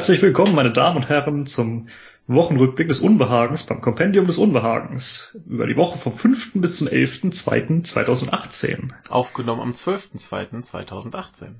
[0.00, 1.88] Herzlich willkommen, meine Damen und Herren, zum
[2.26, 6.52] Wochenrückblick des Unbehagens beim Kompendium des Unbehagens über die Woche vom 5.
[6.54, 8.92] bis zum 11.02.2018.
[9.10, 11.56] Aufgenommen am 12.02.2018.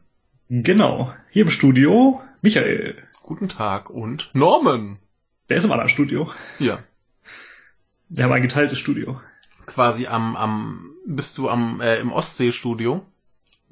[0.48, 1.12] Genau.
[1.28, 2.96] Hier im Studio Michael.
[3.22, 4.96] Guten Tag und Norman.
[5.50, 6.30] Der ist im anderen Studio.
[6.58, 6.78] Ja.
[8.08, 9.20] Wir haben ein geteiltes Studio.
[9.66, 13.04] Quasi am, am, bist du am, äh, im Ostseestudio?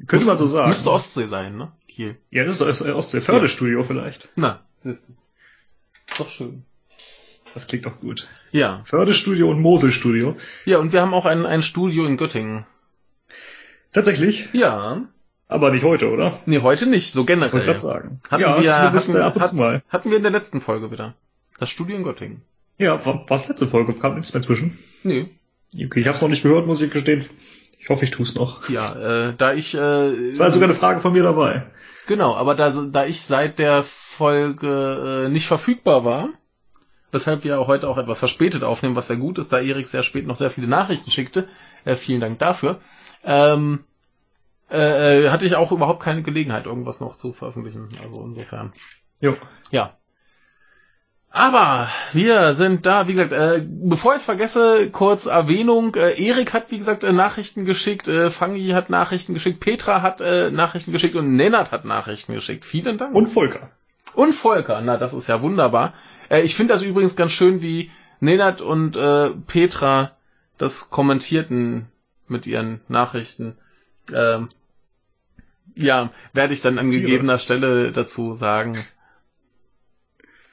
[0.06, 0.68] Könnte man so sagen.
[0.68, 1.72] Müsste Ostsee sein, ne?
[1.88, 2.16] Kiel.
[2.30, 3.84] Ja, das ist das Ostsee-Fördestudio ja.
[3.84, 4.28] vielleicht.
[4.36, 5.12] Na, siehst du.
[6.08, 6.64] Ist doch schön.
[7.54, 8.28] Das klingt doch gut.
[8.52, 8.82] Ja.
[8.84, 10.36] Fördestudio und Moselstudio.
[10.64, 12.66] Ja, und wir haben auch ein, ein Studio in Göttingen.
[13.92, 14.48] Tatsächlich?
[14.52, 15.02] Ja.
[15.48, 16.38] Aber nicht heute, oder?
[16.46, 17.68] Nee, heute nicht, so generell.
[17.68, 18.20] Ich sagen.
[18.30, 19.82] Hatten ja, wir, zumindest hatten, ab und zu mal.
[19.88, 21.14] Hatten wir in der letzten Folge wieder.
[21.58, 22.42] Das Studio in Göttingen.
[22.76, 23.94] Ja, war, war's letzte Folge?
[23.94, 24.78] Kam nichts mehr zwischen?
[25.02, 25.28] Nee.
[25.74, 27.24] Okay, ich hab's noch nicht gehört, muss ich gestehen.
[27.88, 28.68] Ich hoffe, ich tu's noch.
[28.68, 29.74] Ja, äh, da ich...
[29.74, 31.64] Äh, es war sogar eine Frage von mir dabei.
[32.06, 36.28] Genau, aber da, da ich seit der Folge äh, nicht verfügbar war,
[37.12, 40.26] weshalb wir heute auch etwas verspätet aufnehmen, was sehr gut ist, da Erik sehr spät
[40.26, 41.48] noch sehr viele Nachrichten schickte,
[41.86, 42.78] äh, vielen Dank dafür,
[43.24, 43.84] ähm,
[44.70, 47.96] äh, äh hatte ich auch überhaupt keine Gelegenheit, irgendwas noch zu veröffentlichen.
[48.02, 48.74] Also insofern.
[49.18, 49.34] Jo.
[49.70, 49.96] Ja.
[51.30, 55.94] Aber wir sind da, wie gesagt, äh, bevor ich es vergesse, kurz Erwähnung.
[55.94, 60.22] Äh, Erik hat, wie gesagt, äh, Nachrichten geschickt, äh, Fangi hat Nachrichten geschickt, Petra hat
[60.22, 62.64] äh, Nachrichten geschickt und Nennert hat Nachrichten geschickt.
[62.64, 63.14] Vielen Dank.
[63.14, 63.70] Und Volker.
[64.14, 65.92] Und Volker, na, das ist ja wunderbar.
[66.30, 67.90] Äh, ich finde das übrigens ganz schön, wie
[68.20, 70.16] Nennert und äh, Petra
[70.56, 71.86] das kommentierten
[72.26, 73.56] mit ihren Nachrichten.
[74.12, 74.48] Ähm,
[75.76, 78.78] ja, werde ich dann an gegebener Stelle dazu sagen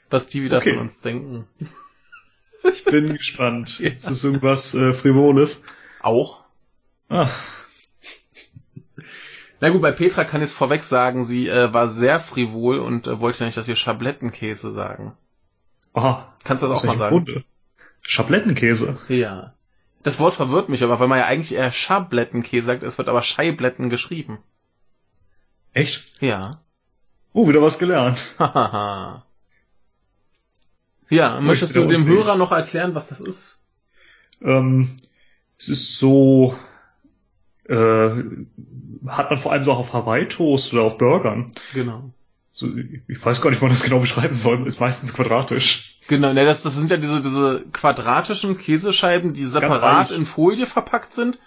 [0.10, 0.74] was die wieder okay.
[0.74, 1.48] von uns denken.
[2.64, 3.80] Ich bin gespannt.
[3.80, 3.90] Ja.
[3.90, 5.64] Ist das irgendwas äh, Frivoles?
[6.02, 6.44] Auch.
[7.10, 7.30] Ah.
[9.62, 13.08] Na gut, bei Petra kann ich es vorweg sagen, sie äh, war sehr frivol und
[13.08, 15.14] äh, wollte nicht, dass wir Schablettenkäse sagen.
[15.94, 16.34] Aha.
[16.44, 17.16] Kannst du das auch mal sagen?
[17.16, 17.44] Grunde?
[18.02, 19.00] Schablettenkäse?
[19.08, 19.54] Ja.
[20.04, 23.22] Das Wort verwirrt mich aber, weil man ja eigentlich eher Schablettenkäse sagt, es wird aber
[23.22, 24.38] Scheibletten geschrieben.
[25.74, 26.06] Echt?
[26.20, 26.62] Ja.
[27.34, 28.36] Oh, wieder was gelernt.
[28.38, 29.26] Hahaha.
[31.10, 33.58] Ja, möchtest du dem Hörer noch erklären, was das ist?
[34.42, 34.98] Ähm,
[35.58, 36.58] es ist so,
[37.68, 38.10] äh,
[39.08, 41.52] hat man vor allem so auch auf Hawaii-Toast oder auf Burgern.
[41.74, 42.12] Genau.
[42.54, 42.70] So,
[43.08, 44.66] ich weiß gar nicht, wie man das genau beschreiben soll.
[44.66, 46.00] Ist meistens quadratisch.
[46.08, 51.14] Genau, ne, das, das sind ja diese, diese quadratischen Käsescheiben, die separat in Folie verpackt
[51.14, 51.38] sind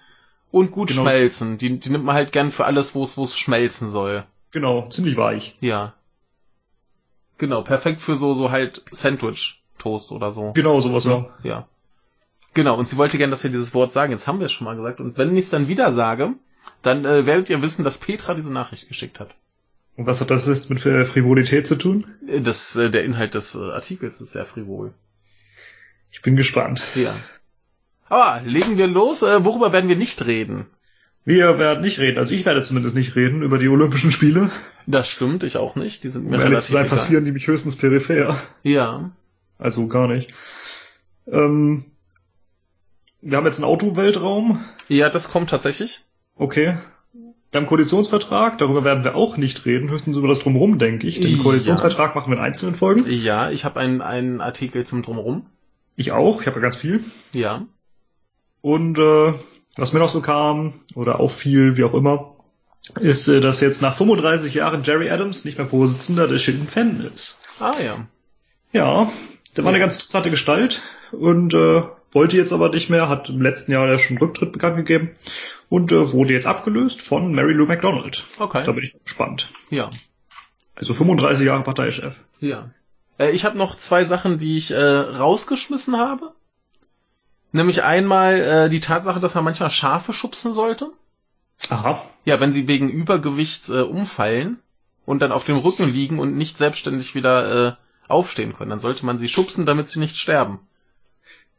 [0.50, 1.02] und gut genau.
[1.02, 1.56] schmelzen.
[1.56, 4.24] Die, die nimmt man halt gern für alles, wo es, wo es schmelzen soll.
[4.50, 5.56] Genau, ziemlich weich.
[5.60, 5.94] Ja.
[7.38, 10.52] Genau, perfekt für so, so halt Sandwich-Toast oder so.
[10.52, 11.26] Genau, sowas, ja.
[11.42, 11.68] Ja.
[12.54, 14.12] Genau, und sie wollte gerne, dass wir dieses Wort sagen.
[14.12, 15.00] Jetzt haben wir es schon mal gesagt.
[15.00, 16.34] Und wenn ich es dann wieder sage,
[16.82, 19.34] dann äh, werdet ihr wissen, dass Petra diese Nachricht geschickt hat.
[19.96, 22.06] Und was hat das jetzt mit Frivolität zu tun?
[22.26, 24.92] Äh, das, äh, der Inhalt des äh, Artikels ist sehr frivol.
[26.10, 26.82] Ich bin gespannt.
[26.94, 27.16] Ja.
[28.08, 29.22] Aber legen wir los.
[29.22, 30.66] Äh, worüber werden wir nicht reden?
[31.24, 34.50] Wir werden nicht reden, also ich werde zumindest nicht reden über die Olympischen Spiele.
[34.86, 36.02] Das stimmt, ich auch nicht.
[36.04, 36.96] Die sind mir um relativ zu sein, egal.
[36.96, 38.36] passieren die mich höchstens peripher.
[38.62, 39.10] Ja.
[39.58, 40.32] Also gar nicht.
[41.26, 41.84] Ähm,
[43.20, 44.64] wir haben jetzt einen Autoweltraum.
[44.88, 46.02] Ja, das kommt tatsächlich.
[46.36, 46.78] Okay.
[47.50, 51.20] Wir haben Koalitionsvertrag, darüber werden wir auch nicht reden, höchstens über das Drumherum, denke ich.
[51.20, 52.14] Den Koalitionsvertrag ja.
[52.14, 53.04] machen wir in einzelnen Folgen.
[53.10, 55.46] Ja, ich habe einen, einen Artikel zum Drumherum.
[55.96, 57.04] Ich auch, ich habe ja ganz viel.
[57.32, 57.66] Ja.
[58.60, 59.32] Und äh,
[59.78, 62.36] was mir noch so kam oder auffiel, wie auch immer,
[63.00, 67.10] ist, äh, dass jetzt nach 35 Jahren Jerry Adams nicht mehr Vorsitzender des Shilton Fan
[67.14, 67.42] ist.
[67.58, 68.06] Ah ja.
[68.72, 69.10] Ja,
[69.56, 69.76] der war ja.
[69.76, 70.82] eine ganz interessante Gestalt
[71.12, 71.82] und äh,
[72.12, 75.10] wollte jetzt aber nicht mehr, hat im letzten Jahr ja schon Rücktritt bekannt gegeben
[75.68, 78.24] und äh, wurde jetzt abgelöst von Mary Lou McDonald.
[78.38, 78.64] Okay.
[78.64, 79.50] Da bin ich gespannt.
[79.70, 79.90] Ja.
[80.74, 82.14] Also 35 Jahre Parteichef.
[82.40, 82.70] Ja.
[83.18, 86.32] Äh, ich habe noch zwei Sachen, die ich äh, rausgeschmissen habe.
[87.52, 90.90] Nämlich einmal äh, die Tatsache, dass man manchmal Schafe schubsen sollte.
[91.70, 92.04] Aha.
[92.24, 94.58] Ja, wenn sie wegen Übergewichts äh, umfallen
[95.06, 97.72] und dann auf dem Rücken liegen und nicht selbstständig wieder äh,
[98.06, 100.60] aufstehen können, dann sollte man sie schubsen, damit sie nicht sterben.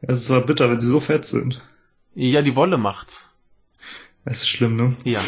[0.01, 1.61] Es ist aber bitter, wenn sie so fett sind.
[2.15, 3.29] Ja, die Wolle macht's.
[4.25, 4.95] Es ist schlimm, ne?
[5.03, 5.21] Ja.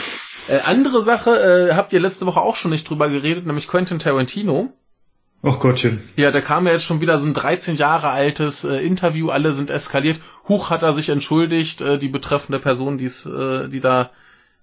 [0.47, 3.99] Äh, andere Sache, äh, habt ihr letzte Woche auch schon nicht drüber geredet, nämlich Quentin
[3.99, 4.73] Tarantino.
[5.43, 6.01] Ach Gottchen.
[6.17, 9.53] Ja, da kam ja jetzt schon wieder so ein 13 Jahre altes äh, Interview, alle
[9.53, 10.19] sind eskaliert.
[10.47, 14.11] Huch hat er sich entschuldigt, äh, die betreffende Person, die's, äh, die da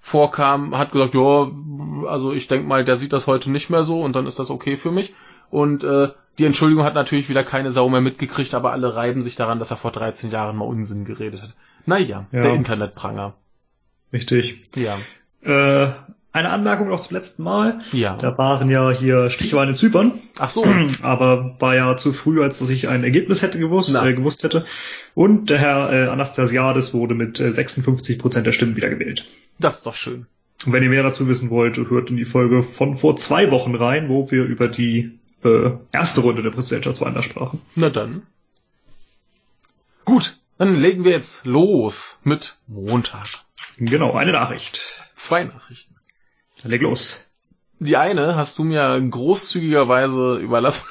[0.00, 1.50] vorkam, hat gesagt, ja,
[2.06, 4.50] also ich denk mal, der sieht das heute nicht mehr so und dann ist das
[4.50, 5.14] okay für mich.
[5.50, 9.34] Und äh, die Entschuldigung hat natürlich wieder keine Sau mehr mitgekriegt, aber alle reiben sich
[9.34, 11.54] daran, dass er vor 13 Jahren mal Unsinn geredet hat.
[11.86, 12.42] Naja, Ja.
[12.42, 13.34] der Internetpranger.
[14.12, 14.62] Richtig.
[14.76, 14.98] Ja.
[15.42, 15.92] Äh,
[16.32, 17.80] eine Anmerkung noch zum letzten Mal.
[17.92, 18.16] Ja.
[18.16, 20.64] Da waren ja hier Stichwahlen in Zypern, Ach so.
[21.02, 24.64] aber war ja zu früh, als dass ich ein Ergebnis hätte gewusst, äh, gewusst hätte.
[25.14, 29.26] Und der Herr äh, Anastasiades wurde mit äh, 56 Prozent der Stimmen wiedergewählt.
[29.58, 30.26] Das ist doch schön.
[30.66, 33.74] Und wenn ihr mehr dazu wissen wollt, hört in die Folge von vor zwei Wochen
[33.74, 37.62] rein, wo wir über die äh, erste Runde der Präsidentschaftswahlen da sprachen.
[37.76, 38.22] Na dann.
[40.04, 43.28] Gut, dann legen wir jetzt los mit Montag.
[43.78, 45.04] Genau, eine Nachricht.
[45.14, 45.94] Zwei Nachrichten.
[46.62, 47.20] Dann leg los.
[47.80, 50.88] Die eine hast du mir großzügigerweise überlassen.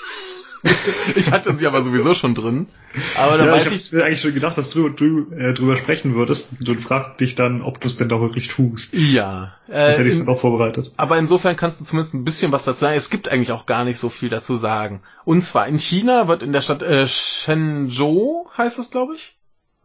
[1.16, 2.68] ich hatte sie aber sowieso schon drin.
[3.16, 5.54] Aber da ja, ich weiß habe ich, mir eigentlich schon gedacht, dass du, du äh,
[5.54, 8.94] drüber sprechen würdest und frag dich dann, ob du es denn doch wirklich tust.
[8.94, 9.54] ja.
[9.68, 10.94] Das Äh, hätte ich in, dann auch vorbereitet.
[10.98, 12.96] aber insofern kannst du zumindest ein bisschen was dazu sagen.
[12.98, 15.02] Es gibt eigentlich auch gar nicht so viel dazu sagen.
[15.26, 19.37] Und zwar in China wird in der Stadt äh, Shenzhou, heißt es glaube ich,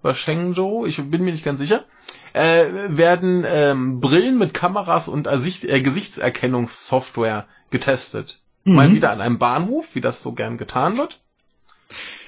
[0.02, 1.84] oder Shenzhou, ich bin mir nicht ganz sicher,
[2.32, 8.40] äh, werden ähm, Brillen mit Kameras und Ersicht, äh, Gesichtserkennungssoftware getestet.
[8.64, 8.74] Mhm.
[8.74, 11.20] Mal wieder an einem Bahnhof, wie das so gern getan wird.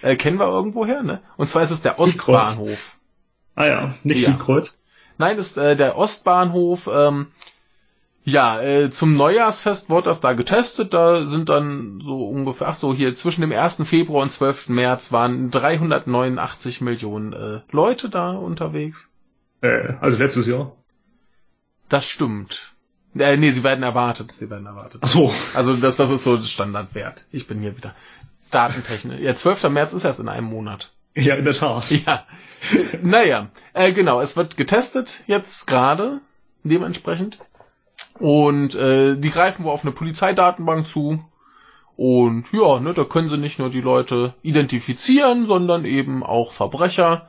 [0.02, 1.20] Äh, kennen wir irgendwoher, ne?
[1.36, 1.98] Und zwar ist es der.
[1.98, 2.98] Ostbahnhof.
[3.54, 4.30] Ah ja, nicht Ja.
[4.32, 4.82] Südkreuz.
[5.16, 6.90] Nein, ist äh, der Ostbahnhof.
[6.92, 7.28] Ähm,
[8.24, 10.94] ja, äh, zum Neujahrsfest wurde das da getestet.
[10.94, 13.82] Da sind dann so ungefähr, ach so, hier zwischen dem 1.
[13.84, 14.70] Februar und 12.
[14.70, 19.12] März waren 389 Millionen äh, Leute da unterwegs.
[19.60, 20.72] Äh, also letztes Jahr.
[21.90, 22.74] Das stimmt.
[23.14, 24.32] Äh, nee, sie werden erwartet.
[24.32, 25.02] Sie werden erwartet.
[25.04, 25.32] Ach so.
[25.52, 27.26] Also das, das ist so das Standardwert.
[27.30, 27.94] Ich bin hier wieder.
[28.50, 29.20] Datentechnik.
[29.20, 29.64] Ja, 12.
[29.64, 30.92] März ist erst in einem Monat.
[31.14, 31.90] Ja, in der Tat.
[31.90, 32.26] Ja.
[33.02, 36.20] naja, äh, genau, es wird getestet jetzt gerade,
[36.62, 37.38] dementsprechend.
[38.18, 41.24] Und äh, die greifen wohl auf eine Polizeidatenbank zu.
[41.96, 47.28] Und ja, ne, da können sie nicht nur die Leute identifizieren, sondern eben auch Verbrecher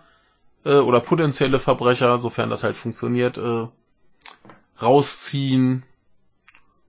[0.64, 3.68] äh, oder potenzielle Verbrecher, sofern das halt funktioniert, äh,
[4.82, 5.84] rausziehen.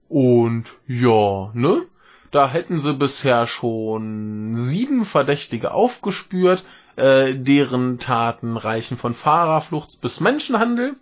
[0.09, 1.83] Und ja, ne?
[2.31, 6.65] Da hätten sie bisher schon sieben Verdächtige aufgespürt,
[6.97, 10.95] äh, deren Taten reichen von Fahrerflucht bis Menschenhandel.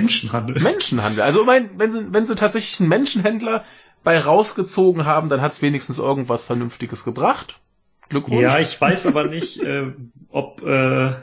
[0.00, 0.62] Menschenhandel.
[0.62, 1.22] Menschenhandel.
[1.22, 3.64] Also mein, wenn sie, wenn sie tatsächlich einen Menschenhändler
[4.02, 7.60] bei rausgezogen haben, dann hat's wenigstens irgendwas Vernünftiges gebracht.
[8.08, 8.42] Glückwunsch.
[8.42, 9.92] ja, ich weiß aber nicht, äh,
[10.28, 11.14] ob äh,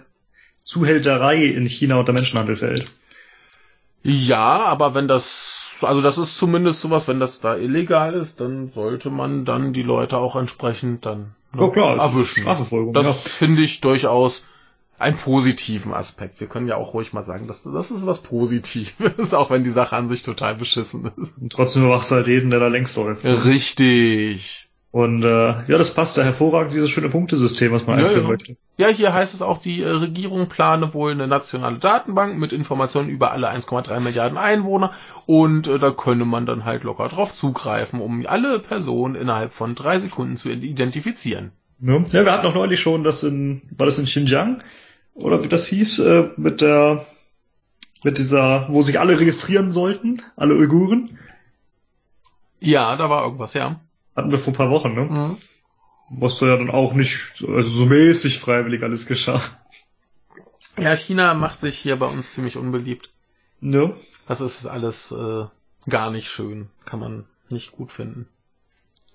[0.64, 2.92] Zuhälterei in China unter Menschenhandel fällt.
[4.04, 8.70] Ja, aber wenn das, also das ist zumindest sowas, wenn das da illegal ist, dann
[8.70, 12.42] sollte man dann die Leute auch entsprechend dann ne, Ja klar, es erwischen.
[12.42, 12.94] Strafverfolgung.
[12.94, 13.14] Das ja.
[13.14, 14.44] finde ich durchaus
[15.02, 16.40] einen positiven Aspekt.
[16.40, 19.70] Wir können ja auch ruhig mal sagen, das, das ist was Positives, auch wenn die
[19.70, 21.38] Sache an sich total beschissen ist.
[21.38, 23.24] Und trotzdem überwachst du halt jeden, der da längs läuft.
[23.24, 24.68] Richtig.
[24.92, 28.30] Und äh, ja, das passt ja hervorragend, dieses schöne Punktesystem, was man Ja, einführen ja.
[28.30, 28.58] möchte.
[28.76, 33.08] Ja, hier heißt es auch, die äh, Regierung plane wohl eine nationale Datenbank mit Informationen
[33.08, 34.92] über alle 1,3 Milliarden Einwohner
[35.26, 39.76] und äh, da könne man dann halt locker drauf zugreifen, um alle Personen innerhalb von
[39.76, 41.54] drei Sekunden zu identifizieren.
[41.80, 42.04] Ne?
[42.10, 44.62] Ja, wir hatten auch neulich schon das in, war das in Xinjiang?
[45.14, 47.06] Oder wie das hieß, äh, mit der,
[48.04, 51.18] mit dieser, wo sich alle registrieren sollten, alle Uiguren.
[52.60, 53.80] Ja, da war irgendwas, ja.
[54.16, 55.02] Hatten wir vor ein paar Wochen, ne?
[55.02, 55.38] Mhm.
[56.10, 59.42] Was da ja dann auch nicht, also so mäßig freiwillig alles geschah.
[60.78, 63.10] Ja, China macht sich hier bei uns ziemlich unbeliebt.
[63.62, 63.94] Ne?
[64.28, 65.46] Das ist alles äh,
[65.90, 66.70] gar nicht schön.
[66.86, 68.28] Kann man nicht gut finden.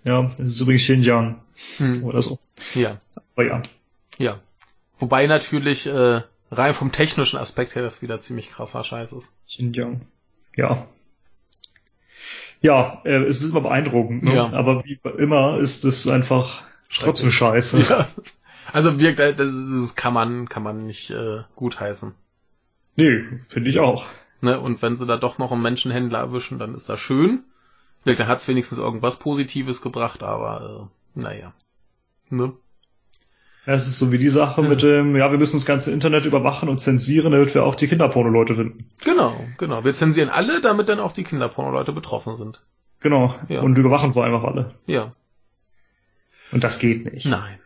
[0.04, 1.40] Ja, es ist übrigens Xinjiang
[1.78, 2.04] Hm.
[2.04, 2.38] oder so.
[2.74, 2.98] Ja,
[3.34, 3.62] Aber ja.
[4.18, 4.40] ja.
[4.98, 9.32] Wobei natürlich äh, rein vom technischen Aspekt her das wieder ziemlich krasser Scheiß ist.
[9.46, 10.02] Xinjiang.
[10.56, 10.86] Ja.
[12.60, 14.34] Ja, äh, es ist immer beeindruckend, ne?
[14.34, 14.52] Ja.
[14.52, 17.80] aber wie immer ist es einfach trotzdem scheiße.
[17.80, 18.08] Ja.
[18.72, 22.14] Also wirkt, das, das kann man, kann man nicht äh, gutheißen.
[22.96, 24.06] Nee, finde ich auch.
[24.40, 24.58] Ne?
[24.58, 27.44] Und wenn sie da doch noch einen Menschenhändler erwischen, dann ist das schön.
[28.04, 31.52] Wirkt, da hat's wenigstens irgendwas Positives gebracht, aber äh, naja.
[32.28, 32.54] Ne?
[33.66, 36.24] Ja, Es ist so wie die Sache mit dem, ja, wir müssen das ganze Internet
[36.24, 38.86] überwachen und zensieren, damit wir auch die Kinderporno-Leute finden.
[39.04, 39.84] Genau, genau.
[39.84, 42.62] Wir zensieren alle, damit dann auch die Kinderporno-Leute betroffen sind.
[43.00, 43.34] Genau.
[43.48, 43.62] Ja.
[43.62, 44.74] Und überwachen vor einfach alle.
[44.86, 45.10] Ja.
[46.52, 47.26] Und das geht nicht.
[47.26, 47.58] Nein.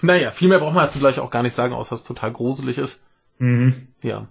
[0.00, 2.32] Naja, viel mehr braucht man dazu gleich auch gar nicht sagen, außer dass es total
[2.32, 3.02] gruselig ist.
[3.38, 3.88] Mhm.
[4.02, 4.28] Ja.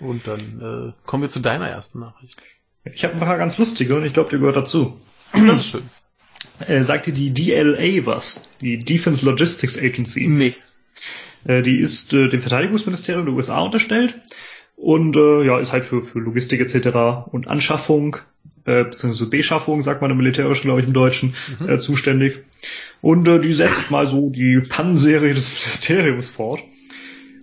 [0.00, 2.40] Und dann äh, kommen wir zu deiner ersten Nachricht.
[2.84, 5.00] Ich habe ein paar ganz lustige und ich glaube, die gehört dazu.
[5.32, 5.90] Das ist schön.
[6.66, 8.48] Äh, sagt dir die DLA was?
[8.60, 10.26] Die Defense Logistics Agency.
[10.26, 10.54] Nee.
[11.44, 14.18] Äh, die ist äh, dem Verteidigungsministerium der USA unterstellt
[14.76, 17.30] Und äh, ja, ist halt für, für Logistik etc.
[17.30, 18.16] und Anschaffung,
[18.64, 21.68] äh, beziehungsweise Beschaffung, sagt man im Militärischen, glaube ich, im Deutschen, mhm.
[21.68, 22.44] äh, zuständig.
[23.00, 26.60] Und äh, die setzt mal so die Pannenserie des Ministeriums fort.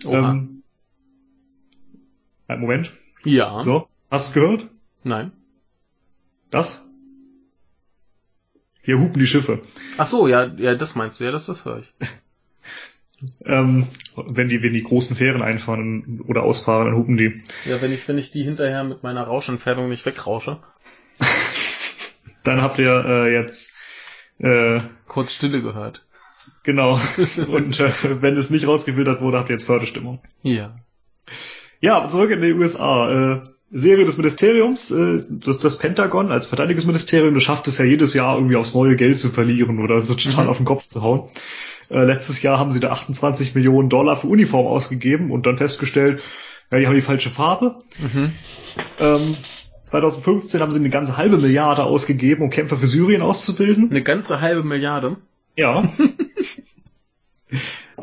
[0.06, 0.62] Ähm,
[2.48, 2.92] einen Moment.
[3.24, 3.62] Ja.
[3.62, 4.68] So, hast du es gehört?
[5.02, 5.32] Nein.
[6.50, 6.85] Das?
[8.86, 9.60] Hier hupen die Schiffe.
[9.98, 11.92] Ach so, ja, ja, das meinst du, ja, das, das höre ich.
[13.44, 17.36] ähm, wenn die, wenn die großen Fähren einfahren oder ausfahren, dann hupen die.
[17.64, 20.60] Ja, wenn ich, wenn ich die hinterher mit meiner Rauschentfernung nicht wegrausche.
[22.44, 23.72] dann habt ihr äh, jetzt
[24.38, 24.78] äh,
[25.08, 26.06] kurz Stille gehört.
[26.62, 27.00] Genau.
[27.48, 30.20] Und äh, wenn es nicht rausgefiltert wurde, habt ihr jetzt Förderstimmung.
[30.42, 30.78] Ja.
[31.80, 33.10] Ja, aber zurück in die USA.
[33.32, 38.14] Äh, Serie des Ministeriums, äh, das, das Pentagon als Verteidigungsministerium, das schafft es ja jedes
[38.14, 40.50] Jahr irgendwie aufs neue Geld zu verlieren oder so total mhm.
[40.50, 41.28] auf den Kopf zu hauen.
[41.90, 46.22] Äh, letztes Jahr haben sie da 28 Millionen Dollar für Uniform ausgegeben und dann festgestellt,
[46.72, 47.76] ja, die haben die falsche Farbe.
[47.98, 48.32] Mhm.
[49.00, 49.36] Ähm,
[49.84, 53.90] 2015 haben sie eine ganze halbe Milliarde ausgegeben, um Kämpfer für Syrien auszubilden.
[53.90, 55.16] Eine ganze halbe Milliarde?
[55.56, 55.92] Ja.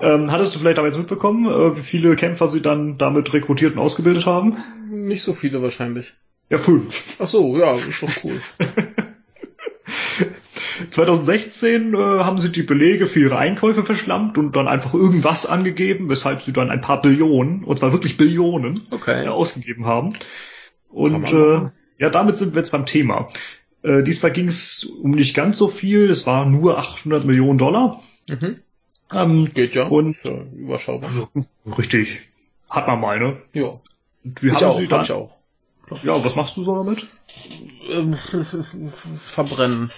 [0.03, 3.79] ähm, hattest du vielleicht damals mitbekommen, äh, wie viele Kämpfer sie dann damit rekrutiert und
[3.79, 4.57] ausgebildet haben?
[4.89, 6.15] Nicht so viele wahrscheinlich.
[6.49, 7.15] Ja, fünf.
[7.19, 8.41] Ach so, ja, ist doch cool.
[10.89, 16.09] 2016 äh, haben sie die Belege für ihre Einkäufe verschlampt und dann einfach irgendwas angegeben,
[16.09, 19.25] weshalb sie dann ein paar Billionen, und zwar wirklich Billionen, okay.
[19.25, 20.09] äh, ausgegeben haben.
[20.89, 23.27] Und äh, ja, damit sind wir jetzt beim Thema.
[23.83, 28.01] Äh, diesmal ging es um nicht ganz so viel, es war nur 800 Millionen Dollar.
[28.27, 28.59] Mhm.
[29.11, 29.87] Ähm, Geht ja.
[29.87, 31.29] Und ja überschaubar.
[31.77, 32.21] Richtig.
[32.69, 33.41] Hat man mal, ne?
[33.53, 33.71] Ja.
[34.23, 35.03] Und wie ich haben auch, sie dann?
[35.03, 35.35] Ich auch.
[36.01, 37.07] Ja, was machst du so damit?
[37.89, 38.13] Ähm,
[39.17, 39.91] verbrennen.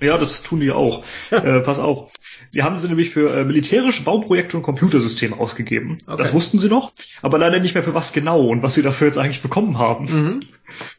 [0.00, 1.04] Ja, das tun die auch.
[1.30, 2.10] äh, pass auf.
[2.56, 5.98] Die haben sie nämlich für äh, militärische Bauprojekte und Computersysteme ausgegeben.
[6.06, 6.16] Okay.
[6.16, 9.08] Das wussten sie noch, aber leider nicht mehr für was genau und was sie dafür
[9.08, 10.06] jetzt eigentlich bekommen haben.
[10.06, 10.40] Mhm.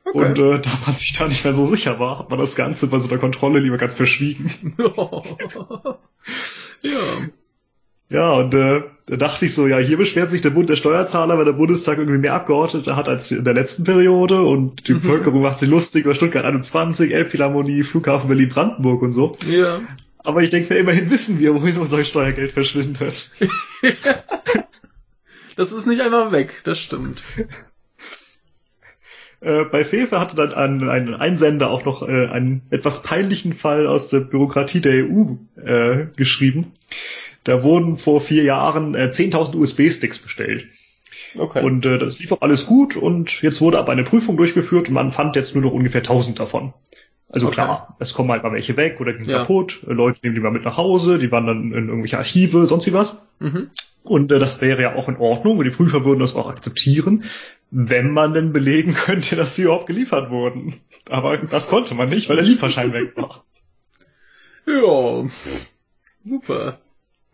[0.05, 0.17] Okay.
[0.17, 2.85] Und äh, da man sich da nicht mehr so sicher war, hat man das Ganze
[2.85, 4.75] bei so einer Kontrolle lieber ganz verschwiegen.
[6.83, 7.23] ja.
[8.09, 11.39] Ja, und äh, da dachte ich so, ja, hier beschwert sich der Bund der Steuerzahler,
[11.39, 15.01] weil der Bundestag irgendwie mehr Abgeordnete hat als in der letzten Periode und die mhm.
[15.01, 19.31] Bevölkerung macht sich lustig über Stuttgart 21, Elbphilharmonie, Flughafen Berlin-Brandenburg und so.
[19.49, 19.79] Ja.
[20.27, 23.31] Aber ich denke, immerhin wissen wir, wohin unser Steuergeld verschwindet.
[25.55, 27.23] das ist nicht einfach weg, das stimmt.
[29.39, 33.87] Äh, bei Fefe hatte dann ein, ein Einsender auch noch äh, einen etwas peinlichen Fall
[33.87, 36.73] aus der Bürokratie der EU äh, geschrieben.
[37.45, 40.67] Da wurden vor vier Jahren äh, 10.000 USB-Sticks bestellt.
[41.37, 41.63] Okay.
[41.63, 44.93] Und äh, das lief auch alles gut und jetzt wurde aber eine Prüfung durchgeführt und
[44.93, 46.73] man fand jetzt nur noch ungefähr 1000 davon.
[47.29, 47.55] Also okay.
[47.55, 49.39] klar, es kommen halt mal welche weg oder gehen ja.
[49.39, 52.93] kaputt, Leute nehmen die mal mit nach Hause, die wandern in irgendwelche Archive, sonst wie
[52.93, 53.27] was.
[53.39, 53.69] Mhm.
[54.03, 57.25] Und äh, das wäre ja auch in Ordnung und die Prüfer würden das auch akzeptieren,
[57.69, 60.75] wenn man denn belegen könnte, dass sie überhaupt geliefert wurden.
[61.09, 63.43] Aber das konnte man nicht, weil der Lieferschein weg war.
[64.69, 65.25] Ja,
[66.23, 66.77] super.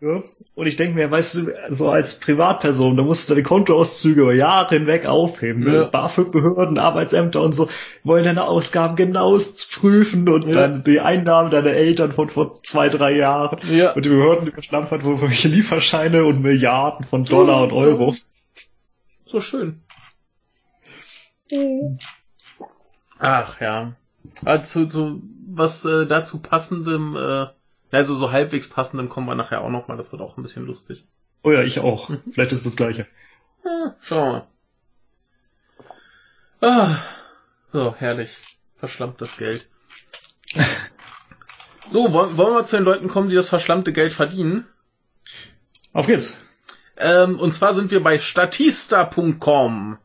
[0.04, 0.22] Ja.
[0.54, 4.34] Und ich denke mir, weißt du, so als Privatperson, da musst du deine Kontoauszüge über
[4.34, 5.64] Jahre hinweg aufheben.
[5.64, 5.74] Ne?
[5.74, 5.84] Ja.
[5.86, 7.70] BAföG-Behörden, Arbeitsämter und so
[8.02, 10.52] wollen deine Ausgaben genauest prüfen und ja.
[10.52, 13.60] dann die Einnahmen deiner Eltern von vor zwei, drei Jahren.
[13.66, 13.92] Ja.
[13.92, 18.14] Und die Behörden überschlampt hat, wo welche Lieferscheine und Milliarden von Dollar und Euro.
[19.24, 19.80] So schön.
[23.18, 23.96] Ach ja.
[24.44, 27.46] Also so was äh, dazu passendem äh,
[27.94, 29.96] also so halbwegs passenden kommen wir nachher auch noch mal.
[29.96, 31.06] Das wird auch ein bisschen lustig.
[31.42, 32.08] Oh ja, ich auch.
[32.08, 32.22] Mhm.
[32.32, 33.06] Vielleicht ist das gleiche.
[33.64, 34.46] Ja, schauen wir mal.
[36.60, 36.96] Ah,
[37.72, 38.38] so, herrlich.
[38.76, 39.68] Verschlammtes Geld.
[41.90, 44.66] so, wollen, wollen wir zu den Leuten kommen, die das verschlammte Geld verdienen?
[45.92, 46.36] Auf geht's.
[46.96, 49.98] Ähm, und zwar sind wir bei statista.com.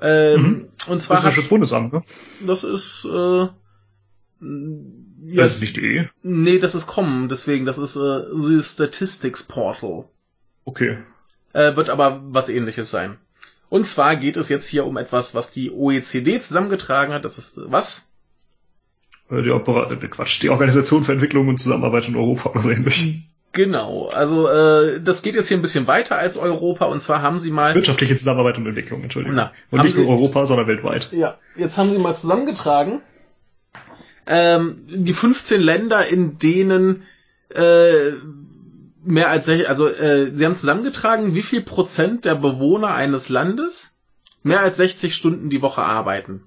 [0.00, 0.68] Ähm, mhm.
[0.88, 2.02] Und zwar das ist das Bundesamt, ne?
[2.46, 3.48] Das ist äh,
[5.28, 6.08] ja, das ist nicht E?
[6.22, 10.04] Nee, das ist Com, deswegen, das ist äh, The Statistics Portal.
[10.64, 10.98] Okay.
[11.52, 13.16] Äh, wird aber was ähnliches sein.
[13.68, 17.24] Und zwar geht es jetzt hier um etwas, was die OECD zusammengetragen hat.
[17.24, 18.08] Das ist was?
[19.30, 22.70] Äh, die, Opera äh, Quatsch, die Organisation für Entwicklung und Zusammenarbeit in Europa oder so
[22.70, 23.22] ähnlich.
[23.52, 27.38] Genau, also äh, das geht jetzt hier ein bisschen weiter als Europa und zwar haben
[27.38, 29.34] sie mal wirtschaftliche Zusammenarbeit und Entwicklung, Entschuldigung.
[29.34, 31.10] Na, und nicht nur Europa, sondern weltweit.
[31.12, 33.00] Ja, jetzt haben sie mal zusammengetragen,
[34.26, 37.02] ähm, die 15 Länder, in denen
[37.50, 38.12] äh,
[39.04, 43.92] mehr als also äh, sie haben zusammengetragen, wie viel Prozent der Bewohner eines Landes
[44.42, 46.42] mehr als 60 Stunden die Woche arbeiten.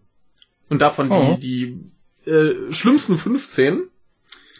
[0.70, 1.38] Und davon oh.
[1.40, 1.92] die,
[2.26, 3.90] die äh, schlimmsten 15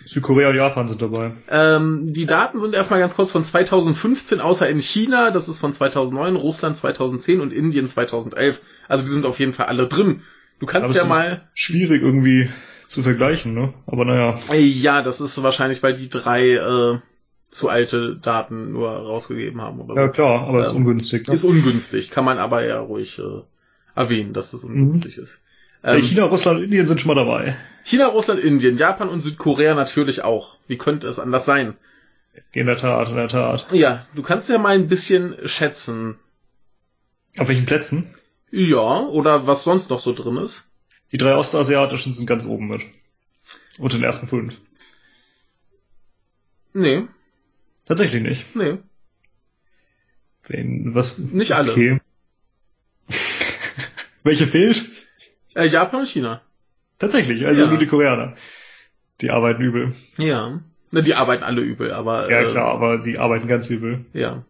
[0.06, 1.34] Südkorea und Japan sind dabei.
[1.50, 5.74] Ähm, die Daten sind erstmal ganz kurz von 2015, außer in China, das ist von
[5.74, 8.62] 2009, Russland 2010 und Indien 2011.
[8.88, 10.24] Also die sind auf jeden Fall alle drin.
[10.60, 11.42] Du kannst ja ist mal...
[11.54, 12.50] Schwierig irgendwie
[12.88, 13.74] zu vergleichen, ne?
[13.86, 14.40] Aber naja.
[14.56, 17.00] Ja, das ist wahrscheinlich, weil die drei äh,
[17.52, 20.00] zu alte Daten nur rausgegeben haben oder so.
[20.00, 21.28] Ja klar, aber ist Ähm, ungünstig.
[21.28, 21.34] Ne?
[21.34, 23.42] Ist ungünstig, kann man aber ja ruhig äh,
[23.96, 25.42] erwähnen, dass das ungünstig ist.
[25.82, 27.58] Äh, Ähm, China, Russland Indien sind schon mal dabei.
[27.84, 30.58] China, Russland, Indien, Japan und Südkorea natürlich auch.
[30.68, 31.76] Wie könnte es anders sein?
[32.52, 33.72] In der Tat, in der Tat.
[33.72, 36.16] Ja, du kannst ja mal ein bisschen schätzen.
[37.38, 38.14] Auf welchen Plätzen?
[38.52, 40.68] Ja, oder was sonst noch so drin ist.
[41.12, 42.82] Die drei ostasiatischen sind ganz oben mit.
[43.78, 44.58] Und den ersten fünf.
[46.74, 47.08] Nee,
[47.86, 48.56] Tatsächlich nicht.
[48.56, 48.78] nee.
[50.48, 51.18] Wen, was?
[51.18, 51.72] Nicht alle.
[51.72, 52.00] Okay.
[54.24, 54.86] Welche fehlt?
[55.56, 56.42] Äh, Japan und China.
[57.00, 57.68] Tatsächlich, also Ja.
[57.68, 58.36] nur die Koreaner.
[59.22, 59.96] Die arbeiten übel.
[60.18, 60.60] Ja.
[60.92, 62.30] Na, die arbeiten alle übel, aber.
[62.32, 64.06] Ja äh, klar, aber die arbeiten ganz übel.
[64.14, 64.44] Ja.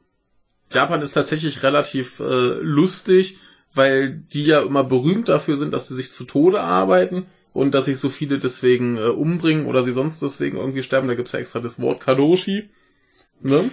[0.71, 3.37] Japan ist tatsächlich relativ äh, lustig,
[3.79, 7.85] weil die ja immer berühmt dafür sind, dass sie sich zu Tode arbeiten und dass
[7.85, 11.07] sich so viele deswegen äh, umbringen oder sie sonst deswegen irgendwie sterben.
[11.07, 12.69] Da gibt's ja extra das Wort Kadoshi.
[13.41, 13.71] Ne?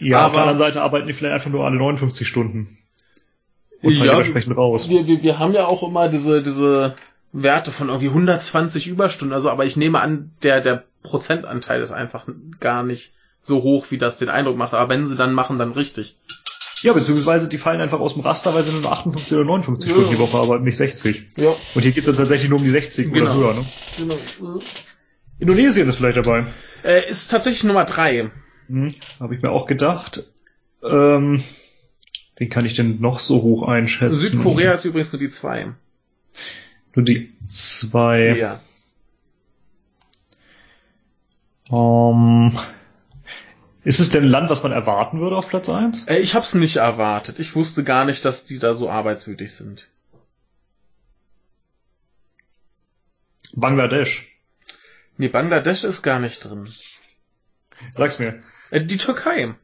[0.00, 2.78] Ja, auf Aber- der anderen Seite arbeiten die vielleicht einfach nur alle 59 Stunden.
[3.82, 4.88] Und Ja, dementsprechend raus.
[4.88, 6.94] Wir, wir, wir haben ja auch immer diese, diese
[7.32, 12.26] Werte von irgendwie 120 Überstunden, also aber ich nehme an, der, der Prozentanteil ist einfach
[12.60, 13.12] gar nicht
[13.42, 14.72] so hoch, wie das den Eindruck macht.
[14.72, 16.16] Aber wenn sie dann machen, dann richtig.
[16.84, 19.96] Ja, beziehungsweise die fallen einfach aus dem Raster, weil sie nur 58 oder 59 Ja.
[19.96, 21.28] Stunden die Woche arbeiten, nicht 60.
[21.36, 23.24] Ja, Und hier geht's dann tatsächlich nur um die 60 Genau.
[23.24, 23.54] oder höher.
[23.54, 23.66] Ne?
[23.96, 24.60] genau.
[25.38, 26.44] Indonesien ist vielleicht dabei.
[26.84, 28.30] Äh, ist tatsächlich Nummer drei.
[28.68, 30.24] Hm, Habe ich mir auch gedacht.
[30.82, 31.42] Ähm,
[32.36, 34.14] wen kann ich denn noch so hoch einschätzen?
[34.14, 35.72] Südkorea ist übrigens nur die zwei.
[36.94, 38.36] Nur die zwei.
[38.36, 38.60] Ja.
[41.70, 42.58] Ähm,
[43.84, 46.04] ist es denn ein Land, was man erwarten würde auf Platz 1?
[46.06, 47.38] Äh, ich hab's nicht erwartet.
[47.38, 49.88] Ich wusste gar nicht, dass die da so arbeitswütig sind.
[53.54, 54.28] Bangladesch.
[55.16, 56.68] Nee, Bangladesch ist gar nicht drin.
[57.94, 58.42] Sag's mir.
[58.70, 59.54] Äh, die Türkei.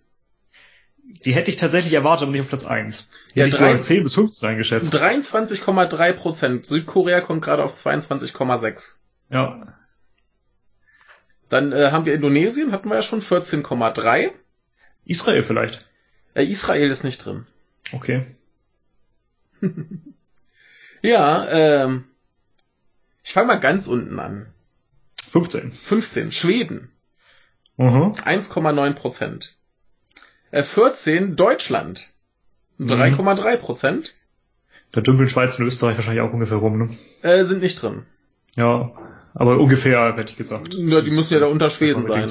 [1.24, 3.08] Die hätte ich tatsächlich erwartet, aber nicht auf Platz 1.
[3.34, 4.94] Die Ja, hätte ich drei- sogar 10 bis 15 eingeschätzt.
[4.94, 6.66] 23,3 Prozent.
[6.66, 8.98] Südkorea kommt gerade auf 22,6.
[9.30, 9.74] Ja.
[11.50, 14.30] Dann äh, haben wir Indonesien, hatten wir ja schon 14,3.
[15.04, 15.84] Israel vielleicht.
[16.34, 17.46] Äh, Israel ist nicht drin.
[17.92, 18.24] Okay.
[21.02, 22.04] Ja, ähm,
[23.24, 24.52] ich fange mal ganz unten an.
[25.30, 25.72] 15.
[25.72, 26.90] 15, Schweden,
[27.78, 28.12] Mhm.
[28.22, 29.56] 1,9 Prozent.
[30.50, 32.06] Äh, 14, Deutschland,
[32.76, 32.88] Mhm.
[32.88, 34.14] 3,3 Prozent.
[34.92, 36.98] Da dümpeln Schweiz und Österreich wahrscheinlich auch ungefähr rum, ne?
[37.22, 38.04] Äh, sind nicht drin.
[38.56, 38.92] Ja.
[39.34, 40.74] Aber ungefähr, hätte ich gesagt.
[40.74, 42.28] Ja, die müssen ja da unter Schweden sein.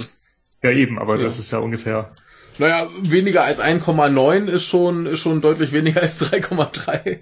[0.62, 1.24] Ja, eben, aber Ja.
[1.24, 2.14] das ist ja ungefähr.
[2.58, 7.20] Naja, weniger als 1,9 ist schon, ist schon deutlich weniger als 3,3.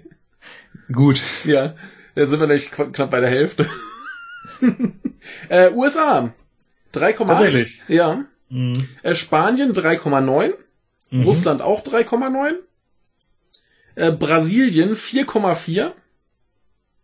[0.92, 1.22] Gut.
[1.44, 1.76] Ja,
[2.16, 3.68] da sind wir qu- knapp bei der Hälfte.
[5.48, 6.32] äh, USA
[6.94, 7.26] 3,8.
[7.26, 7.82] Tatsächlich.
[7.86, 8.24] Ja.
[8.48, 8.88] Mhm.
[9.02, 10.54] Äh, Spanien 3,9.
[11.10, 11.22] Mhm.
[11.22, 12.54] Russland auch 3,9.
[13.94, 15.92] Äh, Brasilien 4,4.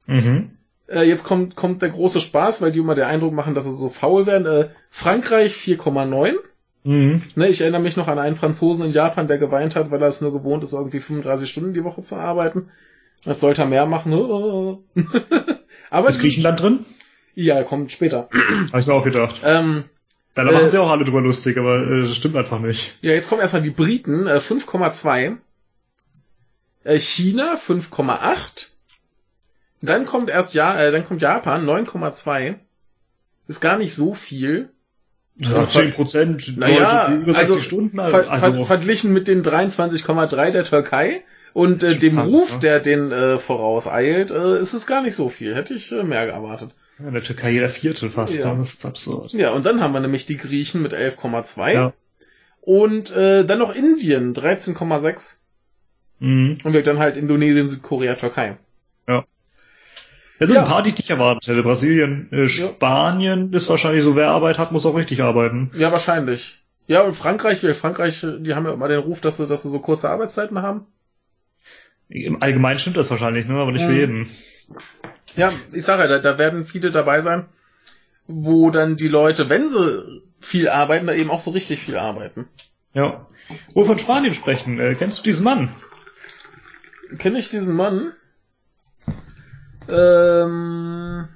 [0.06, 0.53] Mhm.
[0.88, 3.74] Äh, jetzt kommt, kommt der große Spaß, weil die immer den Eindruck machen, dass sie
[3.74, 4.46] so faul werden.
[4.46, 6.34] Äh, Frankreich 4,9.
[6.84, 7.22] Mhm.
[7.34, 10.08] Ne, ich erinnere mich noch an einen Franzosen in Japan, der geweint hat, weil er
[10.08, 12.68] es nur gewohnt ist, irgendwie 35 Stunden die Woche zu arbeiten.
[13.24, 14.12] Jetzt sollte er mehr machen.
[15.90, 16.84] Aber Ist Griechenland drin?
[17.34, 18.28] ja, kommt später.
[18.70, 19.40] Habe ich mir auch gedacht.
[19.42, 19.84] Ähm,
[20.34, 22.98] Da Äh, machen sie auch alle drüber lustig, aber äh, das stimmt einfach nicht.
[23.00, 25.36] ja, jetzt kommen erstmal die Briten, äh, 5,2.
[26.84, 28.68] Äh, China 5,8.
[29.86, 32.56] Dann kommt erst ja, äh, dann kommt Japan 9,2.
[33.46, 34.70] Ist gar nicht so viel.
[35.36, 37.96] Ja, 10 Prozent, Naja, über 60 also, Stunden.
[37.96, 42.60] Ver Also, verglichen mit den 23,3 der Türkei und äh, dem krank, Ruf, ne?
[42.60, 45.54] der den äh, vorauseilt, äh, ist es gar nicht so viel.
[45.56, 46.70] Hätte ich äh, mehr erwartet.
[47.00, 48.36] in der Türkei jeder Vierte fast.
[48.38, 48.46] Ja.
[48.46, 48.54] Ja.
[48.54, 49.32] Das ist absurd.
[49.32, 51.92] Ja, und dann haben wir nämlich die Griechen mit 11,2 Ja.
[52.60, 55.38] und äh, dann noch Indien 13,6
[56.20, 56.58] Mhm.
[56.62, 58.56] und wir dann halt Indonesien, Südkorea, Türkei.
[60.38, 60.62] Es sind Ja.
[60.64, 61.62] ein paar, die ich nicht erwartet hätte.
[61.62, 65.70] Brasilien, äh, Spanien ist wahrscheinlich so, wer Arbeit hat, muss auch richtig arbeiten.
[65.74, 66.60] Ja, wahrscheinlich.
[66.86, 69.70] Ja, und Frankreich, wir Frankreich, die haben ja immer den Ruf, dass sie, dass sie
[69.70, 70.86] so kurze Arbeitszeiten haben.
[72.08, 73.54] Im Allgemeinen stimmt das wahrscheinlich, ne?
[73.54, 73.96] aber nicht für Mhm.
[73.96, 74.30] jeden.
[75.36, 77.46] Ja, ich sage ja, da, da werden viele dabei sein,
[78.26, 82.46] wo dann die Leute, wenn sie viel arbeiten, da eben auch so richtig viel arbeiten.
[82.92, 83.26] Ja.
[83.72, 85.70] Wo wir von Spanien sprechen, äh, kennst du diesen Mann?
[87.18, 88.12] Kenne ich diesen Mann?
[89.88, 91.28] Ähm,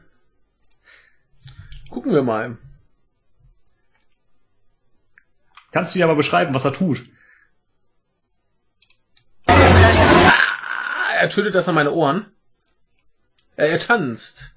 [1.90, 2.56] gucken wir mal.
[5.72, 7.04] Kannst du dir aber beschreiben, was er tut?
[9.46, 10.32] Ah,
[11.20, 12.26] er tötet das an meine Ohren.
[13.56, 14.52] Äh, er tanzt.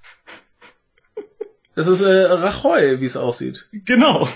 [1.76, 3.70] Das ist äh, Rajoy, wie es aussieht.
[3.72, 4.28] Genau.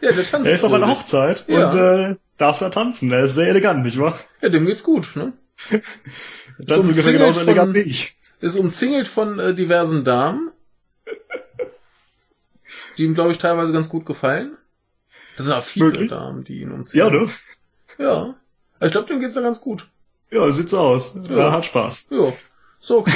[0.00, 0.48] Ja, der tanzt.
[0.48, 0.88] Er ist auf einer.
[0.88, 1.70] Hochzeit Ja.
[1.70, 3.10] und äh, darf da tanzen.
[3.12, 4.18] Er ist sehr elegant, nicht wahr?
[4.40, 5.32] Ja, dem geht's gut, ne?
[6.58, 8.16] Das ist ungefähr genauso elegant wie ich.
[8.42, 10.50] Ist umzingelt von äh, diversen Damen,
[12.98, 14.56] die ihm, glaube ich, teilweise ganz gut gefallen.
[15.36, 16.10] Das sind auch viele Möglich.
[16.10, 17.24] Damen, die ihn Ja, umzingeln.
[17.24, 17.30] ne?
[18.04, 18.34] Ja.
[18.76, 19.88] Aber ich glaube, dem geht's da ganz gut.
[20.30, 21.14] Ja, sieht so aus.
[21.28, 21.36] Ja.
[21.36, 22.08] Er hat Spaß.
[22.10, 22.32] Ja,
[22.80, 23.12] so okay.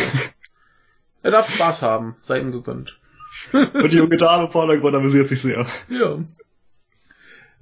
[1.22, 2.98] er darf Spaß haben, sei ihm gegönnt.
[3.52, 5.66] Und die junge Dame im Vordergrund amüsiert sich sehr.
[5.88, 6.18] Ja.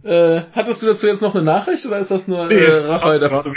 [0.09, 3.21] Äh, hattest du dazu jetzt noch eine Nachricht oder ist das nur Nee, äh, Raphael?
[3.21, 3.55] gerade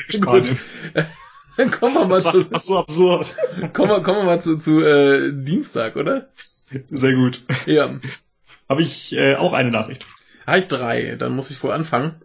[1.57, 3.35] kommen wir mal Das zu, einfach so absurd.
[3.73, 6.27] kommen wir, kommen wir mal zu, zu äh, Dienstag, oder?
[6.89, 7.43] Sehr gut.
[7.65, 7.99] Ja.
[8.69, 10.05] Habe ich äh, auch eine Nachricht.
[10.45, 12.21] Habe ich drei, dann muss ich wohl anfangen.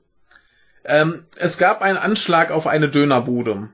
[0.84, 3.68] Ähm, es gab einen Anschlag auf eine Dönerbude,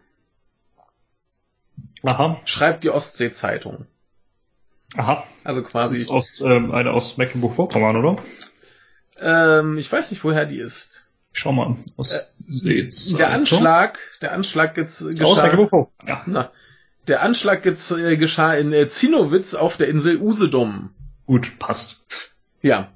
[2.03, 2.41] Aha.
[2.45, 3.87] schreibt die Ostsee-Zeitung.
[4.97, 5.27] Aha.
[5.45, 8.17] Also Das quasi, ist aus, ähm, eine aus Mecklenburg-Vorpommern, oder?
[9.21, 11.08] ähm, ich weiß nicht, woher die ist.
[11.39, 11.77] Schau mal.
[11.97, 13.19] Aus Seezeitung.
[13.19, 16.09] Der Anschlag, der Anschlag jetzt geschah, Mecklenburg-Vorpommern.
[16.09, 16.23] Ja.
[16.27, 16.51] na,
[17.07, 20.91] der Anschlag jetzt, äh, geschah in äh, Zinnowitz auf der Insel Usedom.
[21.27, 22.01] Gut, passt.
[22.61, 22.89] Ja.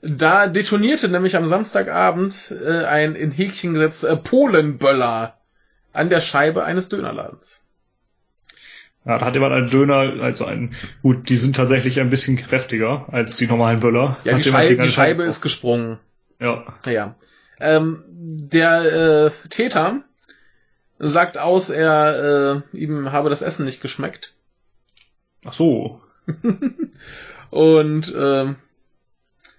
[0.00, 5.36] Da detonierte nämlich am Samstagabend äh, ein in Häkchen gesetzt äh, Polenböller
[5.92, 7.66] an der Scheibe eines Dönerladens.
[9.04, 13.12] Ja, da hat jemand einen Döner, also einen, gut, die sind tatsächlich ein bisschen kräftiger
[13.12, 14.16] als die normalen Böller.
[14.24, 15.98] Ja, die, gegen die Scheibe ist gesprungen.
[16.38, 16.64] Ja.
[16.86, 17.14] Ja.
[17.60, 20.02] Ähm, der äh, Täter
[20.98, 24.34] sagt aus, er äh, ihm habe das Essen nicht geschmeckt.
[25.44, 26.00] Ach so.
[27.50, 28.56] Und ähm,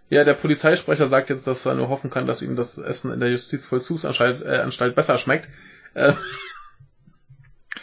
[0.09, 3.19] ja, der Polizeisprecher sagt jetzt, dass er nur hoffen kann, dass ihm das Essen in
[3.19, 5.49] der Justizvollzugsanstalt äh, Anstalt besser schmeckt.
[5.93, 6.13] Äh,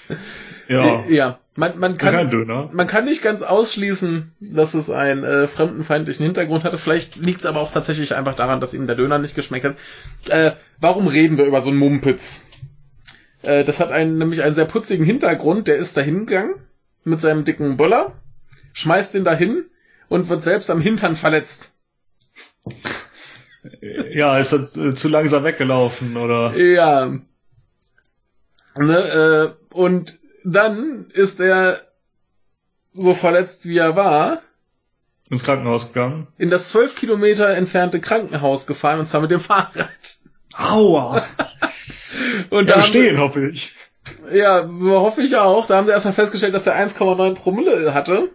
[0.69, 1.05] Ja.
[1.05, 1.39] äh, ja.
[1.57, 2.69] Man, man kann Döner.
[2.75, 6.77] man kann nicht ganz ausschließen, dass es einen äh, fremdenfeindlichen Hintergrund hatte.
[6.77, 9.77] Vielleicht liegt es aber auch tatsächlich einfach daran, dass ihm der Döner nicht geschmeckt hat.
[10.29, 12.45] Äh, warum reden wir über so einen Mumpitz?
[13.43, 15.69] Äh, das hat einen, nämlich einen sehr putzigen Hintergrund.
[15.69, 16.55] Der ist dahin gegangen
[17.05, 18.13] mit seinem dicken Böller,
[18.75, 19.65] schmeißt ihn dahin
[20.09, 21.75] und wird selbst am Hintern verletzt.
[24.13, 26.57] Ja, ist er äh, zu langsam weggelaufen, oder?
[26.57, 27.19] Ja.
[28.77, 31.81] Ne, äh, und dann ist er
[32.95, 34.43] so verletzt, wie er war,
[35.31, 36.27] Ins Krankenhaus gegangen.
[36.39, 40.19] in das zwölf Kilometer entfernte Krankenhaus gefahren, und zwar mit dem Fahrrad.
[40.55, 41.23] Aua!
[42.51, 43.75] Und Ja, da bestehen, hoffe ich.
[44.33, 45.67] ja, hoffe ich auch.
[45.67, 48.31] Da haben sie erstmal festgestellt, dass er 1,9 Promille hatte.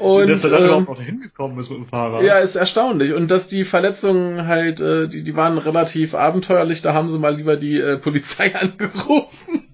[0.00, 2.22] Und Dass er dann ähm, überhaupt noch hingekommen ist mit dem Fahrrad.
[2.24, 3.12] ja, ist erstaunlich.
[3.14, 7.34] Und dass die Verletzungen halt, äh, die, die waren relativ abenteuerlich, da haben sie mal
[7.36, 9.65] lieber die äh, Polizei angerufen.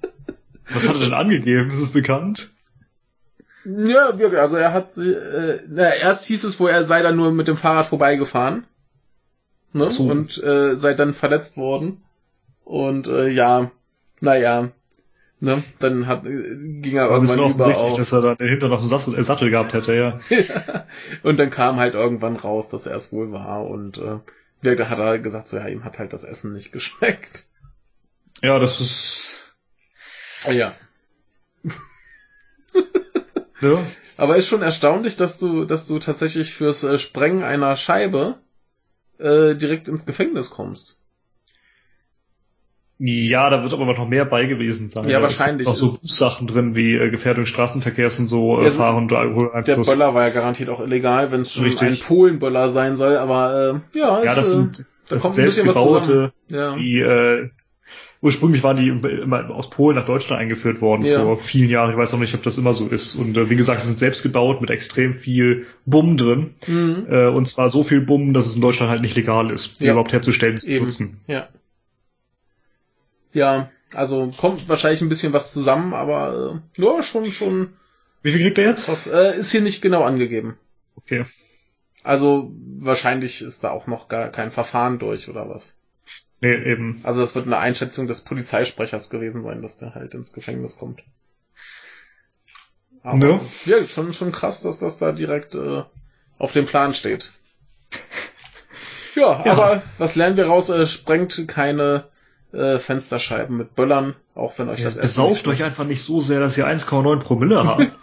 [0.70, 1.70] Was hat er denn angegeben?
[1.70, 2.52] Ist es bekannt?
[3.64, 4.40] Ja, wirklich.
[4.40, 7.56] Also er hat äh, na, erst hieß es, wo er sei dann nur mit dem
[7.56, 8.64] Fahrrad vorbeigefahren.
[9.72, 9.90] Ne?
[9.90, 10.04] So.
[10.04, 12.02] Und äh, sei dann verletzt worden.
[12.64, 13.70] Und äh, ja,
[14.20, 14.70] naja.
[15.40, 15.64] Ne?
[15.80, 17.98] Dann hat, äh, ging er Aber ist irgendwann über offensichtlich, auf.
[17.98, 19.94] dass er dann dahinter noch einen Sattel, äh, Sattel gehabt hätte,
[20.30, 20.86] ja.
[21.24, 23.66] und dann kam halt irgendwann raus, dass er es wohl war.
[23.66, 27.48] Und äh, da hat er gesagt, so ja, ihm hat halt das Essen nicht geschmeckt.
[28.40, 29.41] Ja, das ist,
[30.50, 30.74] Ja.
[33.60, 33.86] ja.
[34.16, 38.36] Aber ist schon erstaunlich, dass du, dass du tatsächlich fürs äh, Sprengen einer Scheibe
[39.18, 40.98] äh, direkt ins Gefängnis kommst.
[43.04, 45.08] Ja, da wird aber noch mehr bei gewesen sein.
[45.08, 45.66] Ja, Da ist wahrscheinlich.
[45.66, 49.88] Noch so Buchsachen drin wie äh, Gefährdung des Straßenverkehrs und so, äh, Fahren Der Alkoholeinfluss.
[49.88, 51.88] Böller war ja garantiert auch illegal, wenn es schon Richtig.
[52.02, 55.34] ein Polenböller sein soll, aber äh, ja, Ja, ist, das äh, sind, da das kommt
[55.34, 56.04] sind ein bisschen was zusammen.
[56.04, 56.72] selbstgebaute, Ja.
[56.74, 57.50] die äh,
[58.22, 61.22] ursprünglich waren die immer aus Polen nach Deutschland eingeführt worden Ja.
[61.24, 61.90] vor vielen Jahren.
[61.90, 63.16] Ich weiß noch nicht, ob das immer so ist.
[63.16, 66.54] Und äh, wie gesagt, die sind selbst gebaut mit extrem viel Bumm drin.
[66.66, 67.06] Mhm.
[67.10, 69.86] Äh, und zwar so viel Bumm, dass es in Deutschland halt nicht legal ist, die
[69.86, 69.92] Ja.
[69.92, 70.84] überhaupt herzustellen zu Eben.
[70.86, 71.20] nutzen.
[71.26, 71.48] Ja.
[73.32, 77.70] Ja, also kommt wahrscheinlich ein bisschen was zusammen, aber äh, ja, schon, schon
[78.22, 78.86] Wie viel kriegt er jetzt?
[78.86, 79.06] krass.
[79.06, 80.56] Äh, ist hier nicht genau angegeben.
[80.96, 81.24] Okay.
[82.04, 85.78] Also wahrscheinlich ist da auch noch gar kein Verfahren durch oder was.
[86.42, 87.00] Nee, eben.
[87.04, 91.02] Also das wird eine Einschätzung des Polizeisprechers gewesen sein, dass der halt ins Gefängnis kommt.
[93.04, 93.40] Aber Ne?
[93.64, 95.84] ja, schon, schon krass, dass das da direkt äh,
[96.38, 97.32] auf dem Plan steht.
[99.14, 99.52] Ja, Ja.
[99.52, 100.70] aber was lernen wir raus?
[100.70, 102.04] Äh, sprengt keine
[102.54, 106.22] äh, Fensterscheiben mit Böllern, auch wenn euch das Jetzt Essen besauft euch einfach nicht so
[106.22, 107.88] sehr, dass ihr 1,9 Promille habt.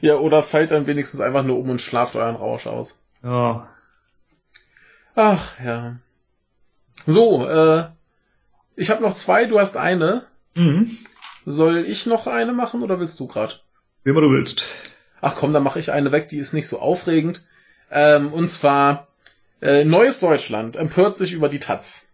[0.00, 2.98] Ja, oder fallt dann wenigstens einfach nur um und schlaft euren Rausch aus.
[3.22, 3.68] ja.
[5.14, 5.96] Ach ja.
[7.06, 7.88] So, äh,
[8.76, 10.26] ich habe noch zwei, du hast eine.
[10.54, 10.96] Mhm.
[11.44, 13.64] Soll ich noch eine machen oder willst du grad?
[14.04, 14.66] Wie immer du willst.
[15.20, 17.44] Ach komm, dann mache ich eine weg, die ist nicht so aufregend.
[17.90, 19.08] Ähm, und zwar
[19.60, 22.08] äh, Neues Deutschland empört sich über die Taz.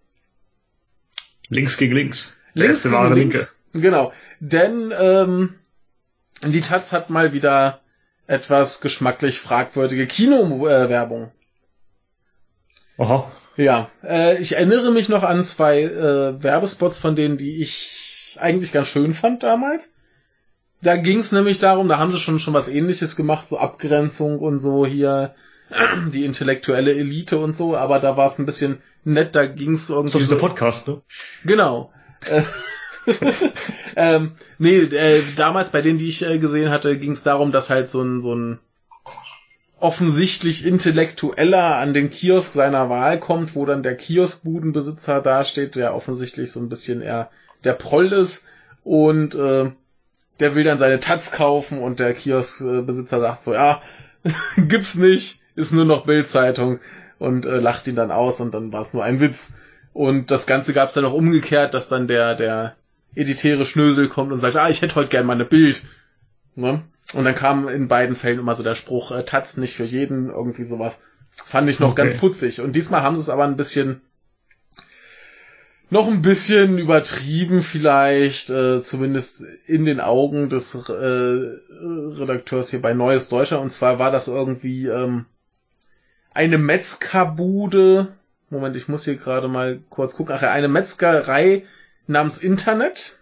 [1.48, 2.36] Links gegen links.
[2.54, 3.56] Der links erste wahre links.
[3.72, 3.88] Linke.
[3.88, 4.12] Genau.
[4.40, 5.54] Denn ähm,
[6.42, 7.80] die Taz hat mal wieder
[8.26, 11.32] etwas geschmacklich fragwürdige Kinowerbung.
[12.98, 13.32] Aha.
[13.58, 18.70] Ja, äh, ich erinnere mich noch an zwei äh, Werbespots von denen, die ich eigentlich
[18.70, 19.90] ganz schön fand damals.
[20.80, 24.38] Da ging es nämlich darum, da haben sie schon schon was ähnliches gemacht, so Abgrenzung
[24.38, 25.34] und so hier
[26.12, 29.90] die intellektuelle Elite und so, aber da war es ein bisschen nett, da ging es
[29.90, 30.12] irgendwie.
[30.12, 31.02] So dieser Podcast, ne?
[31.44, 31.92] Genau.
[32.30, 32.42] Äh,
[33.96, 37.70] ähm, nee, äh, damals bei denen, die ich äh, gesehen hatte, ging es darum, dass
[37.70, 38.60] halt so ein, so ein
[39.80, 46.50] offensichtlich Intellektueller an den Kiosk seiner Wahl kommt, wo dann der Kioskbudenbesitzer dasteht, der offensichtlich
[46.52, 47.30] so ein bisschen eher
[47.64, 48.44] der Proll ist
[48.82, 49.70] und äh,
[50.40, 53.80] der will dann seine Taz kaufen und der Kioskbesitzer sagt so, ja,
[54.56, 56.80] gibt's nicht, ist nur noch Bildzeitung
[57.18, 59.56] und äh, lacht ihn dann aus und dann war es nur ein Witz.
[59.92, 62.76] Und das Ganze gab's dann auch umgekehrt, dass dann der, der
[63.14, 65.84] editäre Schnösel kommt und sagt, ah, ich hätte heute gern mal eine Bild.
[66.54, 66.82] Ne?
[67.14, 70.28] Und dann kam in beiden Fällen immer so der Spruch, äh, Taz nicht für jeden,
[70.28, 70.98] irgendwie sowas.
[71.30, 72.02] Fand ich noch okay.
[72.02, 72.60] ganz putzig.
[72.60, 74.02] Und diesmal haben sie es aber ein bisschen,
[75.88, 82.92] noch ein bisschen übertrieben vielleicht, äh, zumindest in den Augen des äh, Redakteurs hier bei
[82.92, 83.62] Neues Deutschland.
[83.62, 85.24] Und zwar war das irgendwie ähm,
[86.34, 88.08] eine Metzgerbude.
[88.50, 90.34] Moment, ich muss hier gerade mal kurz gucken.
[90.36, 91.64] Ach ja, eine Metzgerei
[92.06, 93.18] namens Internet.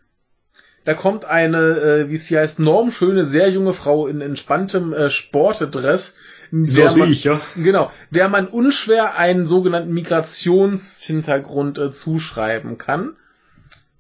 [0.86, 5.10] Da kommt eine, äh, wie es hier heißt, normschöne, sehr junge Frau in entspanntem äh,
[5.10, 6.14] Sportdress.
[6.52, 7.40] Der so man, ich, ja.
[7.56, 13.16] Genau, der man unschwer einen sogenannten Migrationshintergrund äh, zuschreiben kann.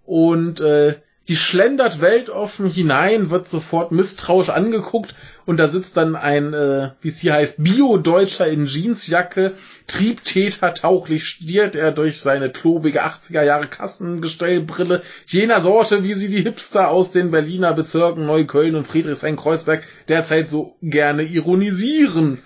[0.04, 6.52] Und äh, die schlendert weltoffen hinein, wird sofort misstrauisch angeguckt und da sitzt dann ein,
[6.52, 9.54] äh, wie es hier heißt, Bio-Deutscher in Jeansjacke,
[9.86, 16.42] Triebtäter tauglich stiert er durch seine klobige 80er Jahre Kassengestellbrille, jener Sorte, wie sie die
[16.42, 22.42] Hipster aus den Berliner Bezirken Neukölln und Friedrichshain-Kreuzberg derzeit so gerne ironisieren.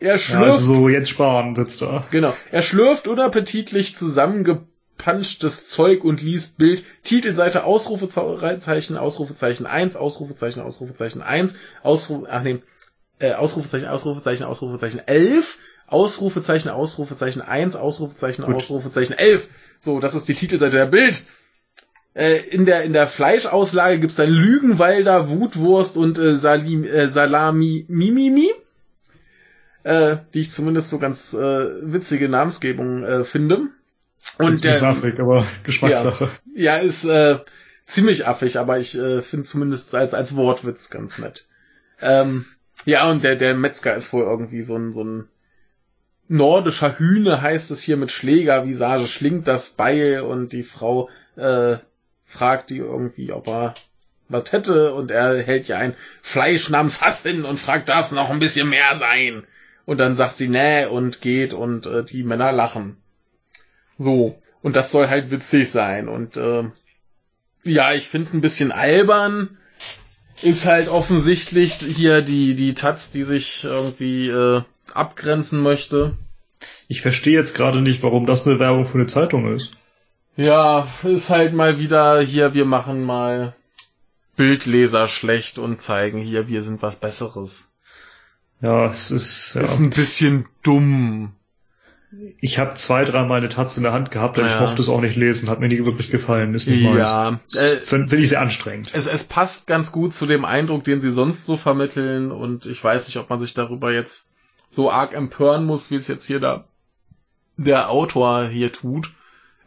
[0.00, 2.06] Er schlürft, ja, also so jetzt sparen sitzt da.
[2.10, 2.32] Genau.
[2.52, 4.67] Er schlürft unappetitlich zusammenge
[4.98, 12.60] punchtes Zeug und liest Bild, Titelseite, Ausrufezeichen, Ausrufezeichen 1, Ausrufezeichen, Ausrufezeichen 1, Ausruf, ach nee,
[13.18, 18.56] äh, Ausrufezeichen, Ausrufezeichen, Ausrufezeichen 11, Ausrufezeichen, Ausrufezeichen 1, Ausrufezeichen, Gut.
[18.56, 19.48] Ausrufezeichen 11.
[19.80, 21.24] So, das ist die Titelseite der Bild.
[22.14, 27.86] Äh, in der, in der Fleischauslage gibt's dann Lügenwalder, Wutwurst und äh, Salim, äh, Salami
[27.88, 28.50] Mimimi.
[29.84, 31.38] Äh, die ich zumindest so ganz äh,
[31.92, 33.68] witzige Namensgebung äh, finde.
[34.38, 36.30] Und der, affig, aber Geschmackssache.
[36.54, 37.38] Ja, ja ist äh,
[37.86, 41.46] ziemlich affig, aber ich äh, finde zumindest als als Wortwitz ganz nett.
[42.00, 42.46] Ähm,
[42.84, 45.28] ja, und der der Metzger ist wohl irgendwie so ein so ein
[46.28, 51.78] nordischer Hühne heißt es hier mit Schlägervisage schlingt das Beil und die Frau äh,
[52.24, 53.74] fragt die irgendwie, ob er
[54.28, 58.30] was hätte und er hält ja ein Fleisch namens Hassin und fragt, darf es noch
[58.30, 59.44] ein bisschen mehr sein?
[59.86, 62.98] Und dann sagt sie, nee, und geht und äh, die Männer lachen.
[63.98, 64.38] So.
[64.62, 66.08] Und das soll halt witzig sein.
[66.08, 66.64] Und äh,
[67.64, 69.58] ja, ich find's ein bisschen albern.
[70.40, 74.62] Ist halt offensichtlich hier die, die Taz, die sich irgendwie äh,
[74.94, 76.16] abgrenzen möchte.
[76.86, 79.72] Ich verstehe jetzt gerade nicht, warum das eine Werbung für eine Zeitung ist.
[80.36, 83.54] Ja, ist halt mal wieder hier, wir machen mal
[84.36, 87.68] Bildleser schlecht und zeigen hier, wir sind was Besseres.
[88.60, 89.54] Ja, es ist.
[89.54, 89.62] Ja.
[89.62, 91.32] Ist ein bisschen dumm
[92.40, 94.54] ich habe zwei, drei Mal eine Taz in der Hand gehabt, aber ja.
[94.54, 97.30] ich mochte es auch nicht lesen, hat mir nie wirklich gefallen, ist nicht ja.
[97.30, 97.54] meins.
[97.54, 98.90] Äh, Finde find ich sehr anstrengend.
[98.94, 102.82] Es, es passt ganz gut zu dem Eindruck, den sie sonst so vermitteln und ich
[102.82, 104.30] weiß nicht, ob man sich darüber jetzt
[104.70, 106.64] so arg empören muss, wie es jetzt hier da
[107.58, 109.12] der Autor hier tut.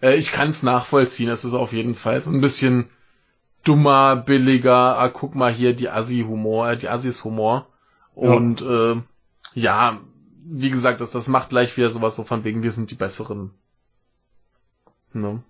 [0.01, 2.89] Äh, ich kann es nachvollziehen, es ist auf jeden Fall so ein bisschen
[3.63, 7.67] dummer, billiger, ah, guck mal hier die Assi-Humor, äh, die Assis-Humor.
[8.15, 8.93] Und ja.
[8.93, 9.01] äh,
[9.54, 10.01] ja,
[10.43, 13.51] wie gesagt, das, das macht gleich wieder sowas so von wegen, wir sind die Besseren.
[15.13, 15.43] Ne?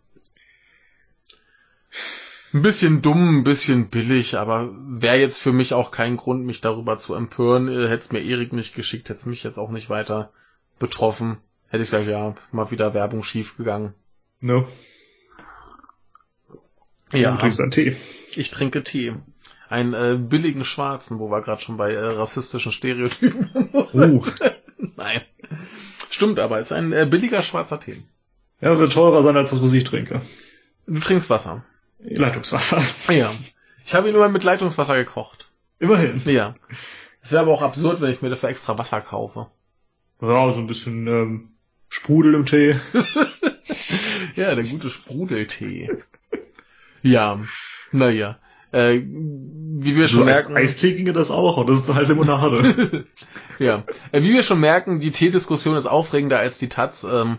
[2.54, 6.60] Ein bisschen dumm, ein bisschen billig, aber wäre jetzt für mich auch kein Grund, mich
[6.60, 7.70] darüber zu empören.
[7.70, 10.34] Äh, hätte es mir Erik nicht geschickt, hätte es mich jetzt auch nicht weiter
[10.78, 11.38] betroffen.
[11.70, 13.94] Hätte ich gesagt, ja, mal wieder Werbung schief gegangen.
[14.42, 14.68] No.
[17.14, 17.34] Ja.
[17.34, 17.96] Du trinkst einen Tee.
[18.36, 19.16] Ich trinke Tee.
[19.70, 23.50] Einen äh, billigen schwarzen, wo wir gerade schon bei äh, rassistischen Stereotypen.
[23.94, 24.22] Uh.
[24.96, 25.22] Nein.
[26.10, 28.04] Stimmt, aber ist ein äh, billiger schwarzer Tee.
[28.60, 30.22] Ja, wird teurer sein als das, was ich trinke.
[30.88, 31.64] Du trinkst Wasser.
[32.00, 32.82] Leitungswasser.
[33.14, 33.32] Ja.
[33.86, 35.50] Ich habe ihn nur mit Leitungswasser gekocht.
[35.80, 36.22] Immerhin.
[36.26, 36.54] Ja.
[37.22, 39.48] Es wäre aber auch absurd, wenn ich mir dafür extra Wasser kaufe.
[40.22, 41.50] Ja, so ein bisschen ähm,
[41.90, 42.76] Sprudel im Tee.
[44.36, 45.90] Ja, der gute Sprudeltee.
[47.02, 47.40] Ja,
[47.92, 48.40] naja.
[48.72, 50.56] Äh, wie wir schon So merken.
[50.56, 53.06] Eistee ginge das auch, und das ist halt Limonade.
[53.60, 53.84] Ja.
[54.12, 57.04] Äh, Wie wir schon merken, die Teediskussion ist aufregender als die Taz.
[57.04, 57.38] Ähm,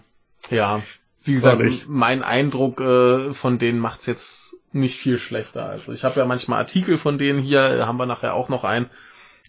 [0.50, 0.82] ja,
[1.24, 1.84] wie gesagt, Wahrlich.
[1.88, 5.66] mein Eindruck äh, von denen macht's jetzt nicht viel schlechter.
[5.66, 8.88] Also ich habe ja manchmal Artikel von denen hier, haben wir nachher auch noch einen.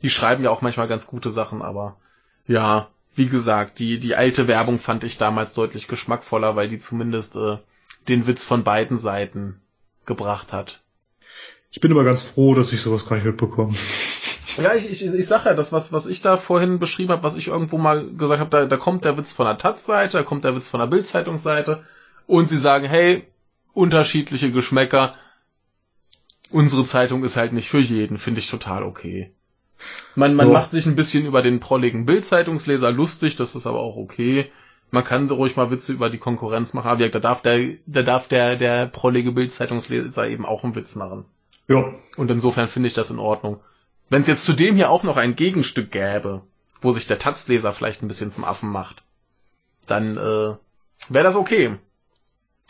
[0.02, 1.98] Die schreiben ja auch manchmal ganz gute Sachen, aber
[2.48, 7.36] ja, wie gesagt, die, die alte Werbung fand ich damals deutlich geschmackvoller, weil die zumindest
[7.36, 7.58] äh,
[8.08, 9.62] den Witz von beiden Seiten
[10.06, 10.82] gebracht hat.
[11.74, 13.74] Ich bin immer ganz froh, dass ich sowas gar nicht mitbekomme.
[14.58, 17.36] Ja, ich, ich, ich sag ja, das, was, was ich da vorhin beschrieben habe, was
[17.36, 20.44] ich irgendwo mal gesagt habe, da, da kommt der Witz von der Taz-Seite, da kommt
[20.44, 21.84] der Witz von der Bild-Zeitungsseite
[22.28, 23.24] und sie sagen, hey,
[23.74, 25.16] unterschiedliche Geschmäcker,
[26.52, 29.34] unsere Zeitung ist halt nicht für jeden, finde ich total okay.
[30.14, 30.54] Man, man Ja.
[30.54, 34.52] macht sich ein bisschen über den prolligen Bild-Zeitungsleser lustig, das ist aber auch okay.
[34.92, 38.04] Man kann ruhig mal Witze über die Konkurrenz machen, aber ja, da darf der, da
[38.04, 41.26] darf der, der prollige Bild-Zeitungsleser eben auch einen Witz machen.
[41.68, 43.60] Ja, Und insofern finde ich das in Ordnung.
[44.10, 46.42] Wenn es jetzt zudem hier auch noch ein Gegenstück gäbe,
[46.82, 49.04] wo sich der Taz-Leser vielleicht ein bisschen zum Affen macht,
[49.88, 50.56] dann äh,
[51.10, 51.78] wäre das okay.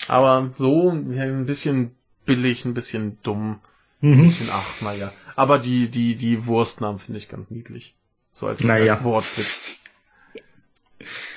[0.08, 3.60] Aber so ein bisschen billig, ein bisschen dumm,
[4.02, 4.24] ein mhm.
[4.24, 5.12] bisschen ach, naja.
[5.36, 7.96] Aber die, die, die Wurstnamen finde ich ganz niedlich.
[8.32, 8.94] So als, Naja.
[8.94, 9.78] als Wortwitz.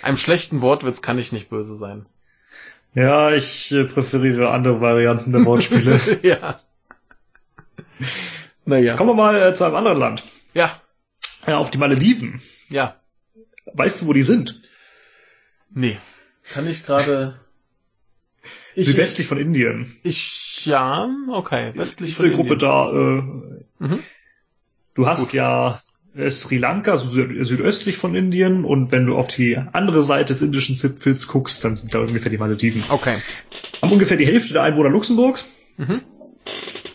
[0.02, 2.06] Einem schlechten Wortwitz kann ich nicht böse sein.
[2.94, 6.00] ja ich äh, präferiere andere Varianten der Wortspiele.
[6.22, 6.60] ja.
[8.64, 8.96] Naja.
[8.96, 10.24] Kommen wir mal äh, zu einem anderen Land.
[10.54, 10.80] Ja,
[11.46, 12.40] Ja, auf die Malediven.
[12.68, 12.96] ja.
[13.74, 14.62] Weißt du, wo die sind?
[15.74, 15.98] Nee.
[16.52, 17.40] Kann ich gerade.
[18.78, 19.96] Ich, Südwestlich von Indien.
[20.02, 22.59] Ich, ja, okay, westlich Diese von Gruppe Indien.
[22.59, 23.22] da, äh,
[23.78, 23.98] Mhm.
[24.94, 25.32] du hast Gut.
[25.32, 25.82] ja
[26.14, 30.35] äh, Sri Lanka, so süd südöstlich von Indien, und wenn du auf die andere Seite
[30.35, 32.85] des indischen Zipfels guckst, dann sind da ungefähr die Malediven.
[32.90, 33.22] Okay.
[33.80, 35.46] Haben ungefähr die Hälfte der Einwohner Luxemburgs,
[35.78, 36.02] Mhm.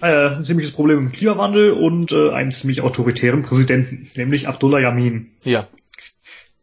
[0.02, 5.32] Äh, ein ziemliches Problem mit Klimawandel und äh, einen ziemlich autoritären Präsidenten, nämlich Abdullah Yamin.
[5.44, 5.68] Ja.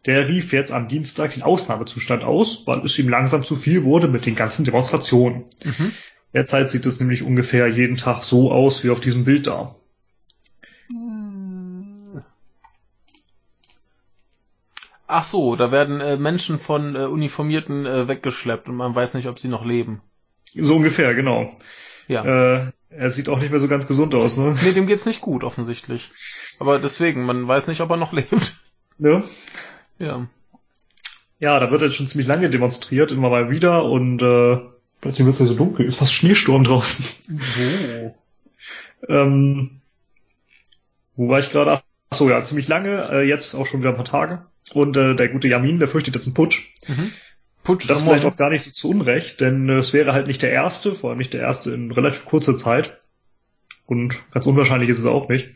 [0.07, 4.09] Der rief jetzt am Dienstag den Ausnahmezustand aus, weil es ihm langsam zu viel wurde
[4.09, 5.45] mit den ganzen Demonstrationen.
[5.65, 5.93] Mhm.
[6.33, 9.75] Derzeit sieht es nämlich ungefähr jeden Tag so aus wie auf diesem Bild da.
[15.07, 19.27] Ach so, da werden äh, Menschen von äh, Uniformierten äh, weggeschleppt und man weiß nicht,
[19.27, 20.03] ob sie noch leben.
[20.55, 21.55] So ungefähr, genau.
[22.09, 22.25] Ja.
[22.25, 24.57] Äh, er sieht auch nicht mehr so ganz gesund aus, ne?
[24.65, 26.11] Nee, dem geht's nicht gut, offensichtlich.
[26.59, 28.57] Aber deswegen, man weiß nicht, ob er noch lebt.
[28.99, 29.23] ne?
[29.99, 30.27] Ja.
[31.41, 34.59] Ja, da wird jetzt schon ziemlich lange demonstriert, immer mal wieder und äh,
[35.01, 37.05] plötzlich wird es ja so dunkel, ist fast Schneesturm draußen.
[37.29, 38.17] Wo?
[39.09, 39.81] Ähm,
[41.15, 41.83] wo war ich gerade?
[42.11, 44.47] Ach so, ja, ziemlich lange, äh, jetzt auch schon wieder ein paar Tage.
[44.73, 46.73] Und äh, der gute Yamin, der fürchtet jetzt einen Putsch.
[46.89, 47.13] Mhm.
[47.65, 50.43] Putsch Das vielleicht auch gar nicht so zu Unrecht, denn äh, es wäre halt nicht
[50.43, 52.99] der erste, vor allem nicht der erste in relativ kurzer Zeit.
[53.87, 55.51] Und ganz unwahrscheinlich ist es auch nicht.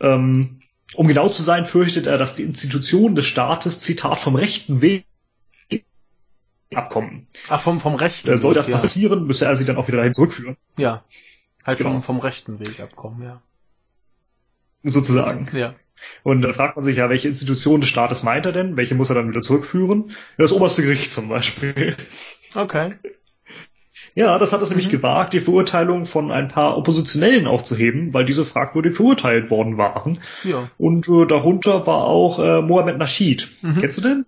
[0.00, 0.60] Ähm,
[0.94, 5.06] um genau zu sein, fürchtet er, dass die Institutionen des Staates, Zitat, vom rechten Weg
[6.74, 7.26] abkommen.
[7.48, 8.76] Ach, vom, vom rechten Äh, soll das ja.
[8.78, 11.04] passieren, müsste er sie dann auch wieder dahin zurückführen, Ja.
[11.64, 11.92] Halt Genau.
[11.92, 13.40] vom, vom rechten Weg abkommen, ja.
[14.82, 15.48] sozusagen.
[15.56, 15.74] Ja.
[16.22, 18.76] Und dann fragt man sich ja, welche Institution des Staates meint er denn?
[18.76, 20.10] Welche muss er dann wieder zurückführen?
[20.38, 21.96] Das oberste Gericht zum Beispiel.
[22.54, 22.94] Okay.
[24.16, 24.92] Ja, das hat es nämlich Mhm.
[24.92, 30.20] gewagt, die Verurteilung von ein paar Oppositionellen aufzuheben, weil diese fragwürdig verurteilt worden waren.
[30.44, 30.70] Ja.
[30.78, 33.48] Und äh, darunter war auch äh, Mohamed Nasheed.
[33.62, 33.80] Mhm.
[33.80, 34.26] Kennst du den?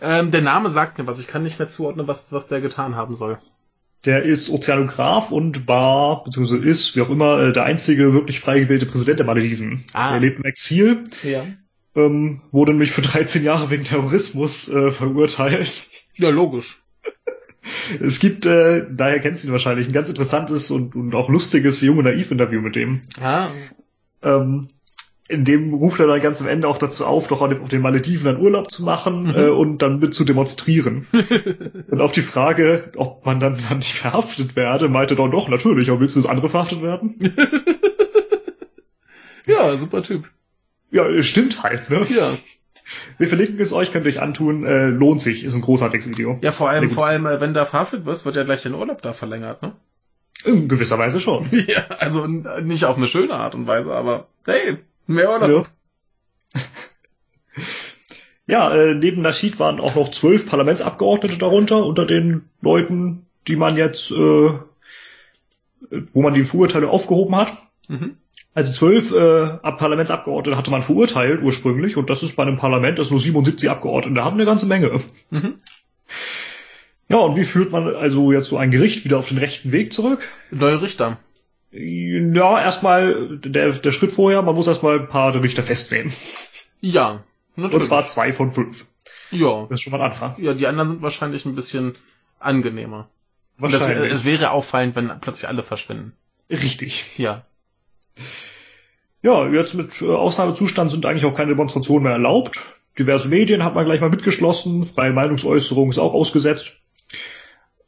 [0.00, 1.18] Ähm, der Name sagt mir was.
[1.18, 3.38] Ich kann nicht mehr zuordnen, was, was der getan haben soll.
[4.04, 8.60] Der ist Ozeanograf und war, beziehungsweise ist, wie auch immer, äh, der einzige wirklich frei
[8.60, 9.84] gewählte Präsident der Malediven.
[9.92, 10.14] Ah.
[10.14, 11.46] Er lebt im Exil, Ja.
[11.96, 15.88] ähm, wurde nämlich für 13 Jahre wegen Terrorismus äh, verurteilt.
[16.14, 16.82] Ja, logisch.
[18.00, 21.80] Es gibt, äh, daher kennst du ihn wahrscheinlich, ein ganz interessantes und, und auch lustiges
[21.80, 23.00] Jung und Naiv-Interview mit dem.
[23.20, 23.48] Ah.
[24.22, 24.68] Ähm,
[25.28, 28.24] in dem ruft er dann ganz am Ende auch dazu auf, doch auf den Malediven
[28.24, 29.34] dann Urlaub zu machen Mhm.
[29.34, 31.06] äh, und dann mit zu demonstrieren.
[31.90, 35.90] und auf die Frage, ob man dann, dann nicht verhaftet werde, meinte er doch, natürlich,
[35.90, 37.34] aber willst du das andere verhaftet werden?
[39.46, 40.28] Ja, super Typ.
[40.90, 42.04] ja, stimmt halt, ne?
[42.08, 42.32] Ja.
[43.18, 46.38] Wir verlinken es euch, könnt ihr euch antun, äh, lohnt sich, ist ein großartiges Video.
[46.42, 49.00] Ja, vor allem, vor allem, äh, wenn da verhaftet wirst, wird ja gleich dein Urlaub
[49.02, 49.72] da verlängert, ne?
[50.44, 51.48] In gewisser Weise schon.
[51.66, 54.78] Ja, also nicht auf eine schöne Art und Weise, aber hey,
[55.08, 55.68] mehr Urlaub.
[56.54, 56.60] Ja.
[58.50, 63.76] Ja, äh, neben Nasheed waren auch noch zwölf Parlamentsabgeordnete darunter, unter den Leuten, die man
[63.76, 67.52] jetzt, äh, wo man die Verurteilung aufgehoben hat.
[67.88, 68.16] Mhm.
[68.54, 73.10] Also zwölf äh, Parlamentsabgeordnete hatte man verurteilt ursprünglich und das ist bei einem Parlament, das
[73.10, 74.98] nur 77 Abgeordnete haben, eine ganze Menge.
[75.28, 75.58] Mhm.
[77.10, 79.92] Ja, und wie führt man also jetzt so ein Gericht wieder auf den rechten Weg
[79.92, 80.26] zurück?
[80.50, 81.18] Neue Richter.
[81.70, 86.12] Ja, erstmal der, der Schritt vorher, man muss erstmal ein paar Richter festnehmen.
[86.80, 87.24] Ja,
[87.56, 87.82] natürlich.
[87.82, 88.86] Und zwar zwei von fünf.
[89.30, 89.66] ja.
[89.68, 90.34] Das ist schon mal ein Anfang.
[90.38, 91.96] Ja, die anderen sind wahrscheinlich ein bisschen
[92.38, 93.08] angenehmer.
[93.60, 94.12] Und das, Wahrscheinlich.
[94.12, 96.12] es wäre auffallend, wenn plötzlich alle verschwinden.
[96.48, 97.18] Richtig.
[97.18, 97.44] Ja.
[99.22, 102.62] Ja, jetzt mit äh, Ausnahmezustand sind eigentlich auch keine Demonstrationen mehr erlaubt.
[102.98, 106.78] Diverse Medien hat man gleich mal mitgeschlossen, freie Meinungsäußerung ist auch ausgesetzt.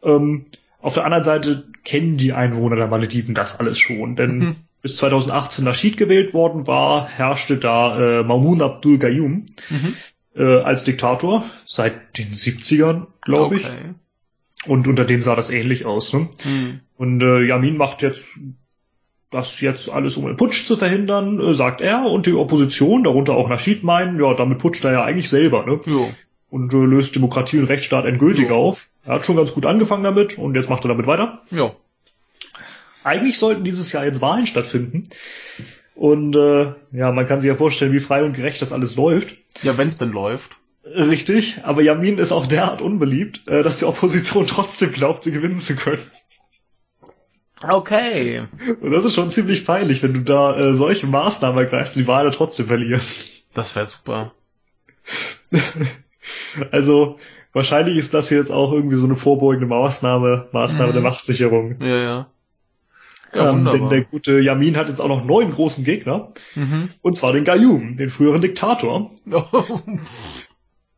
[0.03, 0.47] Ähm,
[0.83, 4.57] auf der anderen Seite kennen die Einwohner der Malediven das alles schon, denn Mhm.
[4.83, 9.95] bis 2018 Nasheed gewählt worden war, herrschte da äh, Maumun Abdul Gayoom Mhm.
[10.37, 13.64] äh, als Diktator seit den 70ern, glaube ich.
[13.66, 13.95] Okay.
[14.66, 16.12] Und unter dem sah das ähnlich aus.
[16.12, 16.28] Ne?
[16.45, 16.81] Mhm.
[16.97, 18.39] Und äh, Yamin macht jetzt
[19.31, 22.05] das jetzt alles, um einen Putsch zu verhindern, äh, sagt er.
[22.11, 25.64] Und die Opposition, darunter auch Nasheed, meinen, ja, damit putscht er ja eigentlich selber.
[25.64, 25.81] Ne?
[25.87, 26.12] Jo.
[26.51, 28.57] Und äh, löst Demokratie und Rechtsstaat endgültig Jo.
[28.57, 28.88] auf.
[29.05, 31.42] Er hat schon ganz gut angefangen damit und jetzt macht er damit weiter.
[31.51, 31.74] Jo.
[33.05, 35.05] Eigentlich sollten dieses Jahr jetzt Wahlen stattfinden.
[35.94, 39.36] Und äh, ja, man kann sich ja vorstellen, wie frei und gerecht das alles läuft.
[39.62, 40.57] Ja, wenn's denn läuft.
[40.84, 45.59] Richtig, aber Yamin ist auch derart unbeliebt, äh, dass die Opposition trotzdem glaubt, sie gewinnen
[45.59, 46.03] zu können.
[47.62, 48.48] Okay.
[48.80, 52.09] Und das ist schon ziemlich peinlich, wenn du da äh, solche Maßnahmen ergreifst und die
[52.09, 53.44] Wahl trotzdem verlierst.
[53.53, 54.32] Das wäre super.
[56.70, 57.18] Also
[57.53, 60.94] wahrscheinlich ist das jetzt auch irgendwie so eine vorbeugende Maßnahme, Maßnahme Mhm.
[60.94, 61.76] der Machtsicherung.
[61.80, 62.26] Ja, ja.
[63.32, 66.90] Ja, ähm, denn der gute Yamin hat jetzt auch noch neuen großen Gegner, Mhm.
[67.01, 69.11] und zwar den Gayoom, den früheren Diktator.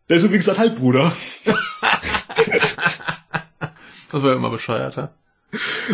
[0.09, 1.13] Der ist übrigens ein Halbbruder.
[4.11, 5.09] das wäre immer bescheuert, hä?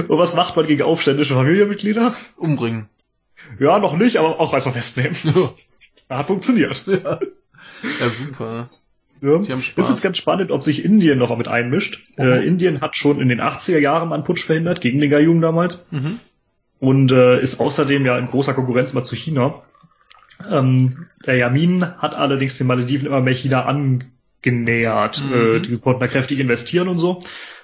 [0.06, 2.14] Und was macht man gegen aufständische Familienmitglieder?
[2.36, 2.88] Umbringen.
[3.58, 5.16] Ja, noch nicht, aber auch erstmal festnehmen.
[6.08, 6.84] Hat funktioniert.
[6.86, 7.18] ja.
[8.00, 8.70] ja, super.
[9.20, 9.38] Ja.
[9.38, 9.84] Die haben Spaß.
[9.84, 12.02] Ist jetzt ganz spannend, ob sich Indien noch mit einmischt.
[12.16, 12.24] Mhm.
[12.24, 15.84] Äh, Indien hat schon in den 80er Jahren einen Putsch verhindert, gegen den Gayoom damals.
[15.90, 16.20] Mhm.
[16.80, 19.62] Und äh, ist außerdem ja in großer Konkurrenz mal zu China.
[20.48, 25.24] Ähm, der Yamin hat allerdings den Malediven immer mehr China angenähert.
[25.24, 25.34] Mhm.
[25.34, 27.20] Äh, die konnten da kräftig investieren und so.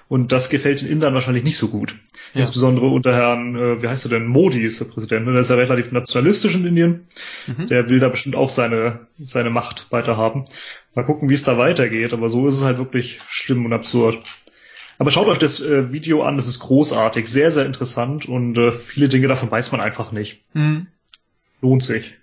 [0.07, 1.95] Und das gefällt den Indern wahrscheinlich nicht so gut.
[2.33, 2.41] Ja.
[2.41, 5.25] Insbesondere unter Herrn, äh, wie heißt er denn, Modi ist der Präsident.
[5.25, 5.31] Ne?
[5.31, 7.07] Der ist ja relativ nationalistisch in Indien.
[7.47, 7.67] Mhm.
[7.67, 10.45] Der will da bestimmt auch seine, seine Macht weiter haben.
[10.95, 12.13] Mal gucken, wie es da weitergeht.
[12.13, 14.23] Aber so ist es halt wirklich schlimm und absurd.
[14.97, 18.71] Aber schaut euch das äh, Video an, das ist großartig, sehr, sehr interessant und äh,
[18.71, 20.41] viele Dinge davon weiß man einfach nicht.
[20.53, 20.87] Mhm.
[21.61, 22.13] Lohnt sich.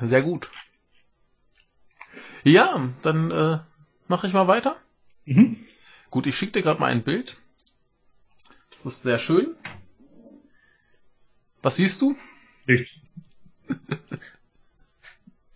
[0.00, 0.48] Sehr gut.
[2.44, 3.58] Ja, dann äh,
[4.06, 4.76] mache ich mal weiter.
[5.24, 5.56] Mhm.
[6.10, 7.36] Gut, ich schicke dir gerade mal ein Bild.
[8.70, 9.54] Das ist sehr schön.
[11.62, 12.16] Was siehst du?
[12.66, 13.00] Nicht.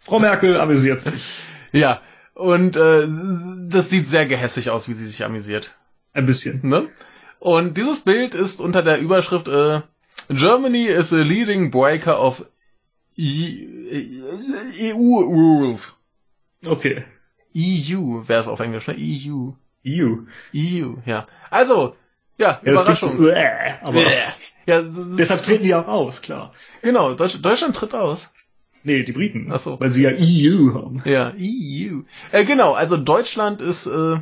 [0.00, 1.38] Frau Merkel amüsiert sich.
[1.74, 2.00] Ja,
[2.34, 3.06] und äh,
[3.68, 5.76] das sieht sehr gehässig aus, wie sie sich amüsiert.
[6.12, 6.60] Ein bisschen.
[6.68, 6.88] Ne?
[7.40, 9.80] Und dieses Bild ist unter der Überschrift äh,
[10.28, 12.44] Germany is a leading breaker of
[13.16, 15.94] E- EU rules.
[16.66, 17.04] Okay.
[17.56, 18.94] EU wäre es auf Englisch, ne?
[18.98, 19.50] EU.
[19.86, 20.16] EU.
[20.54, 21.26] EU, ja.
[21.50, 21.96] Also,
[22.38, 23.18] ja, Ja, das Überraschung.
[23.18, 24.00] so, äh, aber
[24.66, 26.52] ja, das ist- deshalb treten die auch aus, klar.
[26.82, 28.32] genau, Deutsch, Deutschland tritt aus.
[28.84, 29.48] Nee, die Briten.
[29.50, 29.80] Ach so.
[29.80, 31.02] Weil sie ja EU haben.
[31.06, 32.02] Ja, EU.
[32.32, 34.18] Äh, genau, also Deutschland ist äh,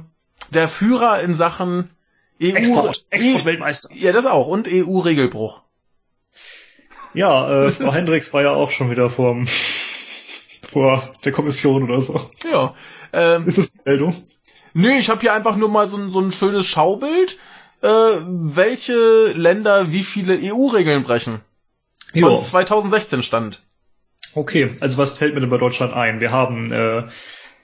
[0.50, 1.90] der Führer in Sachen
[2.40, 2.46] EU.
[2.54, 3.04] Export.
[3.10, 3.90] E- Exportweltmeister.
[3.92, 4.46] ja, das auch.
[4.48, 5.62] Und EU-Regelbruch.
[7.14, 9.46] Ja, äh, Frau Hendricks war ja auch schon wieder vorm,
[10.72, 12.20] vor der Kommission oder so.
[12.50, 12.74] Ja.
[13.12, 14.22] Ähm, Ist das die Meldung?
[14.74, 17.38] nö, ich habe hier einfach nur mal so, ein- so ein schönes Schaubild,
[17.82, 21.40] äh, welche Länder wie viele EU-Regeln brechen.
[22.12, 22.38] Von Ja.
[22.38, 23.62] 2016 stand.
[24.34, 26.20] Okay, also was fällt mir denn bei Deutschland ein?
[26.20, 27.08] Wir haben äh,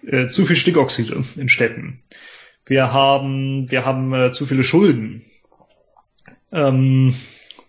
[0.06, 1.98] äh, zu viel Stickoxide in Städten.
[2.66, 5.24] Wir haben, wir haben äh, zu viele Schulden.
[6.52, 7.14] Ähm,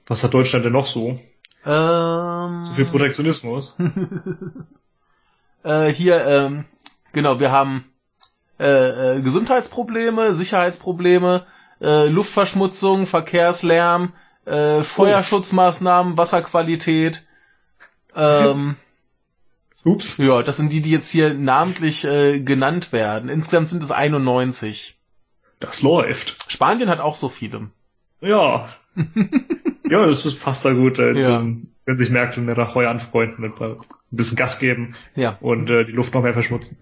[0.06, 1.20] was hat Deutschland denn noch so?
[1.66, 3.76] Ähm, Zu viel Protektionismus.
[5.64, 6.66] äh, hier, ähm,
[7.12, 7.86] genau, wir haben
[8.60, 11.46] äh, äh, Gesundheitsprobleme, Sicherheitsprobleme,
[11.82, 14.14] äh, Luftverschmutzung, Verkehrslärm,
[14.46, 17.28] äh, Feuerschutzmaßnahmen, Wasserqualität.
[18.16, 18.76] Ähm,
[19.86, 20.18] Ups.
[20.18, 23.30] ja, das sind die, die jetzt hier namentlich äh, genannt werden.
[23.30, 24.98] Insgesamt sind es 91.
[25.60, 26.38] Das läuft.
[26.52, 27.70] Spanien hat auch so viele.
[28.22, 28.70] Ja.
[29.90, 31.00] ja, das, das passt da gut.
[31.00, 31.46] Äh, Ja.
[31.86, 33.78] wenn sich Märkte mehr nach Heu anfreunden, ein, paar, ein
[34.12, 35.38] bisschen Gas geben Ja.
[35.42, 36.78] und äh, die Luft noch mehr verschmutzen.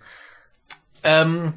[1.03, 1.53] Ähm,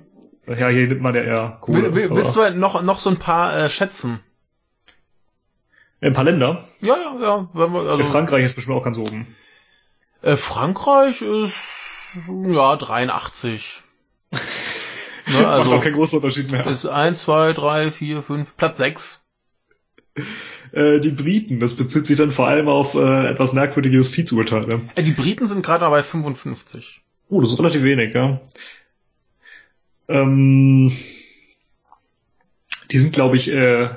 [0.47, 1.95] Ja, hier nimmt man ja eher Kohle.
[1.95, 4.21] will, will, willst du noch, noch so ein paar äh, schätzen?
[6.03, 6.65] Ein paar Länder.
[6.81, 7.49] Ja, ja, ja.
[7.55, 9.37] Also, Frankreich ist bestimmt auch ganz oben.
[10.23, 13.83] Äh, Frankreich ist ja 83.
[14.33, 14.41] ne,
[15.27, 16.67] Macht also auch keinen großen Unterschied mehr.
[16.67, 19.23] ist 1, 2, 3, 4, 5, Platz 6.
[20.73, 24.83] Äh, die Briten, das bezieht sich dann vor allem auf äh, etwas merkwürdige Justizurteile.
[24.95, 27.01] Äh, die Briten sind gerade bei 55.
[27.29, 28.41] Oh, das ist relativ wenig, ja.
[30.09, 30.93] Ähm,
[32.91, 33.91] die sind, glaube ich, äh,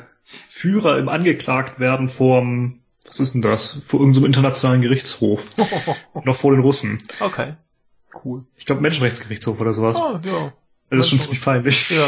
[0.48, 3.82] Führer im Angeklagtwerden vorm, was ist denn das?
[3.86, 5.50] Vor irgendeinem internationalen Gerichtshof.
[6.24, 7.02] Noch vor den Russen.
[7.20, 7.56] okay.
[8.24, 8.46] Cool.
[8.56, 9.98] Ich glaube Menschenrechtsgerichtshof oder sowas.
[9.98, 10.54] Ah, ja.
[10.92, 11.90] das ist schon ziemlich peinlich.
[11.90, 12.08] Ja.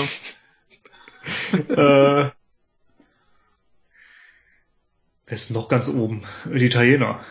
[1.58, 2.32] äh,
[5.26, 6.24] wer ist noch ganz oben?
[6.46, 7.22] Die Italiener.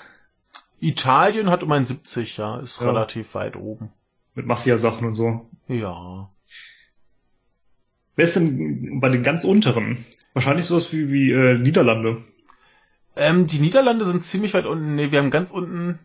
[0.80, 2.88] Italien hat um ein 70, ja, ist Ja.
[2.88, 3.92] relativ weit oben.
[4.34, 5.48] Mit Mafia-Sachen und so.
[5.68, 6.28] Ja.
[8.16, 10.04] Wer ist denn bei den ganz unteren?
[10.34, 12.22] Wahrscheinlich sowas wie, wie äh, Niederlande.
[13.16, 14.94] Ähm, die Niederlande sind ziemlich weit unten.
[14.96, 15.98] Nee, wir haben ganz unten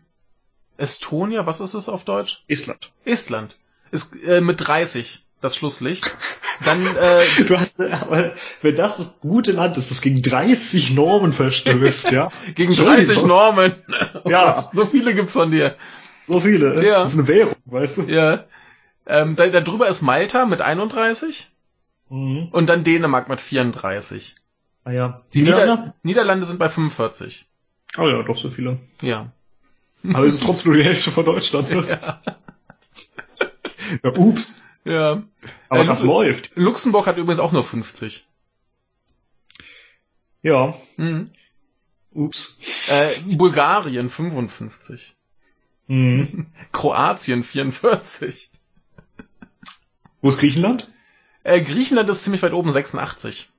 [0.76, 2.44] Estonia, was ist es auf Deutsch?
[2.48, 2.92] Estland.
[3.04, 3.56] Estland.
[3.90, 6.14] Ist äh, mit 30 das Schlusslicht.
[6.64, 11.32] Dann äh, Du hast, aber wenn das das gute Land ist, was gegen 30 Normen
[11.32, 12.30] verstößt, ja?
[12.54, 13.28] gegen 30 Entschuldigung.
[13.28, 13.74] Normen.
[14.26, 14.70] Ja.
[14.74, 15.76] So viele gibt's von dir.
[16.28, 16.84] So viele.
[16.86, 17.00] Ja.
[17.00, 18.02] Das ist eine Währung, weißt du?
[18.02, 18.44] Ja.
[19.06, 21.48] Ähm, da, da drüber ist Malta mit 31
[22.12, 22.48] Mhm.
[22.50, 24.34] und dann Dänemark mit 34.
[24.84, 25.16] Ah ja.
[25.34, 25.72] Die Niederlande?
[25.82, 27.46] Nieder Niederlande sind bei 45.
[27.98, 28.78] Oh ja, doch so viele.
[29.02, 29.32] Ja.
[30.04, 31.70] Aber es ist trotzdem nur die Hälfte von Deutschland.
[31.70, 31.86] Ne?
[31.88, 32.22] Ja.
[34.04, 34.62] Ja, ups.
[34.84, 35.22] ja.
[35.68, 36.52] Aber Äh, das Lu- läuft.
[36.54, 38.24] Luxemburg hat übrigens auch nur 50.
[40.42, 40.74] Ja.
[40.96, 41.30] Mhm.
[42.12, 42.56] Ups.
[42.88, 45.16] Äh, Bulgarien 55.
[45.88, 46.46] Mhm.
[46.72, 48.50] Kroatien 44.
[50.22, 50.88] Wo ist Griechenland?
[51.42, 53.50] Äh, Griechenland ist ziemlich weit oben 86.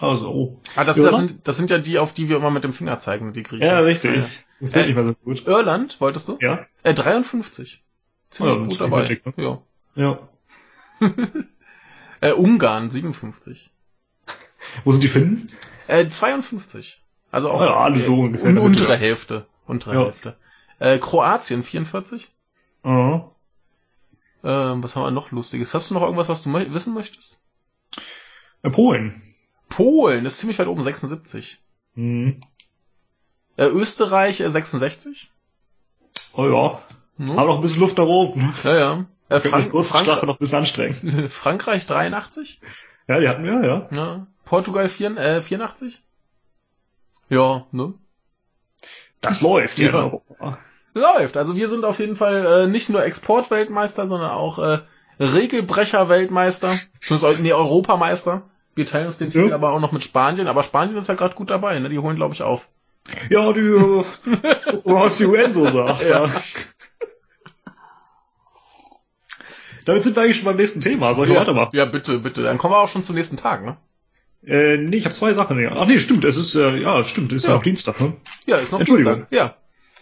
[0.00, 0.60] Also, oh.
[0.74, 2.98] Ah, das, das, sind, das sind ja die, auf die wir immer mit dem Finger
[2.98, 3.66] zeigen, die Griechen.
[3.66, 4.16] Ja, richtig.
[4.16, 4.24] Ja.
[4.60, 5.46] Äh, nicht mehr so gut.
[5.46, 6.38] Irland, wolltest du?
[6.40, 6.66] Ja?
[6.82, 7.84] Äh, 53.
[8.30, 9.20] Ziemlich Ja, gut dabei.
[9.24, 9.34] ne?
[9.36, 9.62] Ja.
[9.94, 10.28] Ja.
[12.20, 13.70] Äh, Ungarn 57.
[14.84, 15.52] Wo sind die Finnen?
[15.88, 17.02] Äh, 52.
[17.30, 19.46] Also auch Ja, alle so äh, ungefähr un untere Hälfte.
[19.66, 20.04] Untere Ja.
[20.04, 20.36] Hälfte.
[20.78, 22.32] Äh, Kroatien 44.
[22.82, 23.24] Mhm.
[24.42, 25.74] Ähm, was haben wir noch Lustiges?
[25.74, 27.42] Hast du noch irgendwas, was du wissen möchtest?
[28.62, 29.33] Äh, Polen.
[29.68, 31.60] Polen ist ziemlich weit oben 76.
[31.94, 32.42] Mhm.
[33.56, 35.30] Äh, Österreich äh, 66.
[36.34, 36.82] Oh ja.
[37.18, 37.36] Hm?
[37.38, 38.54] Haben noch ein bisschen Luft nach oben.
[38.64, 39.06] Ja, ja.
[39.28, 41.28] Äh, Frank Frank noch ein bisschen anstrengen.
[41.30, 42.60] Frankreich 83.
[43.08, 43.88] Ja, die hatten wir, ja.
[43.92, 44.26] Ja.
[44.44, 46.02] Portugal 4, äh, 84.
[47.28, 47.94] Ja, ne?
[49.20, 49.98] Das läuft hier Ja.
[49.98, 50.58] in Europa.
[50.92, 51.36] Läuft.
[51.36, 54.80] Also wir sind auf jeden Fall äh, nicht nur Exportweltmeister, sondern auch äh,
[55.18, 56.78] Regelbrecher-Weltmeister.
[57.00, 58.42] Zumindest nee, Europameister.
[58.74, 59.42] Wir teilen uns den Ja.
[59.42, 60.48] Titel aber auch noch mit Spanien.
[60.48, 61.78] Aber Spanien ist ja gerade gut dabei.
[61.78, 61.88] Ne?
[61.88, 62.68] Die holen, glaube ich, auf.
[63.30, 63.60] Ja, die,
[64.84, 66.02] was die UN so sagt.
[66.02, 66.24] Ja.
[66.24, 66.30] Ja.
[69.84, 71.12] Damit sind wir eigentlich schon beim nächsten Thema.
[71.14, 71.70] Soll ich ja, weitermachen?
[71.76, 72.42] ja, bitte, bitte.
[72.42, 73.76] Dann kommen wir auch schon zum nächsten Tag, ne?
[74.46, 75.58] Äh, nee, ich habe zwei Sachen.
[75.60, 75.72] Ja.
[75.76, 76.24] Ach nee, stimmt.
[76.24, 77.32] Es ist, äh, ja, stimmt.
[77.32, 77.56] Ist ja, Ja.
[77.58, 78.14] auch Dienstag, ne?
[78.46, 79.26] Ja, ist noch Entschuldigung.
[79.30, 79.32] Dienstag.
[79.32, 79.54] Ja.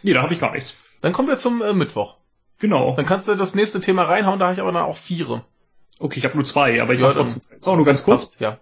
[0.03, 0.77] Nee, da habe ich gar nichts.
[1.01, 2.19] Dann kommen wir zum äh, Mittwoch.
[2.59, 2.95] Genau.
[2.95, 5.45] Dann kannst du das nächste Thema reinhauen, da habe ich aber dann auch viere.
[6.03, 7.43] Okay, ich habe nur zwei, aber ich Ja, trotzdem.
[7.57, 8.37] Ist auch nur ganz kurz.
[8.37, 8.59] Passt, ja.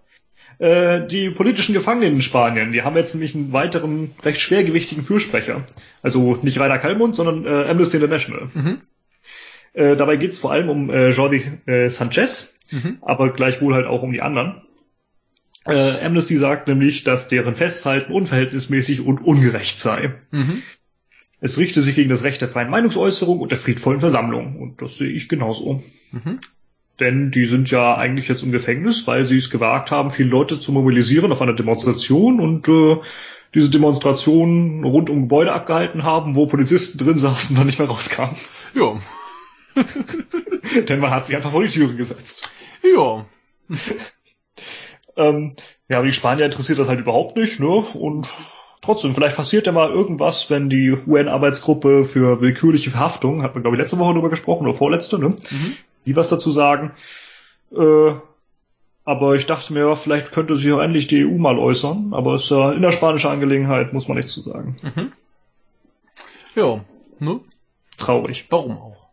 [0.58, 5.64] Äh, die politischen Gefangenen in Spanien, die haben jetzt nämlich einen weiteren recht schwergewichtigen Fürsprecher.
[6.02, 8.50] Also nicht Rainer Kallmund, sondern äh, Amnesty International.
[8.52, 8.80] Mhm.
[9.72, 12.98] Äh, dabei geht's vor allem um äh, Jordi äh, Sanchez, Mhm.
[13.00, 14.62] aber gleichwohl halt auch um die anderen.
[15.64, 20.14] Äh, Amnesty sagt nämlich, dass deren Festhalten unverhältnismäßig und ungerecht sei.
[20.30, 20.62] Mhm.
[21.40, 24.60] Es richte sich gegen das Recht der freien Meinungsäußerung und der friedvollen Versammlung.
[24.60, 25.82] Und das sehe ich genauso.
[26.12, 26.38] Mhm.
[27.00, 30.60] Denn die sind ja eigentlich jetzt im Gefängnis, weil sie es gewagt haben, viele Leute
[30.60, 32.98] zu mobilisieren auf einer Demonstration und äh,
[33.54, 37.88] diese Demonstration rund um Gebäude abgehalten haben, wo Polizisten drin saßen und dann nicht mehr
[37.88, 38.36] rauskamen.
[38.74, 39.00] Ja.
[40.88, 42.52] Denn man hat sich einfach vor die Türe gesetzt.
[42.82, 43.26] Ja.
[45.16, 45.56] Ähm,
[45.88, 47.66] ja, aber die Spanier interessiert das halt überhaupt nicht, ne?
[47.66, 48.28] Und
[48.82, 53.76] trotzdem, vielleicht passiert ja mal irgendwas, wenn die UN-Arbeitsgruppe für willkürliche Verhaftung, hat man glaube
[53.76, 55.28] ich letzte Woche drüber gesprochen oder vorletzte, ne?
[55.28, 55.76] Mhm.
[56.06, 56.92] Die was dazu sagen.
[57.72, 58.12] Äh,
[59.04, 62.44] aber ich dachte mir, vielleicht könnte sich auch endlich die EU mal äußern, aber es
[62.44, 64.76] ist ja innerspanische Angelegenheit, muss man nichts zu sagen.
[64.82, 65.12] Mhm.
[66.54, 66.84] Ja.
[67.18, 67.40] Ne?
[67.96, 68.46] Traurig.
[68.50, 69.08] Warum auch?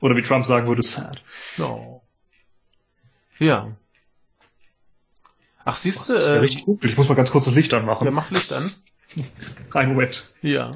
[0.00, 1.22] Oder wie Trump sagen würde, sad.
[1.56, 1.78] Ja.
[3.38, 3.76] Ja.
[5.64, 6.14] Ach, siehst du.
[6.14, 6.90] Äh, richtig dunkel.
[6.90, 8.04] Ich muss mal ganz kurz das Licht anmachen.
[8.04, 8.70] Ja, mach Licht an.
[9.70, 10.32] Rein wet.
[10.42, 10.74] Ja.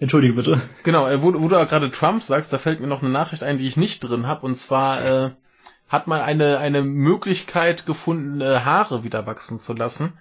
[0.00, 0.60] Entschuldige bitte.
[0.82, 3.58] Genau, äh, wo, wo du gerade Trump sagst, da fällt mir noch eine Nachricht ein,
[3.58, 4.44] die ich nicht drin habe.
[4.44, 5.30] Und zwar äh,
[5.88, 10.14] hat man eine, eine Möglichkeit gefunden, äh, Haare wieder wachsen zu lassen.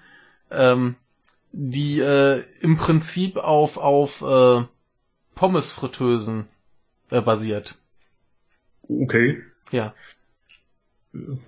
[0.51, 0.95] Ähm,
[1.53, 4.65] die äh, im Prinzip auf, auf äh,
[5.35, 6.47] Pommesfritteusen
[7.11, 7.77] äh, basiert.
[8.89, 9.41] Okay.
[9.71, 9.93] Ja.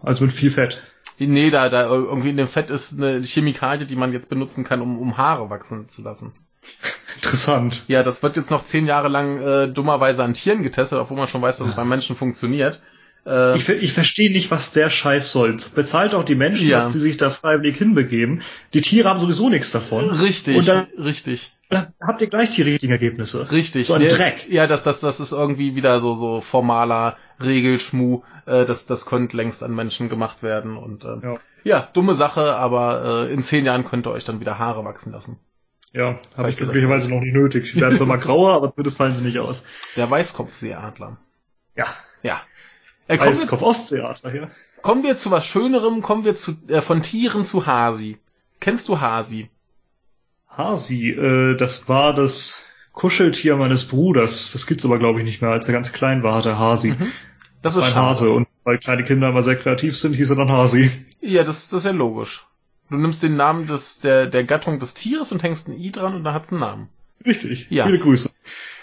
[0.01, 0.83] Also mit viel Fett.
[1.17, 4.81] Nee, da, da irgendwie in dem Fett ist eine Chemikalie, die man jetzt benutzen kann,
[4.81, 6.33] um, um Haare wachsen zu lassen.
[7.15, 7.83] Interessant.
[7.87, 11.27] Ja, das wird jetzt noch zehn Jahre lang äh, dummerweise an Tieren getestet, obwohl man
[11.27, 12.81] schon weiß, dass es beim Menschen funktioniert.
[13.25, 15.55] Äh, ich, ich verstehe nicht, was der Scheiß soll.
[15.73, 16.77] Bezahlt auch die Menschen, ja.
[16.77, 18.41] dass die sich da freiwillig hinbegeben.
[18.73, 20.09] Die Tiere haben sowieso nichts davon.
[20.09, 21.53] Richtig, Und dann, richtig.
[21.69, 23.51] Dann habt ihr gleich die richtigen Ergebnisse.
[23.51, 23.87] Richtig.
[23.87, 24.47] So ein Dreck.
[24.49, 28.21] Ja, das, das, das ist irgendwie wieder so, so formaler Regelschmu.
[28.45, 30.77] Äh, das, das könnte längst an Menschen gemacht werden.
[30.77, 31.37] Und äh, ja.
[31.63, 35.11] ja, dumme Sache, aber äh, in zehn Jahren könnt ihr euch dann wieder Haare wachsen
[35.11, 35.39] lassen.
[35.91, 37.71] Ja, habe ich glücklicherweise noch nicht nötig.
[37.71, 39.65] Sie werden zwar mal grauer, aber zumindest fallen sie nicht aus.
[39.95, 41.17] Der Weißkopfseeadler.
[41.75, 41.87] Ja.
[42.21, 42.41] Ja.
[43.07, 44.43] Äh, Weißkopf-Ostseeadler, ja.
[44.81, 48.17] Kommen wir zu was Schönerem, kommen wir zu, äh, von Tieren zu Hasi.
[48.59, 49.49] Kennst du Hasi?
[50.49, 52.61] Hasi, äh, das war das
[52.93, 54.51] Kuscheltier meines Bruders.
[54.53, 55.51] Das gibt's aber, glaube ich, nicht mehr.
[55.51, 56.91] Als er ganz klein war, hat er Hasi.
[56.91, 57.11] Mhm.
[57.61, 58.05] Das ist ein schade.
[58.05, 58.31] Hase.
[58.31, 60.91] Und weil kleine Kinder immer sehr kreativ sind, hieß er dann Hasi.
[61.19, 62.45] Ja, das, das ist ja logisch.
[62.89, 66.15] Du nimmst den Namen des, der, der Gattung des Tieres und hängst ein I dran
[66.15, 66.89] und dann hat's einen Namen.
[67.25, 67.67] Richtig.
[67.69, 67.85] Ja.
[67.85, 68.29] Viele Grüße.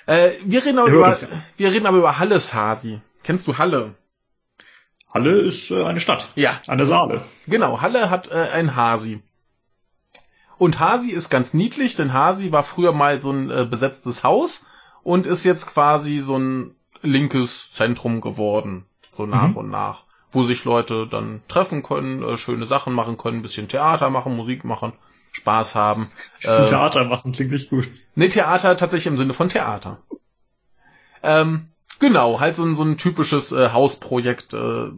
[0.06, 1.16] Äh, wir reden aber über,
[1.56, 3.00] wir reden aber über Halles Hasi.
[3.22, 3.94] Kennst du Halle?
[5.12, 6.28] Halle ist äh, eine Stadt.
[6.34, 6.60] Ja.
[6.66, 7.24] Der Saale.
[7.46, 7.80] Genau.
[7.80, 9.22] Halle hat äh, ein Hasi.
[10.58, 14.64] Und Hasi ist ganz niedlich, denn Hasi war früher mal so ein äh, besetztes Haus
[15.02, 18.86] und ist jetzt quasi so ein linkes Zentrum geworden.
[19.10, 19.56] So nach mhm.
[19.56, 23.68] und nach wo sich Leute dann treffen können, äh, schöne Sachen machen können, ein bisschen
[23.68, 24.94] Theater machen, Musik machen,
[25.32, 26.10] Spaß haben.
[26.40, 27.88] Bisschen äh, Theater machen klingt nicht gut.
[28.14, 29.98] Nee, Theater tatsächlich im Sinne von Theater.
[31.22, 31.68] Ähm,
[32.02, 34.90] genau, halt so ein, so ein typisches äh, Hausprojekt, äh,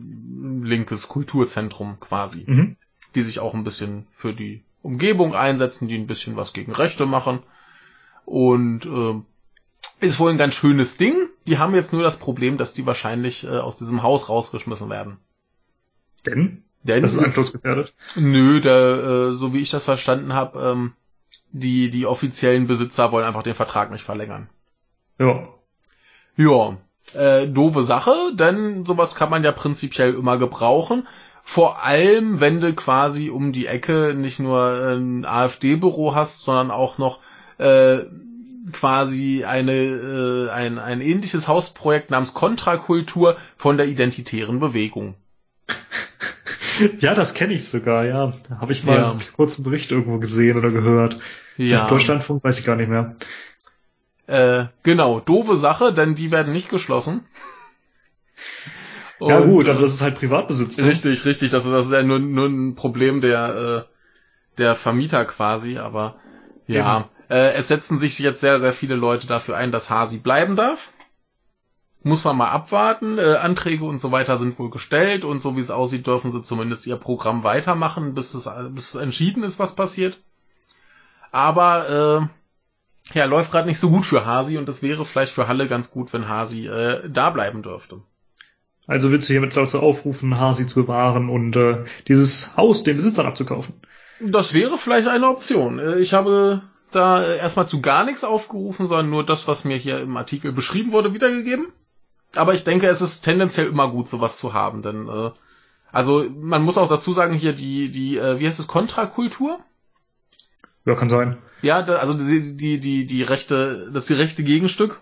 [0.63, 2.45] linkes Kulturzentrum quasi.
[2.47, 2.77] Mhm.
[3.15, 7.07] Die sich auch ein bisschen für die Umgebung einsetzen, die ein bisschen was gegen Rechte
[7.07, 7.45] machen.
[8.25, 9.21] Und äh,
[10.01, 11.29] ist wohl ein ganz schönes Ding.
[11.47, 15.19] Die haben jetzt nur das Problem, dass die wahrscheinlich äh, aus diesem Haus rausgeschmissen werden.
[16.27, 16.65] Denn?
[16.83, 17.95] Denn das ist einsturzgefährdet?
[18.17, 20.93] Nö, der, äh, so wie ich das verstanden habe, ähm,
[21.53, 24.49] die, die offiziellen Besitzer wollen einfach den Vertrag nicht verlängern.
[25.19, 25.49] Ja.
[26.37, 26.77] Ja,
[27.13, 31.07] äh, doofe Sache, denn sowas kann man ja prinzipiell immer gebrauchen.
[31.43, 36.97] Vor allem, wenn du quasi um die Ecke nicht nur ein AfD-Büro hast, sondern auch
[36.97, 37.21] noch
[37.59, 37.99] äh,
[38.73, 45.15] quasi eine, äh, ein, ein ähnliches Hausprojekt namens Kontrakultur von der identitären Bewegung.
[46.99, 48.33] Ja, das kenne ich sogar, ja.
[48.49, 49.13] Da habe ich mal ja.
[49.13, 51.21] einen kurzen Bericht irgendwo gesehen oder gehört.
[51.57, 51.87] Ja.
[51.87, 53.15] Deutschlandfunk weiß ich gar nicht mehr.
[54.27, 57.27] Äh, genau, doofe Sache, denn die werden nicht geschlossen.
[59.19, 60.79] Und, ja gut, aber das ist halt Privatbesitz.
[60.79, 60.87] Ne?
[60.87, 61.51] Richtig, richtig.
[61.51, 66.17] Das ist, das ist ja nur, nur ein Problem der, äh, der Vermieter quasi, aber
[66.67, 67.09] ja.
[67.29, 70.93] Äh, es setzen sich jetzt sehr, sehr viele Leute dafür ein, dass Hasi bleiben darf.
[72.03, 73.19] Muss man mal abwarten.
[73.19, 76.43] Äh, Anträge und so weiter sind wohl gestellt und so wie es aussieht, dürfen sie
[76.43, 80.19] zumindest ihr Programm weitermachen, bis es, bis entschieden ist, was passiert.
[81.31, 82.44] Aber äh,
[83.13, 85.91] ja, läuft gerade nicht so gut für Hasi und es wäre vielleicht für Halle ganz
[85.91, 88.01] gut, wenn Hasi äh, da bleiben dürfte.
[88.87, 93.27] Also willst du hiermit dazu aufrufen, Hasi zu bewahren und äh, dieses Haus den Besitzern
[93.27, 93.75] abzukaufen?
[94.21, 95.79] Das wäre vielleicht eine Option.
[95.79, 100.01] Äh, ich habe da erstmal zu gar nichts aufgerufen, sondern nur das, was mir hier
[100.01, 101.73] im Artikel beschrieben wurde, wiedergegeben.
[102.37, 105.31] Aber ich denke, es ist tendenziell immer gut, sowas zu haben, denn äh,
[105.93, 109.61] also man muss auch dazu sagen hier die die äh, wie heißt es Kontrakultur?
[110.85, 111.39] Ja, kann sein.
[111.65, 115.01] Ja, da, also die die die die rechte das die rechte Gegenstück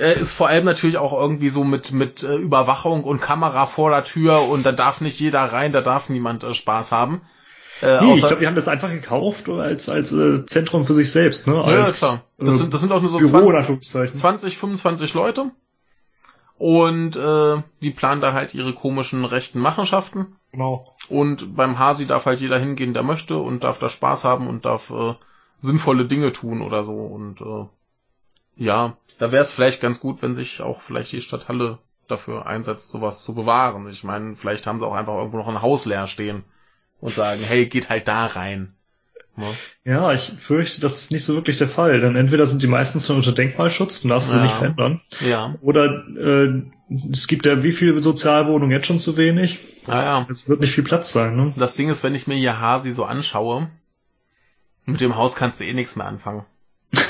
[0.00, 3.90] äh, ist vor allem natürlich auch irgendwie so mit mit äh, Überwachung und Kamera vor
[3.90, 7.20] der Tür und da darf nicht jeder rein, da darf niemand äh, Spaß haben.
[7.80, 11.12] Äh, nee, ich glaube, die haben das einfach gekauft als als äh, Zentrum für sich
[11.12, 11.62] selbst, ne?
[11.62, 12.24] Als, ja, klar.
[12.38, 15.52] Das, äh, sind, das sind auch nur so Büro, 20, 20, 25 Leute.
[16.58, 20.36] Und äh, die planen da halt ihre komischen rechten Machenschaften.
[20.52, 20.94] Genau.
[21.08, 24.66] Und beim Hasi darf halt jeder hingehen, der möchte und darf da Spaß haben und
[24.66, 25.14] darf äh,
[25.60, 26.94] sinnvolle Dinge tun oder so.
[26.94, 27.66] Und äh,
[28.56, 32.90] ja, da wäre es vielleicht ganz gut, wenn sich auch vielleicht die Stadthalle dafür einsetzt,
[32.90, 33.88] sowas zu bewahren.
[33.88, 36.44] Ich meine, vielleicht haben sie auch einfach irgendwo noch ein Haus leer stehen
[37.00, 38.74] und sagen, hey, geht halt da rein.
[39.36, 39.44] Ja.
[39.44, 39.54] Ne?
[39.84, 42.00] ja, ich fürchte, das ist nicht so wirklich der Fall.
[42.00, 44.38] Denn entweder sind die meisten schon unter Denkmalschutz, dann darfst du ja.
[44.38, 45.00] sie nicht verändern.
[45.20, 45.54] Ja.
[45.62, 46.62] Oder äh,
[47.12, 49.58] es gibt ja wie viele Sozialwohnungen jetzt schon zu wenig.
[49.86, 50.26] Ja, ja.
[50.28, 51.36] Es wird nicht viel Platz sein.
[51.36, 51.52] Ne?
[51.56, 53.70] Das Ding ist, wenn ich mir hier Hasi so anschaue,
[54.86, 56.44] mit dem Haus kannst du eh nichts mehr anfangen.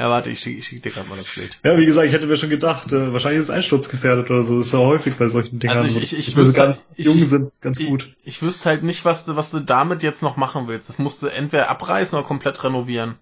[0.00, 1.58] Ja, warte, ich schicke schick dir gerade mal das Bild.
[1.64, 4.56] Ja, wie gesagt, ich hätte mir schon gedacht, äh, wahrscheinlich ist es einsturzgefährdet oder so.
[4.56, 5.76] Das ist ja häufig bei solchen Dingern.
[5.78, 8.14] Also so, ich- ich- ich wüsste- ganz ich- jung ich- sind, ganz Ich, gut.
[8.22, 10.88] ich wüsste halt nicht, was du, was du damit jetzt noch machen willst.
[10.88, 13.16] Das musst du entweder abreißen oder komplett renovieren.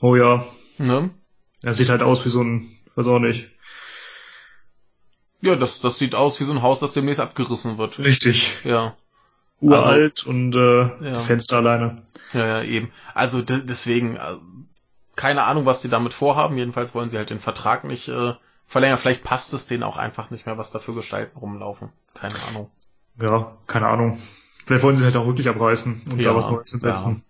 [0.00, 0.46] Oh ja.
[0.78, 1.10] Ne?
[1.62, 3.50] Er sieht halt aus wie so ein, weiß auch nicht.
[5.40, 7.98] Ja, das, das sieht aus wie so ein Haus, das demnächst abgerissen wird.
[7.98, 8.58] Richtig.
[8.62, 8.96] Ja.
[9.62, 11.20] Uralt und äh, Ja.
[11.20, 12.02] Fenster alleine.
[12.32, 12.90] Ja, ja, eben.
[13.14, 14.36] Also de deswegen, äh,
[15.16, 16.58] keine Ahnung, was die damit vorhaben.
[16.58, 18.34] Jedenfalls wollen sie halt den Vertrag nicht äh,
[18.66, 18.98] verlängern.
[18.98, 21.90] Vielleicht passt es denen auch einfach nicht mehr, was da für Gestalten rumlaufen.
[22.14, 22.70] Keine Ahnung.
[23.20, 24.18] Ja, keine Ahnung.
[24.66, 27.24] Vielleicht wollen sie halt auch wirklich abreißen und Ja, da was Neues hinsetzen.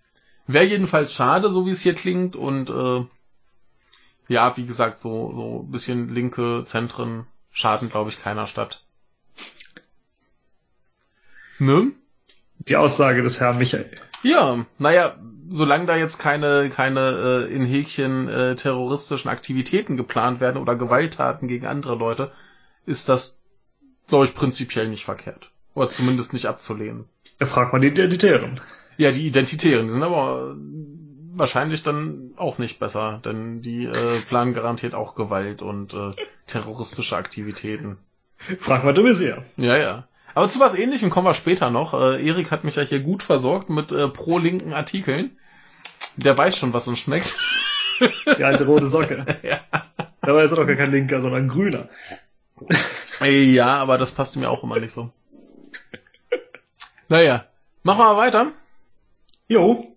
[0.47, 2.37] Wäre jedenfalls schade, so wie es hier klingt.
[2.37, 3.05] Und äh,
[4.29, 8.85] ja, wie gesagt, so so ein bisschen linke Zentren schaden, glaube ich, keiner Stadt.
[11.59, 11.93] Ne?
[12.69, 13.91] Die Aussage des Herrn Michael.
[14.23, 15.17] Ja, naja,
[15.49, 21.49] solange da jetzt keine, keine äh, in Häkchen äh, terroristischen Aktivitäten geplant werden oder Gewalttaten
[21.49, 22.33] gegen andere Leute,
[22.87, 23.41] ist das,
[24.09, 25.51] glaube ich, prinzipiell nicht verkehrt.
[25.75, 27.07] Oder zumindest nicht abzulehnen.
[27.39, 28.61] Da fragt man die Identitären.
[28.97, 30.55] Ja, die Identitären, die sind aber
[31.35, 36.13] wahrscheinlich dann auch nicht besser, denn die äh, planen garantiert auch Gewalt und äh,
[36.47, 37.99] terroristische Aktivitäten.
[38.59, 39.45] Frag mal du Messier.
[39.57, 40.09] Ja, ja.
[40.35, 41.95] Aber zu was ähnlichem kommen wir später noch.
[41.95, 45.37] Äh, Erik hat mich ja hier gut versorgt mit äh, pro-linken Artikeln.
[46.17, 47.37] Der weiß schon, was uns schmeckt.
[48.39, 49.27] Die alte rote Socke.
[49.43, 49.61] ja.
[50.21, 51.89] Dabei ist er doch gar kein Linker, sondern ein Grüner.
[53.21, 55.11] ja, aber das passt mir auch immer nicht so.
[57.09, 57.45] Naja,
[57.83, 58.53] machen wir mal weiter.
[59.49, 59.95] Jo.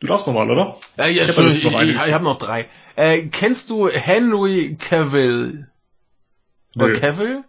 [0.00, 0.76] Du darfst nochmal, oder?
[0.96, 2.66] Äh, ja, Ich hab ich, noch ich, ich habe noch drei.
[2.96, 5.68] Äh, kennst du Henry Cavill?
[6.76, 6.98] Oder Nö.
[6.98, 7.44] Cavill?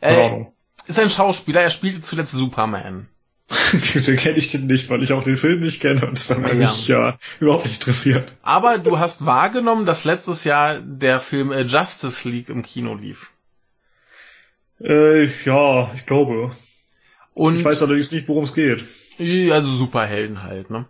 [0.00, 0.46] Äh.
[0.86, 3.08] Ist ein Schauspieler, er spielte zuletzt Superman.
[3.72, 6.42] den kenne ich den nicht, weil ich auch den Film nicht kenne und das dann
[6.46, 6.54] Ja.
[6.70, 8.34] mich ja überhaupt nicht interessiert.
[8.42, 13.30] Aber du hast wahrgenommen, dass letztes Jahr der Film äh, Justice League im Kino lief.
[14.80, 16.50] Äh, ja, ich glaube.
[17.34, 18.84] Und Ich weiß allerdings nicht, worum es geht.
[19.52, 20.86] also Superhelden halt, ne?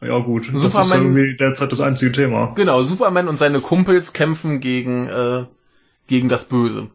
[0.00, 2.52] Ja gut, das ist Superman- irgendwie derzeit das einzige Thema.
[2.54, 5.44] Genau, Superman und seine Kumpels kämpfen gegen, äh,
[6.06, 6.90] gegen das Böse.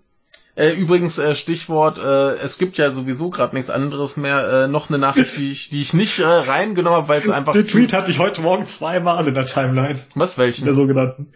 [0.59, 4.65] Äh, übrigens, äh, Stichwort, äh, es gibt ja sowieso gerade nichts anderes mehr.
[4.65, 7.53] Äh, noch eine Nachricht, die ich, die ich nicht äh, reingenommen habe, weil es einfach...
[7.53, 10.65] Den Tweet hatte ich heute Morgen zweimal in der Timeline, Was, in welchen?
[10.65, 11.31] der sogenannten.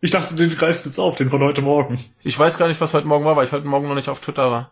[0.00, 2.02] Ich dachte, den greifst du jetzt auf, den von heute Morgen.
[2.22, 4.20] Ich weiß gar nicht, was heute Morgen war, weil ich heute Morgen noch nicht auf
[4.20, 4.70] Twitter war.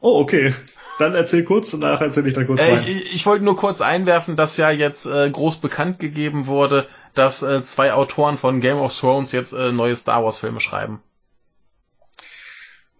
[0.00, 0.52] Oh, okay.
[0.98, 3.80] Dann erzähl kurz und nachher erzähl ich dann kurz Äh, ich, ich wollte nur kurz
[3.80, 8.78] einwerfen, dass ja jetzt äh, groß bekannt gegeben wurde, dass äh, zwei Autoren von Game
[8.78, 11.00] of Thrones jetzt äh, neue Star Wars Filme schreiben.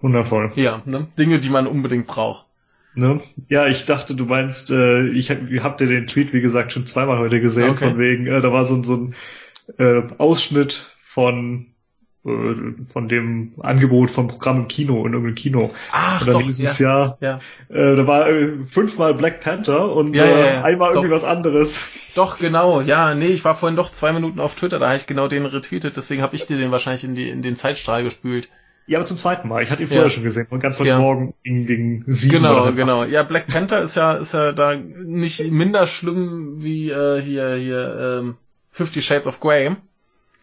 [0.03, 0.51] Wundervoll.
[0.57, 1.07] Ja, ne?
[1.19, 2.47] Dinge, die man unbedingt braucht.
[2.95, 3.21] Ne?
[3.49, 6.73] Ja, ich dachte, du meinst, äh, ich hab, ihr habt ja den Tweet, wie gesagt,
[6.73, 7.89] schon zweimal heute gesehen, Okay.
[7.89, 9.15] von wegen, äh, da war so, ein- so ein
[9.79, 11.69] äh, Ausschnitt von
[12.25, 12.29] äh,
[12.93, 15.73] von dem Angebot vom Programm im Kino, in irgendeinem Kino.
[15.91, 17.41] Ach, Und dann doch, dieses ja, Jahr, ja.
[17.69, 21.17] äh, da war äh, fünfmal Black Panther und Ja, äh, ja, einmal irgendwie doch.
[21.17, 22.13] was anderes.
[22.15, 25.07] Doch, genau, ja, nee, ich war vorhin doch zwei Minuten auf Twitter, da habe ich
[25.07, 28.49] genau den retweetet, deswegen habe ich dir den wahrscheinlich in, die, in den Zeitstrahl gespült.
[28.87, 29.63] Ja, aber zum zweiten Mal.
[29.63, 29.95] Ich hatte ihn Ja.
[29.97, 30.47] vorher schon gesehen.
[30.51, 30.99] Und ganz heute Ja.
[30.99, 32.33] Morgen gegen, gegen sieben.
[32.35, 33.05] Genau, genau.
[33.05, 38.19] Ja, Black Panther ist ja, ist ja da nicht minder schlimm wie äh, hier, hier,
[38.21, 38.37] ähm,
[38.71, 39.77] Fifty Shades of Grey.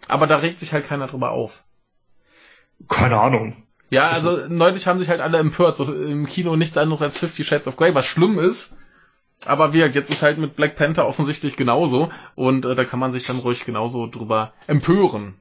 [0.07, 1.63] Aber da regt sich halt keiner drüber auf.
[2.87, 3.55] Keine Ahnung.
[3.89, 7.43] Ja, also neulich haben sich halt alle empört, so im Kino nichts anderes als Fifty
[7.43, 8.75] Shades of Grey, was schlimm ist.
[9.45, 12.99] Aber wie gesagt, jetzt ist halt mit Black Panther offensichtlich genauso und äh, da kann
[12.99, 15.35] man sich dann ruhig genauso drüber empören.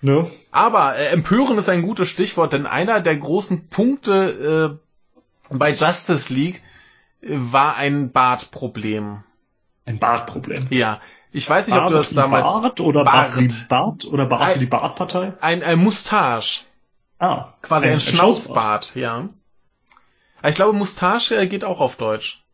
[0.00, 0.30] Ne?
[0.52, 4.78] Aber äh, empören ist ein gutes Stichwort, denn einer der großen Punkte
[5.50, 6.62] äh, bei Justice League
[7.20, 9.24] äh, war ein Bartproblem.
[9.86, 10.68] Ein Bartproblem.
[10.70, 11.00] Ja,
[11.32, 13.34] ich weiß nicht, ob Bart du das damals Bart oder Bart.
[13.34, 15.32] Bart Bart oder Bart Ein- wie die Bartpartei?
[15.40, 16.64] ein, ein Mustache,
[17.18, 17.54] Ah.
[17.62, 19.28] quasi ein, Schnauzbart, ja.
[20.46, 22.44] Ich glaube, Mustache geht auch auf Deutsch.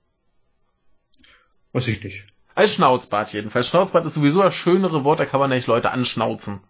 [1.72, 2.24] Weiß ich nicht.
[2.55, 3.68] Ein Schnauzbart jedenfalls.
[3.68, 6.61] Schnauzbart ist sowieso das schönere Wort, da kann man nämlich Leute anschnauzen.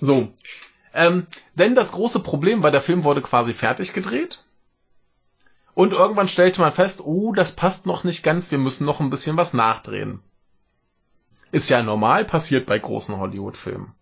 [0.00, 0.32] So.
[0.94, 4.44] Ähm, denn das große Problem war, der Film wurde quasi fertig gedreht.
[5.74, 9.10] Und irgendwann stellte man fest, oh, das passt noch nicht ganz, wir müssen noch ein
[9.10, 10.20] bisschen was nachdrehen.
[11.50, 13.94] Ist ja normal, passiert bei großen Hollywood-Filmen.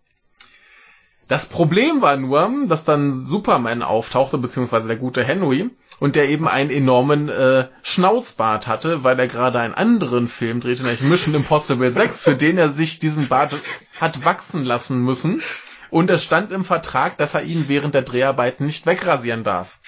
[1.31, 6.45] Das Problem war nur, dass dann Superman auftauchte, beziehungsweise der gute Henry, und der eben
[6.45, 11.89] einen enormen äh, Schnauzbart hatte, weil er gerade einen anderen Film drehte, nämlich Mission Impossible
[11.93, 13.55] 6, für den er sich diesen Bart
[14.01, 15.41] hat wachsen lassen müssen.
[15.89, 19.79] Und es stand im Vertrag, dass er ihn während der Dreharbeiten nicht wegrasieren darf.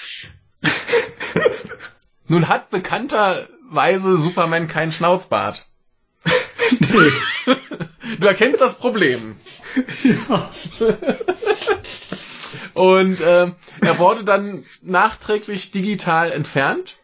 [2.29, 5.67] Nun hat bekannterweise Superman keinen Schnauzbart.
[6.79, 7.53] Nee.
[8.19, 9.35] Du erkennst das Problem.
[10.03, 10.51] Ja.
[12.73, 13.51] Und äh,
[13.81, 16.97] er wurde dann nachträglich digital entfernt.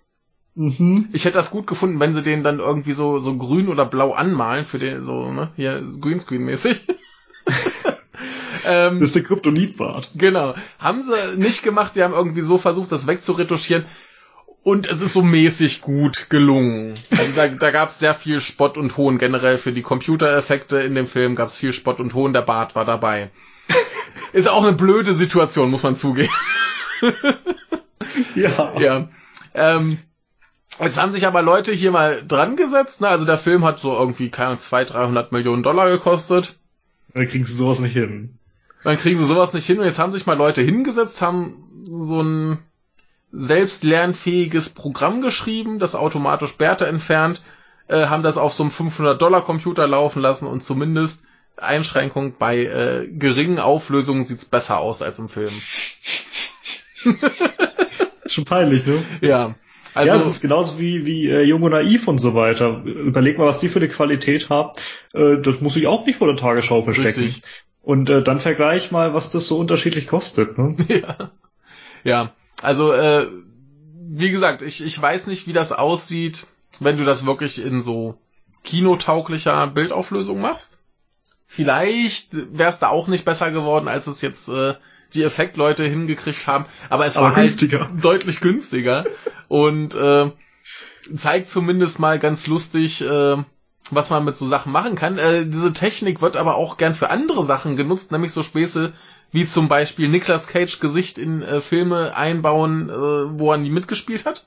[0.56, 1.10] Mhm.
[1.14, 4.14] Ich hätte das gut gefunden, wenn sie den dann irgendwie so so grün oder blau
[4.14, 6.86] anmalen für den so ne hier Greenscreen mäßig.
[8.66, 10.12] ähm, das ist der Kryptonitbart.
[10.16, 10.56] Genau.
[10.80, 13.86] Haben sie nicht gemacht, sie haben irgendwie so versucht, das wegzuretuschieren.
[14.70, 16.94] Und es ist so mäßig gut gelungen.
[17.10, 19.18] Also da, da gab es sehr viel Spott und Hohn.
[19.18, 22.34] Generell für die Computereffekte in dem Film gab es viel Spott und Hohn.
[22.34, 23.32] Der Bart war dabei.
[24.32, 26.30] Ist auch eine blöde Situation, muss man zugeben.
[28.36, 28.80] ja.
[28.80, 29.10] Ja.
[29.56, 29.98] Ähm,
[30.80, 33.02] jetzt haben sich aber Leute hier mal dran gesetzt.
[33.02, 33.08] Ne?
[33.08, 36.60] Also der Film hat so irgendwie keine 200, 300 Millionen Dollar gekostet.
[37.16, 38.38] Dann kriegen sie sowas nicht hin.
[38.84, 39.80] Dann kriegen sie sowas nicht hin.
[39.80, 42.60] Und jetzt haben sich mal Leute hingesetzt, haben so ein
[43.32, 47.44] selbstlernfähiges Programm geschrieben, das automatisch Bärte entfernt,
[47.88, 51.24] äh, haben das auf so einem 500-Dollar-Computer laufen lassen und zumindest
[51.58, 55.52] Einschränkung bei äh, geringen Auflösungen sieht's besser aus als im Film.
[58.26, 59.04] Schon peinlich, ne?
[59.22, 59.56] Ja.
[59.96, 62.84] Also, ja, das ist genauso wie, wie äh, Jung und Naiv und so weiter.
[62.86, 64.72] Überleg mal, was die für eine Qualität haben.
[65.14, 67.22] Äh, das muss ich auch nicht vor der Tagesschau verstecken.
[67.22, 67.44] Richtig.
[67.82, 70.58] Und äh, dann vergleich mal, was das so unterschiedlich kostet.
[70.58, 70.76] Ne?
[70.90, 71.32] Ja.
[72.04, 72.32] Ja.
[72.62, 73.28] Also, äh,
[74.12, 76.48] wie gesagt, ich, ich weiß nicht, wie das aussieht,
[76.80, 78.18] wenn du das wirklich in so
[78.64, 80.84] kinotauglicher Bildauflösung machst.
[81.48, 84.76] Vielleicht wäre es da auch nicht besser geworden, als es jetzt äh,
[85.14, 86.66] die Effektleute hingekriegt haben.
[86.90, 87.80] Aber es Aber war halt günstiger.
[87.88, 89.06] halt deutlich günstiger
[89.48, 90.32] und äh,
[91.16, 93.38] zeigt zumindest mal ganz lustig, äh,
[93.92, 95.18] was man mit so Sachen machen kann.
[95.18, 98.94] Äh, diese Technik wird aber auch gern für andere Sachen genutzt, nämlich so Späße
[99.32, 104.26] wie zum Beispiel Nicolas Cage Gesicht in äh, Filme einbauen, äh, wo er nie mitgespielt
[104.26, 104.46] hat.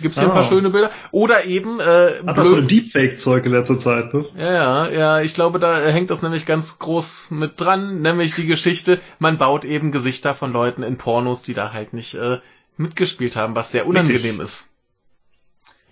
[0.00, 0.30] Gibt's hier ah.
[0.30, 0.48] ein paar ah.
[0.48, 0.90] schöne Bilder.
[1.10, 4.24] Oder eben äh, Hat das so ein Deepfake-Zeug in letzter Zeit, ne?
[4.36, 8.46] Ja, ja, ja, ich glaube, da hängt das nämlich ganz groß mit dran, nämlich die
[8.46, 12.38] Geschichte, man baut eben Gesichter von Leuten in Pornos, die da halt nicht äh,
[12.76, 14.40] mitgespielt haben, was sehr unangenehm Richtig.
[14.40, 14.68] ist.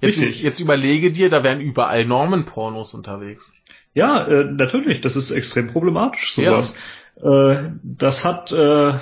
[0.05, 0.43] Jetzt, Richtig.
[0.43, 3.53] jetzt überlege dir, da wären überall Normen-Pornos unterwegs.
[3.95, 6.75] Ja, äh, natürlich, das ist extrem problematisch, sowas.
[7.23, 7.53] Ja.
[7.53, 8.95] Äh, das hat äh,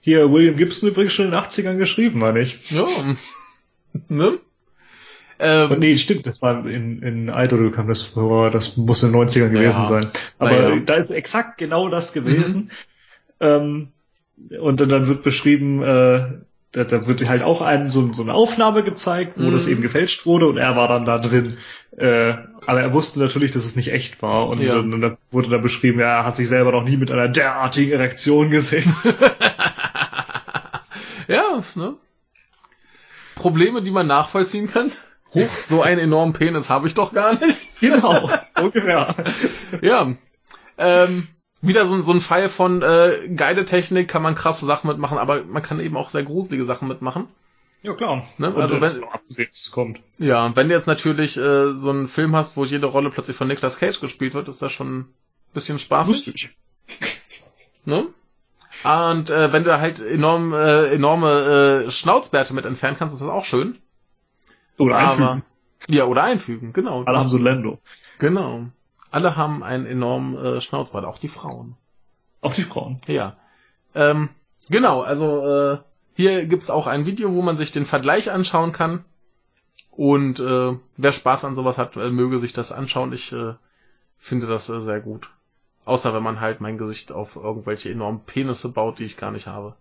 [0.00, 2.70] hier William Gibson übrigens schon in den 80ern geschrieben, meine ich.
[2.70, 2.86] Ja.
[4.08, 4.38] ne?
[5.40, 9.20] Ähm, nee, stimmt, das war in, in Idol kam das vor, das muss in den
[9.20, 10.06] 90ern gewesen ja, sein.
[10.38, 10.80] Aber ja.
[10.80, 12.70] da ist exakt genau das gewesen.
[13.40, 13.90] Mhm.
[14.50, 16.40] Ähm, und dann, dann wird beschrieben, äh,
[16.72, 19.52] da, da wird halt auch einem so, so eine Aufnahme gezeigt, wo mhm.
[19.52, 21.56] das eben gefälscht wurde und er war dann da drin.
[21.96, 22.34] Äh,
[22.66, 24.74] aber er wusste natürlich, dass es nicht echt war und ja.
[24.74, 27.92] dann, dann wurde da beschrieben, ja, er hat sich selber noch nie mit einer derartigen
[27.92, 28.94] Erektion gesehen.
[31.28, 31.96] ja, ne?
[33.34, 34.90] Probleme, die man nachvollziehen kann.
[35.34, 37.58] Hoch, so einen enormen Penis habe ich doch gar nicht.
[37.80, 39.14] Genau, ungefähr.
[39.82, 40.14] ja.
[40.76, 41.28] Ähm,
[41.60, 45.44] wieder so, so ein Fall von äh, geile Technik, kann man krasse Sachen mitmachen, aber
[45.44, 47.26] man kann eben auch sehr gruselige Sachen mitmachen.
[47.82, 48.24] Ja klar.
[48.38, 48.54] Ne?
[48.56, 49.04] Also wenn,
[49.70, 50.00] kommt.
[50.18, 53.48] Ja, wenn du jetzt natürlich äh, so einen Film hast, wo jede Rolle plötzlich von
[53.48, 55.14] Nicolas Cage gespielt wird, ist das schon ein
[55.54, 56.26] bisschen spaßig.
[56.26, 56.56] Lustig.
[57.84, 58.08] Ne?
[58.84, 63.28] Und äh, wenn du halt enorm, äh, enorme äh, Schnauzbärte mit entfernen kannst, ist das
[63.28, 63.78] auch schön.
[64.78, 65.28] Oder einfügen.
[65.28, 65.42] Aber,
[65.88, 67.04] ja, oder einfügen, genau.
[67.04, 67.78] Alle haben so Lando.
[68.18, 68.66] Genau.
[69.10, 71.76] Alle haben einen enormen äh, Schnauzbart, auch die Frauen.
[72.40, 73.00] Auch die Frauen.
[73.06, 73.36] Ja.
[73.94, 74.28] Ähm,
[74.68, 75.78] genau, also äh,
[76.14, 79.04] hier gibt's auch ein Video, wo man sich den Vergleich anschauen kann.
[79.90, 83.12] Und äh, wer Spaß an sowas hat, äh, möge sich das anschauen.
[83.12, 83.54] Ich äh,
[84.16, 85.30] finde das äh, sehr gut.
[85.84, 89.46] Außer wenn man halt mein Gesicht auf irgendwelche enormen Penisse baut, die ich gar nicht
[89.46, 89.74] habe.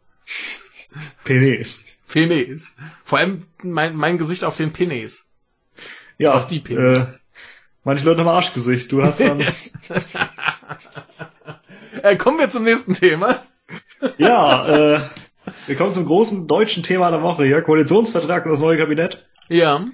[1.23, 1.84] Penis.
[2.07, 2.73] Penis.
[3.03, 5.28] Vor allem mein, mein Gesicht auf den Penis.
[6.17, 6.34] Ja.
[6.34, 7.09] Auf die Penis.
[7.09, 7.16] Äh,
[7.88, 8.91] manche Leute haben Arschgesicht.
[8.91, 9.39] Du hast dann.
[12.03, 13.41] äh, kommen wir zum nächsten Thema.
[14.17, 14.99] ja, äh,
[15.65, 17.61] wir kommen zum großen deutschen Thema der Woche hier.
[17.61, 19.25] Koalitionsvertrag und das neue Kabinett.
[19.47, 19.85] Ja.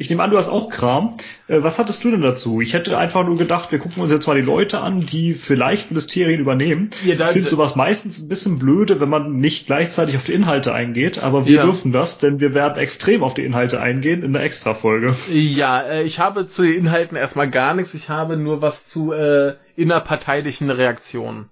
[0.00, 1.16] Ich nehme an, du hast auch Kram.
[1.48, 2.60] Äh, was hattest du denn dazu?
[2.60, 5.90] Ich hätte einfach nur gedacht, wir gucken uns jetzt mal die Leute an, die vielleicht
[5.90, 6.90] Ministerien übernehmen.
[7.04, 10.34] Ja, da, ich finde sowas meistens ein bisschen blöde, wenn man nicht gleichzeitig auf die
[10.34, 11.62] Inhalte eingeht, aber wir ja.
[11.64, 15.16] dürfen das, denn wir werden extrem auf die Inhalte eingehen in der Extra-Folge.
[15.32, 19.12] Ja, äh, ich habe zu den Inhalten erstmal gar nichts, ich habe nur was zu
[19.12, 21.48] äh, innerparteilichen Reaktionen.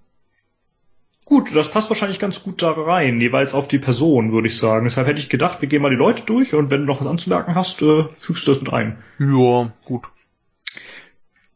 [1.26, 4.84] Gut, das passt wahrscheinlich ganz gut da rein, jeweils auf die Person, würde ich sagen.
[4.84, 7.08] Deshalb hätte ich gedacht, wir gehen mal die Leute durch und wenn du noch was
[7.08, 9.02] anzumerken hast, äh, fügst du das mit ein.
[9.18, 10.04] Ja, gut.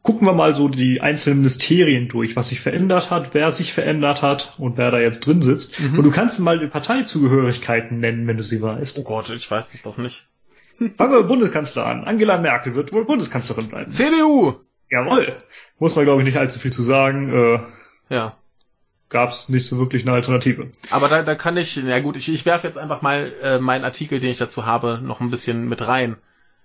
[0.01, 4.21] Gucken wir mal so die einzelnen Ministerien durch, was sich verändert hat, wer sich verändert
[4.21, 5.79] hat und wer da jetzt drin sitzt.
[5.79, 5.99] Mhm.
[5.99, 8.99] Und du kannst mal die Parteizugehörigkeiten nennen, wenn du sie weißt.
[8.99, 10.27] Oh Gott, ich weiß es doch nicht.
[10.97, 12.03] Fangen wir mit Bundeskanzler an.
[12.03, 13.89] Angela Merkel wird wohl Bundeskanzlerin bleiben.
[13.89, 14.55] CDU!
[14.89, 15.37] Jawohl.
[15.79, 17.31] Muss man, glaube ich, nicht allzu viel zu sagen.
[17.31, 17.59] Äh,
[18.13, 18.35] Ja.
[19.11, 20.69] Gab es nicht so wirklich eine Alternative.
[20.89, 23.83] Aber da, da kann ich, na gut, ich, ich werfe jetzt einfach mal äh, meinen
[23.83, 26.15] Artikel, den ich dazu habe, noch ein bisschen mit rein.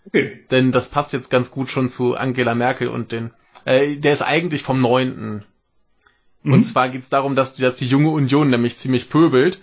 [0.07, 0.44] Okay.
[0.53, 3.32] Denn das passt jetzt ganz gut schon zu Angela Merkel und den.
[3.64, 5.44] Äh, der ist eigentlich vom 9.
[6.44, 6.53] Mhm.
[6.53, 9.61] Und zwar geht's darum, dass die, dass die junge Union nämlich ziemlich pöbelt,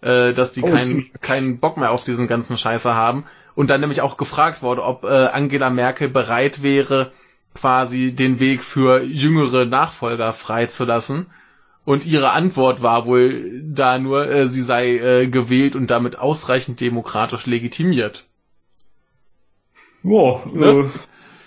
[0.00, 3.24] äh, dass die Oh, keinen keinen Bock mehr auf diesen ganzen Scheiße haben.
[3.54, 7.12] Und dann nämlich auch gefragt wurde, ob äh, Angela Merkel bereit wäre,
[7.54, 11.26] quasi den Weg für jüngere Nachfolger freizulassen.
[11.86, 16.80] Und ihre Antwort war wohl da nur, äh, sie sei äh, gewählt und damit ausreichend
[16.80, 18.26] demokratisch legitimiert.
[20.02, 20.66] Ja, Ne?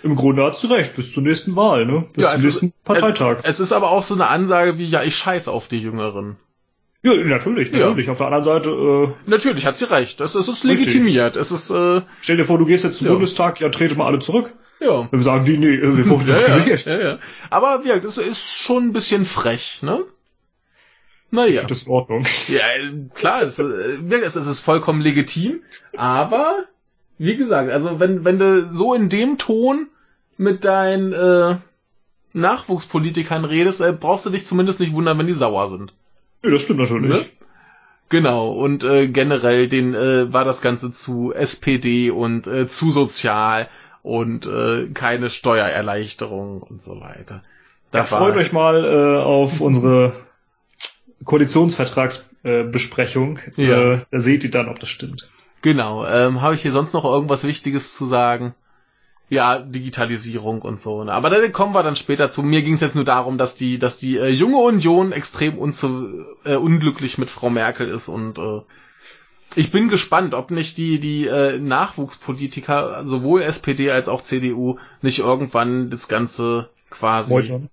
[0.02, 2.06] äh, im Grunde hat sie recht, bis zur nächsten Wahl, ne?
[2.14, 3.40] Bis Ja, zum es ist- nächsten Parteitag.
[3.44, 6.36] Es ist aber auch so eine Ansage wie, ja, ich scheiß auf die Jüngeren.
[7.02, 7.88] ja, natürlich, Ja.
[7.88, 8.08] natürlich.
[8.10, 10.20] Auf der anderen Seite, äh, Natürlich hat sie recht.
[10.20, 10.86] Es, es ist Richtig.
[10.86, 11.36] legitimiert.
[11.36, 13.12] Es ist, äh, stell dir vor, du gehst jetzt zum Ja.
[13.14, 14.54] Bundestag, ja, trete mal alle zurück.
[14.80, 15.06] ja.
[15.10, 17.18] Dann sagen die, nee, äh, wir wurden Ja, ja, ja, ja.
[17.50, 20.02] Aber ja, das ist schon ein bisschen frech, ne?
[21.30, 21.62] Naja.
[21.62, 22.24] Das ist in Ordnung.
[22.48, 25.60] Ja, äh, klar, es, äh, es, ist vollkommen legitim,
[25.96, 26.64] aber
[27.18, 29.88] wie gesagt, also wenn, wenn du so in dem Ton
[30.36, 31.56] mit deinen äh,
[32.32, 35.92] Nachwuchspolitikern redest, äh, brauchst du dich zumindest nicht wundern, wenn die sauer sind.
[36.42, 37.10] Ja, das stimmt natürlich.
[37.10, 37.24] Ne?
[38.08, 43.68] Genau, und äh, generell den äh, war das Ganze zu SPD und äh, zu sozial
[44.02, 47.44] und äh, keine Steuererleichterung und so weiter.
[47.92, 50.14] Da freut euch mal äh, auf unsere
[51.24, 53.38] Koalitionsvertragsbesprechung.
[53.56, 53.68] Äh.
[53.68, 53.94] Ja.
[53.94, 55.30] Äh, da seht ihr dann, ob das stimmt.
[55.62, 58.54] Genau, ähm, habe ich hier sonst noch irgendwas Wichtiges zu sagen?
[59.28, 61.04] Ja, Digitalisierung und so.
[61.04, 61.12] Ne?
[61.12, 62.42] Aber da kommen wir dann später zu.
[62.42, 66.24] Mir ging es jetzt nur darum, dass die, dass die äh, junge Union extrem unzu
[66.44, 68.62] äh, unglücklich mit Frau Merkel ist und äh,
[69.56, 75.20] ich bin gespannt, ob nicht die die äh, Nachwuchspolitiker sowohl SPD als auch CDU nicht
[75.20, 77.70] irgendwann das Ganze quasi Meutern.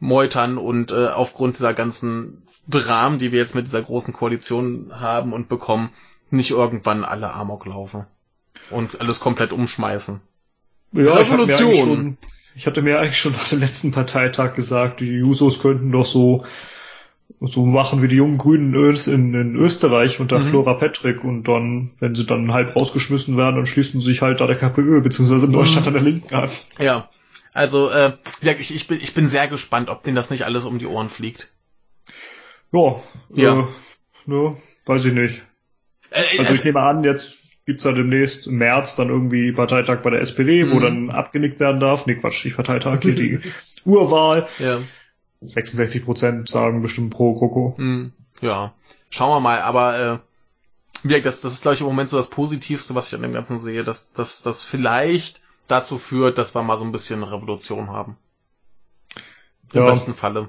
[0.00, 5.32] meutern und äh, aufgrund dieser ganzen Dramen, die wir jetzt mit dieser großen Koalition haben
[5.32, 5.90] und bekommen,
[6.30, 8.06] nicht irgendwann alle Amok laufen
[8.70, 10.20] und alles komplett umschmeißen.
[10.92, 11.74] Ja, Revolution.
[11.74, 12.18] schon,
[12.54, 16.44] ich hatte mir eigentlich schon nach dem letzten Parteitag gesagt, die Jusos könnten doch so
[17.40, 20.42] so machen wie die jungen Grünen in, in, Österreich unter Mhm.
[20.50, 24.40] Flora Patrick und dann, wenn sie dann halb rausgeschmissen werden, dann schließen sie sich halt
[24.40, 25.88] da der KPÖ beziehungsweise in Deutschland Mhm.
[25.88, 26.50] an der Linken an.
[26.78, 27.08] Ja,
[27.52, 30.78] also äh, ich, ich, bin, ich bin sehr gespannt, ob denen das nicht alles um
[30.78, 31.50] die Ohren fliegt.
[32.72, 33.00] Ja,
[33.34, 33.60] Ja.
[33.60, 33.64] Äh,
[34.26, 34.56] ne,
[34.86, 35.42] weiß ich nicht.
[36.10, 40.02] Äh, Also es, ich nehme an, jetzt gibt's ja demnächst im März dann irgendwie Parteitag
[40.02, 40.82] bei der SPD, wo Mhm.
[40.82, 42.06] dann abgenickt werden darf.
[42.06, 43.40] Nee, Quatsch, nicht Parteitag, hier die
[43.84, 44.48] Urwahl.
[44.58, 44.80] ja,
[45.42, 47.74] 66 Prozent sagen bestimmt pro Kroko.
[47.76, 48.72] hm, ja,
[49.10, 49.60] schauen wir mal.
[49.60, 50.18] Aber äh,
[51.02, 53.22] wie gesagt, das, das ist glaube ich im Moment so das Positivste, was ich an
[53.22, 57.22] dem Ganzen sehe, dass dass das vielleicht dazu führt, dass wir mal so ein bisschen
[57.24, 58.16] Revolution haben.
[59.72, 59.86] Im Ja.
[59.86, 60.48] besten Falle.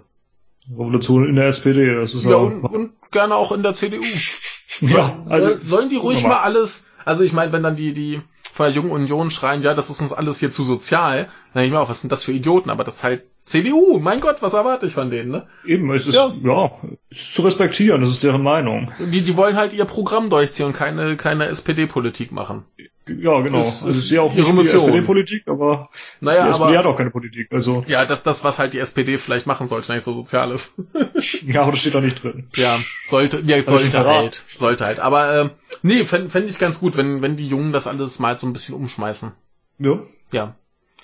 [0.72, 4.04] Revolution in der SPD, das ist Ja, ja, und, und gerne auch in der CDU.
[4.82, 7.94] ja, also Soll, sollen die ruhig wir mal alles, also ich meine, wenn dann die,
[7.94, 8.22] die
[8.54, 11.68] von der Jungen Union schreien, ja, das ist uns alles hier zu sozial, dann denke
[11.68, 14.42] ich mir auch, was sind das für Idioten, aber das ist halt CDU, mein Gott,
[14.42, 15.48] was erwarte ich von denen, ne?
[15.66, 16.34] eben, es ist Ja.
[16.44, 16.72] ja.
[17.10, 18.92] ist zu respektieren, das ist deren Meinung.
[19.00, 22.64] Die, die wollen halt ihr Programm durchziehen und keine, keine SPD-Politik machen.
[23.08, 23.60] Ja, genau.
[23.60, 24.90] Es also ist sehe auch ihre nicht die Mission.
[24.90, 25.90] SPD-Politik, aber
[26.22, 27.48] Naja, die SPD aber, hat auch keine Politik.
[27.52, 30.52] Also ja, das, das, was halt die SPD vielleicht machen sollte, wenn nicht so sozial
[30.52, 30.76] ist.
[31.46, 32.48] ja, aber das steht da nicht drin.
[32.56, 35.00] Ja, sollte, ja, sollte halt, sollte halt.
[35.00, 35.52] Aber, ähm,
[35.82, 38.54] nee, fände fänd ich ganz gut, wenn, wenn die Jungen das alles mal so ein
[38.54, 39.34] bisschen umschmeißen.
[39.80, 40.00] Ja.
[40.32, 40.56] Ja.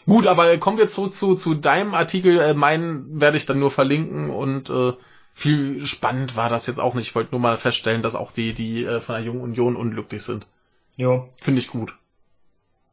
[0.06, 2.40] Gut, aber kommen wir zurück zu, zu deinem Artikel.
[2.40, 4.94] Äh, meinen werde ich dann nur verlinken und äh,
[5.34, 7.08] viel spannend war das jetzt auch nicht.
[7.08, 10.24] Ich wollte nur mal feststellen, dass auch die, die äh, von der Jungen Union unglücklich
[10.24, 10.48] sind.
[11.00, 11.26] Ja.
[11.40, 11.94] Finde ich gut.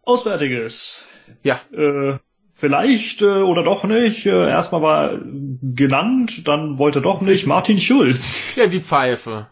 [0.04, 1.04] Auswärtiges.
[1.42, 1.58] Ja.
[1.76, 2.18] Äh,
[2.54, 4.26] vielleicht äh, oder doch nicht.
[4.26, 5.18] Äh, erstmal war
[5.62, 8.54] genannt, dann wollte doch nicht Martin Schulz.
[8.56, 9.48] Ja, die Pfeife.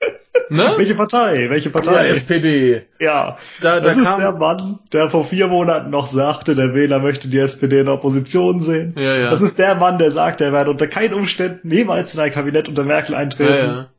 [0.48, 0.74] Ne?
[0.76, 1.48] Welche Partei?
[1.48, 2.08] Welche Ja, Partei?
[2.08, 2.82] SPD.
[2.98, 6.74] Ja, Da, da das ist kam, der Mann, der vor vier Monaten noch sagte, der
[6.74, 8.94] Wähler möchte die SPD in der Opposition sehen.
[8.98, 9.30] Ja, ja.
[9.30, 12.68] Das ist der Mann, der sagt, er werde unter keinen Umständen niemals in ein Kabinett
[12.68, 13.52] unter Merkel eintreten.
[13.52, 13.90] ja, ja.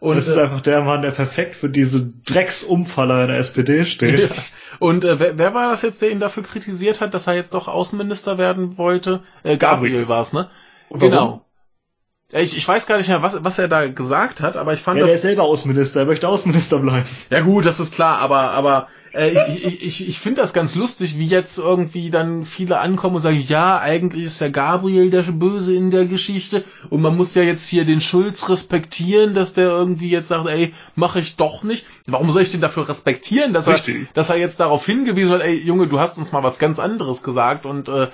[0.00, 3.84] Und, das ist äh, einfach der Mann, der perfekt für diese Drecksumfaller in der SPD
[3.84, 4.20] steht.
[4.20, 4.28] Ja.
[4.78, 7.52] Und äh, wer, wer war das jetzt, der ihn dafür kritisiert hat, dass er jetzt
[7.52, 9.22] doch Außenminister werden wollte?
[9.42, 10.08] Äh, Gabriel Gabriel.
[10.08, 10.48] war es, ne?
[10.88, 11.10] Warum?
[11.10, 11.46] Genau.
[12.32, 14.80] Ja, Ich, ich weiß gar nicht mehr, was, was er da gesagt hat, aber ich
[14.80, 15.16] fand Ja, das.
[15.16, 17.04] ist selber Außenminister, er möchte Außenminister bleiben.
[17.30, 20.76] Ja gut, das ist klar, aber aber äh, ich, ich, ich, ich finde das ganz
[20.76, 25.22] lustig, wie jetzt irgendwie dann viele ankommen und sagen, ja, eigentlich ist der Gabriel der
[25.22, 29.68] Böse in der Geschichte und man muss ja jetzt hier den Schulz respektieren, dass der
[29.68, 31.86] irgendwie jetzt sagt, ey, mache ich doch nicht.
[32.06, 34.02] Warum soll ich den dafür respektieren, dass Richtig.
[34.02, 36.78] er, dass er jetzt darauf hingewiesen hat, ey Junge, du hast uns mal was ganz
[36.78, 38.06] anderes gesagt und äh,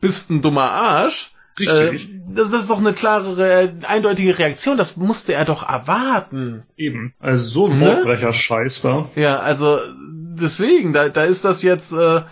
[0.00, 1.32] bist ein dummer Arsch.
[1.58, 2.08] Richtig.
[2.10, 4.76] Äh, das, das ist doch eine klare, Re- eindeutige Reaktion.
[4.76, 6.62] Das musste er doch erwarten.
[6.76, 7.14] Eben.
[7.20, 7.86] Also so ein Ne?
[7.86, 9.08] Wortbrecher-Scheiß da.
[9.16, 12.22] Ja, also deswegen, da, da ist das jetzt äh,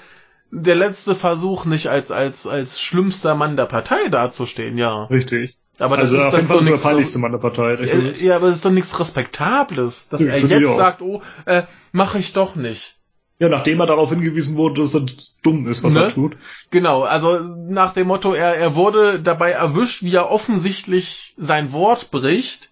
[0.51, 5.05] der letzte Versuch, nicht als als als schlimmster Mann der Partei dazustehen, ja.
[5.05, 5.59] Richtig.
[5.79, 6.83] Aber das also ist das ist doch ist der nichts.
[6.85, 7.75] peinlichste Mann der Partei.
[7.75, 11.63] Äh, ja, aber es ist doch nichts Respektables, dass Ja, er jetzt sagt, oh, äh,
[11.93, 12.99] mache ich doch nicht.
[13.39, 15.05] Ja, nachdem er darauf hingewiesen wurde, dass er
[15.43, 16.05] dumm ist, was Ne?
[16.05, 16.37] er tut.
[16.71, 22.11] Genau, also nach dem Motto, er, er wurde dabei erwischt, wie er offensichtlich sein Wort
[22.11, 22.71] bricht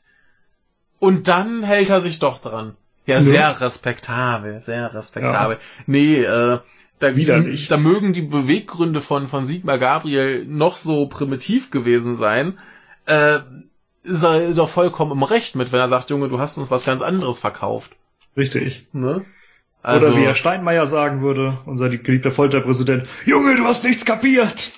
[0.98, 2.76] und dann hält er sich doch dran.
[3.06, 3.22] Ja, Ne?
[3.22, 5.58] sehr respektabel, sehr respektabel.
[5.86, 6.60] Nee, äh,
[6.98, 7.68] da, Widerlich.
[7.68, 12.58] da mögen die Beweggründe von, von Sigmar Gabriel noch so primitiv gewesen sein,
[13.04, 13.40] äh,
[14.04, 16.86] ist er doch vollkommen im Recht mit, wenn er sagt, Junge, du hast uns was
[16.86, 17.92] ganz anderes verkauft.
[18.36, 18.86] Richtig.
[18.92, 19.26] Ne?
[19.84, 24.72] Also, Oder wie Herr Steinmeier sagen würde, unser geliebter Folterpräsident, Junge, du hast nichts kapiert!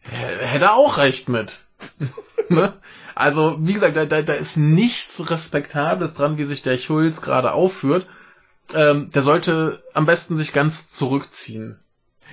[0.00, 1.60] hätte er auch recht mit.
[2.48, 2.72] ne?
[3.14, 7.52] Also, wie gesagt, da, da, da ist nichts Respektables dran, wie sich der Schulz gerade
[7.52, 8.06] aufführt.
[8.74, 11.78] Ähm, der sollte am besten sich ganz zurückziehen.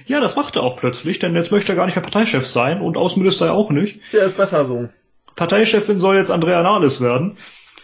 [0.05, 2.79] Ja, das macht er auch plötzlich, denn jetzt möchte er gar nicht mehr Parteichef sein
[2.79, 3.99] und Außenminister ja auch nicht.
[4.13, 4.87] Der ist besser so.
[5.35, 7.37] Parteichefin soll jetzt Andrea Nahles werden.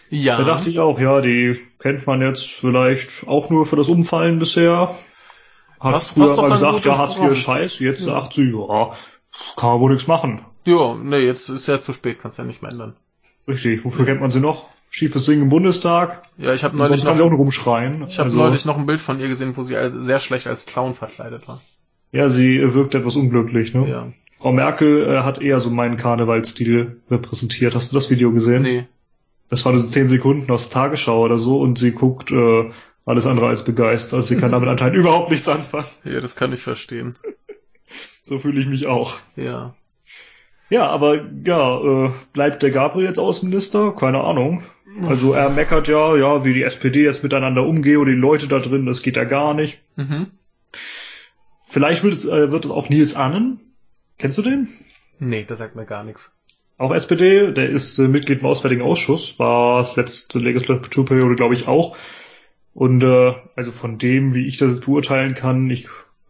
[0.10, 0.38] Ja.
[0.38, 4.39] Da dachte ich auch, ja, die kennt man jetzt vielleicht auch nur für das Umfallen
[4.39, 4.95] bisher.
[5.80, 7.34] Hat Was- früher mal gesagt, ja, Hartz Programm.
[7.34, 8.93] IV Scheiß, jetzt sagt sie, ja,
[9.55, 10.41] kann man wohl nichts machen.
[10.65, 12.95] ja, nee, jetzt ist ja zu spät, kannst ja nicht mehr ändern.
[13.47, 14.65] Richtig, wofür kennt man sie noch?
[14.89, 16.23] Schiefes Singen im Bundestag.
[16.38, 18.05] Ja, ich habe neulich kann sie auch noch, nur rumschreien.
[18.07, 20.65] ich habe Also, neulich noch ein Bild von ihr gesehen, wo sie sehr schlecht als
[20.65, 21.61] Clown verkleidet war.
[22.11, 23.88] Ja, sie wirkt etwas unglücklich, ne?
[23.89, 24.07] Ja.
[24.32, 27.75] Frau Merkel äh, hat eher so meinen Karnevalsstil repräsentiert.
[27.75, 28.61] Hast du das Video gesehen?
[28.61, 28.88] Nee.
[29.50, 32.70] Das war nur so zehn Sekunden aus der Tagesschau oder so und sie guckt äh,
[33.06, 34.16] alles andere als begeistert.
[34.16, 35.88] Also sie kann damit anscheinend überhaupt nichts anfangen.
[36.04, 37.18] Ja, das kann ich verstehen.
[38.22, 39.14] So fühle ich mich auch.
[39.38, 39.74] Ja.
[40.70, 43.93] Ja, aber ja, äh, bleibt der Gabriel jetzt Außenminister?
[43.93, 44.64] Keine Ahnung.
[45.04, 48.60] Also er meckert ja, ja, wie die SPD jetzt miteinander umgeht oder die Leute da
[48.60, 49.80] drin, das geht ja gar nicht.
[49.95, 50.28] Mhm.
[51.62, 53.60] Vielleicht wird es, äh, wird es auch Nils Annen.
[54.18, 54.70] Kennst du den?
[55.20, 56.37] Nee, das sagt mir gar nichts.
[56.78, 61.67] Auch SPD, der ist äh, Mitglied im Auswärtigen Ausschuss, war es letzte Legislaturperiode, glaube ich,
[61.67, 61.97] auch.
[62.73, 65.88] Und äh, also von dem, wie ich das beurteilen kann, ich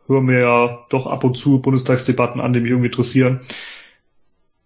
[0.07, 3.41] höre mir ja doch ab und zu Bundestagsdebatten an, die mich irgendwie interessieren,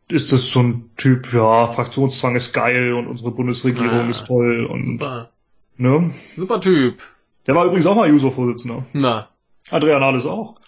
[0.07, 4.65] ist das so ein Typ, ja, Fraktionszwang ist geil und unsere Bundesregierung Ah, ist toll
[4.65, 5.31] und Super.
[5.77, 6.11] ne?
[6.35, 7.01] Super Typ.
[7.47, 8.85] Der war übrigens auch mal Juso-Vorsitzender.
[8.93, 9.29] Na.
[9.71, 10.59] Adrian Nahles auch.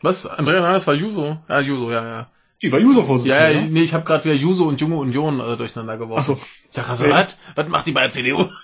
[0.00, 0.24] Was?
[0.26, 1.38] Andrea Nahles war Juso?
[1.48, 2.30] Ja, Juso, ja, ja.
[2.62, 3.50] Die war Juso-Vorsitzender.
[3.50, 6.18] Ja, ja, nee, ich habe gerade wieder Juso und Junge Union äh, durcheinander geworfen.
[6.32, 6.40] Achso.
[6.64, 7.10] Ich dachte, also, Nee.
[7.12, 7.38] was?
[7.54, 8.48] Was macht die bei der CDU?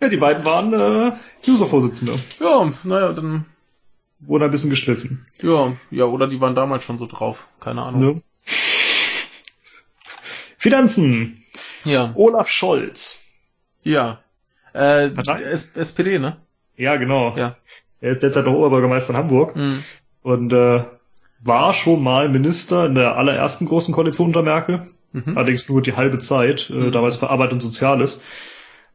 [0.00, 2.18] Ja, die beiden waren äh, Juso-Vorsitzende.
[2.40, 3.46] Ja, naja, dann,
[4.20, 5.26] Wurden ein bisschen gestriffen.
[5.42, 7.46] ja, ja, oder die waren damals schon so drauf.
[7.60, 8.00] Keine Ahnung.
[8.16, 8.22] Ne?
[10.56, 11.44] Finanzen.
[11.84, 13.20] Ja, Olaf Scholz.
[13.82, 14.20] ja.
[14.74, 15.10] Äh?
[15.50, 16.36] S SPD, ne?
[16.76, 17.34] Ja, genau.
[17.36, 17.56] Ja.
[18.00, 19.82] Er ist derzeit noch Oberbürgermeister in Hamburg Hm.
[20.22, 20.84] und äh,
[21.40, 24.82] war schon mal Minister in der allerersten großen Koalition unter Merkel.
[25.12, 25.36] Mhm.
[25.36, 26.92] Allerdings nur die halbe Zeit, äh, Mhm.
[26.92, 28.20] damals für Arbeit und Soziales.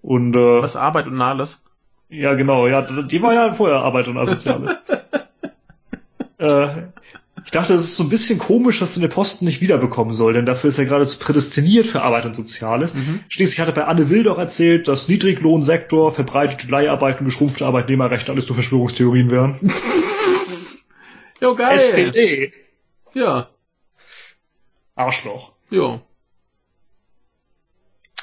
[0.01, 1.61] Und äh, Was Arbeit und Nahles?
[2.09, 4.75] ja, genau, ja, die war ja vorher Arbeit und Soziales.
[6.37, 6.67] äh,
[7.45, 10.33] ich dachte, es ist so ein bisschen komisch, dass er den Posten nicht wiederbekommen soll,
[10.33, 12.93] denn dafür ist er geradezu prädestiniert für Arbeit und Soziales.
[12.93, 13.21] Mhm.
[13.27, 18.31] Schließlich hat er bei Anne Will doch erzählt, dass Niedriglohnsektor, verbreitete Leiharbeit und geschrumpfte Arbeitnehmerrechte
[18.31, 19.59] alles nur Verschwörungstheorien wären.
[21.43, 21.75] Jo, geil.
[21.75, 22.53] SPD.
[23.13, 23.49] Ja,
[24.95, 25.51] Arschloch.
[25.69, 26.01] jo.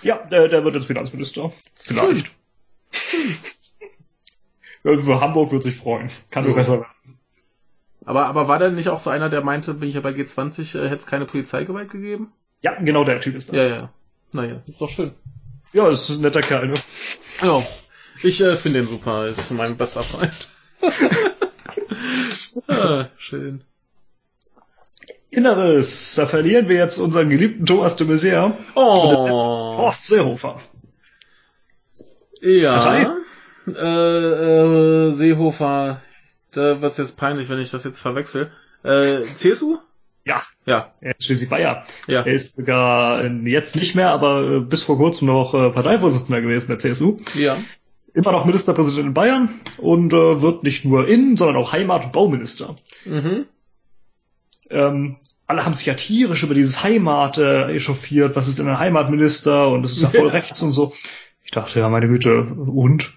[0.02, 1.52] Ja, der, der wird jetzt Finanzminister.
[1.74, 2.30] Vielleicht.
[4.82, 6.10] Für Hamburg wird sich freuen.
[6.30, 7.18] Kann nur besser werden.
[8.06, 10.78] Aber, aber war der nicht auch so einer, der meinte, bin ich ja bei G20,
[10.78, 12.32] äh, hätte es keine Polizeigewalt gegeben?
[12.62, 13.56] Ja, genau der Typ ist das.
[13.56, 13.92] Ja, ja.
[14.32, 15.12] Naja, ist doch schön.
[15.74, 16.74] Ja, das ist ein netter Kerl, ne?
[17.42, 17.62] Ja,
[18.22, 20.48] ich äh, finde den super, ist mein bester Freund.
[22.68, 23.62] ah, schön.
[25.30, 28.52] Inneres, da verlieren wir jetzt unseren geliebten Thomas de Maizière.
[28.74, 30.60] Oh, Horst Seehofer.
[32.40, 32.78] ja.
[32.78, 33.06] Partei?
[33.68, 36.00] Äh, äh, Seehofer,
[36.50, 38.50] da wird's jetzt peinlich, wenn ich das jetzt verwechsel.
[38.82, 39.78] Äh, CSU?
[40.24, 41.84] Ja, Ja, er ist schließlich Bayer.
[42.06, 42.20] ja.
[42.22, 46.42] Er ist sogar äh, jetzt nicht mehr, aber äh, bis vor kurzem noch äh, Parteivorsitzender
[46.42, 47.16] gewesen der CSU.
[47.34, 47.58] Ja.
[48.14, 52.12] Immer noch Ministerpräsident in Bayern und äh, wird nicht nur Innen, sondern auch Heimat- und
[52.12, 52.76] Bauminister.
[53.04, 53.46] Mhm.
[54.70, 55.16] ähm,
[55.46, 59.68] alle haben sich ja tierisch über dieses Heimat äh, echauffiert, was ist denn ein Heimatminister
[59.68, 60.32] und das ist ja voll Ja.
[60.32, 60.92] rechts und so.
[61.44, 63.12] Ich dachte, ja, meine Güte, und?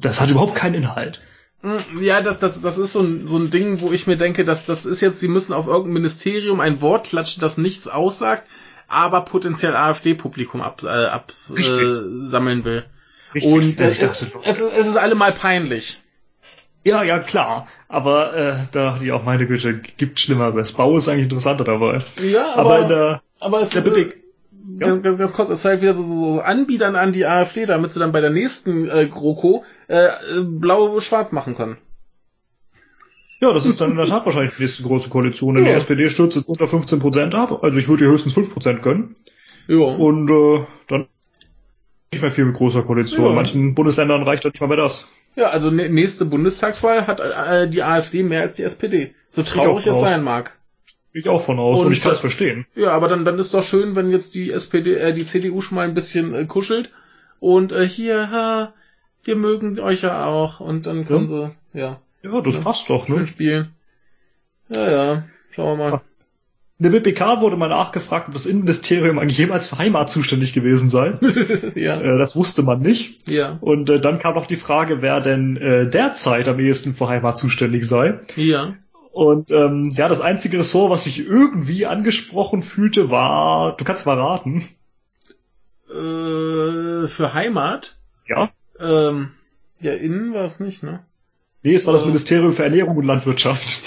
[0.00, 1.20] Das hat überhaupt keinen Inhalt.
[1.60, 4.46] Mm, Ja, das, das, das ist so ein, so ein Ding, wo ich mir denke,
[4.46, 8.44] dass das ist jetzt, sie müssen auf irgendein Ministerium ein Wort klatschen, das nichts aussagt,
[8.88, 11.56] aber potenziell AfD-Publikum ab, äh, ab äh,
[12.64, 12.84] will.
[13.34, 13.52] Richtig.
[13.52, 14.06] Und äh, dachte,
[14.44, 16.00] es, ist, es ist allemal peinlich.
[16.84, 17.66] ja, ja, klar.
[17.88, 20.72] Aber äh, da dachte ich auch, meine Güte, gibt Schlimmeres.
[20.72, 22.00] Bau ist eigentlich interessanter dabei.
[22.22, 24.24] Ja, Aber, aber, in der, aber es der ist, äh, Big-
[24.80, 24.96] Ja.
[24.96, 28.00] ganz, ganz, kurz, es ist halt wieder so, so Anbietern an die AfD, damit sie
[28.00, 30.10] dann bei der nächsten äh, GroKo äh, äh,
[30.42, 31.76] blau-schwarz machen können.
[33.40, 35.54] ja, das ist dann in der Tat wahrscheinlich die nächste große Koalition.
[35.56, 35.72] Denn Ja.
[35.72, 37.62] die SPD stürzt jetzt unter 15 Prozent ab.
[37.62, 39.14] Also ich würde ihr höchstens 5 Prozent gönnen.
[39.68, 39.76] Ja.
[39.78, 41.06] Und äh, dann
[42.14, 43.22] nicht mehr viel mit großer Koalition.
[43.24, 43.30] Ja.
[43.30, 45.06] In manchen Bundesländern reicht dann nicht mal mehr das.
[45.36, 49.14] Ja, also nä- nächste Bundestagswahl hat äh, die AfD mehr als die SPD.
[49.28, 50.56] So traurig es sein mag.
[51.12, 51.80] Ich auch von aus.
[51.80, 52.66] Und Und, ich kann es verstehen.
[52.74, 55.76] Ja, aber dann, dann ist doch schön, wenn jetzt die SPD, äh, die CDU schon
[55.76, 56.90] mal ein bisschen äh, kuschelt
[57.40, 58.74] und äh, hier, ha,
[59.24, 62.60] wir mögen euch ja auch und dann können sie, ja, Ja, das Ja.
[62.60, 63.26] passt doch, ne?
[63.26, 63.70] spielen.
[64.74, 66.00] Ja, ja, schauen wir mal.
[66.84, 70.90] In der BPK wurde mal nachgefragt, ob das Innenministerium eigentlich jemals für Heimat zuständig gewesen
[70.90, 71.14] sei.
[71.76, 73.26] ja, äh, das wusste man nicht.
[73.26, 77.08] ja, Und äh, dann kam noch die Frage, wer denn äh, derzeit am ehesten für
[77.08, 78.20] Heimat zuständig sei.
[78.36, 78.74] ja.
[79.12, 84.18] Und ähm, ja, das einzige Ressort, was sich irgendwie angesprochen fühlte, war, du kannst mal
[84.20, 84.64] raten.
[85.88, 87.96] Äh, für Heimat,
[88.28, 88.50] Ja?
[88.80, 89.30] ähm,
[89.80, 91.00] ja, innen war es nicht, ne?
[91.62, 92.06] Nee, es war das Äh.
[92.06, 93.80] Ministerium für Ernährung und Landwirtschaft.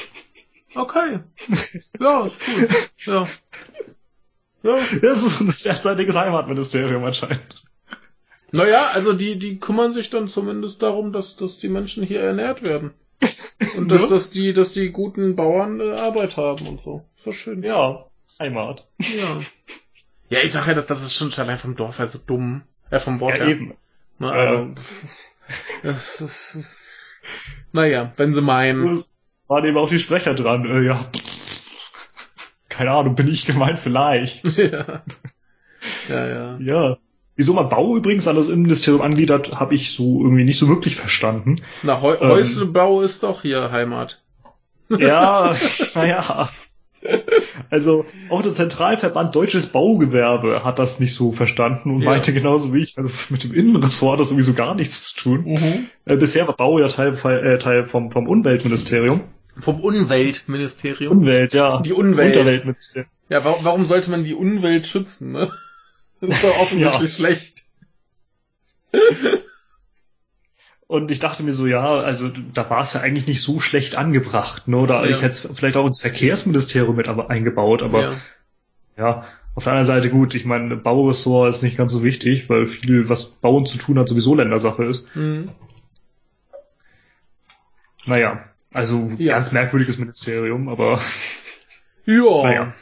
[0.77, 1.19] Okay.
[1.99, 2.67] Ja, ist cool.
[3.05, 3.27] Ja.
[4.63, 7.63] Ja, Das ist unser derzeitiges Heimatministerium anscheinend.
[8.51, 12.63] Naja, also die, die kümmern sich dann zumindest darum, dass, dass die Menschen hier ernährt
[12.63, 12.91] werden.
[13.75, 14.07] Und dass, Ja.
[14.07, 17.05] dass die, dass die guten Bauern äh, Arbeit haben und so.
[17.15, 17.63] Ist doch schön.
[17.63, 18.05] Ja,
[18.39, 18.87] Heimat.
[18.99, 19.39] Ja.
[20.29, 22.63] Ja, ich sag ja, dass das ist schon allein vom Dorf her so dumm.
[22.89, 23.47] Äh, vom Wort Ja, her.
[23.55, 23.75] eben.
[24.19, 24.29] Ja.
[24.29, 24.75] also,
[25.83, 26.57] das, das,
[27.71, 29.03] naja, wenn sie meinen.
[29.47, 30.65] Waren eben auch die Sprecher dran.
[30.65, 31.05] Äh, ja,
[32.69, 34.45] keine Ahnung, bin ich gemeint vielleicht.
[34.57, 35.01] ja.
[36.09, 36.57] Ja, ja.
[36.59, 36.97] Ja.
[37.35, 40.95] Wieso man Bau übrigens an das Innenministerium angliedert, habe ich so irgendwie nicht so wirklich
[40.95, 41.61] verstanden.
[41.83, 42.29] Na, Heu Ähm.
[42.29, 44.21] Häuslebau ist doch hier Heimat.
[44.89, 45.53] Ja,
[45.95, 46.49] naja.
[47.69, 52.11] Also auch der Zentralverband Deutsches Baugewerbe hat das nicht so verstanden und Ja.
[52.11, 55.43] meinte genauso wie ich, also mit dem Innenressort hat das sowieso gar nichts zu tun.
[55.45, 55.87] Mhm.
[56.05, 59.21] Äh, bisher war Bau ja Teil, äh, Teil vom, vom Umweltministerium.
[59.59, 61.19] Vom Umweltministerium.
[61.19, 61.81] Umwelt, ja.
[61.81, 62.35] Die Umwelt.
[62.35, 63.09] Unterweltministerium.
[63.29, 65.51] Ja, warum, warum sollte man die Umwelt schützen, ne?
[66.19, 67.63] Das ist doch offensichtlich schlecht.
[70.87, 73.97] Und ich dachte mir so, ja, also da war es ja eigentlich nicht so schlecht
[73.97, 74.77] angebracht, ne?
[74.77, 75.11] Oder Ja.
[75.11, 78.21] ich hätte vielleicht auch ins Verkehrsministerium mit aber eingebaut, aber ja.
[78.97, 82.65] Ja, auf der anderen Seite gut, ich meine, Bauressort ist nicht ganz so wichtig, weil
[82.65, 85.15] viel, was Bauen zu tun hat, sowieso Ländersache ist.
[85.15, 85.49] Mhm.
[88.05, 88.43] Naja,
[88.73, 89.33] also Ja.
[89.35, 91.01] ganz merkwürdiges Ministerium, aber
[92.05, 92.43] Ja.
[92.43, 92.73] Naja.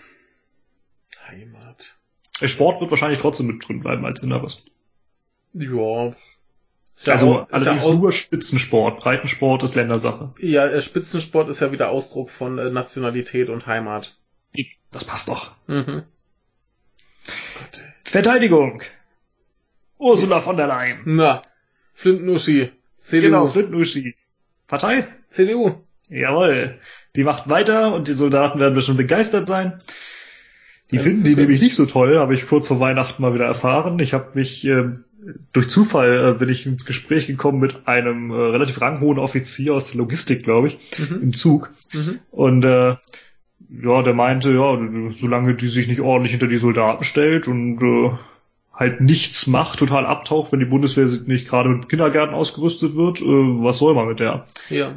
[1.27, 1.95] Heimat.
[2.43, 4.63] Sport wird wahrscheinlich trotzdem mit drin bleiben als Inneres.
[5.53, 6.13] Ja.
[6.93, 8.99] Ist ja also auch- allerdings ja, nur Spitzensport.
[8.99, 10.33] Breitensport ist Ländersache.
[10.39, 14.17] ja, äh, Spitzensport ist ja wieder Ausdruck von äh, Nationalität und Heimat.
[14.91, 15.53] Das passt doch.
[15.67, 16.03] Mhm.
[17.59, 17.83] Gott.
[18.03, 18.81] Verteidigung.
[19.97, 21.01] Ursula von der Leyen.
[21.05, 21.41] Na,
[21.93, 22.71] Flint-Nuschi.
[22.97, 23.21] CDU.
[23.27, 24.15] Genau, Frittenuschi.
[24.67, 25.07] Partei?
[25.29, 25.75] CDU.
[26.09, 26.79] Jawohl.
[27.15, 29.73] Die macht weiter und die Soldaten werden bestimmt begeistert sein.
[30.91, 33.97] Die finden die nämlich nicht so toll, habe ich kurz vor Weihnachten mal wieder erfahren.
[33.99, 35.03] Ich habe mich ähm,
[35.51, 39.89] durch Zufall äh, bin ich ins Gespräch gekommen mit einem äh, relativ ranghohen Offizier aus
[39.91, 41.21] der Logistik, glaube ich, Mhm.
[41.23, 41.71] im Zug.
[41.93, 42.19] Mhm.
[42.29, 42.95] Und äh,
[43.81, 44.77] ja, der meinte, ja,
[45.09, 48.11] solange die sich nicht ordentlich hinter die Soldaten stellt und äh,
[48.75, 53.25] halt nichts macht, total abtaucht, wenn die Bundeswehr nicht gerade mit Kindergärten ausgerüstet wird, äh,
[53.25, 54.45] was soll man mit der?
[54.69, 54.95] Ja.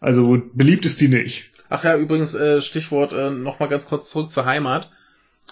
[0.00, 1.50] Also beliebt ist die nicht.
[1.68, 4.90] Ach ja, übrigens, äh, Stichwort äh, nochmal ganz kurz zurück zur Heimat.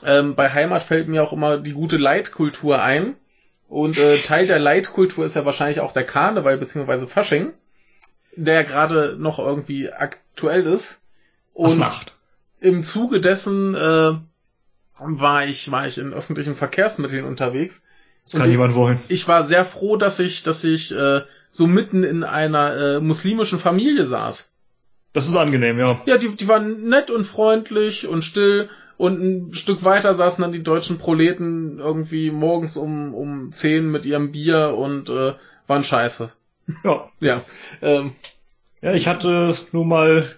[0.04, 3.14] Ähm, bei Heimat fällt mir auch immer die gute Leitkultur ein.
[3.68, 7.52] Und äh, Teil der Leitkultur ist ja wahrscheinlich auch der Karneval beziehungsweise Fasching,
[8.36, 11.00] der ja gerade noch irgendwie aktuell ist.
[11.54, 12.14] Was Und macht?
[12.60, 14.12] im Zuge dessen äh,
[14.98, 17.86] war ich war ich in öffentlichen Verkehrsmitteln unterwegs.
[18.24, 19.00] Das kann niemand wollen.
[19.08, 23.58] Ich war sehr froh, dass ich dass ich äh, so mitten in einer äh, muslimischen
[23.58, 24.52] Familie saß.
[25.12, 26.00] Das ist angenehm, ja.
[26.06, 30.52] Ja, die, die waren nett und freundlich und still und ein Stück weiter saßen dann
[30.52, 35.34] die deutschen Proleten irgendwie morgens um, um 10 mit ihrem Bier und äh,
[35.66, 36.30] waren scheiße.
[36.84, 37.10] Ja.
[37.20, 37.42] Ja.
[37.82, 38.12] Ähm,
[38.80, 40.30] Ja, ich hatte nur mal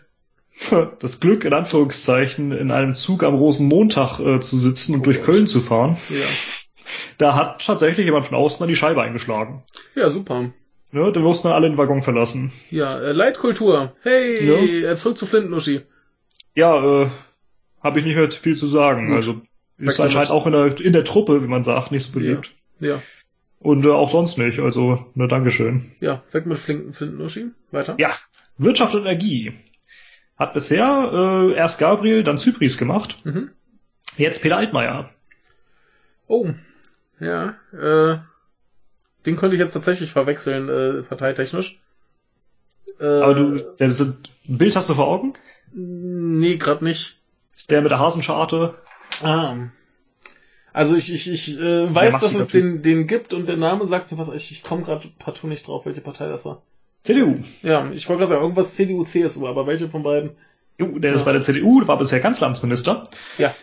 [1.00, 5.18] das Glück, in Anführungszeichen, in einem Zug am Rosenmontag äh, zu sitzen und Oh durch
[5.18, 5.26] Gott.
[5.26, 5.96] Köln zu fahren.
[6.10, 6.26] ja.
[7.18, 9.62] Da hat tatsächlich jemand von außen an die Scheibe eingeschlagen.
[9.94, 10.52] Ja, super.
[10.90, 12.52] Ne, dann mussten alle den Waggon verlassen.
[12.70, 13.94] Ja, äh, Leitkultur.
[14.02, 14.34] Hey,
[14.84, 15.80] äh, zurück zu Flintenuschi.
[16.56, 17.08] Ja, äh,
[17.82, 19.08] habe ich nicht mehr viel zu sagen.
[19.08, 19.16] Gut.
[19.16, 19.40] Also
[19.78, 22.52] ist Weg anscheinend auch in der, in der Truppe, wie man sagt, nicht so beliebt.
[22.80, 23.02] Ja,
[23.60, 24.60] Und äh, auch sonst nicht.
[24.60, 25.92] Also, ne, Dankeschön.
[26.00, 27.46] ja, weg mit Flinten, Flintenuschi.
[27.70, 27.96] Weiter.
[27.98, 28.10] Ja,
[28.58, 29.52] Wirtschaft und Energie.
[30.36, 33.18] Hat bisher äh, erst Gabriel, dann Zypris gemacht.
[33.24, 33.50] Mhm.
[34.16, 35.10] Jetzt Peter Altmaier.
[36.26, 36.48] Oh,
[37.20, 38.18] ja, äh,
[39.26, 41.80] den könnte ich jetzt tatsächlich verwechseln, äh, parteitechnisch.
[43.00, 44.16] Äh, Aber du, der, ein
[44.58, 45.34] Bild hast du vor Augen?
[45.72, 47.18] Nee, grad nicht.
[47.54, 48.74] Ist der mit der Hasenscharte?
[49.22, 49.56] Ah.
[50.72, 54.10] Also ich, ich, ich äh, weiß, dass es den, den gibt und der Name sagt
[54.10, 54.32] mir was.
[54.34, 56.62] Ich, ich komme gerade partout nicht drauf, welche Partei das war.
[57.04, 57.36] CDU.
[57.62, 60.30] Ja, ich wollte gerade sagen, irgendwas CDU, CSU, aber welche von beiden?
[60.78, 61.16] Jo, der Ja.
[61.16, 63.04] ist bei der CDU, war bisher Kanzleramtsminister.
[63.38, 63.54] Ja.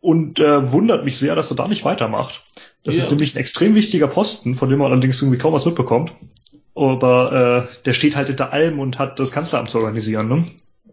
[0.00, 2.44] Und äh, wundert mich sehr, dass er da nicht weitermacht.
[2.84, 3.02] Das Ja.
[3.04, 6.12] ist nämlich ein extrem wichtiger Posten, von dem man allerdings irgendwie kaum was mitbekommt.
[6.74, 10.28] Aber äh, der steht halt hinter allem und hat das Kanzleramt zu organisieren.
[10.28, 10.46] Ne?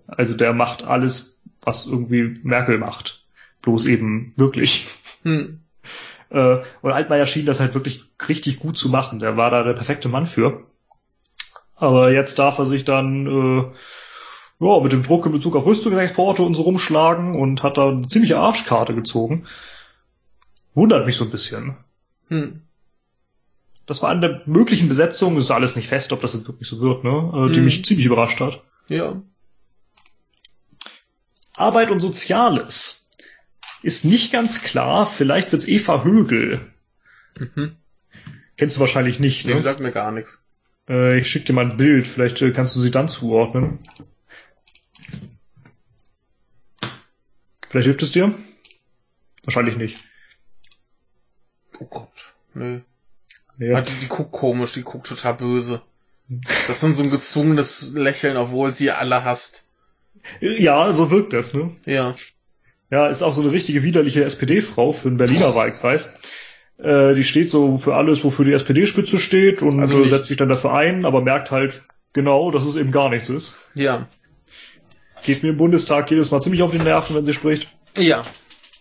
[0.07, 3.23] Also der macht alles, was irgendwie Merkel macht.
[3.61, 4.87] Bloß eben wirklich.
[5.23, 5.59] Hm.
[6.29, 9.19] Äh, und Altmaier schien das halt wirklich richtig gut zu machen.
[9.19, 10.65] Der war da der perfekte Mann für.
[11.79, 16.43] Aber jetzt darf er sich dann äh, ja, mit dem Druck in Bezug auf Rüstungsexporte
[16.43, 19.45] und so rumschlagen und hat da eine ziemliche Arschkarte gezogen.
[20.73, 21.77] Wundert mich so ein bisschen.
[22.27, 22.61] Hm.
[23.85, 26.79] Das war eine der möglichen Besetzungen, ist alles nicht fest, ob das jetzt wirklich so
[26.81, 27.31] wird, ne?
[27.49, 27.65] Äh, die Mhm.
[27.65, 28.61] mich ziemlich überrascht hat.
[28.87, 29.21] Ja.
[31.55, 33.07] Arbeit und Soziales.
[33.81, 36.59] Ist nicht ganz klar, vielleicht wird's Eva Högel.
[37.39, 37.77] Mhm.
[38.57, 39.57] Kennst du wahrscheinlich nicht, Nee, ne?
[39.57, 40.41] die sagt mir gar nichts.
[40.89, 43.79] Äh, ich schicke dir mal ein Bild, vielleicht äh, kannst du sie dann zuordnen.
[47.69, 48.33] Vielleicht hilft es dir?
[49.43, 49.99] Wahrscheinlich nicht.
[51.79, 52.33] Oh Gott.
[52.55, 52.81] Nee.
[53.59, 53.77] Ja.
[53.77, 55.81] Ah, die, die guckt komisch, die guckt total böse.
[56.67, 59.67] Das ist so ein gezwungenes Lächeln, obwohl sie alle hasst.
[60.41, 61.75] ja, so wirkt das, ne?
[61.85, 62.15] Ja.
[62.91, 66.13] Ja, ist auch so eine richtige widerliche SPD-Frau für den Berliner Wahlkreis.
[66.81, 70.49] Äh, die steht so für alles, wofür die SPD-Spitze steht und Also setzt sich dann
[70.49, 71.83] dafür ein, aber merkt halt
[72.13, 73.57] genau, dass es eben gar nichts ist.
[73.73, 74.07] Ja.
[75.23, 77.67] Geht mir im Bundestag jedes Mal ziemlich auf die Nerven, wenn sie spricht.
[77.97, 78.23] Ja.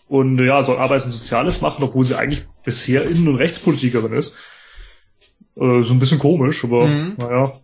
[0.06, 4.36] Und ja, soll Arbeits- und Soziales machen, obwohl sie eigentlich bisher Innen- und Rechtspolitikerin ist.
[5.56, 7.14] Äh, so ein bisschen komisch, aber Mhm.
[7.18, 7.60] naja.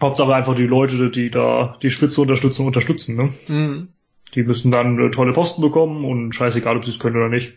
[0.00, 3.16] Hauptsache einfach die Leute, die da die Spitze unterstützen, unterstützen.
[3.16, 3.32] Ne?
[3.48, 3.88] Mhm.
[4.34, 7.54] Die müssen dann äh, tolle Posten bekommen und scheißegal, ob sie es können oder nicht.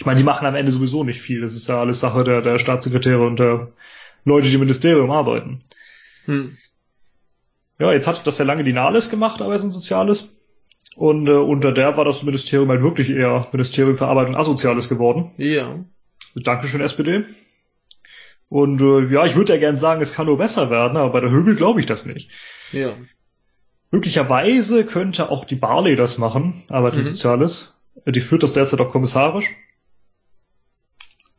[0.00, 1.42] Ich meine, die machen am Ende sowieso nicht viel.
[1.42, 3.68] Das ist ja alles Sache der, der Staatssekretäre und der
[4.24, 5.58] Leute, die im Ministerium arbeiten.
[6.24, 6.56] Hm.
[7.78, 10.34] Ja, jetzt hat das ja lange die Nahles gemacht, Arbeits- und Soziales.
[10.96, 14.88] Und äh, unter der war das Ministerium halt wirklich eher Ministerium für Arbeit und Asoziales
[14.88, 15.32] geworden.
[15.36, 15.84] Ja.
[16.34, 17.26] Dankeschön, SPD.
[18.48, 21.20] Und äh, ja, ich würde ja gern sagen, es kann nur besser werden, aber bei
[21.20, 22.30] der Högel glaube ich das nicht.
[22.72, 22.94] Ja.
[23.90, 27.04] Möglicherweise könnte auch die Barley das machen, Arbeit und Mhm.
[27.04, 27.74] Soziales.
[28.06, 29.50] Äh, Die führt das derzeit auch kommissarisch.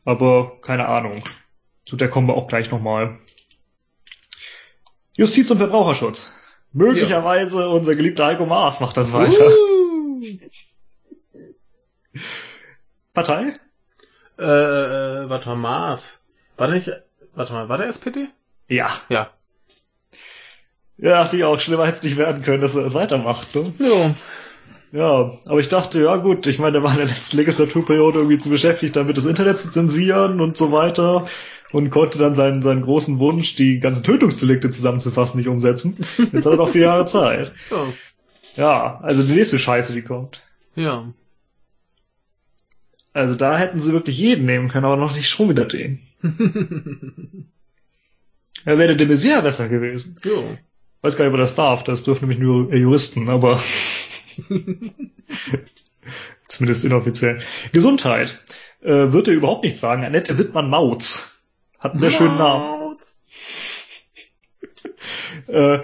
[0.05, 1.23] Aber keine Ahnung.
[1.85, 3.17] Zu der kommen wir auch gleich nochmal.
[5.13, 6.31] Justiz und Verbraucherschutz.
[6.73, 9.45] Möglicherweise unser geliebter Heiko Maas macht das weiter.
[9.47, 10.21] Uh.
[13.13, 13.59] Partei?
[14.39, 16.23] Äh, äh, warte mal, Maas.
[16.57, 16.91] War der nicht,
[17.33, 18.29] warte mal, war der SPD?
[18.67, 18.89] Ja.
[19.09, 19.31] Ja.
[20.97, 21.59] Ja, ich auch.
[21.59, 23.53] Schlimmer hätte es nicht werden können, dass er das weitermacht.
[23.55, 23.73] Ne?
[23.79, 24.15] Ja.
[24.91, 28.39] Ja, aber ich dachte, ja gut, ich meine, der war in der letzten Legislaturperiode irgendwie
[28.39, 31.27] zu beschäftigt, damit das Internet zu zensieren und so weiter
[31.71, 35.95] und konnte dann seinen, seinen großen Wunsch, die ganzen Tötungsdelikte zusammenzufassen, nicht umsetzen.
[36.33, 37.53] Jetzt hat er noch vier Jahre Zeit.
[37.71, 37.87] Ja.
[38.57, 40.43] Ja, also die nächste Scheiße, die kommt.
[40.75, 41.13] Ja.
[43.13, 45.99] Also da hätten sie wirklich jeden nehmen können, aber noch nicht schon wieder den.
[48.63, 50.19] Er wäre der de Maizière besser gewesen.
[50.23, 50.57] ja.
[51.01, 53.59] Weiß gar nicht, ob er das darf, das dürfen nämlich nur Juristen, aber
[56.47, 57.39] zumindest inoffiziell.
[57.71, 58.39] Gesundheit.
[58.81, 60.03] Äh, wird er überhaupt nichts sagen.
[60.03, 61.39] Annette Wittmann-Mautz.
[61.79, 62.79] Hat einen sehr schönen Namen.
[65.47, 65.79] Äh,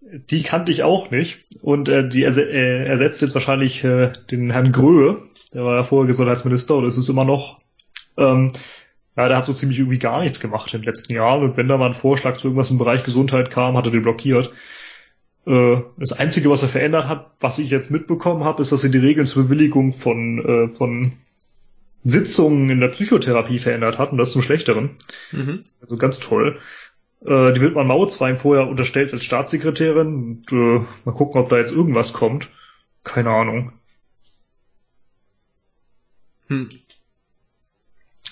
[0.00, 1.44] die kannte ich auch nicht.
[1.62, 5.22] Und äh, die erse äh, ersetzt jetzt wahrscheinlich äh, den Herrn Gröhe.
[5.52, 7.58] Der war ja vorher Gesundheitsminister oder ist es immer noch.
[8.16, 8.50] Ähm,
[9.16, 11.42] ja, der hat so ziemlich irgendwie gar nichts gemacht in den letzten Jahren.
[11.42, 14.02] Und wenn da mal ein Vorschlag zu irgendwas im Bereich Gesundheit kam, hat er den
[14.02, 14.52] blockiert.
[15.48, 18.90] Äh, das Einzige, was er verändert hat, was ich jetzt mitbekommen habe, ist, dass er
[18.90, 21.14] die Regeln zur Bewilligung von, äh, von
[22.04, 24.96] Sitzungen in der Psychotherapie verändert hat und das zum Schlechteren.
[25.32, 25.64] Mhm.
[25.80, 26.60] Also ganz toll.
[27.22, 31.48] Äh, die Wildmann Mautz war ihm vorher unterstellt als Staatssekretärin und äh, mal gucken, ob
[31.48, 32.50] da jetzt irgendwas kommt.
[33.02, 33.72] Keine Ahnung.
[36.48, 36.70] Hm.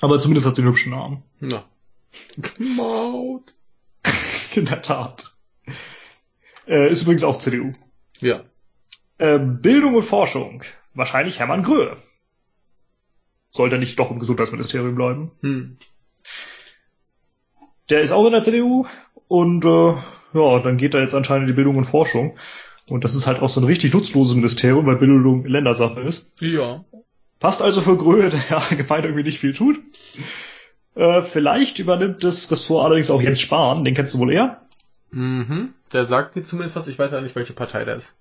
[0.03, 1.23] Aber zumindest hat sie einen hübschen Namen.
[1.41, 1.65] Ja.
[2.59, 3.55] Maut.
[4.55, 5.36] In der Tat.
[6.67, 7.73] Äh, ist übrigens auch CDU.
[8.21, 8.41] Ja.
[9.19, 10.63] Äh, Bildung und Forschung.
[10.95, 11.97] Wahrscheinlich Hermann Gröhe.
[13.51, 15.31] Sollte nicht doch im Gesundheitsministerium bleiben.
[15.41, 15.79] Hm.
[17.89, 18.87] Der ist auch in der CDU
[19.29, 19.95] und äh,
[20.35, 22.37] ja, dann geht da jetzt anscheinend in die Bildung und Forschung.
[22.89, 26.33] Und das ist halt auch so ein richtig nutzloses Ministerium, weil Bildung Ländersache ist.
[26.41, 26.85] Ja.
[27.39, 29.79] Passt also für Gröhe, der ja gemeint irgendwie nicht viel tut.
[30.95, 34.66] Äh, vielleicht übernimmt das Ressort allerdings auch Jens Spahn, den kennst du wohl eher.
[35.11, 35.75] Mhm.
[35.93, 38.17] Der sagt mir zumindest was, ich weiß ja nicht, welche Partei der ist.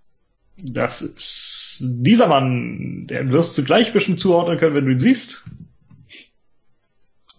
[0.58, 5.44] Das ist dieser Mann, den wirst du gleich bestimmt zuordnen können, wenn du ihn siehst.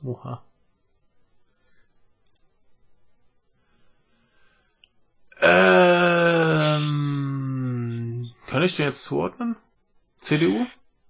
[0.05, 0.43] Oha.
[5.41, 7.07] Ähm,
[8.47, 9.57] kann ich den jetzt zuordnen?
[10.21, 10.67] CDU?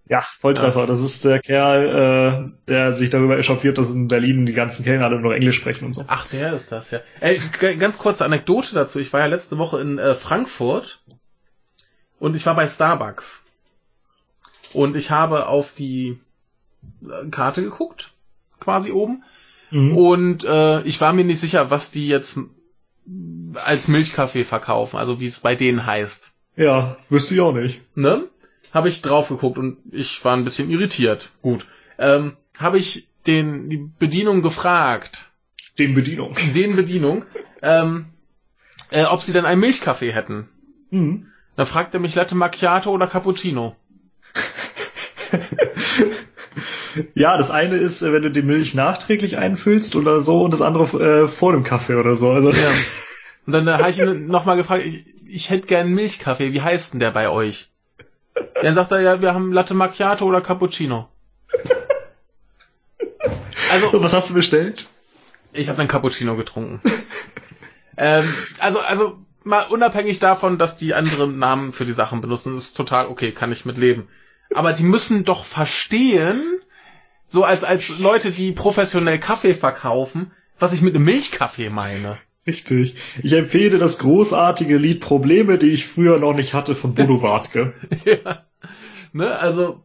[0.09, 0.81] Ja, Volltreffer.
[0.81, 0.87] Ja.
[0.87, 5.07] Das ist der Kerl, äh, der sich darüber echauffiert, dass in Berlin die ganzen Kellner
[5.07, 6.05] alle nur Englisch sprechen und so.
[6.07, 7.01] Ach, der ist das, ja.
[7.21, 7.41] Ey,
[7.79, 9.01] ganz kurze Anekdote dazu.
[9.01, 11.01] Ich war ja letzte Woche in äh, Frankfurt
[12.21, 13.45] und ich war bei Starbucks.
[14.73, 16.21] Und ich habe auf die
[17.05, 18.13] äh, Karte geguckt,
[18.61, 19.25] quasi oben.
[19.71, 19.97] Mhm.
[19.97, 22.39] Und äh, ich war mir nicht sicher, was die jetzt
[23.55, 26.33] als Milchkaffee verkaufen, also wie es bei denen heißt.
[26.57, 27.83] Ja, wüsste ich auch nicht.
[27.97, 28.29] Ne?
[28.73, 31.31] Habe ich drauf geguckt und ich war ein bisschen irritiert.
[31.43, 31.67] Gut.
[31.99, 35.31] Ähm, habe ich den die Bedienung gefragt.
[35.79, 36.37] Den Bedienung.
[36.55, 37.25] Den Bedienung,
[37.63, 38.07] ähm,
[38.91, 40.49] äh, ob sie denn einen Milchkaffee hätten.
[40.91, 41.29] Mhm.
[41.57, 43.77] Dann fragt er mich Latte Macchiato oder Cappuccino.
[47.15, 51.25] Ja, das eine ist, wenn du die Milch nachträglich einfüllst oder so, und das andere
[51.25, 52.31] äh, vor dem Kaffee oder so.
[52.31, 52.51] Also.
[52.51, 52.57] Ja.
[53.47, 56.95] Und dann äh, habe ich ihn nochmal gefragt, ich, ich hätte gern Milchkaffee, wie heißt
[56.95, 57.69] denn der bei euch?
[58.63, 61.09] Dann sagt er, ja, wir haben Latte Macchiato oder Cappuccino.
[63.69, 64.89] Also, was hast du bestellt?
[65.53, 66.81] Ich habe einen Cappuccino getrunken.
[67.97, 72.77] ähm, also, also mal unabhängig davon, dass die anderen Namen für die Sachen benutzen, ist
[72.77, 74.09] total okay, kann ich mit leben.
[74.55, 76.61] Aber die müssen doch verstehen,
[77.29, 82.19] so als, als Leute, die professionell Kaffee verkaufen, was ich mit einem Milchkaffee meine.
[82.47, 82.95] Richtig.
[83.23, 87.75] Ich empfehle das großartige Lied Probleme, die ich früher noch nicht hatte von Bodo Wartke.
[88.05, 88.45] ja.
[89.13, 89.83] Ne, also,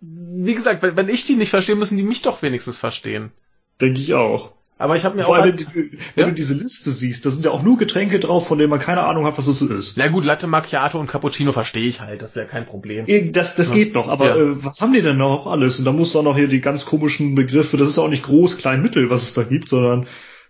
[0.00, 3.32] wie gesagt, wenn, wenn ich die nicht verstehe, müssen die mich doch wenigstens verstehen.
[3.80, 4.52] Denke ich auch.
[4.78, 5.42] Aber ich habe mir Vor auch.
[5.42, 6.26] allem, halt, wenn, ja?
[6.26, 9.04] du diese Liste siehst, da sind ja auch nur Getränke drauf, von denen man keine
[9.04, 9.96] Ahnung hat, was das ist.
[9.96, 13.06] Na gut, Latte Macchiato und Cappuccino verstehe ich halt, das ist ja kein Problem.
[13.32, 13.74] Das, das ja.
[13.74, 14.36] geht noch, aber ja.
[14.36, 15.78] äh, was haben die denn noch alles?
[15.78, 18.58] Und da muss dann noch hier die ganz komischen Begriffe, das ist auch nicht groß,
[18.58, 20.08] klein, mittel, was es da gibt, sondern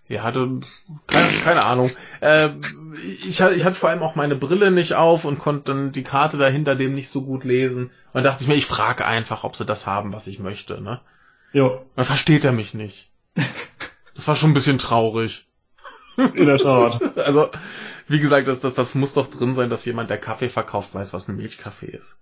[0.09, 0.61] ja, hatte
[1.07, 1.91] keine, keine Ahnung.
[2.21, 2.51] Äh,
[3.25, 6.03] ich, hatte, ich hatte vor allem auch meine Brille nicht auf und konnte dann die
[6.03, 7.91] Karte dahinter dem nicht so gut lesen.
[8.13, 10.81] Und dachte ich mir, ich frage einfach, ob sie das haben, was ich möchte.
[10.81, 11.01] Ne?
[11.53, 11.81] Ja.
[11.97, 13.11] Dann versteht er mich nicht.
[14.15, 15.47] Das war schon ein bisschen traurig.
[16.17, 17.01] In der Tat.
[17.17, 17.51] Also,
[18.09, 21.15] wie gesagt, das, das, das muss doch drin sein, dass jemand, der Kaffee verkauft, weiß,
[21.15, 22.21] was ein Milchkaffee ist.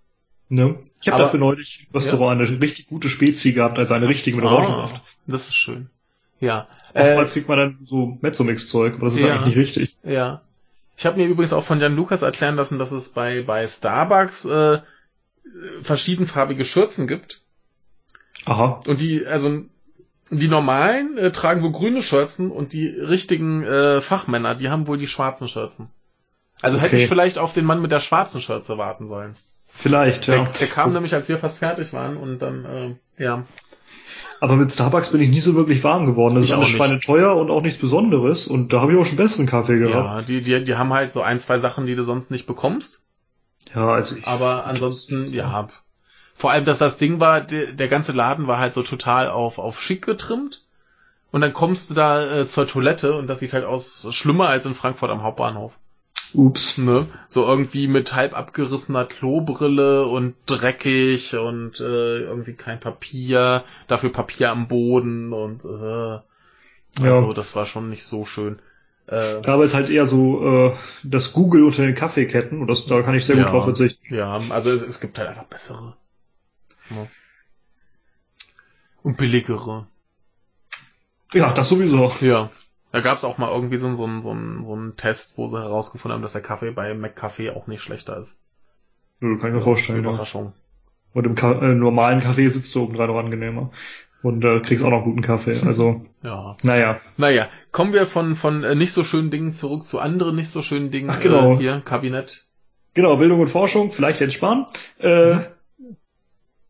[0.49, 0.79] Ne?
[1.01, 2.47] Ich habe dafür neulich Restaurant ja.
[2.47, 4.97] eine richtig gute Spezie gehabt, also eine richtige mit Orangensaft.
[4.97, 5.91] Ah, das ist schön.
[6.41, 6.69] Ja.
[6.95, 9.99] Oftmals äh, kriegt man dann so Mezzomix-Zeug, aber das ist ja, eigentlich nicht richtig.
[10.03, 10.43] Ja.
[10.97, 14.45] Ich habe mir übrigens auch von Jan Lukas erklären lassen, dass es bei, bei Starbucks
[14.47, 14.81] äh,
[15.83, 17.43] verschiedenfarbige Schürzen gibt.
[18.47, 18.81] Aha.
[18.87, 19.63] Und die, also
[20.31, 24.99] die normalen äh, tragen wohl grüne Schürzen und die richtigen äh, Fachmänner, die haben wohl
[24.99, 25.89] die schwarzen Schürzen.
[26.63, 26.87] Also okay.
[26.87, 29.37] hätte ich vielleicht auf den Mann mit der schwarzen Schürze warten sollen.
[29.73, 30.45] Vielleicht, ja.
[30.45, 32.65] Der, der kam nämlich, als wir fast fertig waren und dann,
[33.17, 33.45] äh, ja.
[34.41, 36.35] Aber mit Starbucks bin ich nie so wirklich warm geworden.
[36.35, 38.47] Das ich ist alles schweineteuer und auch nichts Besonderes.
[38.47, 39.95] Und da habe ich auch schon besseren Kaffee gehabt.
[39.95, 43.03] Ja, die, die, die haben halt so ein, zwei Sachen, die du sonst nicht bekommst.
[43.75, 44.27] Ja, also ich.
[44.27, 45.69] Aber ansonsten, ja.
[46.35, 49.59] Vor allem, dass das Ding war, der, der ganze Laden war halt so total auf,
[49.59, 50.65] auf schick getrimmt.
[51.31, 54.67] Und dann kommst du da äh, zur Toilette und das sieht halt aus schlimmer als
[54.67, 55.79] in Frankfurt am Hauptbahnhof.
[56.35, 56.79] Ups.
[56.79, 57.07] Ne?
[57.29, 64.51] So irgendwie mit halb abgerissener Klobrille und dreckig und äh, irgendwie kein Papier, dafür Papier
[64.51, 66.21] am Boden und äh,
[67.03, 67.33] also ja.
[67.33, 68.61] das war schon nicht so schön.
[69.07, 72.87] Äh, aber es ist halt eher so äh, das Google unter den Kaffeeketten und das,
[72.87, 74.15] da kann ich sehr ja, gut drauf verzichten.
[74.15, 75.97] Ja, also es, es gibt halt einfach bessere.
[76.91, 77.07] Ja.
[79.03, 79.87] Und billigere.
[81.33, 82.13] Ja, das sowieso.
[82.21, 82.51] Ja.
[82.93, 86.15] Da gab es auch mal irgendwie so, so, so, so einen Test, wo sie herausgefunden
[86.15, 88.41] haben, dass der Kaffee bei McCafe auch nicht schlechter ist.
[89.21, 90.01] Ja, kann ich mir vorstellen.
[90.01, 90.47] Überraschung.
[90.47, 90.53] Ja.
[91.13, 93.71] Und im Ka äh, normalen Kaffee sitzt du obendrein noch angenehmer.
[94.23, 95.61] Und äh, kriegst auch noch guten Kaffee.
[95.65, 96.57] Also, ja.
[96.63, 97.01] naja.
[97.17, 100.63] Naja, kommen wir von, von äh, nicht so schönen Dingen zurück zu anderen nicht so
[100.63, 101.11] schönen Dingen.
[101.11, 101.55] Ach, genau.
[101.55, 102.47] Äh, hier, Kabinett.
[102.95, 104.67] Genau, Bildung und Forschung, vielleicht entspannen.
[104.99, 105.47] Äh, mhm.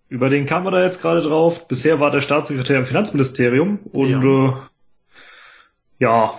[0.09, 1.67] Über den kam man da jetzt gerade drauf.
[1.67, 4.49] Bisher war der Staatssekretär im Finanzministerium und ja.
[4.49, 4.53] äh,
[6.01, 6.33] ja,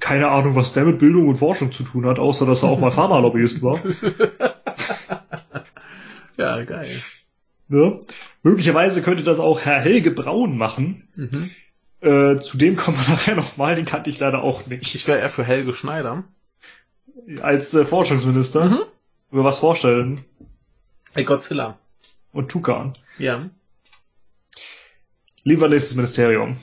[0.00, 2.80] keine Ahnung, was der mit Bildung und Forschung zu tun hat, außer dass er auch
[2.80, 3.78] mal Pharmalobbyist war.
[6.36, 7.02] ja, geil.
[7.68, 8.00] Ne?
[8.42, 11.08] Möglicherweise könnte das auch Herr Helge Braun machen.
[11.16, 11.50] Mhm.
[12.00, 14.94] Äh, zu dem kommen wir nachher nochmal, den kannte ich leider auch nicht.
[14.94, 16.24] Ich wäre eher für Helge Schneider.
[17.40, 18.66] Als äh, Forschungsminister.
[18.66, 18.82] Mhm.
[19.30, 20.20] Über was vorstellen?
[21.12, 21.78] Hey Godzilla.
[22.32, 22.98] Und Tukan.
[23.18, 23.48] Ja.
[25.44, 26.58] Lieber nächstes Ministerium.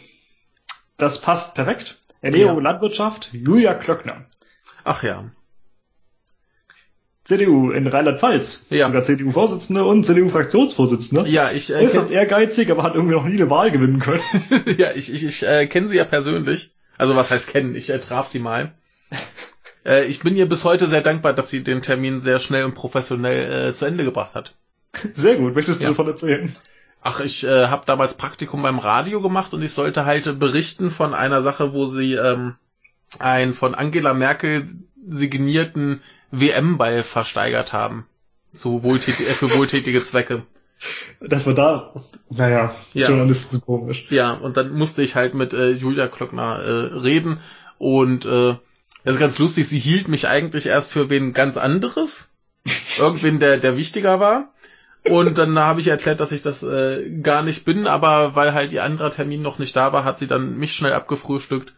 [0.97, 1.99] Das passt perfekt.
[2.23, 2.57] Ernährung ja.
[2.57, 4.25] und Landwirtschaft, Julia Klöckner.
[4.85, 5.29] Ach ja.
[7.25, 8.67] CDU in Rheinland-Pfalz.
[8.69, 8.87] Ja.
[8.87, 11.27] Sogar CDU-Vorsitzende und CDU-Fraktionsvorsitzende.
[11.27, 14.21] Ja, ich äh, ist das ehrgeizig, aber hat irgendwie noch nie eine Wahl gewinnen können.
[14.77, 16.73] ja, ich, ich, ich äh, kenne sie ja persönlich.
[16.97, 17.75] Also was heißt kennen?
[17.75, 18.73] Ich äh, traf sie mal.
[19.85, 22.73] äh, ich bin ihr bis heute sehr dankbar, dass sie den Termin sehr schnell und
[22.73, 24.55] professionell äh, zu Ende gebracht hat.
[25.11, 25.55] Sehr gut.
[25.55, 25.89] Möchtest du ja.
[25.89, 26.55] davon erzählen?
[27.05, 31.13] Ach, ich äh, habe damals Praktikum beim Radio gemacht und ich sollte halt berichten von
[31.13, 32.55] einer Sache, wo sie ähm,
[33.19, 34.69] ein von Angela Merkel
[35.05, 36.01] signierten
[36.31, 38.05] WM-Ball versteigert haben.
[38.53, 40.43] Zu wohltätig, äh, für wohltätige Zwecke.
[41.19, 41.93] Das war da,
[42.29, 43.07] naja, ja.
[43.07, 44.07] Journalisten so komisch.
[44.09, 47.39] Ja, und dann musste ich halt mit äh, Julia Klockner äh, reden
[47.77, 48.55] und äh,
[49.03, 52.31] das ist ganz lustig, sie hielt mich eigentlich erst für wen ganz anderes.
[52.97, 54.53] Irgendwen, der, der wichtiger war.
[55.05, 58.71] Und dann habe ich erklärt, dass ich das äh, gar nicht bin, aber weil halt
[58.71, 61.73] ihr anderer Termin noch nicht da war, hat sie dann mich schnell abgefrühstückt.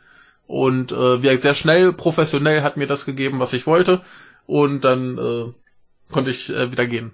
[0.48, 4.02] Und äh, wie sehr schnell, professionell hat mir das gegeben, was ich wollte.
[4.46, 7.12] Und dann äh, konnte ich äh, wieder gehen.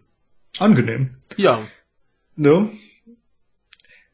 [0.60, 1.16] Angenehm.
[1.38, 1.62] Ja.
[2.36, 2.70] Ne?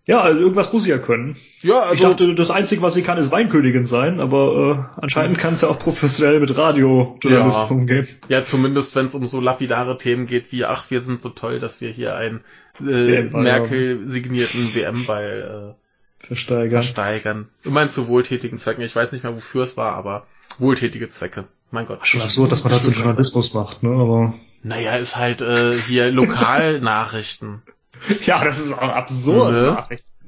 [0.07, 1.35] Ja, also irgendwas muss sie ja können.
[1.61, 5.38] Ja, also, ich dachte, das Einzige, was sie kann, ist Weinkönigin sein, aber äh, anscheinend
[5.38, 7.75] kann es ja auch professionell mit Radiojournalisten ja.
[7.75, 8.07] umgehen.
[8.29, 11.59] Ja, zumindest wenn es um so lapidare Themen geht wie, ach, wir sind so toll,
[11.59, 12.39] dass wir hier einen
[12.79, 16.71] äh, Merkel-signierten WM-Ball äh, versteigern.
[16.71, 17.49] versteigern.
[17.65, 18.85] Immerhin zu wohltätigen Zwecken.
[18.85, 20.25] Ich weiß nicht mehr, wofür es war, aber
[20.57, 21.49] wohltätige Zwecke.
[21.69, 22.07] Mein Gott.
[22.07, 23.89] Schon absurd, dass man dazu Journalismus macht, ne?
[23.89, 27.61] Aber naja, ist halt äh, hier Lokalnachrichten.
[28.26, 29.53] Ja, das ist auch absurd.
[29.53, 29.86] Ne?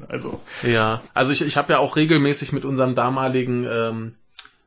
[0.07, 0.41] Also.
[0.63, 4.15] Ja, also ich, ich habe ja auch regelmäßig mit unserem damaligen ähm,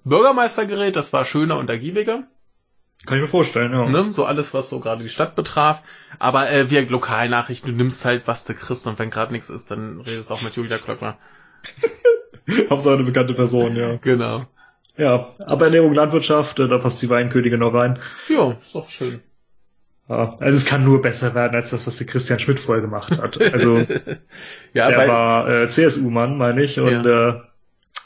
[0.04, 2.24] Bürgermeister geredet, das war schöner und ergiebiger.
[3.06, 3.88] Kann ich mir vorstellen, ja.
[3.88, 4.12] Ne?
[4.12, 5.82] So alles, was so gerade die Stadt betraf.
[6.18, 9.70] Aber äh, wir Lokalnachrichten, du nimmst halt, was du kriegst und wenn gerade nichts ist,
[9.70, 11.16] dann redest du auch mit Julia Klöckner.
[12.70, 13.96] Hauptsache eine bekannte Person, ja.
[13.96, 14.46] Genau.
[14.96, 17.98] Ja, aber Ernährung, Landwirtschaft, äh, da passt die Weinkönigin noch rein.
[18.28, 19.20] Ja, ist doch schön.
[20.08, 23.40] Also es kann nur besser werden als das, was der Christian Schmidt vorher gemacht hat.
[23.52, 23.78] Also
[24.74, 27.28] ja, der war äh, CSU-Mann, meine ich, und ja.
[27.30, 27.40] äh,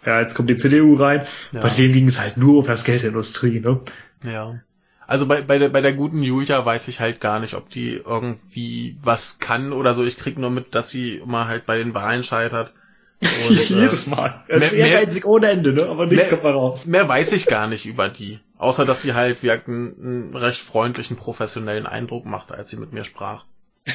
[0.04, 1.26] ja, jetzt kommt die CDU rein.
[1.52, 1.60] Ja.
[1.60, 3.80] Bei dem ging es halt nur um das Geld der Industrie, ne?
[4.24, 4.60] Ja.
[5.08, 7.92] Also bei, bei, der, bei der guten Julia weiß ich halt gar nicht, ob die
[7.92, 10.04] irgendwie was kann oder so.
[10.04, 12.72] Ich krieg nur mit, dass sie immer halt bei den Wahlen scheitert.
[13.20, 14.44] Und, Jedes Mal.
[14.48, 15.86] Das mehr, ist ehrgeizig mehr, ohne Ende, ne?
[15.86, 16.86] aber nichts mehr, kommt mal raus.
[16.86, 18.40] Mehr weiß ich gar nicht über die.
[18.58, 22.92] Außer, dass sie halt wie einen, einen recht freundlichen, professionellen Eindruck machte, als sie mit
[22.92, 23.44] mir sprach.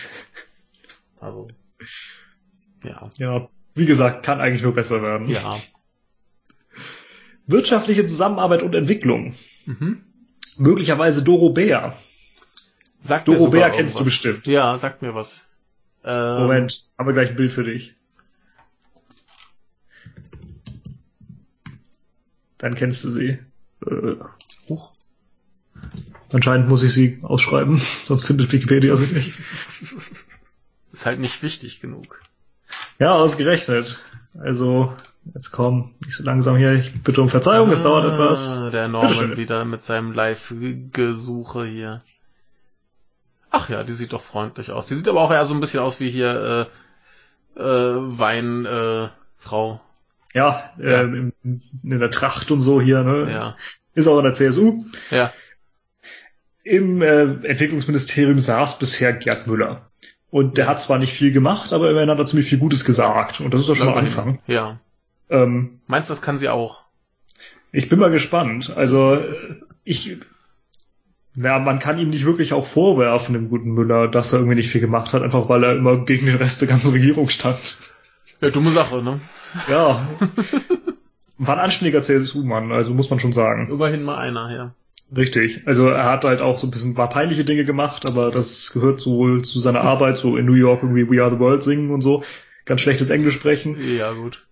[1.19, 1.49] Also,
[2.83, 3.11] ja.
[3.17, 5.29] Ja, wie gesagt, kann eigentlich nur besser werden.
[5.29, 5.55] Ja.
[7.45, 9.35] Wirtschaftliche Zusammenarbeit und Entwicklung.
[9.67, 10.03] Mhm.
[10.57, 11.95] Möglicherweise Doro Bär.
[12.99, 14.47] Sagt Doro Bär kennst du bestimmt.
[14.47, 15.47] Ja, sagt mir was.
[16.03, 17.95] Ähm, Moment, haben wir gleich ein Bild für dich.
[22.61, 23.39] Dann kennst du sie.
[23.87, 24.15] Äh,
[24.69, 24.91] Huch.
[26.31, 29.33] Anscheinend muss ich sie ausschreiben, sonst findet Wikipedia sie nicht.
[30.91, 32.21] Ist halt nicht wichtig genug.
[32.99, 33.99] Ja, ausgerechnet.
[34.37, 34.95] Also,
[35.33, 36.73] jetzt komm, nicht so langsam hier.
[36.73, 38.69] Ich bitte um Verzeihung, ah, es dauert etwas.
[38.71, 42.03] Der Norman wieder mit seinem Live-Gesuche hier.
[43.49, 44.85] Ach ja, die sieht doch freundlich aus.
[44.85, 46.69] Die sieht aber auch eher so ein bisschen aus wie hier
[47.57, 49.73] äh, äh, Weinfrau.
[49.73, 49.90] Äh,
[50.33, 51.01] ja, ja.
[51.01, 53.31] Ähm, in, in der Tracht und so hier, ne?
[53.31, 53.57] Ja.
[53.93, 54.85] Ist auch in der CSU.
[55.09, 55.33] Ja.
[56.63, 59.89] Im äh, Entwicklungsministerium saß bisher Gerd Müller.
[60.29, 63.41] Und der hat zwar nicht viel gemacht, aber immerhin hat er ziemlich viel Gutes gesagt.
[63.41, 64.39] Und das ist doch schon mal Anfang.
[64.47, 64.79] Ja.
[65.29, 66.85] Ähm, Meinst du, das kann sie auch?
[67.73, 68.71] Ich bin mal gespannt.
[68.75, 69.21] Also
[69.83, 70.17] ich,
[71.35, 74.69] ja, man kann ihm nicht wirklich auch vorwerfen, dem guten Müller, dass er irgendwie nicht
[74.69, 77.77] viel gemacht hat, einfach weil er immer gegen den Rest der ganzen Regierung stand.
[78.41, 79.19] Ja, dumme Sache, ne?
[79.69, 80.07] Ja.
[81.37, 83.69] War ein anständiger CSU-Mann, also muss man schon sagen.
[83.71, 84.75] Immerhin mal einer, ja.
[85.15, 85.61] Richtig.
[85.65, 89.01] Also er hat halt auch so ein bisschen war peinliche Dinge gemacht, aber das gehört
[89.01, 92.01] sowohl zu seiner Arbeit, so in New York irgendwie We Are the World singen und
[92.01, 92.23] so.
[92.65, 93.77] Ganz schlechtes Englisch sprechen.
[93.97, 94.45] Ja, gut.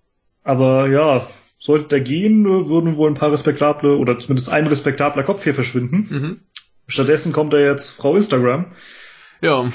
[0.44, 1.28] Aber ja,
[1.60, 6.08] sollte der gehen, würden wohl ein paar respektable oder zumindest ein respektabler Kopf hier verschwinden.
[6.10, 6.40] Mhm.
[6.88, 8.66] Stattdessen kommt da jetzt Frau Instagram.
[9.42, 9.70] Ja.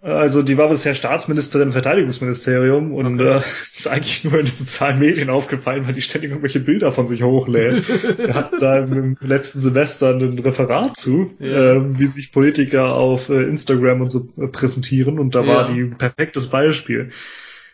[0.00, 3.38] Also die war bisher Staatsministerin im Verteidigungsministerium und Okay.
[3.38, 3.40] äh,
[3.72, 7.24] ist eigentlich nur in den sozialen Medien aufgefallen, weil die ständig irgendwelche Bilder von sich
[7.24, 7.82] hochlädt.
[8.18, 11.74] er hat da im letzten Semester ein Referat zu, Ja.
[11.74, 15.46] äh, wie sich Politiker auf äh, Instagram und so äh, präsentieren und da Ja.
[15.48, 17.10] war die ein perfektes Beispiel.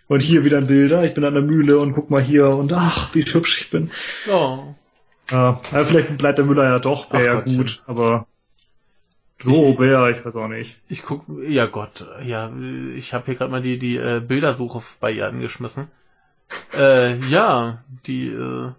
[0.06, 3.14] Und hier wieder Bilder, ich bin an der Mühle und guck mal hier und ach,
[3.14, 3.90] wie hübsch ich bin.
[4.30, 4.74] Oh.
[5.30, 8.26] Ja, vielleicht bleibt der Müller ja doch, wäre ja gut, aber
[9.44, 10.80] so wäre, ich weiß auch nicht.
[10.88, 12.50] Ich guck, ja Gott, ja,
[12.96, 15.88] ich habe hier gerade mal die die äh, Bildersuche bei ihr angeschmissen.
[16.74, 18.70] Äh, ja, die äh,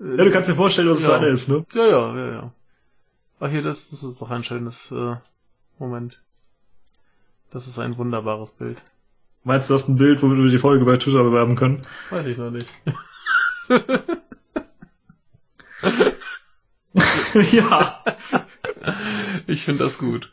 [0.00, 1.10] Ja, du kannst dir vorstellen, was es Ja.
[1.10, 1.64] für eine ist, ne?
[1.74, 2.52] Ja, ja, ja, ja.
[3.40, 5.16] Ach hier, das, das ist doch ein schönes äh,
[5.78, 6.20] Moment.
[7.50, 8.82] Das ist ein wunderbares Bild.
[9.44, 11.86] Meinst du, das ist ein Bild, womit wir die Folge bei Twitter bewerben können?
[12.10, 12.68] Weiß ich noch nicht.
[17.52, 18.04] ja,
[19.46, 20.32] Ich finde das gut.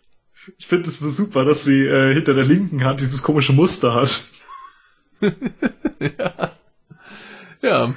[0.57, 3.93] ich finde es so super, dass sie äh, hinter der linken Hand dieses komische Muster
[3.93, 4.23] hat.
[5.99, 6.51] ja.
[7.61, 7.95] Ja.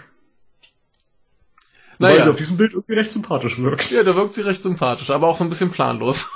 [1.98, 2.30] Weil sie Naja.
[2.30, 3.90] auf diesem Bild irgendwie recht sympathisch wirkt.
[3.90, 6.30] Ja, da wirkt sie recht sympathisch, aber auch so ein bisschen planlos.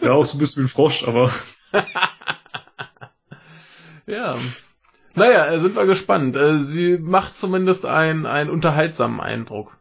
[0.00, 1.30] Ja, auch so ein bisschen wie ein Frosch, aber
[4.06, 4.38] Ja.
[5.14, 6.36] Naja, äh, sind wir gespannt.
[6.36, 9.75] Äh, Sie macht zumindest einen, einen unterhaltsamen Eindruck.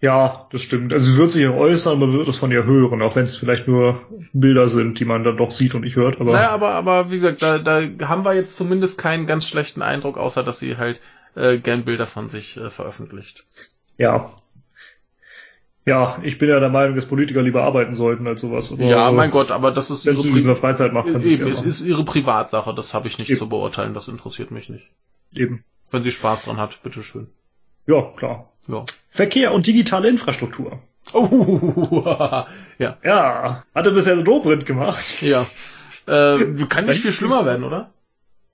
[0.00, 0.92] Ja, das stimmt.
[0.94, 3.36] Also sie wird sich auch äußern, man wird es von ihr hören, auch wenn es
[3.36, 4.00] vielleicht nur
[4.32, 6.20] Bilder sind, die man dann doch sieht und nicht hört.
[6.20, 9.82] Aber Naja, aber, aber wie gesagt, da, da haben wir jetzt zumindest keinen ganz schlechten
[9.82, 11.00] Eindruck, außer dass sie halt
[11.34, 13.44] äh, gern Bilder von sich äh, veröffentlicht.
[13.98, 14.34] ja.
[15.86, 18.70] Ja, ich bin ja der Meinung, dass Politiker lieber arbeiten sollten als sowas.
[18.70, 21.22] Aber, ja, mein Gott, aber das ist Wenn ihre sie in der Freizeit macht, kann
[21.22, 23.38] Eben, es ist ihre Privatsache, das habe ich nicht Eben.
[23.38, 24.86] zu beurteilen, das interessiert mich nicht.
[25.34, 25.64] Eben.
[25.90, 27.28] Wenn sie Spaß dran hat, bitteschön.
[27.86, 28.49] Ja, klar.
[28.70, 28.84] Ja.
[29.10, 30.78] Verkehr und digitale Infrastruktur.
[31.12, 32.02] Oh,
[32.78, 35.22] ja, Ja, hatte bisher eine Dobrindt gemacht.
[35.22, 35.46] ja.
[36.06, 36.38] Äh,
[36.68, 37.90] kann nicht viel schlimmer werden, oder?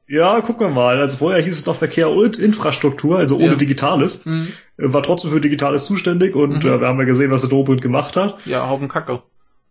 [0.09, 0.99] Ja, gucken wir mal.
[1.01, 3.55] Also vorher hieß es noch Verkehr und Infrastruktur, also ohne Ja.
[3.57, 4.25] Digitales.
[4.25, 4.49] Mhm.
[4.79, 6.71] Äh, War trotzdem für Digitales zuständig und Mhm.
[6.71, 8.37] äh, wir haben ja gesehen, was der Dobrindt gemacht hat.
[8.45, 9.23] Ja, Haufen Kacke.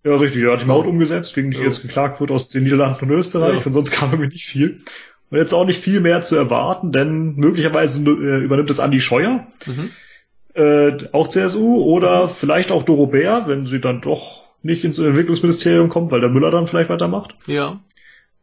[0.04, 1.64] Ja, richtig, er hat die Maut umgesetzt, gegen die Ja.
[1.64, 3.66] jetzt geklagt wird aus den Niederlanden und Österreich Ja.
[3.66, 4.80] und sonst kam irgendwie nicht viel.
[5.32, 9.48] Und jetzt auch nicht viel mehr zu erwarten, denn möglicherweise äh, übernimmt es Andi Scheuer,
[9.66, 9.90] Mhm.
[10.56, 15.90] Äh, auch CSU, oder vielleicht auch Doro Bär, wenn sie dann doch nicht ins Entwicklungsministerium
[15.90, 17.36] kommt, weil der Müller dann vielleicht weitermacht.
[17.46, 17.82] Ja,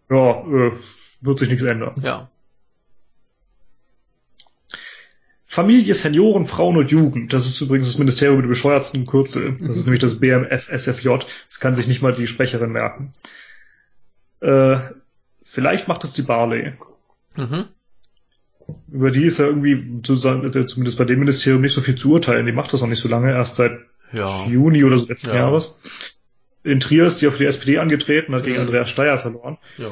[0.09, 0.72] Ja, äh,
[1.20, 1.94] wird sich nichts ändern.
[2.02, 2.28] ja.
[5.44, 7.34] Familie, Senioren, Frauen und Jugend.
[7.34, 9.59] Das ist übrigens das Ministerium mit dem bescheuertsten Kürzel.
[9.60, 11.10] Das ist nämlich das BMF-SFJ.
[11.47, 13.12] Das kann sich nicht mal die Sprecherin merken.
[14.40, 14.78] Äh,
[15.43, 16.72] vielleicht macht es die Barley.
[17.36, 17.66] Mhm.
[18.90, 22.47] Über die ist ja irgendwie, äh, zumindest bei dem Ministerium, nicht so viel zu urteilen.
[22.47, 23.73] Die macht das noch nicht so lange, erst seit
[24.12, 24.44] Ja.
[24.47, 25.36] Juni oder so letzten Ja.
[25.36, 25.77] Jahres.
[26.65, 28.62] In Trier ist die auf die SPD angetreten, hat gegen Mhm.
[28.66, 29.59] Andreas Steyer verloren.
[29.78, 29.90] Ja.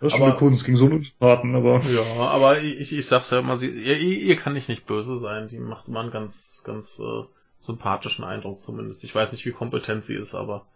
[0.00, 3.06] Das ist schon Aber- eine Kunst, gegen so einen Unsympathen, aber Ja, aber ich, ich
[3.06, 5.48] sag's ja immer, sie, ihr, ihr kann ich nicht böse sein.
[5.48, 7.22] Die macht immer einen ganz, ganz äh,
[7.60, 9.04] sympathischen Eindruck zumindest.
[9.04, 10.66] Ich weiß nicht, wie kompetent sie ist, aber.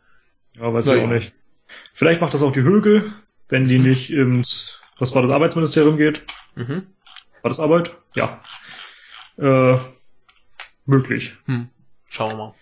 [0.59, 1.05] Ja, weiß ich ja.
[1.05, 1.33] auch nicht.
[1.93, 3.13] Vielleicht macht das auch die Högel,
[3.49, 6.23] wenn die nicht ins, was war das Arbeitsministerium geht.
[6.57, 6.87] Mhm.
[7.43, 7.97] War das Arbeit?
[8.15, 8.41] Ja.
[9.39, 9.79] Äh,
[10.87, 11.37] möglich.
[11.47, 11.69] Hm.
[12.09, 12.55] Schauen wir mal.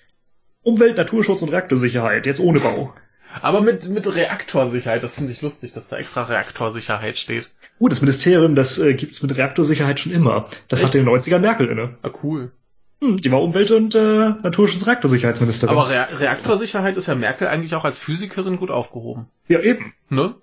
[0.62, 2.94] Umwelt, Naturschutz und Reaktorsicherheit, jetzt ohne Bau.
[3.40, 7.50] Aber mit, mit Reaktorsicherheit, das finde ich lustig, dass da extra Reaktorsicherheit steht.
[7.80, 10.44] Uh, das Ministerium, das äh, gibt's mit Reaktorsicherheit schon immer.
[10.68, 10.88] Das Echt?
[10.88, 11.96] hatte in den 90ern Merkel inne.
[12.02, 12.52] Ah, cool.
[13.00, 15.76] Hm, die war Umwelt- und äh, Naturschutz- und Reaktorsicherheitsministerin.
[15.76, 19.26] Aber Re Reaktorsicherheit ist ja Merkel eigentlich auch als Physikerin gut aufgehoben.
[19.46, 19.94] ja, eben.
[20.09, 20.34] Ne?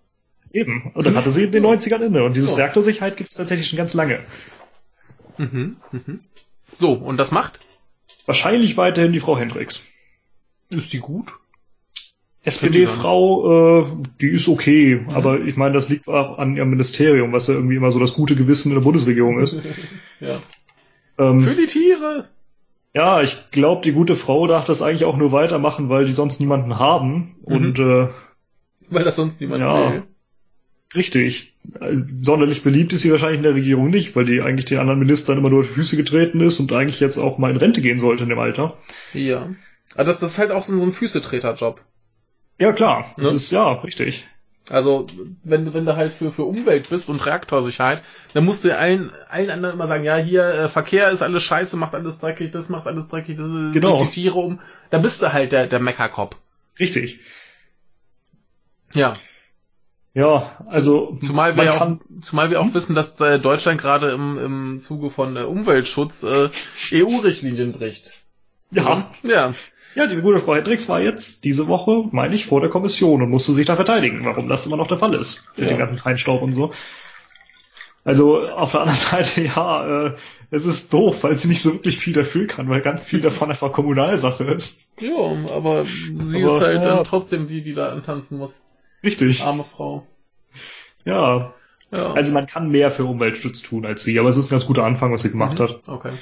[0.51, 0.91] Eben.
[0.93, 2.23] Und das hatte sie in den 90ern inne.
[2.23, 2.57] Und dieses Ja.
[2.57, 4.19] Reaktorsicherheit gibt's tatsächlich schon ganz lange.
[5.37, 5.77] Mhm.
[5.91, 6.19] Mhm.
[6.79, 7.59] So, und das macht?
[8.25, 9.83] Wahrscheinlich weiterhin die Frau Hendricks.
[10.69, 11.33] Ist die gut?
[12.43, 13.85] SPD-Frau, äh,
[14.21, 15.09] die ist okay, Mhm.
[15.09, 18.13] aber ich meine, das liegt auch an ihrem Ministerium, was ja irgendwie immer so das
[18.13, 19.53] gute Gewissen in der Bundesregierung ist.
[20.19, 20.37] ja.
[21.17, 22.29] Ähm, Für die Tiere.
[22.93, 26.39] ja, ich glaube, die gute Frau darf das eigentlich auch nur weitermachen, weil die sonst
[26.39, 27.35] niemanden haben.
[27.47, 27.55] Mhm.
[27.55, 28.07] Und äh,
[28.89, 29.91] Weil das sonst niemand Ja.
[29.93, 30.03] will.
[30.93, 31.53] Richtig,
[32.21, 35.37] sonderlich beliebt ist sie wahrscheinlich in der Regierung nicht, weil die eigentlich den anderen Ministern
[35.37, 37.99] immer nur auf die Füße getreten ist und eigentlich jetzt auch mal in Rente gehen
[37.99, 38.77] sollte in dem Alter.
[39.13, 39.49] Ja.
[39.95, 41.81] Aber das, das ist halt auch so, so ein Füßetreterjob.
[42.59, 43.35] Ja, klar, das Ne?
[43.35, 44.27] ist ja richtig.
[44.67, 45.05] Also,
[45.43, 48.01] wenn, wenn du halt für, für Umwelt bist und Reaktorsicherheit,
[48.33, 51.77] dann musst du allen, allen anderen immer sagen, ja, hier, äh, Verkehr ist alles scheiße,
[51.77, 54.03] macht alles dreckig, das macht alles dreckig, das äh, Genau.
[54.03, 54.59] die Tiere um.
[54.89, 56.35] Da bist du halt der, der Meckerkopf.
[56.79, 57.19] Richtig.
[58.93, 59.17] Ja.
[60.15, 64.37] Ja, also Zumal wir, auch, kann zumal wir auch wissen, dass äh, Deutschland gerade im,
[64.39, 66.49] im Zuge von äh, Umweltschutz äh,
[66.93, 68.13] EU-Richtlinien bricht.
[68.71, 69.53] ja, Ja.
[69.93, 73.29] Ja, die gute Frau Hendricks war jetzt diese Woche, meine ich, vor der Kommission und
[73.29, 75.45] musste sich da verteidigen, warum das immer noch der Fall ist.
[75.55, 75.75] Mit Ja.
[75.75, 76.71] dem ganzen Feinstaub und so.
[78.03, 80.13] Also auf der anderen Seite, ja, äh,
[80.51, 83.49] es ist doof, weil sie nicht so wirklich viel dafür kann, weil ganz viel davon
[83.49, 84.87] einfach Kommunalsache ist.
[84.99, 85.11] Ja,
[85.51, 86.95] aber sie Aber, ist halt ja.
[86.95, 88.65] dann trotzdem die, die da antanzen muss.
[89.05, 89.41] Richtig.
[89.43, 90.05] Arme Frau.
[91.05, 91.53] Ja.
[91.95, 92.13] Ja.
[92.13, 94.83] Also man kann mehr für Umweltschutz tun als sie, aber es ist ein ganz guter
[94.83, 95.63] Anfang, was sie gemacht Mhm.
[95.63, 95.87] hat.
[95.87, 96.17] Okay.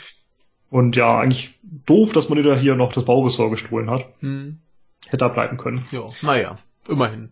[0.70, 4.08] Und ja, eigentlich doof, dass man hier noch das Bauressort gestohlen hat.
[4.20, 4.60] Hm.
[5.06, 5.88] Hätte da bleiben können.
[5.92, 6.58] Ja, naja,
[6.88, 7.32] immerhin.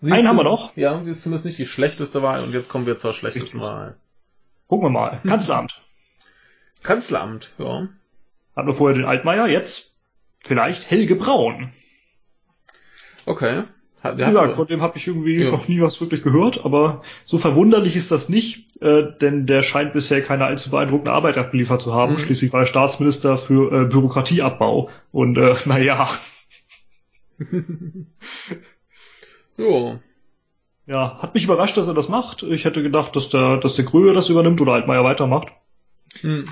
[0.00, 0.76] Sie Einen haben wir noch.
[0.76, 3.60] Ja, sie ist zumindest nicht die schlechteste Wahl und jetzt kommen wir zur schlechtesten Richtig.
[3.62, 3.96] Wahl.
[4.68, 5.20] Gucken wir mal.
[5.26, 5.82] Kanzleramt.
[6.82, 7.88] Kanzleramt, ja.
[8.54, 9.96] Hatten wir vorher den Altmaier, jetzt
[10.44, 11.72] vielleicht Helge Braun.
[13.26, 13.64] Okay.
[14.00, 15.50] Hat, Wie gesagt, von dem habe ich irgendwie Ja.
[15.50, 19.92] noch nie was wirklich gehört, aber so verwunderlich ist das nicht, äh, denn der scheint
[19.92, 22.12] bisher keine allzu beeindruckende Arbeit abgeliefert zu haben.
[22.12, 22.18] Mhm.
[22.18, 24.88] Schließlich war er Staatsminister für äh, Bürokratieabbau.
[25.10, 26.08] Und äh, naja,
[29.56, 29.98] jo.
[30.86, 32.42] ja, hat mich überrascht, dass er das macht.
[32.44, 35.48] Ich hätte gedacht, dass der, dass der Gröhe das übernimmt oder Altmaier weitermacht.
[36.20, 36.48] Hm.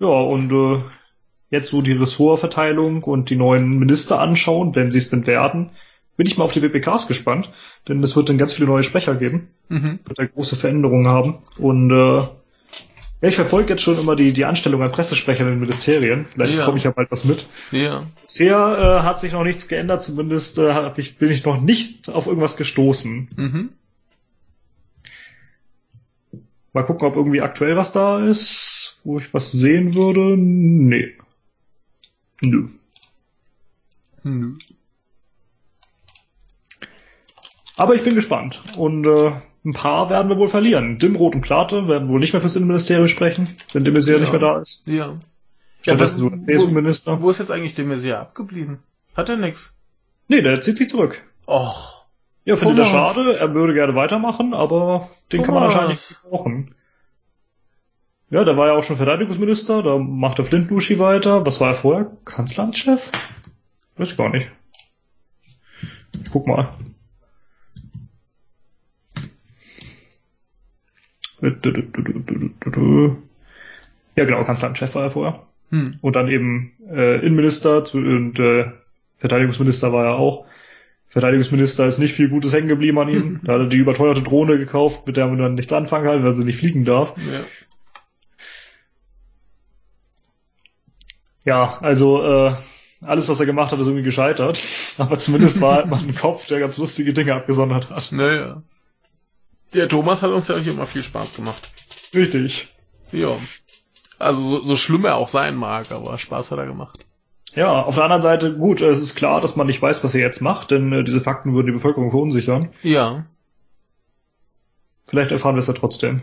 [0.00, 0.82] Ja, und äh,
[1.50, 5.70] jetzt so die Ressortverteilung und die neuen Minister anschauen, wenn sie es denn werden,
[6.16, 7.50] bin ich mal auf die WPKs gespannt,
[7.88, 9.98] denn es wird dann ganz viele neue Sprecher geben, Mhm.
[10.04, 11.38] wird da große Veränderungen haben.
[11.58, 12.28] Und äh,
[13.26, 16.26] ich verfolge jetzt schon immer die, die Anstellung an Pressesprechern in den Ministerien.
[16.32, 16.60] Vielleicht Ja.
[16.60, 17.46] bekomme ich ja bald was mit.
[17.70, 18.04] Ja.
[18.22, 18.56] Bisher
[19.00, 22.26] äh, hat sich noch nichts geändert, zumindest äh, hab ich, bin ich noch nicht auf
[22.26, 23.28] irgendwas gestoßen.
[23.36, 23.70] Mhm.
[26.72, 30.36] Mal gucken, ob irgendwie aktuell was da ist, wo ich was sehen würde.
[30.36, 31.12] Nee.
[32.42, 32.68] Nö.
[34.24, 34.54] Nö.
[37.76, 38.62] Aber ich bin gespannt.
[38.76, 39.32] Und äh,
[39.64, 40.98] ein paar werden wir wohl verlieren.
[40.98, 44.20] Dimroth und Plate werden wohl nicht mehr fürs Innenministerium sprechen, wenn de Maizière Ja.
[44.20, 44.86] nicht mehr da ist.
[44.86, 45.18] Ja.
[45.82, 47.20] Stattdessen Ja, wo- ein CSU-Minister.
[47.20, 48.78] Wo ist jetzt eigentlich Messier abgeblieben?
[49.16, 49.74] Hat er nix?
[50.28, 51.22] Nee, der zieht sich zurück.
[51.46, 52.04] Och.
[52.44, 53.14] Ja, findet er Thomas.
[53.14, 53.36] schade.
[53.38, 55.74] Er würde gerne weitermachen, aber den kann man Thomas.
[55.74, 56.74] anscheinend nicht brauchen.
[58.30, 59.82] Ja, der war ja auch schon Verteidigungsminister.
[59.82, 61.44] Da macht der Flintluschi weiter.
[61.46, 62.10] Was war er vorher?
[62.24, 63.10] Kanzleramtschef?
[63.96, 64.50] Weiß ich gar nicht.
[66.24, 66.68] Ich guck mal.
[74.16, 75.42] Ja, genau, Kanzleramtschef war er vorher.
[75.70, 75.98] Hm.
[76.00, 78.70] Und dann eben äh, Innenminister und äh,
[79.16, 80.46] Verteidigungsminister war er auch.
[81.08, 83.40] Verteidigungsminister ist nicht viel Gutes hängen geblieben an ihm.
[83.44, 86.34] Da hat er die überteuerte Drohne gekauft, mit der man dann nichts anfangen kann, weil
[86.34, 87.14] sie nicht fliegen darf.
[87.18, 87.40] Ja.
[91.46, 92.54] Ja, also äh,
[93.02, 94.62] alles, was er gemacht hat, ist irgendwie gescheitert.
[94.98, 98.12] Aber zumindest war er mal ein Kopf, der ganz lustige Dinge abgesondert hat.
[98.12, 98.62] Naja.
[99.74, 101.68] Der Thomas hat uns ja hier immer viel Spaß gemacht.
[102.14, 102.68] Richtig.
[103.12, 103.38] Ja.
[104.18, 107.04] Also so, so schlimm er auch sein mag, aber Spaß hat er gemacht.
[107.54, 110.20] Ja, auf der anderen Seite, gut, es ist klar, dass man nicht weiß, was er
[110.20, 112.70] jetzt macht, denn äh, diese Fakten würden die Bevölkerung verunsichern.
[112.82, 113.26] Ja.
[115.06, 116.22] Vielleicht erfahren wir es ja trotzdem.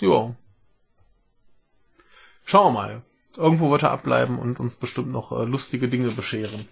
[0.00, 0.34] Ja.
[2.44, 3.02] Schauen wir mal.
[3.36, 6.66] Irgendwo wird er abbleiben und uns bestimmt noch äh, lustige Dinge bescheren.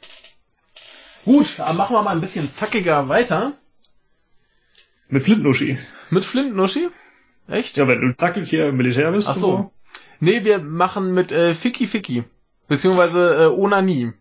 [1.25, 3.53] Gut, dann machen wir mal ein bisschen zackiger weiter.
[5.09, 5.79] Mit Flintnuschi.
[6.11, 6.89] Mit Flintnuschi?
[7.49, 7.77] Echt?
[7.77, 9.29] Ja, wenn du zackig hier im Militär bist.
[9.29, 9.71] Ach so.
[10.21, 12.25] Nee, wir machen mit äh, Ficky Ficky.
[12.69, 14.13] Beziehungsweise äh, Onanie.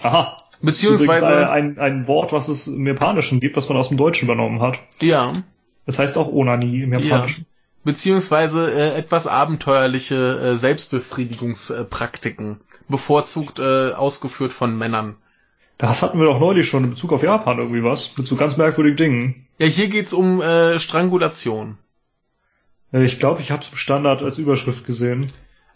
[0.00, 0.36] Aha.
[0.62, 3.96] Beziehungsweise, Das ist ein, ein Wort, was es im Japanischen gibt, was man aus dem
[3.96, 4.78] Deutschen übernommen hat.
[5.00, 5.42] ja,
[5.86, 6.98] Das heißt auch Onani im ja.
[6.98, 7.46] Japanischen.
[7.82, 12.60] Beziehungsweise äh, etwas abenteuerliche äh, Selbstbefriedigungspraktiken.
[12.88, 15.16] Bevorzugt äh, ausgeführt von Männern.
[15.80, 18.14] Das hatten wir doch neulich schon in Bezug auf Japan irgendwie was.
[18.18, 19.46] Mit so ganz merkwürdigen Dingen.
[19.56, 21.78] Ja, hier geht's um äh, Strangulation.
[22.92, 25.28] Äh, Ich glaube, ich habe es im Standard als Überschrift gesehen.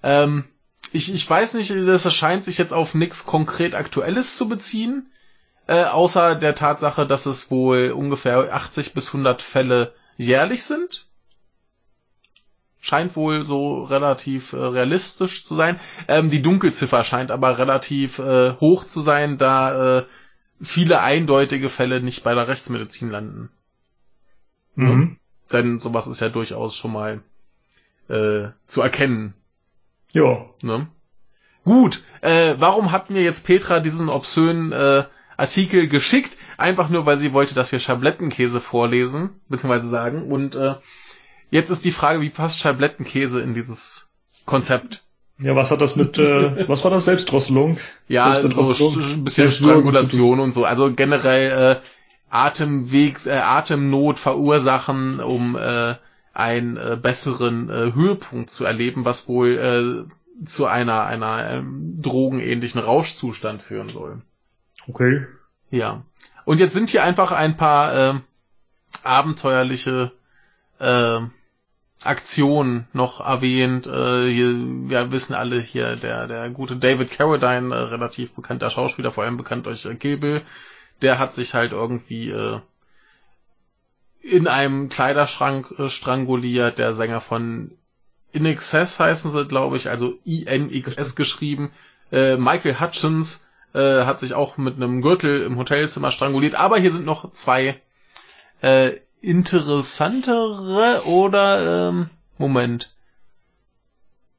[0.03, 0.45] Ähm,
[0.93, 5.11] ich, ich weiß nicht, das scheint sich jetzt auf nichts konkret Aktuelles zu beziehen,
[5.69, 11.07] äh, außer der Tatsache, dass es wohl ungefähr 80 bis 100 Fälle jährlich sind.
[12.85, 15.81] Scheint wohl so relativ äh, realistisch zu sein.
[16.07, 20.05] Ähm, die Dunkelziffer scheint aber relativ äh, hoch zu sein, da äh,
[20.61, 23.49] viele eindeutige Fälle nicht bei der Rechtsmedizin landen.
[24.75, 25.17] Mhm.
[25.51, 27.23] Denn sowas ist ja durchaus schon mal
[28.11, 29.33] äh, zu erkennen.
[30.13, 30.45] Ja.
[30.61, 30.87] Ne?
[31.65, 35.05] Gut, äh, warum hat mir jetzt Petra diesen obszönen äh,
[35.39, 36.37] Artikel geschickt?
[36.59, 40.31] Einfach nur, weil sie wollte, dass wir Schablettenkäse vorlesen, beziehungsweise sagen.
[40.31, 40.75] Und äh,
[41.55, 44.11] jetzt ist die Frage, wie passt Schablettenkäse in dieses
[44.45, 45.05] Konzept?
[45.39, 47.07] Ja, was hat das mit, äh, was war das?
[47.07, 47.79] Selbstdrosselung?
[48.09, 50.65] Ja, so st- ein bisschen Strangulation und so.
[50.65, 51.81] Also generell äh,
[52.31, 55.95] Atemwegs, äh, Atemnot verursachen, um äh,
[56.33, 62.81] einen äh, besseren äh, Höhepunkt zu erleben, was wohl äh, zu einer, einer ähm, drogenähnlichen
[62.81, 64.23] Rauschzustand führen soll.
[64.89, 65.27] Okay.
[65.71, 66.05] Ja.
[66.45, 68.15] Und jetzt sind hier einfach ein paar äh,
[69.03, 70.13] abenteuerliche
[70.79, 71.21] äh,
[72.07, 73.87] Aktionen noch erwähnt.
[73.87, 74.55] Äh, hier,
[74.89, 79.37] wir wissen alle hier, der, der gute David Carradine, äh, relativ bekannter Schauspieler, vor allem
[79.37, 80.43] bekannt durch äh, Kill Bill,
[81.03, 82.61] der hat sich halt irgendwie äh,
[84.21, 87.73] in einem Kleiderschrank äh, stranguliert, der Sänger von
[88.33, 91.71] In Excess heißen sie, glaube ich, also INXS geschrieben.
[92.11, 93.45] Äh, Michael Hutchins
[93.75, 97.81] äh, hat sich auch mit einem Gürtel im Hotelzimmer stranguliert, aber hier sind noch zwei
[98.63, 98.93] äh,
[99.25, 102.95] interessantere oder ähm, Moment.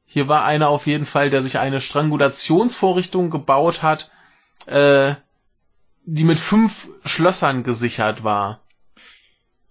[0.04, 4.10] Hier war einer auf jeden Fall, der sich eine Strangulationsvorrichtung gebaut hat,
[4.66, 5.14] äh,
[6.04, 8.60] die mit fünf Schlössern gesichert war.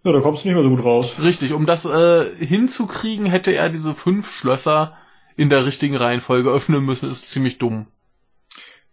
[0.03, 1.15] Ja, da kommst du nicht mehr so gut raus.
[1.19, 4.95] Richtig, um das äh, hinzukriegen, hätte er diese fünf Schlösser
[5.35, 7.09] in der richtigen Reihenfolge öffnen müssen.
[7.09, 7.87] Ist ziemlich dumm.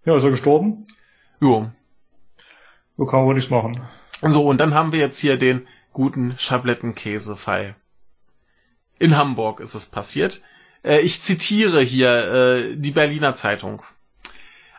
[0.04, 0.86] Ja, ist er gestorben?
[1.40, 1.70] Jo.
[2.96, 3.80] So kann man nichts machen.
[4.22, 7.74] So, und dann haben wir jetzt hier den guten Schablettenkäsefall.
[8.98, 10.42] In Hamburg ist es passiert.
[10.82, 13.82] Äh, ich zitiere hier äh, die Berliner Zeitung.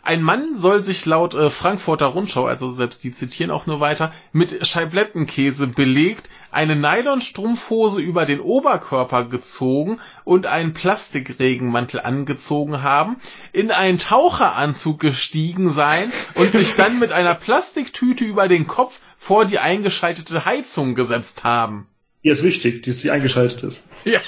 [0.02, 4.12] Ein Mann soll sich laut äh, Frankfurter Rundschau, also selbst die zitieren auch nur weiter,
[4.34, 13.18] mit Scheiblettenkäse belegt, eine Nylonstrumpfhose über den Oberkörper gezogen und einen Plastikregenmantel angezogen haben,
[13.52, 19.46] in einen Taucheranzug gestiegen sein und sich dann mit einer Plastiktüte über den Kopf vor
[19.46, 21.88] die eingeschaltete Heizung gesetzt haben.
[22.22, 23.84] Ja, ist wichtig, dass sie eingeschaltet ist.
[24.06, 24.22] Ja.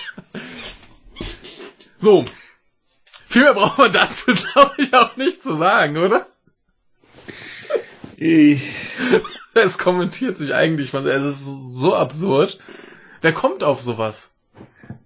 [1.96, 2.26] So,
[3.28, 6.28] viel mehr braucht man dazu, glaube ich, auch nicht zu sagen, oder?
[8.18, 8.64] Ich,
[9.54, 12.60] Es kommentiert sich eigentlich, man, es ist so absurd.
[13.22, 14.32] Wer kommt auf sowas?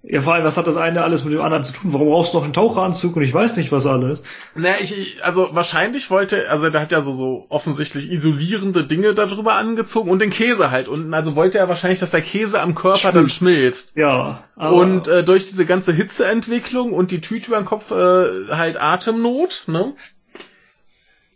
[0.02, 1.94] ja, vor allem, was hat das eine alles mit dem anderen zu tun?
[1.94, 4.24] Warum brauchst du noch einen Taucheranzug und ich weiß nicht, was alles?
[4.56, 9.54] Na, ich, also wahrscheinlich wollte, also der hat ja so, so offensichtlich isolierende Dinge darüber
[9.56, 11.14] angezogen und den Käse halt unten.
[11.14, 13.98] Also wollte er wahrscheinlich, dass der Käse am Körper dann schmilzt.
[13.98, 14.44] Ja.
[14.56, 18.82] aber- Und äh, durch diese ganze Hitzeentwicklung und die Tüte über den Kopf äh, halt
[18.82, 19.94] Atemnot, ne?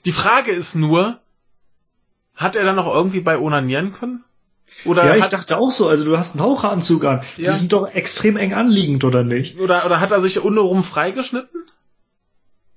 [0.05, 1.19] Die Frage ist nur,
[2.35, 4.23] hat er dann noch irgendwie bei onanieren können?
[4.85, 7.21] Oder ja, ich dachte auch so, also du hast einen Taucheranzug an.
[7.37, 7.51] Ja.
[7.51, 9.59] Die sind doch extrem eng anliegend, oder nicht?
[9.59, 11.61] oder, oder hat er sich untenrum freigeschnitten?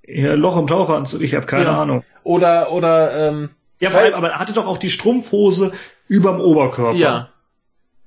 [0.07, 1.81] Ja, Loch im Taucheranzug, ich habe keine Ja.
[1.83, 2.05] Ahnung.
[2.23, 3.51] Oder, oder, ähm,
[3.81, 5.73] Ja, vor allem, aber er hatte doch auch die Strumpfhose
[6.07, 6.97] überm Oberkörper.
[6.99, 7.29] ja,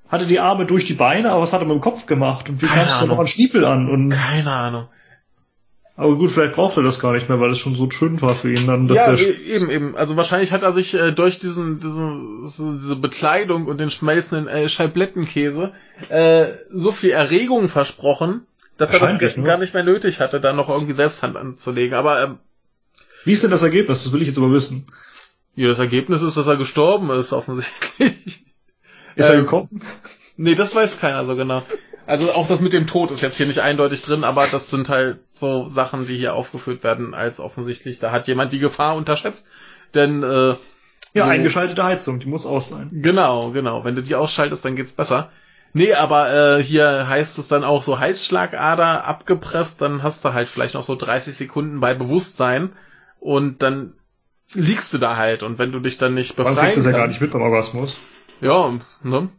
[0.08, 2.50] Hatte die Arme durch die Beine, aber was hat er mit dem Kopf gemacht?
[2.50, 3.90] Und wie kannst du noch einen Stiefel an?
[3.90, 4.88] Und, keine Ahnung.
[6.00, 8.34] Aber gut, vielleicht braucht er das gar nicht mehr, weil es schon so schön war
[8.34, 9.96] für ihn dann, dass Ja, der e- eben, eben.
[9.98, 14.70] Also wahrscheinlich hat er sich äh, durch diesen, diesen, diese Bekleidung und den schmelzenden äh,
[14.70, 15.74] Scheiblettenkäse
[16.08, 18.46] äh, so viel Erregung versprochen,
[18.78, 19.44] dass er das ne?
[19.44, 21.94] gar nicht mehr nötig hatte, da noch irgendwie selbst Hand anzulegen.
[21.96, 22.38] Aber ähm,
[23.26, 24.04] Wie ist denn das Ergebnis?
[24.04, 24.88] Das will ich jetzt aber wissen.
[25.56, 28.46] ja, das Ergebnis ist, dass er gestorben ist, offensichtlich.
[29.16, 29.82] Ist er Ähm, gekommen?
[30.38, 31.64] Nee, das weiß keiner so genau.
[32.10, 34.90] Also auch das mit dem Tod ist jetzt hier nicht eindeutig drin, aber das sind
[34.90, 39.48] halt so Sachen, die hier aufgeführt werden, als offensichtlich, da hat jemand die Gefahr unterschätzt.
[39.94, 40.56] Denn äh,
[41.14, 42.90] Ja, so- eingeschaltete Heizung, die muss aus sein.
[42.92, 43.84] Genau, genau.
[43.86, 45.30] Wenn du die ausschaltest, dann geht's besser.
[45.74, 50.50] Nee, aber äh, hier heißt es dann auch so Halsschlagader abgepresst, dann hast du halt
[50.50, 52.72] vielleicht noch so 30 Sekunden bei Bewusstsein
[53.20, 53.94] und dann
[54.56, 56.92] liegst du da halt und wenn du dich dann nicht befreien kriegst du es ja
[56.92, 57.98] gar nicht mit beim Orgasmus.
[58.42, 58.74] Ja,
[59.04, 59.30] ne?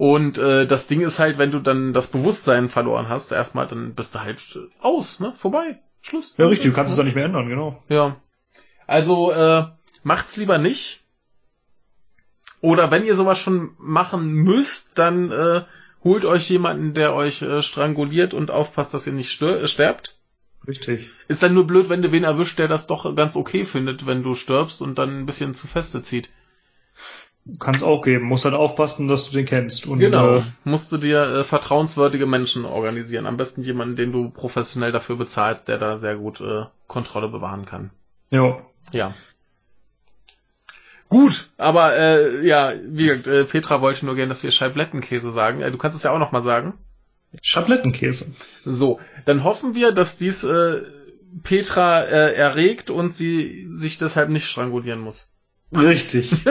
[0.00, 3.94] Und äh, das Ding ist halt, wenn du dann das Bewusstsein verloren hast, erstmal, dann
[3.94, 4.40] bist du halt
[4.80, 5.34] aus, ne?
[5.36, 5.78] Vorbei.
[6.00, 6.36] Schluss.
[6.38, 7.82] Ja, richtig, du kannst es dann nicht mehr ändern, genau.
[7.90, 8.16] Ja.
[8.86, 9.66] Also, äh,
[10.02, 11.02] macht's lieber nicht.
[12.62, 15.64] Oder wenn ihr sowas schon machen müsst, dann äh,
[16.02, 20.16] holt euch jemanden, der euch äh, stranguliert und aufpasst, dass ihr nicht stör- äh, sterbt.
[20.66, 21.10] Richtig.
[21.28, 24.22] Ist dann nur blöd, wenn du wen erwischt, der das doch ganz okay findet, wenn
[24.22, 26.30] du stirbst und dann ein bisschen zu feste zieht.
[27.58, 28.26] Kann es auch geben.
[28.26, 29.86] Musst halt aufpassen, dass du den kennst.
[29.86, 30.36] Und, Genau.
[30.36, 33.26] Äh, Musst du dir äh, vertrauenswürdige Menschen organisieren.
[33.26, 37.66] Am besten jemanden, den du professionell dafür bezahlst, der da sehr gut äh, Kontrolle bewahren
[37.66, 37.90] kann.
[38.30, 38.62] ja.
[38.92, 39.14] Ja.
[41.10, 45.60] Gut, aber äh, ja, wie gesagt, äh, Petra wollte nur gerne, dass wir Scheiblettenkäse sagen.
[45.60, 46.74] Äh, du kannst es ja auch noch mal sagen.
[47.42, 48.32] Schablettenkäse.
[48.64, 50.82] So, dann hoffen wir, dass dies äh,
[51.42, 55.32] Petra äh, erregt und sie sich deshalb nicht strangulieren muss.
[55.74, 56.32] Richtig.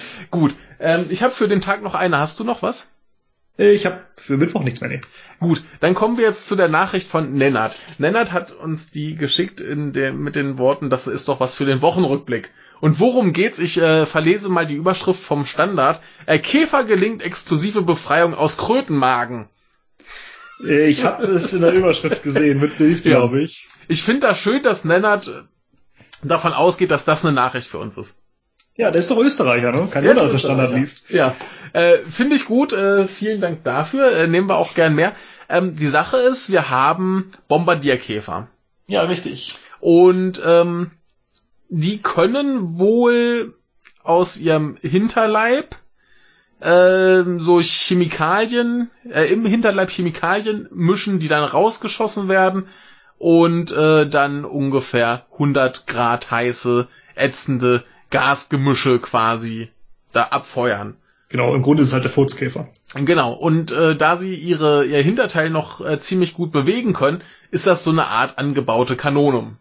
[0.30, 2.18] Gut, ähm, ich habe für den Tag noch eine.
[2.18, 2.90] Hast du noch was?
[3.58, 4.90] Äh, ich habe für Mittwoch nichts mehr.
[4.90, 5.00] Nee.
[5.40, 7.76] Gut, dann kommen wir jetzt zu der Nachricht von Nennert.
[7.98, 11.64] Nennert hat uns die geschickt in der, mit den Worten, das ist doch was für
[11.64, 12.50] den Wochenrückblick.
[12.80, 13.58] Und worum geht's?
[13.58, 16.00] Ich äh, verlese mal die Überschrift vom Standard.
[16.26, 19.48] Äh, Käfer gelingt exklusive Befreiung aus Krötenmagen.
[20.64, 23.66] Äh, Ich habe es in der Überschrift gesehen, mit Bild, glaube ich.
[23.88, 25.46] Ich finde das schön, dass Lennart
[26.22, 28.20] davon ausgeht, dass das eine Nachricht für uns ist.
[28.78, 29.88] Ja, der ist doch Österreicher, ne?
[29.90, 31.10] Kein Der dass er Standard liest.
[31.10, 31.34] Ja,
[31.72, 32.72] äh, finde ich gut.
[32.72, 34.12] Äh, vielen Dank dafür.
[34.12, 35.16] Äh, nehmen wir auch gern mehr.
[35.48, 38.46] Ähm, die Sache ist, wir haben Bombardierkäfer.
[38.86, 39.58] Ja, richtig.
[39.80, 40.92] Und ähm,
[41.68, 43.54] die können wohl
[44.04, 45.74] aus ihrem Hinterleib
[46.62, 52.68] ähm, so Chemikalien, äh, im Hinterleib Chemikalien mischen, die dann rausgeschossen werden
[53.18, 56.86] und äh, dann ungefähr 100 Grad heiße,
[57.16, 59.68] ätzende Gasgemische quasi
[60.12, 60.96] da abfeuern.
[61.28, 62.68] Genau, im Grunde ist es halt der Furzkäfer.
[62.94, 67.66] Genau, und äh, da sie ihre, ihr Hinterteil noch äh, ziemlich gut bewegen können, ist
[67.66, 69.56] das so eine Art angebaute Kanone.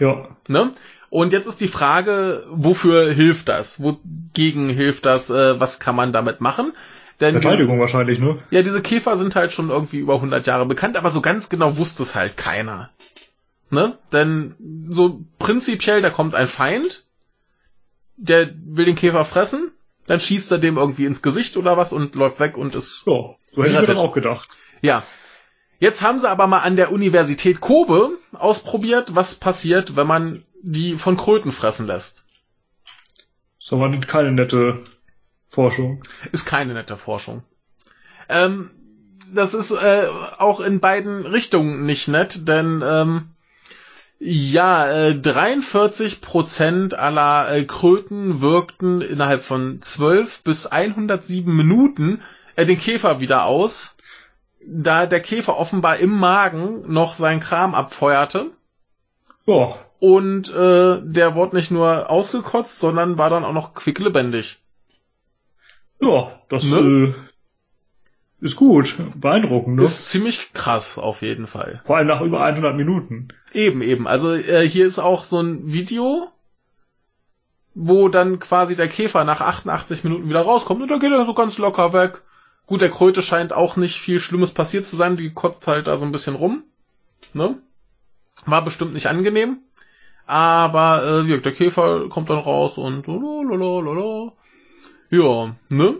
[0.00, 0.28] Ja.
[0.48, 0.72] Ne?
[1.10, 3.80] Und jetzt ist die Frage, wofür hilft das?
[3.82, 5.30] Wogegen hilft das?
[5.30, 6.72] Äh, was kann man damit machen?
[7.20, 8.38] Denn Verteidigung wahrscheinlich, ne?
[8.50, 11.76] ja, diese Käfer sind halt schon irgendwie über 100 Jahre bekannt, aber so ganz genau
[11.76, 12.90] wusste es halt keiner.
[13.70, 13.96] Ne?
[14.12, 14.56] Denn
[14.88, 17.01] so prinzipiell, da kommt ein Feind,
[18.16, 19.72] der will den Käfer fressen,
[20.06, 23.34] dann schießt er dem irgendwie ins Gesicht oder was und läuft weg und ist Ja,
[23.54, 24.48] so hätte ich mir auch gedacht.
[24.80, 25.04] ja.
[25.78, 30.96] Jetzt haben sie aber mal an der Universität Kobe ausprobiert, was passiert, wenn man die
[30.96, 32.26] von Kröten fressen lässt.
[33.58, 34.84] Das war keine nette
[35.48, 36.00] Forschung.
[36.30, 37.42] Ist keine nette Forschung.
[38.28, 38.70] Ähm,
[39.34, 40.06] das ist äh,
[40.38, 43.31] auch in beiden Richtungen nicht nett, denn ähm,
[44.24, 52.22] ja, äh, 43 Prozent aller äh, Kröten wirkten innerhalb von 12 bis 107 Minuten
[52.54, 53.96] äh, den Käfer wieder aus,
[54.64, 58.50] da der Käfer offenbar im Magen noch seinen Kram abfeuerte.
[59.44, 64.62] Ja, Und äh, der wurde nicht nur ausgekotzt, sondern war dann auch noch quicklebendig.
[66.00, 66.76] ja, das Ne?
[66.76, 67.14] äh,
[68.42, 69.84] ist gut, beeindruckend, ne?
[69.84, 71.80] Ist ziemlich krass auf jeden Fall.
[71.84, 73.28] Vor allem nach über 100 Minuten.
[73.52, 74.08] Eben, eben.
[74.08, 76.26] Also äh, hier ist auch so ein Video,
[77.74, 81.34] wo dann quasi der Käfer nach 88 Minuten wieder rauskommt und da geht er so
[81.34, 82.24] ganz locker weg.
[82.66, 85.96] Gut, der Kröte scheint auch nicht viel Schlimmes passiert zu sein, die kotzt halt da
[85.96, 86.64] so ein bisschen rum.
[87.34, 87.58] Ne?
[88.44, 89.58] War bestimmt nicht angenehm.
[90.26, 94.32] Aber äh, der Käfer kommt dann raus und lalalala.
[95.10, 95.96] ja, ne?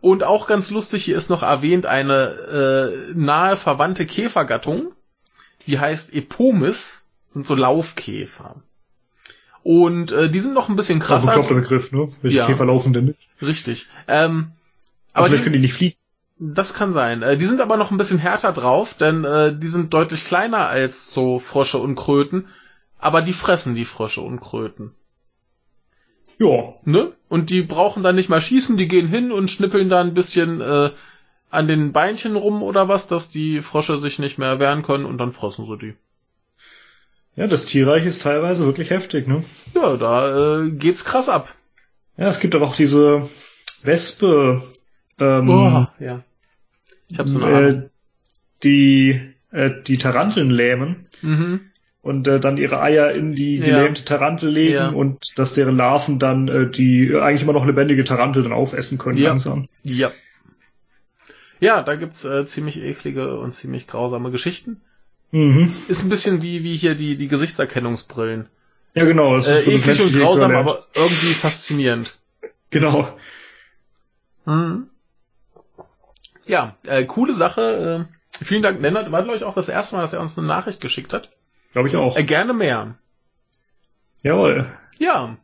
[0.00, 4.92] Und auch ganz lustig, hier ist noch erwähnt eine äh, nahe verwandte Käfergattung,
[5.66, 8.56] die heißt Epomis, sind so Laufkäfer.
[9.64, 11.26] Und äh, die sind noch ein bisschen Also krasser.
[11.26, 12.12] bekloppter Begriff, ne?
[12.22, 12.46] Welche Ja.
[12.46, 13.28] Käfer laufen denn nicht?
[13.42, 13.88] Richtig.
[14.06, 14.52] Ähm,
[15.12, 15.96] Aber aber vielleicht die, können die nicht fliegen.
[16.38, 17.22] das kann sein.
[17.22, 20.68] Äh, die sind aber noch ein bisschen härter drauf, denn äh, die sind deutlich kleiner
[20.68, 22.46] als so Frösche und Kröten.
[22.98, 24.92] Aber die fressen die Frösche und Kröten.
[26.38, 27.12] Ja, Ne?
[27.28, 30.60] Und die brauchen dann nicht mal schießen, die gehen hin und schnippeln da ein bisschen
[30.60, 30.90] äh,
[31.50, 35.18] an den Beinchen rum oder was, dass die Frösche sich nicht mehr wehren können und
[35.18, 35.94] dann fressen sie die.
[37.36, 39.44] ja, das Tierreich ist teilweise wirklich heftig, ne?
[39.74, 41.54] Ja, da äh, geht's krass ab.
[42.16, 43.28] Ja, es gibt aber auch diese
[43.82, 44.62] Wespe,
[45.18, 46.22] ähm, Boah, ja.
[47.08, 47.82] Ich hab so eine Ahnung.
[47.82, 47.88] äh,
[48.62, 49.20] die
[49.50, 51.60] äh, die Taranteln lähmen Mhm.
[52.02, 53.64] Und äh, dann ihre Eier in die Ja.
[53.66, 54.88] gelähmte Tarantel legen Ja.
[54.88, 59.18] und dass deren Larven dann äh, die eigentlich immer noch lebendige Tarantel dann aufessen können
[59.18, 59.28] Ja.
[59.30, 59.66] langsam.
[59.82, 60.12] Ja.
[61.60, 64.80] Ja, da gibt's äh, ziemlich eklige und ziemlich grausame Geschichten.
[65.32, 65.74] Mhm.
[65.88, 68.46] Ist ein bisschen wie, wie hier die, die Gesichtserkennungsbrillen.
[68.94, 69.36] Ja, genau.
[69.36, 70.70] Das Äh, eklig und grausam, Äquivalent.
[70.70, 72.16] aber irgendwie faszinierend.
[72.70, 73.08] Genau.
[74.46, 74.88] Mhm.
[76.46, 78.08] Ja, äh, coole Sache.
[78.40, 79.10] Äh, vielen Dank, Lennart.
[79.12, 81.30] War, glaube ich, auch das erste Mal, dass er uns eine Nachricht geschickt hat.
[81.72, 82.16] Glaube ich auch.
[82.16, 82.96] Äh, gerne mehr.
[84.22, 84.72] Jawohl.
[84.98, 85.36] Ja.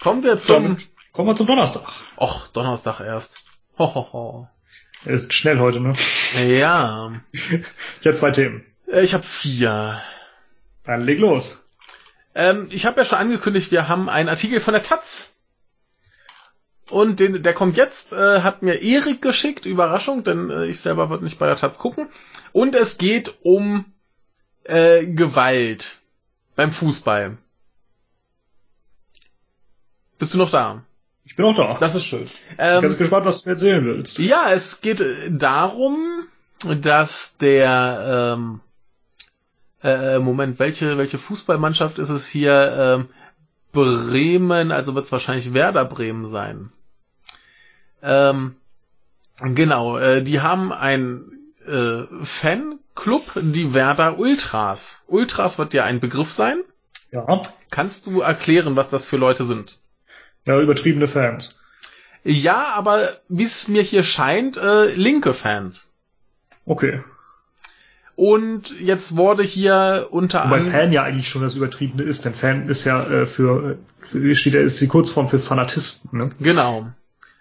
[0.00, 0.62] Kommen wir zum...
[0.64, 1.88] Damit kommen wir zum Donnerstag.
[2.16, 3.40] Och, Donnerstag erst.
[3.78, 4.48] Hohoho.
[5.04, 5.94] Er ist schnell heute, ne?
[6.46, 7.12] Ja.
[7.32, 8.64] Ich habe zwei Themen.
[8.86, 10.00] Äh, Ich habe vier.
[10.84, 11.68] Dann leg los.
[12.34, 15.33] Ähm, ich habe ja schon angekündigt, wir haben einen Artikel von der Taz.
[16.90, 21.08] Und den, der kommt jetzt, äh, hat mir Erik geschickt, Überraschung, denn äh, ich selber
[21.10, 22.08] würde nicht bei der Taz gucken.
[22.52, 23.86] Und es geht um
[24.64, 25.98] äh, Gewalt
[26.56, 27.38] beim Fußball.
[30.18, 30.82] Bist du noch da?
[31.24, 31.78] Ich bin auch da.
[31.80, 32.26] Das ist schön.
[32.26, 34.18] Ich bin ganz Ähm, gespannt, was du erzählen willst.
[34.18, 36.26] ja, es geht äh, darum,
[36.80, 38.60] dass der ähm,
[39.82, 42.96] äh, Moment, welche welche Fußballmannschaft ist es hier?
[42.98, 43.08] Ähm,
[43.74, 46.72] Bremen, also wird es wahrscheinlich Werder Bremen sein.
[48.02, 48.56] Ähm,
[49.42, 51.32] genau, äh, die haben ein
[51.66, 55.04] äh, Fanclub, die Werder Ultras.
[55.06, 56.58] Ultras wird ja ein Begriff sein.
[57.10, 57.42] Ja.
[57.70, 59.78] Kannst du erklären, was das für Leute sind?
[60.46, 61.56] Ja, übertriebene Fans.
[62.24, 65.92] Ja, aber wie es mir hier scheint, äh, linke Fans.
[66.64, 67.02] Okay.
[68.16, 72.68] Und jetzt wurde hier unter Wobei Fan ja eigentlich schon das Übertriebene ist, denn Fan
[72.68, 76.30] ist ja äh, für, für steht ja, ist die Kurzform für Fanatisten, ne?
[76.38, 76.86] Genau.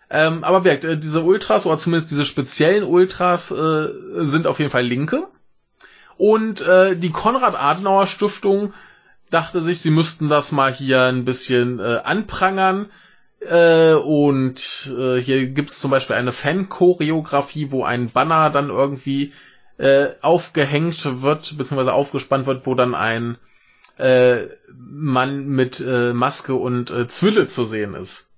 [0.10, 3.88] Ähm, aber wirkt, äh, diese Ultras, oder zumindest diese speziellen Ultras, äh,
[4.26, 5.28] sind auf jeden Fall Linke.
[6.18, 8.74] Und äh, die Konrad-Adenauer-Stiftung
[9.30, 12.88] dachte sich, sie müssten das mal hier ein bisschen äh, anprangern.
[13.40, 19.34] Äh, und äh, hier gibt's zum Beispiel eine Fan-Choreografie, wo ein Banner dann irgendwie
[19.78, 23.38] äh, aufgehängt wird, beziehungsweise aufgespannt wird, wo dann ein
[23.98, 28.30] äh, Mann mit äh, Maske und äh, Zwille zu sehen ist.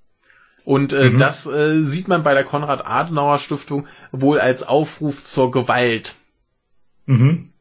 [0.64, 1.18] Und äh, mhm.
[1.18, 6.16] das äh, sieht man bei der Konrad-Adenauer-Stiftung wohl als Aufruf zur Gewalt.
[7.06, 7.54] Mhm.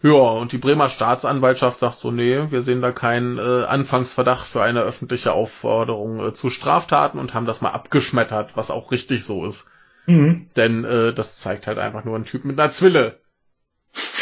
[0.00, 4.62] Ja, und die Bremer Staatsanwaltschaft sagt so, nee, wir sehen da keinen äh, Anfangsverdacht für
[4.62, 9.44] eine öffentliche Aufforderung äh, zu Straftaten und haben das mal abgeschmettert, was auch richtig so
[9.44, 9.68] ist.
[10.08, 10.48] Mhm.
[10.56, 13.20] Denn äh, das zeigt halt einfach nur einen Typ mit einer Zwille.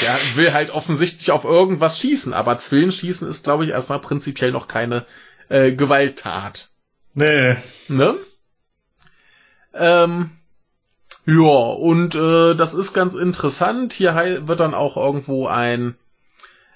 [0.03, 4.69] Der will halt offensichtlich auf irgendwas schießen, aber Zwillenschießen ist, glaube ich, erstmal prinzipiell noch
[4.69, 5.07] keine
[5.49, 6.71] äh, Gewalttat.
[7.15, 7.57] Nee.
[7.89, 8.17] Ne?
[9.75, 10.31] Ähm,
[11.25, 13.93] ja, und äh, das ist ganz interessant.
[13.93, 15.95] Hier wird dann auch irgendwo ein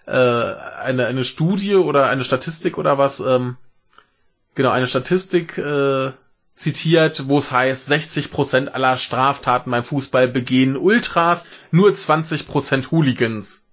[0.07, 3.57] äh, eine eine Studie oder eine Statistik oder was ähm,
[4.55, 6.13] genau eine Statistik äh,
[6.55, 13.67] zitiert, wo es heißt, 60% aller Straftaten beim Fußball begehen Ultras, nur 20% Hooligans.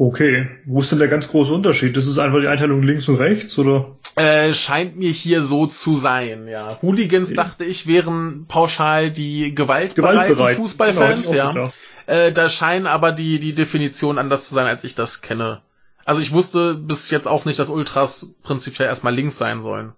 [0.00, 1.96] Okay, wo ist denn der ganz große Unterschied?
[1.96, 3.96] Das ist einfach die Einteilung links und rechts, oder?
[4.14, 6.78] Äh, scheint mir hier so zu sein, ja.
[6.82, 7.36] Hooligans, ja.
[7.36, 10.56] dachte ich, wären pauschal die gewaltbereiten Gewaltbereit.
[10.56, 11.72] Fußballfans, genau, ja.
[12.06, 15.62] Äh, da scheinen aber die, die Definition anders zu sein, als ich das kenne.
[16.04, 19.92] Also ich wusste bis jetzt auch nicht, dass Ultras prinzipiell erstmal links sein sollen.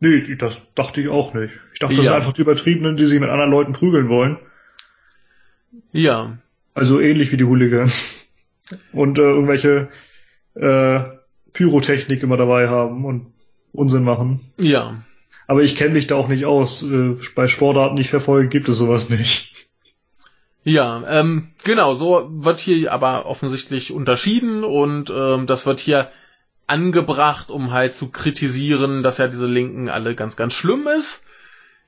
[0.00, 1.54] Nee, das dachte ich auch nicht.
[1.72, 4.38] Ich dachte, das sind einfach die Übertriebenen, die sich mit anderen Leuten prügeln wollen.
[5.92, 6.38] Ja.
[6.74, 8.08] Also ähnlich wie die Hooligans
[8.92, 9.88] und äh, irgendwelche
[10.54, 11.00] äh,
[11.52, 13.32] Pyrotechnik immer dabei haben und
[13.72, 14.52] Unsinn machen.
[14.58, 15.02] Ja.
[15.46, 16.82] Aber ich kenne mich da auch nicht aus.
[16.82, 19.54] Äh, bei Sportarten, die ich verfolge, gibt es sowas nicht.
[20.64, 26.10] Ja, ähm, genau, so wird hier aber offensichtlich unterschieden und ähm, das wird hier
[26.68, 31.22] angebracht, um halt zu kritisieren, dass ja diese Linken alle ganz, ganz schlimm ist.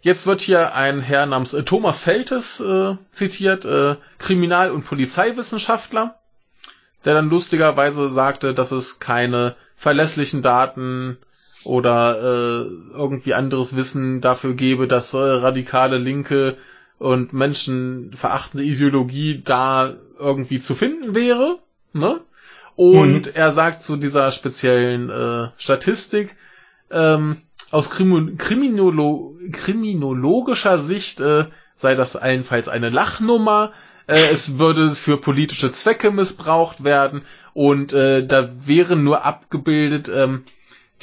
[0.02, 6.20] Jetzt wird hier ein Herr namens äh, Thomas Feltes äh, zitiert, äh, Kriminal- und Polizeiwissenschaftler
[7.04, 11.18] der dann lustigerweise sagte, dass es keine verlässlichen Daten
[11.64, 16.56] oder äh, irgendwie anderes Wissen dafür gebe, dass äh, radikale Linke
[16.98, 21.58] und menschenverachtende Ideologie da irgendwie zu finden wäre.
[21.92, 22.20] Ne?
[22.76, 23.32] Und mhm.
[23.34, 26.36] er sagt zu dieser speziellen äh, Statistik,
[26.90, 33.72] ähm, aus Krimin Kriminolo kriminologischer Sicht äh, sei das allenfalls eine Lachnummer,
[34.06, 37.22] äh, es würde für politische Zwecke missbraucht werden
[37.54, 40.44] und äh, da wären nur abgebildet ähm,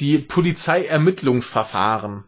[0.00, 2.24] die Polizeiermittlungsverfahren.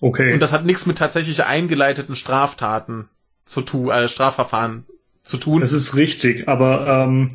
[0.00, 0.34] Okay.
[0.34, 3.08] Und das hat nichts mit tatsächlich eingeleiteten Straftaten
[3.44, 4.86] zu tun, äh, Strafverfahren
[5.22, 5.60] zu tun.
[5.60, 7.28] Das ist richtig, aber ähm,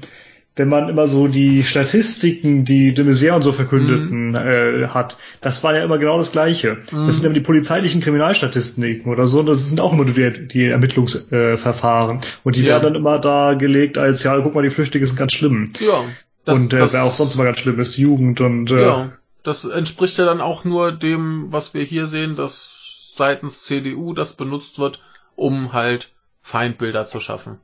[0.58, 4.36] wenn man immer so die Statistiken, die de Maizière und so verkündeten, mhm.
[4.36, 6.80] äh, hat, das war ja immer genau das Gleiche.
[6.92, 7.06] Mhm.
[7.06, 12.18] Das sind immer die polizeilichen Kriminalstatistiken oder so, das sind auch immer die, die Ermittlungsverfahren.
[12.18, 12.70] Äh, und die ja.
[12.70, 15.72] werden dann immer da gelegt als, ja, guck mal, die Flüchtige sind ganz schlimm.
[15.80, 16.06] Ja.
[16.44, 19.12] Das, und äh, wer auch sonst immer ganz schlimm ist, Jugend und äh, Ja,
[19.44, 24.34] das entspricht ja dann auch nur dem, was wir hier sehen, dass seitens CDU das
[24.34, 25.02] benutzt wird,
[25.36, 27.60] um halt Feindbilder zu schaffen.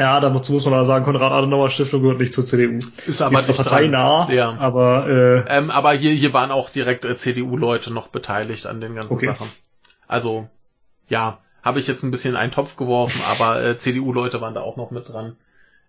[0.00, 2.78] Ja, dazu muss man da sagen, Konrad-Adenauer-Stiftung gehört nicht zur CDU.
[3.06, 4.56] Ist aber nicht parteinah, ja.
[4.56, 5.06] aber
[5.46, 9.12] äh, ähm, aber hier hier waren auch direkt äh, CDU-Leute noch beteiligt an den ganzen
[9.12, 9.26] okay.
[9.26, 9.50] Sachen.
[10.08, 10.48] Also
[11.10, 14.62] ja, habe ich jetzt ein bisschen in einen Topf geworfen, aber äh, CDU-Leute waren da
[14.62, 15.36] auch noch mit dran.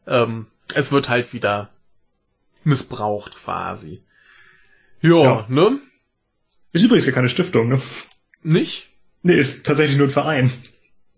[0.05, 1.69] Ähm, es wird halt wieder
[2.65, 4.03] missbraucht quasi.
[4.99, 5.79] Jo, ja, ne?
[6.73, 7.81] Ist übrigens ja keine Stiftung, ne?
[8.43, 8.89] Nicht?
[9.21, 10.51] Nee, ist tatsächlich nur ein Verein.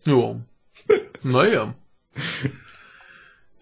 [0.06, 0.42] Jo.
[1.24, 1.74] naja.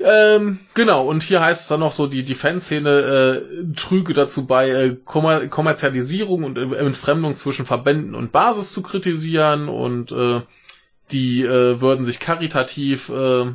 [0.04, 4.46] Ähm, genau, und hier heißt es dann noch so, die, die Fanszene äh, trüge dazu
[4.46, 10.42] bei, äh, Kommer Kommerzialisierung und äh, Entfremdung zwischen Verbänden und Basis zu kritisieren und äh,
[11.12, 13.52] die äh, würden sich karitativ äh,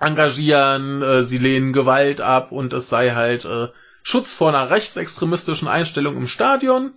[0.00, 3.68] engagieren, äh, sie lehnen Gewalt ab und es sei halt äh,
[4.02, 6.92] Schutz vor einer rechtsextremistischen Einstellung im Stadion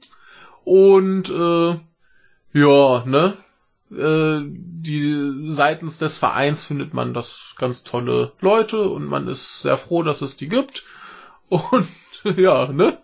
[0.64, 1.80] und äh,
[2.54, 3.34] ja, ne?
[3.98, 9.78] Äh, die seitens des Vereins findet man das ganz tolle Leute und man ist sehr
[9.78, 10.84] froh, dass es die gibt.
[11.50, 11.88] Und
[12.38, 12.98] ja, ne?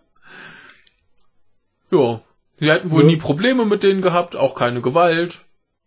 [1.92, 2.22] Ja,
[2.60, 3.08] Die hätten wohl ja.
[3.08, 5.42] nie Probleme mit denen gehabt, auch keine Gewalt.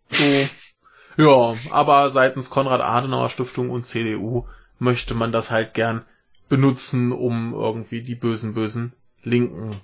[0.09, 0.23] So.
[1.17, 6.05] ja, aber seitens Konrad-Adenauer-Stiftung und CDU möchte man das halt gern
[6.47, 9.81] benutzen, um irgendwie die bösen, bösen Linken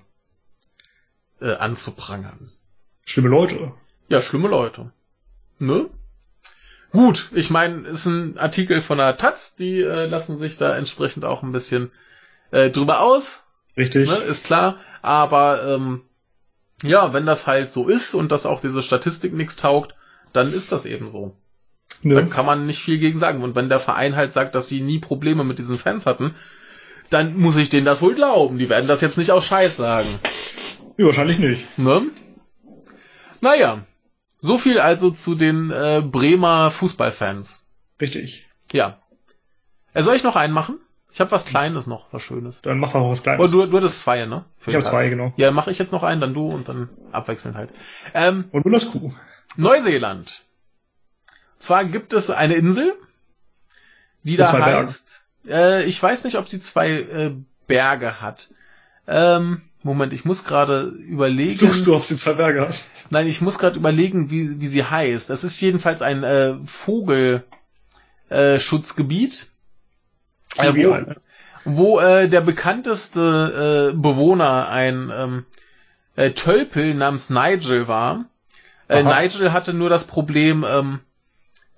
[1.40, 2.52] äh, anzuprangern.
[3.06, 3.74] Schlimme Leute.
[4.10, 4.92] Ja, schlimme Leute.
[5.62, 5.90] Ne?
[6.92, 11.24] Gut, ich meine, ist ein Artikel von der Taz, die äh, lassen sich da entsprechend
[11.24, 11.92] auch ein bisschen
[12.52, 13.44] äh, drüber aus.
[13.78, 14.10] Richtig.
[14.10, 14.78] Ne, ist klar.
[15.02, 16.02] Aber ähm,
[16.84, 19.96] ja, wenn das halt so ist und dass auch diese Statistik nichts taugt,
[20.34, 21.38] dann ist das eben so.
[22.04, 22.16] Ja.
[22.16, 23.44] Dann kann man nicht viel gegen sagen.
[23.44, 26.36] Und wenn der Verein halt sagt, dass sie nie Probleme mit diesen Fans hatten,
[27.10, 28.58] dann muss ich denen das wohl glauben.
[28.58, 30.08] Die werden das jetzt nicht aus Scheiß sagen.
[30.98, 31.78] Ja, wahrscheinlich nicht.
[31.78, 32.08] Ne?
[33.40, 33.84] Naja,
[34.42, 37.64] so viel also zu den äh, Bremer Fußballfans.
[38.02, 38.48] Richtig.
[38.72, 39.00] Ja.
[39.94, 40.80] Äh, soll ich noch einen machen?
[41.12, 42.62] Ich habe was Kleines noch, was Schönes.
[42.62, 43.44] Dann mach mal was Kleines.
[43.44, 44.46] Oh, du, du hattest zwei, ne?
[44.58, 45.34] Für ich habe zwei, genau.
[45.36, 47.70] Ja, mache ich jetzt noch einen, dann du und dann abwechselnd halt.
[48.14, 49.14] Ähm, und du das Kuh.
[49.58, 50.44] Neuseeland.
[51.58, 52.94] Zwar gibt es eine Insel,
[54.24, 55.26] die da heißt.
[55.48, 57.36] Äh, ich weiß nicht, ob sie zwei äh,
[57.68, 58.50] Berge hat.
[59.06, 61.58] Ähm, Moment, ich muss gerade überlegen.
[61.58, 62.86] Suchst du, ob sie zwei Berge hat?
[63.10, 65.28] Nein, ich muss gerade überlegen, wie, wie sie heißt.
[65.30, 69.48] Das ist jedenfalls ein äh, Vogelschutzgebiet,
[70.58, 70.98] äh, wo,
[71.66, 75.46] wo äh, der bekannteste äh, Bewohner ein ähm,
[76.16, 78.26] äh, Tölpel namens Nigel war.
[78.88, 81.00] Äh, Nigel hatte nur das Problem, ähm,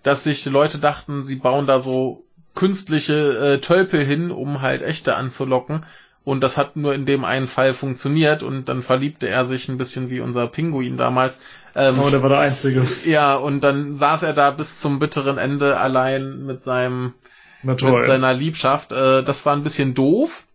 [0.01, 2.25] dass sich Leute dachten, sie bauen da so
[2.55, 5.85] künstliche äh, Tölpel hin, um halt echte anzulocken.
[6.25, 9.77] Und das hat nur in dem einen Fall funktioniert und dann verliebte er sich ein
[9.77, 11.37] bisschen wie unser Pinguin damals.
[11.75, 12.87] Ähm, oh, der war der Einzige.
[13.03, 17.13] Ja, und dann saß er da bis zum bitteren Ende allein mit seinem,
[17.61, 18.93] mit seiner Liebschaft.
[18.93, 20.45] Äh, das war ein bisschen doof.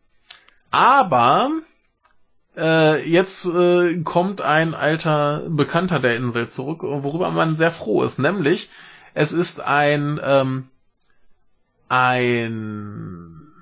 [0.70, 1.50] Aber
[2.56, 8.18] äh, jetzt äh, kommt ein alter Bekannter der Insel zurück, worüber man sehr froh ist.
[8.18, 8.70] Nämlich,
[9.12, 10.68] es ist ein, ähm,
[11.88, 13.52] ein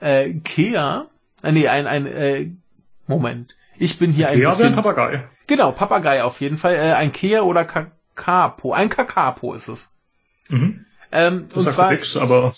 [0.00, 1.06] äh, Kea,
[1.52, 2.50] nee, ein, ein, äh,
[3.06, 3.54] Moment.
[3.78, 4.68] Ich bin hier ein Kea bisschen...
[4.68, 5.28] ein Papagei.
[5.46, 6.74] Genau, Papagei auf jeden Fall.
[6.74, 8.72] Äh, ein Kea oder Kakapo.
[8.72, 9.92] Ein Kakapo ist es.
[10.48, 10.86] Mhm.
[11.12, 12.54] Ähm, das und zwar, nix, aber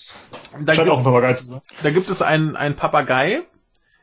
[0.60, 1.60] da scheint auch ein Papagei zu sein.
[1.82, 3.42] Da gibt es einen, einen Papagei,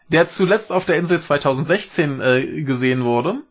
[0.10, 3.41] der zuletzt auf der Insel 2016 äh, gesehen wurde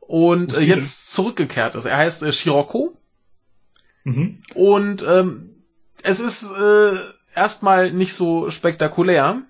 [0.00, 1.84] und äh, jetzt zurückgekehrt ist.
[1.84, 2.96] Er heißt äh, Shiroko.
[4.04, 4.42] Mhm.
[4.54, 5.50] Und ähm,
[6.02, 6.96] es ist äh,
[7.34, 9.42] erstmal nicht so spektakulär.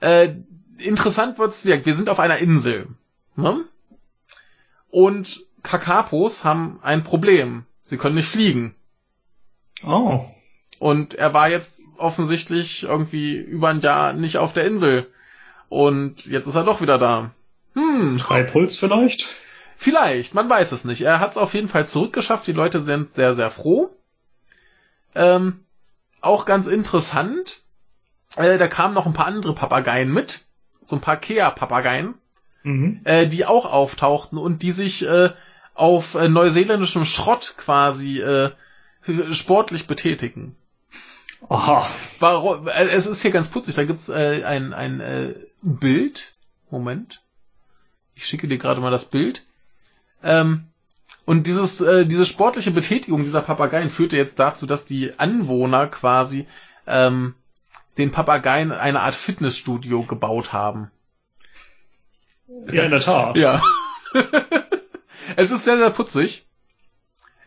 [0.00, 0.34] Äh,
[0.78, 1.86] interessant wird's wirklich.
[1.86, 2.88] Wir sind auf einer Insel.
[3.36, 3.64] Ne?
[4.90, 7.64] Und Kakapos haben ein Problem.
[7.84, 8.74] Sie können nicht fliegen.
[9.84, 10.24] Oh.
[10.78, 15.10] Und er war jetzt offensichtlich irgendwie über ein Jahr nicht auf der Insel.
[15.68, 17.32] Und jetzt ist er doch wieder da.
[17.74, 18.18] Hm.
[18.18, 19.28] Treibholz vielleicht?
[19.76, 21.02] Vielleicht, man weiß es nicht.
[21.02, 22.46] Er hat es auf jeden Fall zurückgeschafft.
[22.46, 23.90] Die Leute sind sehr, sehr froh.
[25.14, 25.64] Ähm,
[26.20, 27.62] auch ganz interessant.
[28.36, 30.44] Äh, da kamen noch ein paar andere Papageien mit.
[30.84, 32.14] So ein paar Kea-Papageien.
[32.62, 33.00] Mhm.
[33.04, 35.30] Äh, die auch auftauchten und die sich äh,
[35.74, 38.50] auf äh, neuseeländischem Schrott quasi äh,
[39.32, 40.56] sportlich betätigen.
[41.48, 41.88] Aha.
[42.18, 42.68] Warum?
[42.68, 43.74] Äh, es ist hier ganz putzig.
[43.74, 46.34] Da gibt's äh, ein, ein äh, Bild.
[46.70, 47.22] Moment.
[48.14, 49.44] Ich schicke dir gerade mal das Bild.
[50.22, 50.66] Ähm,
[51.24, 56.46] und dieses, äh, diese sportliche Betätigung dieser Papageien führte jetzt dazu, dass die Anwohner quasi
[56.86, 57.34] ähm,
[58.00, 60.90] den Papageien eine Art Fitnessstudio gebaut haben.
[62.72, 63.36] Ja, in der Tat.
[63.36, 63.62] Ja.
[65.36, 66.46] es ist sehr, sehr putzig.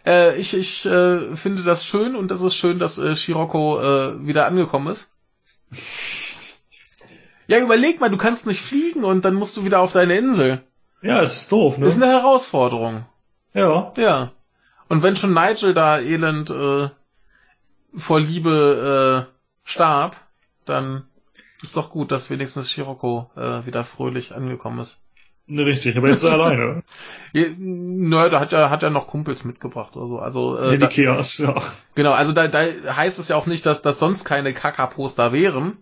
[0.06, 4.26] Äh, ich ich äh, finde das schön und es ist schön, dass äh, Shiroko äh,
[4.26, 5.12] wieder angekommen ist.
[7.48, 10.64] Ja, überleg mal, du kannst nicht fliegen und dann musst du wieder auf deine Insel.
[11.02, 11.86] Ja, ist doof, ne?
[11.86, 13.06] Ist eine Herausforderung.
[13.54, 13.92] Ja.
[13.98, 14.32] Ja.
[14.88, 16.90] Und wenn schon Nigel da elend äh,
[17.96, 20.16] vor Liebe äh, starb,
[20.66, 21.04] dann
[21.62, 25.02] ist doch gut, dass wenigstens Shiroko äh, wieder fröhlich angekommen ist.
[25.48, 26.84] Ne, richtig, aber jetzt alleine.
[27.34, 30.20] Ja, naja, da hat er, hat er noch Kumpels mitgebracht oder so.
[30.20, 31.56] Also, äh, ja, die Kias, ja.
[31.96, 35.78] Genau, also da, da heißt es ja auch nicht, dass, dass sonst keine Kaka-Poster wären.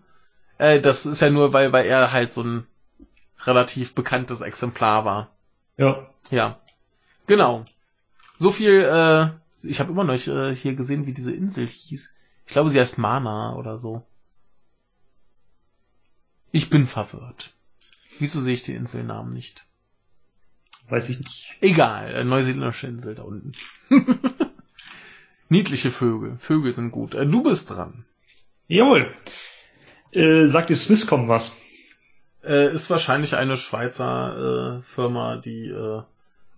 [0.58, 2.66] Äh, das ist ja nur, weil, weil er halt so ein
[3.44, 5.30] relativ bekanntes Exemplar war.
[5.76, 6.06] Ja.
[6.30, 6.58] Ja.
[7.26, 7.64] Genau.
[8.36, 9.28] So viel, äh,
[9.66, 12.14] ich habe immer noch äh, hier gesehen, wie diese Insel hieß.
[12.46, 14.04] Ich glaube, sie heißt Mana oder so.
[16.52, 17.54] Ich bin verwirrt.
[18.18, 19.64] Wieso sehe ich den Inselnamen nicht?
[20.88, 21.54] Weiß ich nicht.
[21.60, 23.52] Egal, äh, neuseeländische Insel da unten.
[25.48, 26.36] Niedliche Vögel.
[26.38, 27.14] Vögel sind gut.
[27.14, 28.04] Äh, du bist dran.
[28.68, 29.14] Jawohl.
[30.12, 31.56] Äh, sagt die Swisscom was?
[32.44, 36.02] Äh, ist wahrscheinlich eine Schweizer äh, Firma, die äh,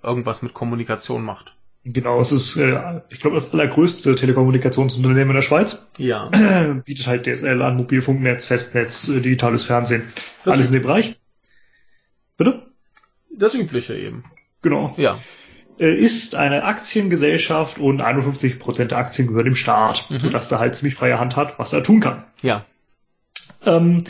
[0.02, 1.54] irgendwas mit Kommunikation macht.
[1.84, 5.86] Genau, es ist, äh, ich glaube, das allergrößte Telekommunikationsunternehmen in der Schweiz.
[5.98, 6.28] Ja.
[6.84, 10.04] Bietet halt DSL an, Mobilfunknetz, Festnetz, äh, digitales Fernsehen.
[10.44, 11.18] Das alles in dem Bereich.
[12.38, 12.62] Bitte?
[13.36, 14.24] Das Übliche eben.
[14.62, 14.94] Genau.
[14.96, 15.18] Ja.
[15.78, 20.20] Äh, ist eine Aktiengesellschaft und 51% der Aktien gehören dem Staat, Mhm.
[20.20, 22.24] sodass er halt ziemlich freie Hand hat, was er tun kann.
[22.40, 22.64] Ja.
[23.66, 24.04] Ähm,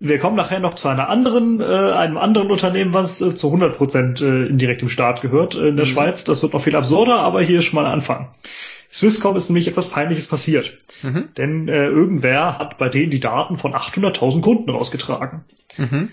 [0.00, 4.22] wir kommen nachher noch zu einer anderen, äh, einem anderen Unternehmen, was äh, zu 100%
[4.22, 5.90] äh, indirekt dem Staat gehört äh, in der Mhm.
[5.90, 6.24] Schweiz.
[6.24, 8.30] Das wird noch viel absurder, aber hier ist schon mal ein Anfang.
[8.90, 10.76] Swisscom ist nämlich etwas Peinliches passiert.
[11.02, 11.30] Mhm.
[11.36, 15.44] Denn äh, irgendwer hat bei denen die Daten von 800.000 Kunden rausgetragen.
[15.76, 16.10] Mhm.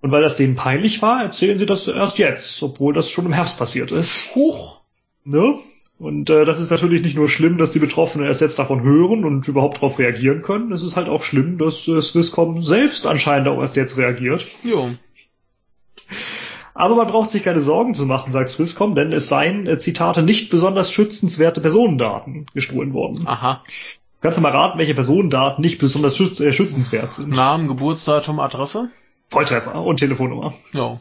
[0.00, 3.32] Und weil das denen peinlich war, erzählen sie das erst jetzt, obwohl das schon im
[3.32, 4.34] Herbst passiert ist.
[4.34, 4.80] Huch.
[5.24, 5.54] Ne?
[6.02, 9.24] Und äh, das ist natürlich nicht nur schlimm, dass die Betroffenen erst jetzt davon hören
[9.24, 10.72] und überhaupt darauf reagieren können.
[10.72, 14.44] Es ist halt auch schlimm, dass äh, Swisscom selbst anscheinend auch erst jetzt reagiert.
[14.64, 14.90] Jo.
[16.74, 20.24] Aber man braucht sich keine Sorgen zu machen, sagt Swisscom, denn es seien, äh, Zitate,
[20.24, 23.22] nicht besonders schützenswerte Personendaten gestohlen worden.
[23.28, 23.62] Aha.
[24.20, 27.28] Kannst du mal raten, welche Personendaten nicht besonders schütz äh, schützenswert sind?
[27.28, 28.90] Namen, Geburtsdatum, Adresse?
[29.28, 30.52] Volltreffer und Telefonnummer.
[30.72, 31.00] Ja.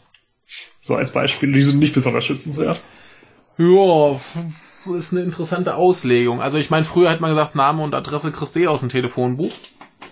[0.79, 1.53] So als Beispiel.
[1.53, 2.79] Die sind nicht besonders schützenswert.
[3.57, 4.21] Ja,
[4.93, 6.41] ist eine interessante Auslegung.
[6.41, 8.89] Also ich meine, früher hat man gesagt, Name und Adresse kriegst du eh aus dem
[8.89, 9.53] Telefonbuch.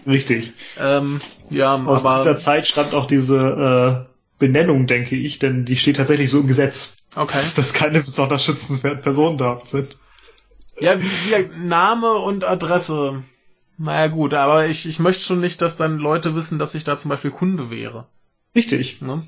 [0.06, 0.54] Richtig.
[0.80, 5.78] Ähm, ja, Aus dieser aber Zeit stammt auch diese äh, Benennung, denke ich, denn die
[5.78, 7.34] steht tatsächlich so im Gesetz, okay.
[7.34, 9.98] dass das keine besonders schützenswerten Personendaten sind.
[10.80, 13.24] Ja, wie, wie, Name und Adresse.
[13.78, 16.98] Naja gut, aber ich, ich möchte schon nicht, dass dann Leute wissen, dass ich da
[16.98, 18.08] zum Beispiel Kunde wäre.
[18.56, 19.02] Richtig.
[19.02, 19.24] Ne?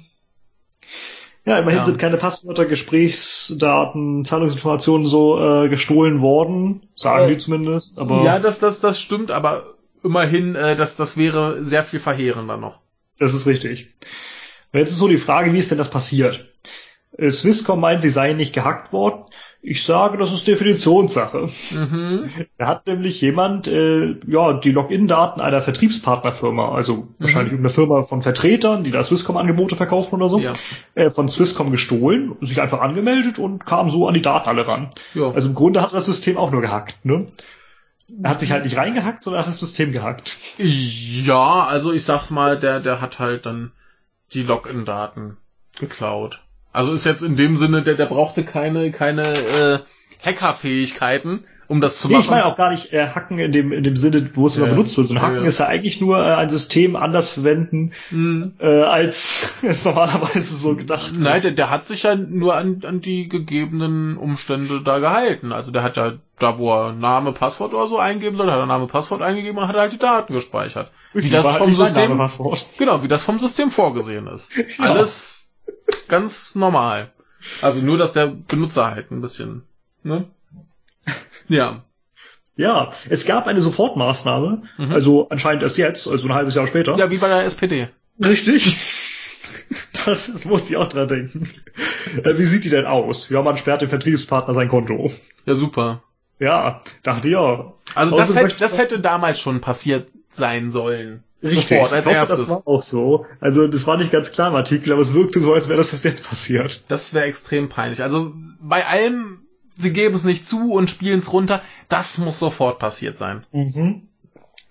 [1.46, 1.86] Ja, immerhin Ja.
[1.86, 8.40] sind keine Passwörter, Gesprächsdaten, Zahlungsinformationen so äh, gestohlen worden, sagen Äh, die zumindest, aber Ja,
[8.40, 9.74] das, das, das stimmt, aber
[10.04, 12.80] immerhin, äh, das, das wäre sehr viel verheerender noch.
[13.18, 13.94] das ist richtig.
[14.72, 16.52] Und jetzt ist so die Frage, wie ist denn das passiert?
[17.18, 19.26] Äh, Swisscom meint, sie seien nicht gehackt worden.
[19.64, 21.50] Ich sage, das ist Definitionssache.
[21.72, 22.30] Mhm.
[22.58, 28.24] Da hat nämlich jemand äh, ja die Login-Daten einer Vertriebspartnerfirma, also wahrscheinlich irgendeine Firma von
[28.24, 30.54] Vertretern, die da Swisscom-Angebote verkaufen oder so, Ja.
[30.96, 34.90] äh, von Swisscom gestohlen, sich einfach angemeldet und kam so an die Daten alle ran.
[35.14, 35.30] Ja.
[35.32, 37.28] Also im Grunde hat das System auch nur gehackt, ne?
[38.24, 40.38] Er hat sich halt nicht reingehackt, sondern hat das System gehackt.
[40.58, 43.72] Ja, also ich sag mal, der, der hat halt dann
[44.34, 45.38] die Login-Daten
[45.80, 46.42] geklaut.
[46.74, 49.80] Also ist jetzt in dem Sinne, der, der brauchte keine, keine äh,
[50.24, 52.24] Hackerfähigkeiten, um das zu Nee, machen.
[52.24, 54.68] ich meine auch gar nicht äh, hacken in dem, in dem Sinne, wo es immer
[54.68, 54.74] Ja.
[54.74, 55.44] benutzt wird, Ja, hacken ja.
[55.44, 58.54] ist ja eigentlich nur äh, ein System anders verwenden, Hm.
[58.60, 61.44] äh, als es normalerweise so gedacht Nein, ist.
[61.46, 65.52] der, der hat sich ja nur an, an die gegebenen Umstände da gehalten.
[65.52, 68.66] Also der hat ja da, wo er Name, Passwort oder so eingeben soll, hat er
[68.66, 70.90] Name, Passwort eingegeben und hat halt die Daten gespeichert.
[71.14, 72.30] Wie Richtig, das halt vom System, Name,
[72.80, 74.52] genau, wie das vom System vorgesehen ist.
[74.78, 74.86] Ja.
[74.92, 75.41] Alles
[76.08, 77.12] ganz normal.
[77.62, 79.64] Also nur, dass der Benutzer halt ein bisschen,
[80.04, 80.26] ne?
[81.48, 81.84] Ja.
[82.56, 84.92] Ja, es gab eine Sofortmaßnahme, Mhm.
[84.92, 86.96] also anscheinend erst jetzt, also ein halbes Jahr später.
[86.98, 87.88] Ja, wie bei der SPD.
[88.24, 88.78] Richtig.
[90.06, 91.50] Das, das muss ich auch dran denken.
[92.24, 93.30] Äh, Wie sieht die denn aus?
[93.30, 95.12] Ja, man sperrt dem Vertriebspartner sein Konto.
[95.46, 96.04] Ja, super.
[96.40, 97.76] Ja, dachte ich auch.
[97.96, 101.24] Also das hätte, das hätte damals schon passiert sein sollen.
[101.44, 101.70] Richtig.
[101.70, 102.40] Sofort, als ich hoffe, erstes.
[102.40, 103.26] das war auch so.
[103.40, 105.92] Also das war nicht ganz klar im Artikel, aber es wirkte so, als wäre das
[105.92, 106.84] erst jetzt passiert.
[106.88, 108.04] Das wäre extrem peinlich.
[108.04, 109.40] Also bei allem,
[109.78, 113.46] sie geben es nicht zu und spielen es runter, das muss sofort passiert sein.
[113.52, 114.08] Mhm.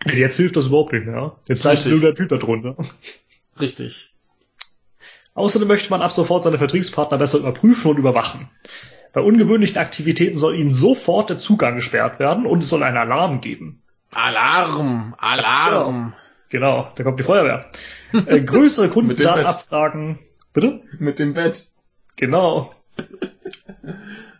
[0.06, 1.36] Jetzt hilft das überhaupt nicht mehr.
[1.46, 2.76] Jetzt nur der Typ da drunter.
[3.58, 4.14] Richtig.
[5.34, 8.48] Außerdem möchte man ab sofort seine Vertriebspartner besser überprüfen und überwachen.
[9.12, 13.40] Bei ungewöhnlichen Aktivitäten soll ihnen sofort der Zugang gesperrt werden und es soll einen Alarm
[13.40, 13.82] geben.
[14.14, 16.14] Alarm, Alarm.
[16.50, 17.70] Genau, da kommt die Feuerwehr.
[18.12, 18.88] Äh, größere.
[18.90, 20.18] Kundendatenabfragen.
[20.52, 20.82] Bitte?
[20.98, 21.68] Mit dem Bett.
[22.16, 22.74] Genau.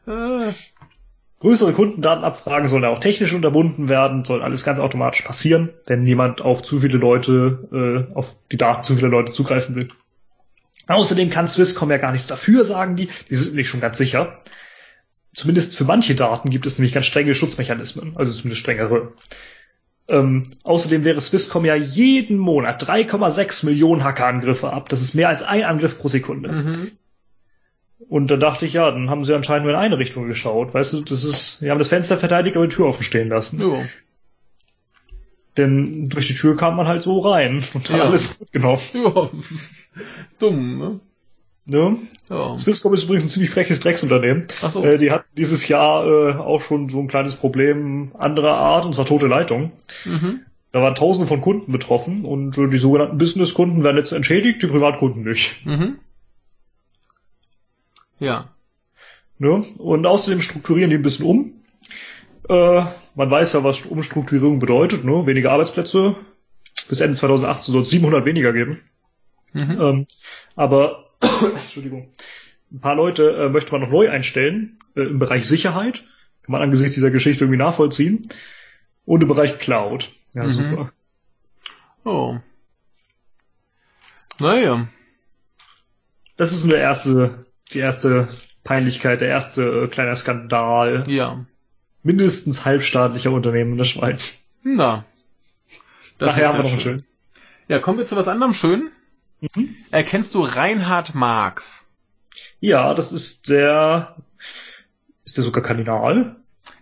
[0.06, 0.52] Äh,
[1.40, 6.62] Größere Kundendatenabfragen sollen auch technisch unterbunden werden, soll alles ganz automatisch passieren, wenn jemand auf
[6.62, 9.88] zu viele Leute, äh, auf die Daten zu viele Leute zugreifen will.
[10.86, 13.08] Außerdem kann Swisscom ja gar nichts dafür, sagen die.
[13.30, 14.36] Die sind nicht schon ganz sicher.
[15.32, 19.12] Zumindest für manche Daten gibt es nämlich ganz strenge Schutzmechanismen, also zumindest strengere.
[20.10, 24.88] Ähm, außerdem wäre Swisscom ja jeden Monat 3,6 Millionen Hackerangriffe ab.
[24.88, 26.50] Das ist mehr als ein Angriff pro Sekunde.
[26.52, 26.90] mhm.
[28.08, 30.74] Und da dachte ich, ja, dann haben sie anscheinend nur in eine Richtung geschaut.
[30.74, 33.60] Weißt du, das ist, sie haben das Fenster verteidigt, aber die Tür offen stehen lassen.
[33.60, 33.84] Jo.
[35.56, 38.04] Denn durch die Tür kam man halt so rein und hat Ja.
[38.04, 38.80] alles mitgenommen.
[38.94, 39.30] Ja.
[40.38, 41.00] Dumm, ne?
[41.70, 41.98] Ne?
[42.28, 42.58] Ja.
[42.58, 44.48] Swisscom ist übrigens ein ziemlich freches Drecksunternehmen.
[44.60, 44.82] Ach so.
[44.82, 48.94] Äh, die hatten dieses Jahr äh, auch schon so ein kleines Problem anderer Art, und
[48.94, 49.70] zwar tote Leitung.
[50.04, 50.40] Mhm.
[50.72, 54.66] Da waren tausende von Kunden betroffen und äh, die sogenannten Business-Kunden werden jetzt entschädigt, die
[54.66, 55.64] Privatkunden nicht.
[55.64, 55.98] Mhm.
[58.18, 58.48] Ja.
[59.38, 59.64] Ne?
[59.78, 61.52] Und außerdem strukturieren die ein bisschen um.
[62.48, 62.82] Äh,
[63.14, 65.24] man weiß ja, was Umstrukturierung bedeutet, ne?
[65.26, 66.16] Weniger Arbeitsplätze.
[66.88, 68.80] Bis Ende 2018 soll es 700 weniger geben.
[69.52, 69.80] Mhm.
[69.80, 70.06] Ähm,
[70.56, 71.09] aber,
[71.54, 72.12] Entschuldigung,
[72.72, 76.04] ein paar Leute äh, möchte man noch neu einstellen äh, im Bereich Sicherheit.
[76.42, 78.28] Kann man angesichts dieser Geschichte irgendwie nachvollziehen.
[79.04, 80.12] Und im Bereich Cloud.
[80.32, 80.48] Ja, Mhm.
[80.48, 80.92] super.
[82.04, 82.38] Oh.
[84.38, 84.88] Naja.
[86.36, 88.28] Das ist nur der erste, die erste
[88.64, 91.04] Peinlichkeit, der erste äh, kleiner Skandal.
[91.08, 91.44] Ja.
[92.02, 94.46] Mindestens halbstaatlicher Unternehmen in der Schweiz.
[94.62, 95.04] Na.
[96.18, 96.80] Das Nachher ist haben wir ja noch einen schön.
[97.00, 97.06] schönen.
[97.68, 98.90] Ja, kommen wir zu was anderem schön.
[99.40, 99.74] Mhm.
[99.90, 101.86] Erkennst du Reinhard Marx?
[102.60, 104.16] Ja, das ist der,
[105.24, 106.36] ist der sogar Kardinal?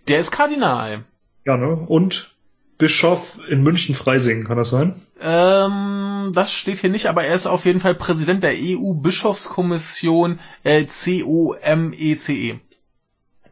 [0.09, 1.05] Der ist Kardinal.
[1.44, 1.74] Ja, ne?
[1.74, 2.35] Und
[2.78, 5.02] Bischof in München-Freising, kann das sein?
[5.20, 10.85] Ähm, das steht hier nicht, aber er ist auf jeden Fall Präsident der EU-Bischofskommission äh,
[10.85, 12.60] COMECE.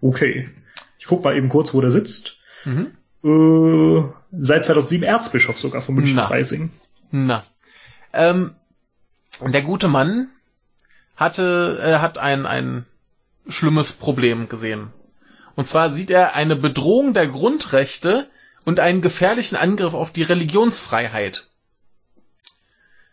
[0.00, 0.48] Okay.
[0.98, 2.38] Ich guck mal eben kurz, wo der sitzt.
[2.64, 2.92] Mhm.
[3.24, 4.02] Äh,
[4.32, 6.70] seit 2007 Erzbischof sogar von München-Freising.
[7.10, 7.44] Na.
[8.12, 8.54] Ähm,
[9.44, 10.28] der gute Mann
[11.16, 12.86] hatte, äh, hat ein, ein
[13.48, 14.88] schlimmes Problem gesehen.
[15.54, 18.28] Und zwar sieht er eine Bedrohung der Grundrechte
[18.64, 21.48] und einen gefährlichen Angriff auf die Religionsfreiheit.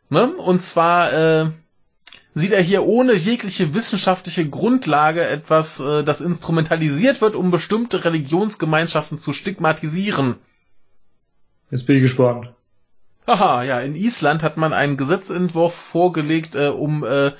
[0.09, 0.27] Ne?
[0.35, 1.51] Und zwar äh,
[2.33, 9.17] sieht er hier ohne jegliche wissenschaftliche Grundlage etwas, äh, das instrumentalisiert wird, um bestimmte Religionsgemeinschaften
[9.17, 10.35] zu stigmatisieren.
[11.71, 12.51] Jetzt bin ich gespannt.
[13.27, 17.31] Haha, ja, in Island hat man einen Gesetzentwurf vorgelegt, äh, um äh,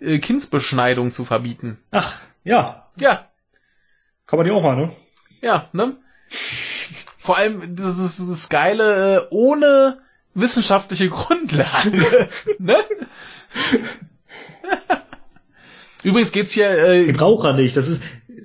[0.00, 1.78] äh, Kindsbeschneidung zu verbieten.
[1.90, 2.88] Ach, ja.
[2.96, 3.26] Ja,
[4.26, 4.92] Kann man die auch mal, ne?
[5.40, 5.96] ja, ne?
[7.18, 9.98] Vor allem, das ist das Geile, äh, ohne
[10.34, 12.28] wissenschaftliche Grundlage.
[12.58, 12.76] ne?
[16.02, 17.76] Übrigens geht's hier, äh, brauchen er nicht.
[17.76, 18.02] Das ist,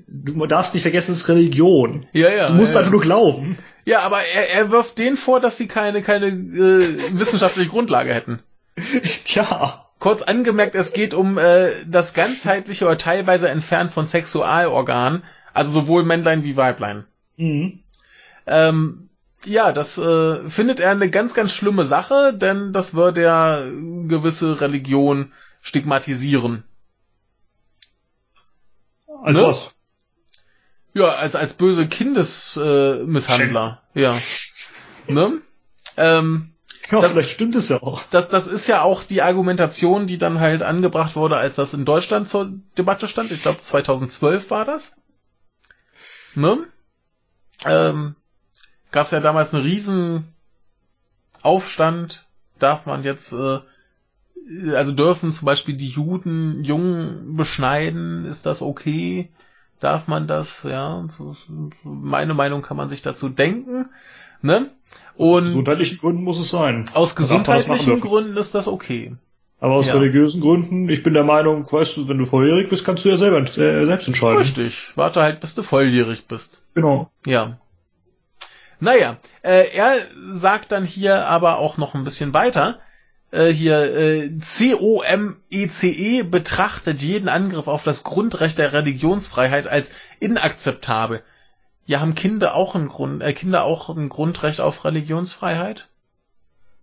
[0.08, 2.06] du darfst nicht vergessen, es ist Religion.
[2.14, 2.48] ja, ja.
[2.48, 3.58] Du musst ja, einfach nur glauben.
[3.88, 8.44] Ja, aber er, er wirft denen vor, dass sie keine, keine äh, wissenschaftliche Grundlage hätten.
[9.24, 9.86] Tja.
[9.98, 15.24] Kurz angemerkt, es geht um äh, das ganzheitliche oder teilweise Entfernen von Sexualorganen,
[15.54, 17.06] also sowohl Männlein wie Weiblein.
[17.38, 17.80] Mhm.
[18.46, 19.10] Ähm,
[19.46, 24.60] ja, das äh, findet er eine ganz, ganz schlimme Sache, denn das würde ja gewisse
[24.60, 25.32] Religion
[25.62, 26.66] stigmatisieren.
[29.24, 29.48] Also Ne?
[29.48, 29.77] was?
[30.98, 33.82] Ja, als, als böse Kindesmisshandler.
[33.94, 34.18] Äh, ja.
[35.08, 35.42] Ne?
[35.98, 36.54] Ähm,
[36.90, 38.02] Ja, Das- vielleicht stimmt es ja auch.
[38.12, 41.84] das, das ist ja auch die Argumentation, die dann halt angebracht wurde, als das in
[41.86, 43.32] Deutschland zur Debatte stand.
[43.32, 44.96] Ich glaube, 2012 war das.
[46.36, 46.60] Ne?
[47.66, 48.16] Ähm,
[48.92, 50.34] Gab es ja damals einen riesen
[51.42, 52.26] Aufstand.
[52.60, 53.60] Darf man jetzt, äh,
[54.74, 58.26] also dürfen zum Beispiel die Juden Jungen beschneiden?
[58.26, 59.30] Ist das okay?
[59.80, 60.64] Darf man das?
[60.64, 61.08] Ja,
[61.84, 63.90] meine Meinung kann man sich dazu denken.
[64.42, 64.72] Ne?
[65.18, 66.86] Aus Und gesundheitlichen Gründen muss es sein.
[66.94, 68.00] aus gesundheitlichen.
[68.00, 69.16] Gründen ist das okay.
[69.60, 69.94] Aber aus Ja.
[69.94, 73.18] religiösen Gründen, ich bin der Meinung, weißt du, wenn du volljährig bist, kannst du ja
[73.18, 74.38] selber äh, selbst entscheiden.
[74.38, 74.92] Richtig.
[74.96, 76.64] Warte halt, bis du volljährig bist.
[76.76, 77.10] Genau.
[77.26, 77.58] Ja.
[78.80, 79.96] Naja, äh, er
[80.32, 82.80] sagt dann hier aber auch noch ein bisschen weiter.
[83.32, 91.24] Äh, hier, äh, COMECE E betrachtet jeden Angriff auf das Grundrecht der Religionsfreiheit als inakzeptabel.
[91.86, 95.88] Ja, haben Kinder auch ein Grund, äh, Kinder auch ein Grundrecht auf Religionsfreiheit?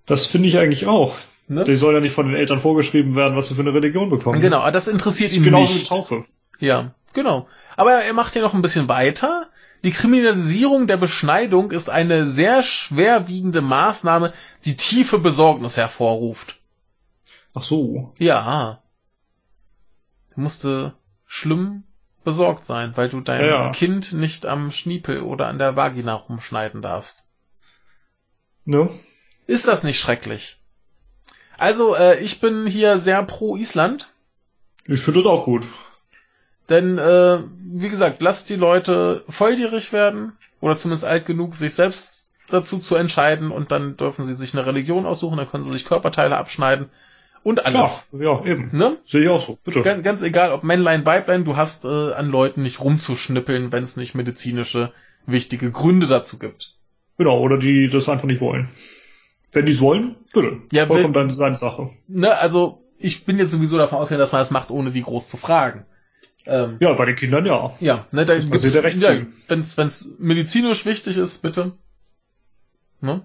[0.07, 1.17] Das finde ich eigentlich auch.
[1.49, 1.65] Ne?
[1.65, 4.41] Die soll ja nicht von den Eltern vorgeschrieben werden, was sie für eine Religion bekommen.
[4.41, 5.89] Genau, aber das interessiert Das ihn genauso wie nicht.
[5.89, 6.25] Taufe.
[6.59, 7.49] Ja, genau.
[7.77, 9.49] Aber er macht hier noch ein bisschen weiter.
[9.85, 14.33] Die Kriminalisierung der Beschneidung ist eine sehr schwerwiegende Maßnahme,
[14.65, 16.59] die tiefe Besorgnis hervorruft.
[17.53, 18.15] Ach so.
[18.19, 18.83] Ja.
[20.35, 20.95] Du musste
[21.27, 21.85] schlimm
[22.25, 23.71] besorgt sein, weil du dein Ja.
[23.73, 27.27] Kind nicht am Schniepel oder an der Vagina rumschneiden darfst.
[28.65, 28.89] Ne?
[29.47, 30.57] Ist das nicht schrecklich?
[31.59, 34.09] Also, äh, ich bin hier sehr pro Island.
[34.87, 35.65] Ich finde das auch gut.
[36.69, 37.41] Denn, äh,
[37.73, 42.97] wie gesagt, lasst die Leute volljährig werden oder zumindest alt genug, sich selbst dazu zu
[42.97, 46.91] entscheiden und dann dürfen sie sich eine Religion aussuchen, dann können sie sich Körperteile abschneiden
[47.45, 48.09] und Klar, alles.
[48.13, 48.71] ja, eben.
[48.73, 48.97] Ne?
[49.05, 49.59] Sehe ich auch so.
[49.63, 49.83] Bitte.
[49.83, 53.99] Ganz, ganz egal, ob Männlein, Weiblein, du hast äh, an Leuten nicht rumzuschnippeln, wenn es
[53.99, 54.93] nicht medizinische
[55.27, 56.75] wichtige Gründe dazu gibt.
[57.19, 58.71] Genau, oder die das einfach nicht wollen.
[59.53, 60.63] Wenn die es wollen, bitte.
[60.73, 61.91] Ja, Vollkommen deine, deine Sache.
[62.09, 65.29] Ne, also ich bin jetzt sowieso davon ausgegangen, dass man das macht, ohne die groß
[65.29, 65.85] zu fragen.
[66.47, 67.75] Ähm, Ja, bei den Kindern ja.
[67.81, 69.17] Ja, ne, da gibt's, ja
[69.49, 71.73] wenn's, wenn's medizinisch wichtig ist, bitte.
[73.01, 73.23] Ne?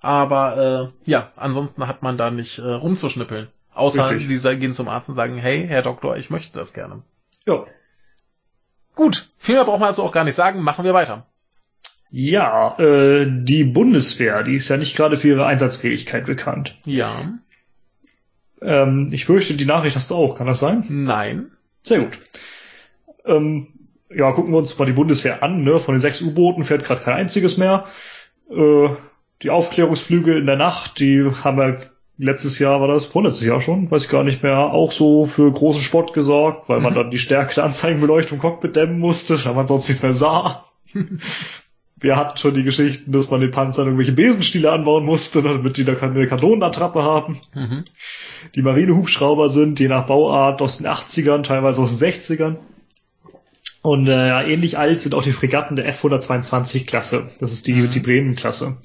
[0.00, 3.48] Aber äh, ja, ansonsten hat man da nicht äh, rumzuschnippeln.
[3.72, 4.40] Außer Richtig.
[4.40, 7.02] sie gehen zum Arzt und sagen, hey, Herr Doktor, ich möchte das gerne.
[7.46, 7.64] Ja.
[8.94, 10.62] Gut, viel mehr braucht man also auch gar nicht sagen.
[10.62, 11.26] Machen wir weiter.
[12.10, 16.78] Ja, äh, die Bundeswehr, die ist ja nicht gerade für ihre Einsatzfähigkeit bekannt.
[16.84, 17.32] Ja.
[18.62, 20.84] Ähm, ich fürchte, die Nachricht hast du auch, kann das sein?
[20.88, 21.50] Nein.
[21.82, 22.20] Sehr gut.
[23.24, 23.68] Ähm,
[24.14, 25.64] ja, gucken wir uns mal die Bundeswehr an.
[25.64, 25.80] Ne?
[25.80, 27.86] Von den sechs U-Booten fährt gerade kein einziges mehr.
[28.50, 28.88] Äh,
[29.42, 31.76] die Aufklärungsflüge in der Nacht, die haben ja
[32.16, 35.50] letztes Jahr, war das vorletztes Jahr schon, weiß ich gar nicht mehr, auch so für
[35.50, 36.96] großen Spott gesorgt, weil man Mhm.
[36.98, 40.64] dann die Stärke der Anzeigenbeleuchtung im Cockpit dämmen musste, weil man sonst nichts mehr sah.
[41.96, 45.84] Wir hatten schon die Geschichten, dass man den Panzern irgendwelche Besenstiele anbauen musste, damit die
[45.84, 47.84] da keine Kanonenattrappe haben Mhm.
[48.54, 52.56] die Marinehubschrauber sind, je nach Bauart aus den 80ern, teilweise aus den 60ern.
[53.84, 57.30] Und äh, ähnlich alt sind auch die Fregatten der F-122-Klasse.
[57.38, 57.90] Das ist die, Mhm.
[57.90, 58.78] die Bremen-Klasse.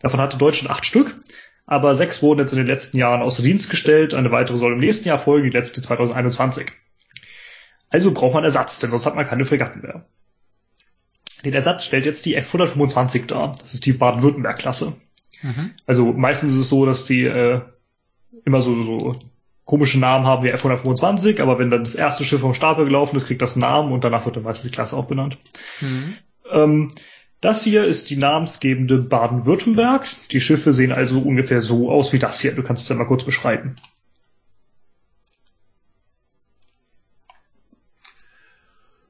[0.00, 1.20] Davon hatte Deutschland acht Stück,
[1.66, 4.14] aber sechs wurden jetzt in den letzten Jahren außer Dienst gestellt.
[4.14, 6.72] Eine weitere soll im nächsten Jahr folgen, die letzte 2021.
[7.90, 10.06] Also braucht man Ersatz, denn sonst hat man keine Fregatten mehr.
[11.44, 13.52] Den Ersatz stellt jetzt die F-125 dar.
[13.60, 14.94] Das ist die Baden-Württemberg-Klasse.
[15.42, 15.72] Mhm.
[15.84, 17.60] Also meistens ist es so, dass die äh,
[18.46, 19.18] immer so, so
[19.64, 23.26] komische Namen haben wie F125, aber wenn dann das erste Schiff vom Stapel gelaufen ist,
[23.26, 25.38] kriegt das einen Namen und danach wird dann meistens die Klasse auch benannt.
[25.80, 26.16] Mhm.
[26.50, 26.88] Ähm,
[27.40, 30.06] das hier ist die namensgebende Baden-Württemberg.
[30.30, 32.54] Die Schiffe sehen also ungefähr so aus wie das hier.
[32.54, 33.74] Du kannst es ja mal kurz beschreiben.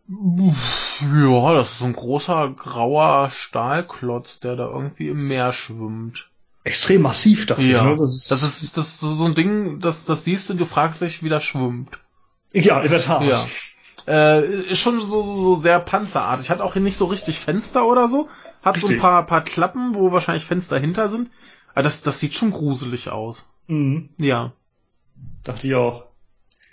[0.08, 6.31] Ja, das ist so ein großer grauer Stahlklotz, der da irgendwie im Meer schwimmt.
[6.64, 7.90] Extrem massiv, dachte Ja, ich.
[7.90, 7.96] Ne?
[7.96, 10.64] Das ist, das ist das ist so ein Ding, das das siehst du und du
[10.64, 11.98] fragst dich, wie das schwimmt.
[12.52, 13.22] ja, in der Tat.
[13.24, 13.46] Ja.
[14.06, 16.50] Äh, ist schon so, so, sehr panzerartig.
[16.50, 18.28] Hat auch hier nicht so richtig Fenster oder so.
[18.62, 19.00] Hat so ein Richtig.
[19.00, 21.30] paar, paar Klappen, wo wahrscheinlich Fenster hinter sind.
[21.72, 23.48] Aber das, das sieht schon gruselig aus.
[23.68, 24.52] Mhm, Ja.
[25.44, 26.04] dachte ich auch.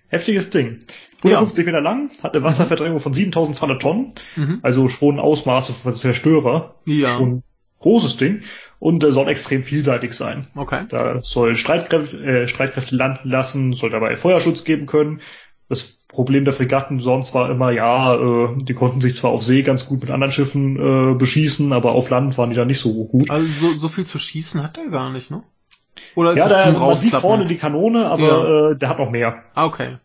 [0.07, 0.80] Heftiges Ding.
[1.24, 4.14] 150 Meter lang, hat eine Wasserverdrängung von 7200 Tonnen.
[4.36, 4.60] Mhm.
[4.64, 6.76] Also schon Ausmaße von Zerstörer.
[6.86, 7.10] Ja.
[7.10, 7.44] Schon
[7.80, 8.41] großes Ding.
[8.80, 10.47] Und äh, soll extrem vielseitig sein.
[10.56, 10.85] Okay.
[10.89, 15.19] Da soll Streitkräfte, äh, Streitkräfte landen lassen, soll dabei Feuerschutz geben können.
[15.68, 19.61] Das Problem der Fregatten sonst war immer, ja, äh, die konnten sich zwar auf See
[19.64, 23.06] ganz gut mit anderen Schiffen äh, beschießen, aber auf Land waren die da nicht so
[23.06, 23.30] gut.
[23.30, 25.43] Also so, so viel zu schießen hat er gar nicht, ne?
[26.15, 28.97] Oder ist Ja, das der, zum man sieht vorne die Kanone, aber äh, der hat
[28.97, 29.43] noch mehr.
[29.53, 29.97] ah, okay.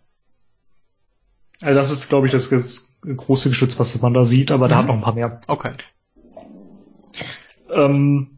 [1.62, 4.76] Also das ist, glaube ich, das, das große Geschütz, was man da sieht, aber der
[4.76, 4.80] Mhm.
[4.80, 5.40] hat noch ein paar mehr.
[5.46, 5.72] Okay.
[7.70, 8.33] Ähm,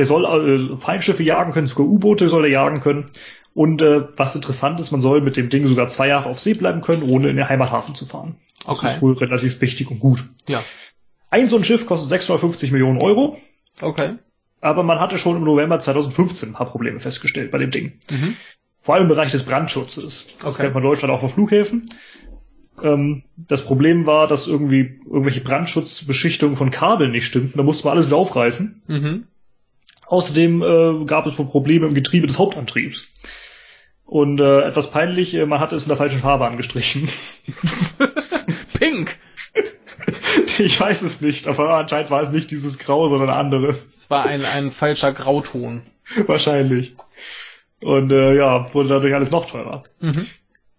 [0.00, 3.04] der soll äh, Feindschiffe jagen können, sogar U-Boote soll er jagen können.
[3.52, 6.54] Und äh, was interessant ist, man soll mit dem Ding sogar zwei Jahre auf See
[6.54, 8.36] bleiben können, ohne in den Heimathafen zu fahren.
[8.66, 8.86] Das Okay.
[8.86, 10.24] ist wohl relativ wichtig und gut.
[10.48, 10.64] Ja.
[11.30, 13.36] Ein so ein Schiff kostet 650 Millionen Euro,
[13.82, 14.16] Okay.
[14.60, 17.98] aber man hatte schon im November 2015 ein paar Probleme festgestellt bei dem Ding.
[18.10, 18.36] Mhm.
[18.80, 20.26] Vor allem im Bereich des Brandschutzes.
[20.40, 20.62] Das Okay.
[20.62, 21.86] kennt man in Deutschland auch auf Flughäfen.
[22.82, 27.58] Ähm, das Problem war, dass irgendwie irgendwelche Brandschutzbeschichtungen von Kabeln nicht stimmten.
[27.58, 28.82] Da musste man alles wieder aufreißen.
[28.86, 29.24] Mhm.
[30.10, 33.06] Außerdem äh, gab es wohl Probleme im Getriebe des Hauptantriebs.
[34.04, 37.08] Und äh, etwas peinlich, äh, man hatte es in der falschen Farbe angestrichen.
[38.80, 39.16] Pink!
[40.58, 43.86] ich weiß es nicht, aber anscheinend war es nicht dieses Grau, sondern anderes.
[43.86, 45.82] Es war ein, ein falscher Grauton.
[46.26, 46.96] Wahrscheinlich.
[47.80, 49.84] Und äh, ja, wurde dadurch alles noch teurer.
[50.00, 50.26] Mhm.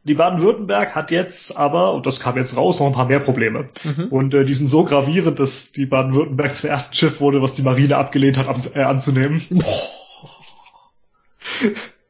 [0.04, 3.68] Die Baden-Württemberg hat jetzt aber, und das kam jetzt raus, noch ein paar mehr Probleme.
[3.84, 4.08] Mhm.
[4.10, 7.62] Und äh, die sind so gravierend, dass die Baden-Württemberg zum ersten Schiff wurde, was die
[7.62, 9.42] Marine abgelehnt hat, ab, äh, anzunehmen.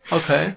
[0.09, 0.55] Okay.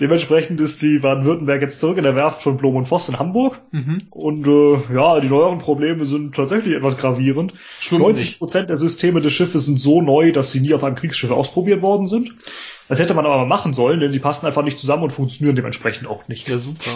[0.00, 3.60] Dementsprechend ist die Baden-Württemberg jetzt zurück in der Werft von Blom und Voss in Hamburg.
[3.70, 4.08] Mhm.
[4.10, 7.54] Und äh, ja, die neueren Probleme sind tatsächlich etwas gravierend.
[7.78, 10.96] Schwimmt 90 Prozent der Systeme des Schiffes sind so neu, dass sie nie auf einem
[10.96, 12.34] Kriegsschiff ausprobiert worden sind.
[12.88, 15.56] Das hätte man aber mal machen sollen, denn sie passen einfach nicht zusammen und funktionieren
[15.56, 16.48] dementsprechend auch nicht.
[16.48, 16.90] Ja, super.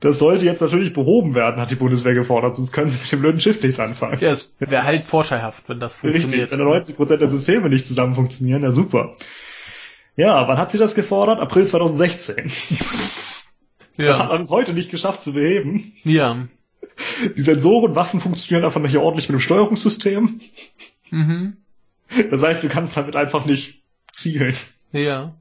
[0.00, 3.20] Das sollte jetzt natürlich behoben werden, hat die Bundeswehr gefordert, sonst können sie mit dem
[3.20, 4.18] blöden Schiff nichts anfangen.
[4.20, 6.50] Ja, es wäre halt vorteilhaft, wenn das Richtig, funktioniert.
[6.50, 9.14] wenn da 90 Prozent der Systeme nicht zusammen funktionieren, ja super.
[10.16, 11.40] Ja, wann hat sie das gefordert?
[11.40, 12.50] April 2016.
[13.96, 14.28] Das hat Ja.
[14.28, 15.92] man bis heute nicht geschafft zu beheben.
[16.04, 16.48] Ja.
[17.36, 20.40] Die Sensoren, Waffen funktionieren einfach nicht ordentlich mit dem Steuerungssystem.
[21.10, 21.56] Mhm.
[22.30, 23.82] Das heißt, du kannst damit einfach nicht
[24.12, 24.54] zielen.
[24.92, 25.34] Ja.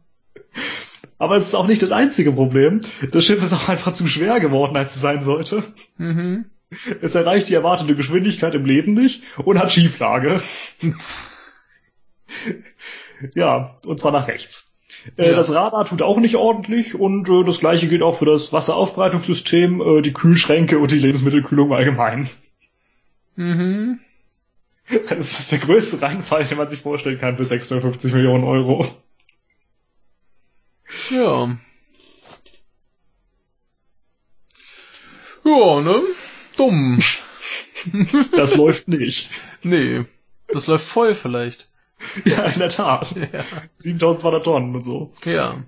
[1.18, 2.82] Aber es ist auch nicht das einzige Problem.
[3.12, 5.64] Das Schiff ist auch einfach zu schwer geworden, als es sein sollte.
[5.98, 6.46] Mhm.
[7.02, 10.42] Es erreicht die erwartete Geschwindigkeit im Leben nicht und hat Schieflage.
[13.36, 14.72] ja, und zwar nach rechts.
[15.18, 15.36] Äh, Ja.
[15.36, 19.82] Das Radar tut auch nicht ordentlich und äh, das gleiche gilt auch für das Wasseraufbereitungssystem,
[19.82, 22.30] äh, die Kühlschränke und die Lebensmittelkühlung allgemein.
[23.36, 24.00] Mhm.
[25.10, 28.86] Das ist der größte Reinfall, den man sich vorstellen kann für 650 Millionen Euro.
[31.10, 31.58] Ja.
[35.44, 36.02] Ja, ne?
[36.58, 37.00] Dumm.
[38.36, 39.32] Das läuft nicht.
[39.64, 40.06] Nee.
[40.48, 41.72] Das läuft voll vielleicht.
[42.26, 43.16] Ja, in der Tat.
[43.16, 43.44] Ja.
[43.76, 45.12] 7200 Tonnen und so.
[45.26, 45.64] Ja.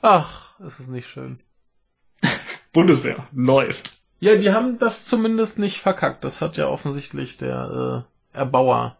[0.00, 1.40] Ach, es ist nicht schön.
[2.72, 3.97] Bundeswehr läuft.
[4.20, 6.24] Ja, die haben das zumindest nicht verkackt.
[6.24, 8.04] Das hat ja offensichtlich der
[8.34, 8.96] äh, Erbauer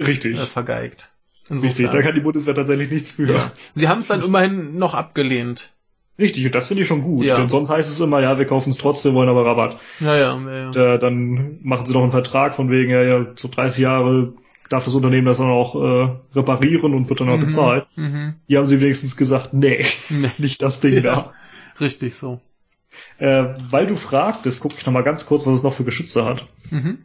[0.00, 0.34] Richtig.
[0.38, 1.12] äh, vergeigt.
[1.50, 3.32] Richtig, da kann die Bundeswehr tatsächlich nichts für.
[3.32, 3.52] ja.
[3.74, 5.72] Sie haben es dann immerhin noch abgelehnt.
[6.18, 7.24] Richtig, und das finde ich schon gut.
[7.24, 7.36] Ja.
[7.36, 9.78] Denn sonst heißt es immer, ja, wir kaufen es trotzdem, wollen aber Rabatt.
[10.00, 10.66] Ja, ja, ja.
[10.66, 14.34] Und, äh, dann machen sie doch einen Vertrag von wegen, ja, ja, so 30 Jahre
[14.68, 17.86] darf das Unternehmen das dann auch äh, reparieren und wird dann auch Mhm, bezahlt.
[17.96, 18.34] Mhm.
[18.46, 21.32] Hier haben sie wenigstens gesagt, nee, Nee, nicht das Ding Ja.
[21.80, 22.40] richtig so.
[23.18, 26.24] Äh, weil du fragtest, gucke ich noch mal ganz kurz, was es noch für Geschütze
[26.24, 26.46] hat.
[26.70, 27.04] Mhm.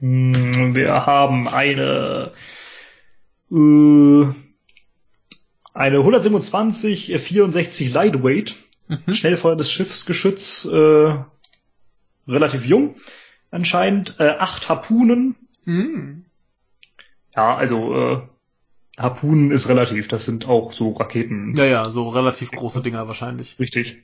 [0.00, 2.32] Hm, Wir haben eine
[3.50, 4.26] äh,
[5.74, 8.54] eine 127 äh, 64 Lightweight,
[8.86, 9.14] Mhm.
[9.14, 11.16] schnellfeuerndes Schiffsgeschütz, äh,
[12.28, 12.96] relativ jung
[13.50, 15.36] anscheinend, äh, acht Harpunen.
[15.64, 16.26] Mhm.
[17.34, 18.20] Ja, also äh,
[18.98, 21.54] Harpunen ist relativ, das sind auch so Raketen.
[21.56, 23.58] Ja, ja, so relativ große Dinger wahrscheinlich.
[23.58, 24.02] Richtig.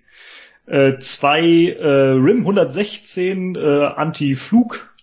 [0.66, 3.58] Äh, zwei äh, RIM 116 äh,
[3.96, 4.94] Anti-Flug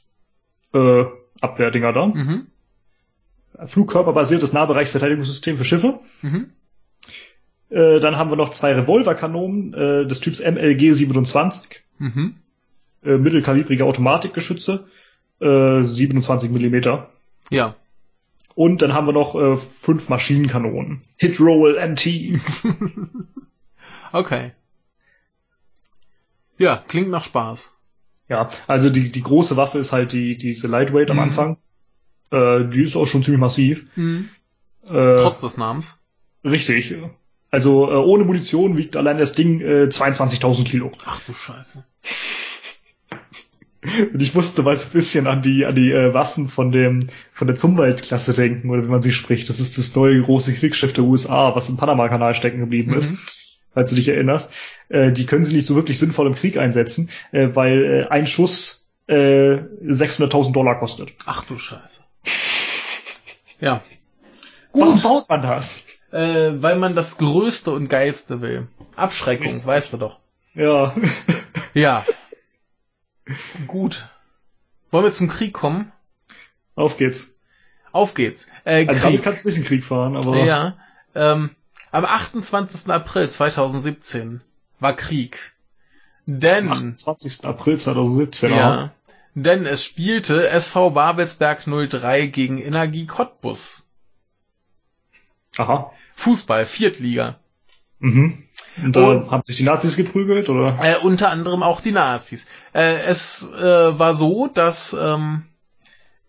[0.73, 1.03] äh,
[1.41, 2.07] Abwehrdinger da.
[2.07, 2.47] Mhm.
[3.65, 5.99] Flugkörperbasiertes Nahbereichsverteidigungssystem für Schiffe.
[6.21, 6.51] Mhm.
[7.69, 12.35] Äh, dann haben wir noch zwei Revolverkanonen äh, des Typs MLG 27, Mhm.
[13.03, 14.85] äh, mittelkalibrige Automatikgeschütze,
[15.41, 17.09] äh, 27 Millimeter.
[17.49, 17.75] Ja.
[18.55, 21.01] Und dann haben wir noch äh, fünf Maschinenkanonen.
[21.17, 22.05] Hit Roll NT.
[24.13, 24.51] Okay.
[26.57, 27.73] Ja, klingt nach Spaß.
[28.29, 31.23] ja, also die, die große Waffe ist halt die diese Lightweight am Mhm.
[31.23, 31.57] Anfang.
[32.31, 33.85] Äh, die ist auch schon ziemlich massiv.
[33.95, 34.29] Mhm.
[34.85, 35.99] Äh, Trotz des Namens.
[36.43, 36.95] richtig.
[37.49, 40.91] Also äh, ohne Munition wiegt allein das Ding äh, 22.000 Kilo.
[41.05, 41.85] Ach du Scheiße.
[44.14, 47.07] Und ich musste mal so ein bisschen an die, an die äh, Waffen von dem,
[47.32, 49.48] von der Zumwalt-Klasse denken, oder wie man sie spricht.
[49.48, 53.19] Das ist das neue große Kriegsschiff der USA, was im Panama-Kanal stecken geblieben ist, Mhm.
[53.77, 54.49] Falls du dich erinnerst.
[54.89, 58.25] Äh, die können sie nicht so wirklich sinnvoll im Krieg einsetzen, äh, weil äh, ein
[58.25, 59.14] Schuss äh,
[59.85, 61.09] 600.000 Dollar kostet.
[61.27, 62.03] Ach du Scheiße.
[63.59, 63.81] Ja.
[64.73, 65.83] Warum baut man das?
[66.11, 68.67] Äh, weil man das Größte und Geilste will.
[68.95, 69.65] Abschreckung, Richtig.
[69.65, 70.19] weißt du doch.
[70.56, 70.95] Ja.
[71.73, 72.03] Ja.
[73.67, 74.07] Gut.
[74.89, 75.91] Wollen wir zum Krieg kommen?
[76.75, 77.27] Auf geht's.
[77.91, 78.47] Auf geht's.
[78.64, 79.23] Äh, Also damit Krieg.
[79.23, 80.77] kannst du nicht in den Krieg fahren, aber Ja.
[81.14, 81.51] Ähm,
[81.91, 82.91] am 28.
[82.91, 84.41] April 2017
[84.80, 85.53] war Krieg.
[86.25, 87.45] Denn, am 28.
[87.45, 88.51] April 2017.
[88.51, 88.91] ja,
[89.33, 93.83] denn es spielte SV Babelsberg 03 gegen Energie Cottbus.
[95.57, 95.91] Aha.
[96.15, 97.39] Fußball, Viertliga.
[97.99, 98.43] Mhm.
[98.83, 100.77] Und da Und- haben sich die Nazis geprügelt, oder?
[100.83, 102.45] Äh, unter anderem auch die Nazis.
[102.73, 105.43] Äh, es äh, war so, dass ähm,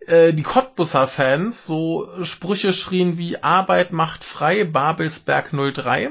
[0.09, 6.11] äh, die Cottbusser Fans so Sprüche schrien wie Arbeit macht frei, Babelsberg 03.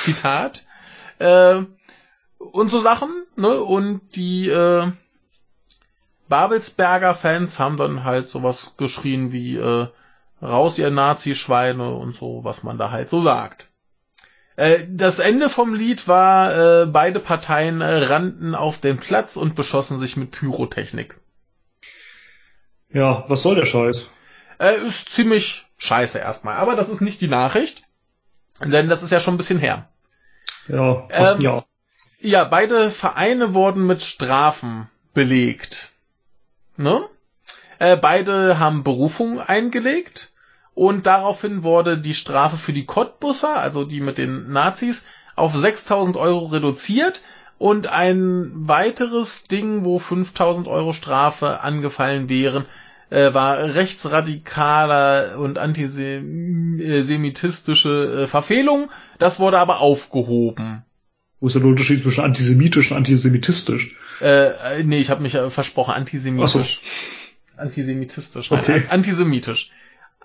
[0.00, 0.66] Zitat.
[1.18, 1.66] Äh,
[2.38, 3.60] und so Sachen, ne?
[3.60, 4.90] Und die äh,
[6.30, 9.88] Babelsberger Fans haben dann halt sowas geschrien wie äh,
[10.40, 13.68] raus ihr Nazi-Schweine und so, was man da halt so sagt.
[14.56, 19.98] Äh, Das Ende vom Lied war, äh, beide Parteien rannten auf den Platz und beschossen
[19.98, 21.19] sich mit Pyrotechnik.
[22.92, 24.08] Ja, was soll der Scheiß?
[24.58, 27.84] Äh, ist ziemlich scheiße erstmal, aber das ist nicht die Nachricht,
[28.64, 29.88] denn das ist ja schon ein bisschen her.
[30.68, 31.66] Ja, fast Ähm, Jahr.
[32.18, 35.92] Ja, beide Vereine wurden mit Strafen belegt.
[36.76, 37.08] Ne?
[37.78, 40.32] Äh, beide haben Berufung eingelegt
[40.74, 45.04] und daraufhin wurde die Strafe für die Cottbusser, also die mit den Nazis,
[45.34, 47.22] auf 6000 Euro reduziert
[47.60, 52.64] und ein weiteres Ding, wo 5000 Euro Strafe angefallen wären,
[53.10, 58.90] äh, war rechtsradikaler und antisemitistische äh, Verfehlung.
[59.18, 60.84] Das wurde aber aufgehoben.
[61.40, 63.94] Wo ist denn der Unterschied zwischen antisemitisch und antisemitistisch?
[64.22, 66.80] Äh, äh, nee, ich habe mich versprochen, antisemitisch.
[67.58, 68.72] Antisemitistisch, nein, Okay.
[68.84, 69.70] an- antisemitisch.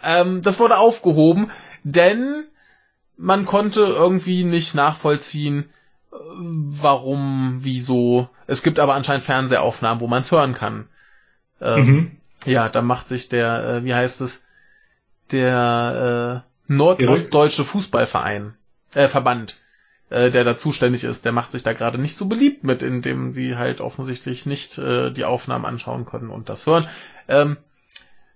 [0.04, 1.52] Ähm, das wurde aufgehoben,
[1.84, 2.46] denn
[3.18, 5.66] man konnte irgendwie nicht nachvollziehen,
[6.38, 8.30] warum, wieso.
[8.48, 10.88] Es gibt aber anscheinend Fernsehaufnahmen, wo man es hören kann.
[11.61, 12.11] Ähm, Mhm.
[12.45, 14.44] Ja, da macht sich der, äh, wie heißt es,
[15.32, 18.56] der äh, Nordostdeutsche Fußballverein,
[18.94, 19.58] äh, Verband,
[20.10, 23.32] äh, der da zuständig ist, der macht sich da gerade nicht so beliebt mit, indem
[23.32, 26.88] sie halt offensichtlich nicht äh, die Aufnahmen anschauen können und das hören.
[27.27, 27.58] Ähm,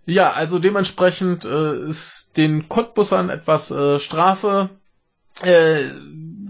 [0.05, 4.69] ja, also dementsprechend äh, ist den Cottbussern etwas äh, Strafe
[5.43, 5.83] äh,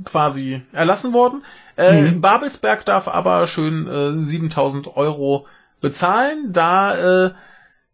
[0.09, 1.43] quasi erlassen worden.
[1.77, 2.21] Äh, mhm.
[2.21, 5.47] Babelsberg darf aber schön äh, 7000 Euro
[5.81, 7.31] bezahlen, da äh,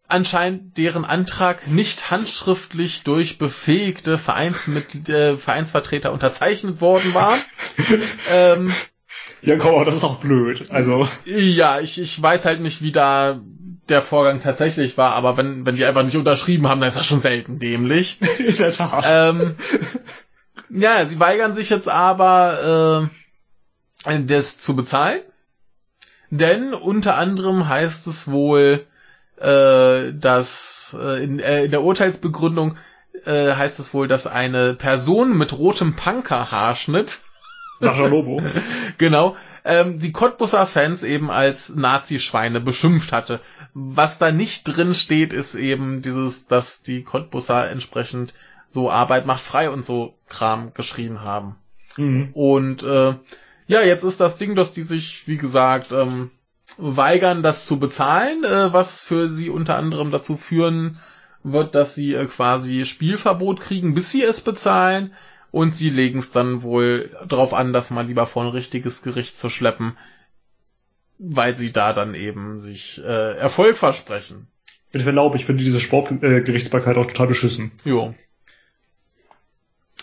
[0.07, 7.37] anscheinend deren Antrag nicht handschriftlich durch befähigte Vereinsmitglied, äh, Vereinsvertreter unterzeichnet worden war.
[8.31, 8.73] ähm,
[9.41, 10.65] ja, komm, aber das ist auch blöd.
[10.69, 11.07] Also.
[11.25, 13.39] Ja, ich, ich weiß halt nicht, wie da
[13.89, 17.05] der Vorgang tatsächlich war, aber wenn, wenn die einfach nicht unterschrieben haben, dann ist das
[17.05, 18.19] schon selten dämlich.
[18.39, 19.05] In der Tat.
[19.07, 19.55] Ähm,
[20.69, 23.09] ja, sie weigern sich jetzt aber,
[24.05, 25.21] äh, das zu bezahlen.
[26.29, 28.85] Denn unter anderem heißt es wohl,
[29.37, 32.77] äh, dass äh, in, äh, in der Urteilsbegründung
[33.25, 37.21] äh, heißt es wohl, dass eine Person mit rotem Punker-Haarschnitt
[37.79, 38.41] Sascha Lobo.
[38.97, 39.35] genau.
[39.65, 43.41] Ähm, die Cottbusser Fans eben als Nazi-Schweine beschimpft hatte.
[43.73, 48.33] Was da nicht drin steht, ist eben dieses, dass die Cottbusser entsprechend
[48.67, 51.55] so Arbeit macht frei und so Kram geschrien haben.
[51.97, 52.29] Mhm.
[52.33, 53.15] Und äh,
[53.67, 56.31] ja, jetzt ist das Ding, dass die sich, wie gesagt, ähm,
[56.77, 60.99] weigern, das zu bezahlen, äh, was für sie unter anderem dazu führen
[61.43, 65.13] wird, dass sie äh, quasi Spielverbot kriegen, bis sie es bezahlen.
[65.51, 69.37] Und sie legen es dann wohl darauf an, das mal lieber vor ein richtiges Gericht
[69.37, 69.95] zu schleppen,
[71.17, 74.47] weil sie da dann eben sich äh, Erfolg versprechen.
[74.91, 77.71] Mit Verlaub, ich finde diese Sportgerichtsbarkeit äh, auch total beschissen.
[77.85, 78.13] Jo.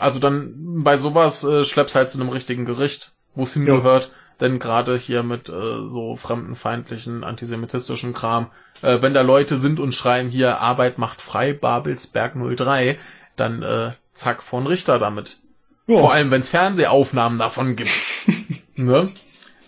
[0.02, 4.12] Also dann bei sowas äh, schleppst halt zu einem richtigen Gericht, wo es hingehört.
[4.40, 8.50] Denn gerade hier mit äh, so fremdenfeindlichen, antisemitistischen Kram,
[8.82, 12.98] äh, wenn da Leute sind und schreien hier Arbeit macht frei, Babelsberg 03,
[13.36, 15.38] dann äh, zack von Richter damit.
[15.86, 15.98] Ja.
[15.98, 17.92] Vor allem, wenn es Fernsehaufnahmen davon gibt.
[18.76, 19.10] ne?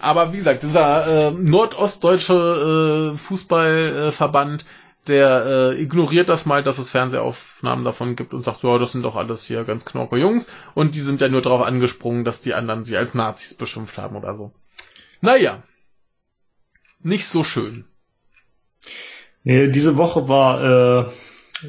[0.00, 4.64] Aber wie gesagt, dieser äh, nordostdeutsche äh, Fußballverband, äh,
[5.06, 9.02] der äh, ignoriert das mal, dass es Fernsehaufnahmen davon gibt und sagt, ja, das sind
[9.02, 12.54] doch alles hier ganz knorke Jungs und die sind ja nur darauf angesprungen, dass die
[12.54, 14.52] anderen sie als Nazis beschimpft haben oder so.
[15.20, 15.62] Naja,
[17.02, 17.84] nicht so schön.
[19.42, 21.10] Nee, diese Woche war äh,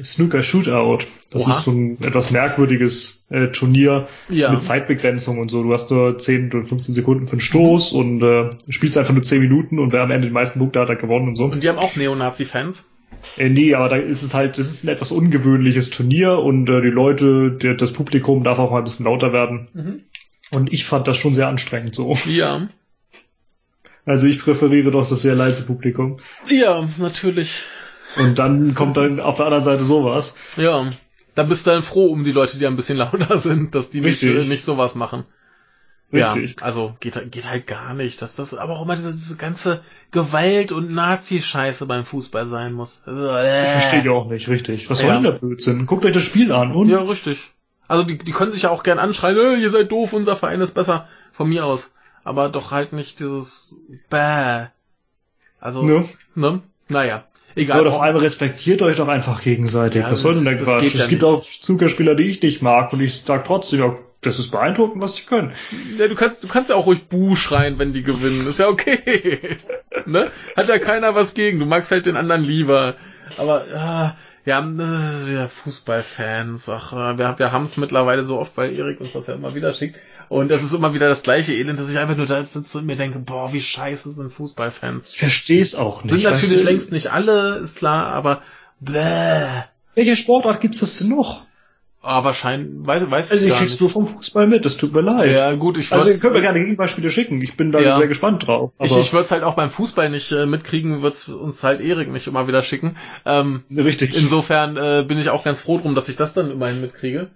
[0.02, 1.06] Snooker Shootout.
[1.30, 1.50] Das Oha.
[1.50, 4.50] ist so ein etwas merkwürdiges äh, Turnier ja.
[4.50, 5.62] mit Zeitbegrenzung und so.
[5.62, 7.98] Du hast nur 10 oder 15 Sekunden für einen Stoß mhm.
[7.98, 10.88] und äh, spielst einfach nur 10 Minuten und wer am Ende die meisten Punkte hat,
[10.88, 11.44] hat gewonnen und so.
[11.44, 12.88] Und die haben auch Neonazi-Fans?
[13.36, 16.80] Äh, nee, aber da ist es halt, das ist ein etwas ungewöhnliches Turnier und äh,
[16.80, 19.68] die Leute, der, das Publikum darf auch mal ein bisschen lauter werden.
[19.74, 20.00] Mhm.
[20.50, 22.16] Und ich fand das schon sehr anstrengend so.
[22.26, 22.68] Ja.
[24.08, 26.20] Also ich präferiere doch das sehr leise Publikum.
[26.48, 27.64] Ja, natürlich.
[28.16, 30.36] Und dann kommt dann auf der anderen Seite sowas.
[30.56, 30.92] Ja.
[31.34, 34.00] Da bist du dann froh um die Leute, die ein bisschen lauter sind, dass die
[34.00, 35.24] nicht, äh, nicht sowas machen.
[36.12, 36.56] Richtig.
[36.60, 38.22] Ja, also geht, geht halt gar nicht.
[38.22, 43.02] Dass das aber auch immer diese, diese ganze Gewalt und Nazi-Scheiße beim Fußball sein muss.
[43.06, 43.64] Also, äh.
[43.64, 44.88] Ich verstehe ich auch nicht, richtig.
[44.88, 45.86] Was soll denn der Blödsinn?
[45.86, 46.88] Guckt euch das Spiel an und.
[46.88, 47.50] Ja, richtig.
[47.88, 50.60] Also die, die können sich ja auch gern anschreien, äh, ihr seid doof, unser Verein
[50.60, 51.08] ist besser.
[51.32, 51.92] Von mir aus.
[52.24, 53.76] Aber doch halt nicht dieses
[54.10, 54.66] Bäh.
[55.60, 56.08] Also, ne?
[56.34, 56.62] ne?
[56.88, 57.24] Naja.
[57.54, 57.80] Egal.
[57.80, 60.02] Oder vor allem respektiert euch doch einfach gegenseitig.
[60.02, 60.92] Ja, Was soll denn der Quatsch?
[60.92, 61.30] Es ja gibt nicht.
[61.30, 63.96] auch Zuckerspieler, die ich nicht mag und ich sag trotzdem, ja,
[64.26, 65.52] das ist beeindruckend, was sie können.
[65.96, 68.46] Ja, du kannst, du kannst ja auch ruhig Buh schreien, wenn die gewinnen.
[68.46, 69.58] Ist ja okay.
[70.06, 70.30] ne?
[70.56, 71.58] Hat ja keiner was gegen.
[71.58, 72.94] Du magst halt den anderen lieber.
[73.38, 74.72] Aber, ja, ja,
[75.32, 79.34] ja Fußballfans, ach, wir, wir haben es mittlerweile so oft, weil Erik uns das ja
[79.34, 79.98] immer wieder schickt.
[80.28, 82.86] Und es ist immer wieder das gleiche Elend, dass ich einfach nur da sitze und
[82.86, 85.08] mir denke, boah, wie scheiße sind Fußballfans.
[85.10, 86.12] Ich verstehe es auch nicht.
[86.12, 88.42] Sind natürlich längst nicht alle, ist klar, aber
[88.80, 89.62] bläh.
[89.94, 91.45] Welche Sportart gibt's das denn noch?
[92.08, 93.80] Ah, wahrscheinlich, weiß, weiß also ich gar kriegst nicht.
[93.80, 95.32] du vom Fußball mit, das tut mir leid.
[95.32, 97.96] Ja, gut, ich Also, ihr könnt mir gerne Gegenbeispiele schicken, ich bin da ja.
[97.96, 98.74] sehr gespannt drauf.
[98.78, 101.80] Aber ich ich würde es halt auch beim Fußball nicht äh, mitkriegen, wird's uns halt
[101.80, 102.96] Erik nicht immer wieder schicken.
[103.24, 104.16] Ähm, Richtig.
[104.16, 107.30] Insofern äh, bin ich auch ganz froh drum, dass ich das dann immerhin mitkriege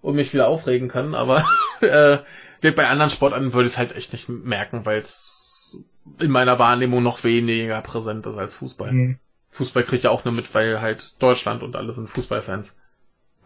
[0.00, 1.44] und mich wieder aufregen kann, aber
[1.82, 2.16] äh,
[2.62, 5.76] bei anderen Sportarten würde ich es halt echt nicht merken, weil es
[6.18, 8.92] in meiner Wahrnehmung noch weniger präsent ist als Fußball.
[8.92, 9.18] Mhm.
[9.50, 12.78] Fußball kriegt ja auch nur mit, weil halt Deutschland und alle sind Fußballfans.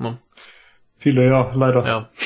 [0.01, 0.19] Ne?
[1.01, 1.87] Viele, ja, leider.
[1.87, 2.09] Ja.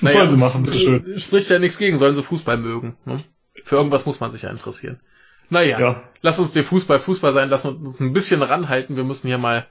[0.00, 1.18] Was naja, sollen sie machen, bitteschön.
[1.18, 2.96] Spricht ja nichts gegen, sollen sie Fußball mögen.
[3.04, 3.22] Ne?
[3.64, 5.00] Für irgendwas muss man sich ja interessieren.
[5.50, 6.02] Naja, ja.
[6.22, 8.96] lass uns den Fußball Fußball sein, lass uns ein bisschen ranhalten.
[8.96, 9.66] Wir müssen hier mal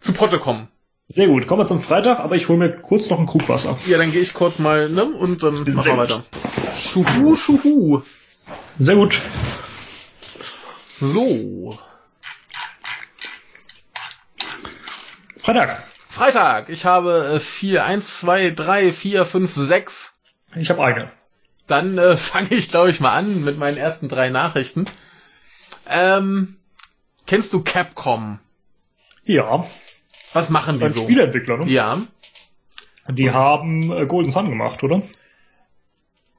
[0.00, 0.68] zu Potte kommen.
[1.08, 3.76] Sehr gut, kommen wir zum Freitag, aber ich hole mir kurz noch ein Krug Wasser.
[3.86, 6.24] Ja, dann gehe ich kurz mal, ne, und dann machen wir weiter.
[6.78, 8.02] Schuhu, schuhu.
[8.78, 9.20] Sehr gut.
[11.00, 11.78] So.
[15.38, 15.89] Freitag.
[16.10, 16.68] Freitag.
[16.68, 20.18] Ich habe äh, vier, eins, zwei, drei, vier, fünf, sechs.
[20.56, 21.10] Ich habe eine.
[21.68, 24.86] Dann äh, fange ich, glaube ich, mal an mit meinen ersten drei Nachrichten.
[25.88, 26.56] Ähm,
[27.26, 28.40] kennst du Capcom?
[29.24, 29.66] Ja.
[30.32, 31.04] Was machen die so?
[31.04, 31.70] Spieleentwickler, ne?
[31.70, 32.02] Ja.
[33.08, 35.02] Die haben äh, Golden Sun gemacht, oder?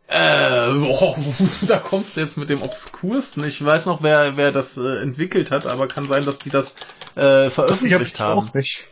[0.08, 1.16] Äh, oh,
[1.68, 3.46] da kommst du jetzt mit dem Obskursten.
[3.46, 6.76] Ich weiß noch, wer, wer das äh, entwickelt hat, aber kann sein, dass die das
[7.16, 8.40] äh, veröffentlicht ich haben.
[8.40, 8.91] Auch nicht.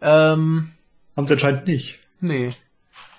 [0.00, 0.72] Ähm,
[1.16, 2.00] Haben sie anscheinend nicht.
[2.20, 2.50] nee.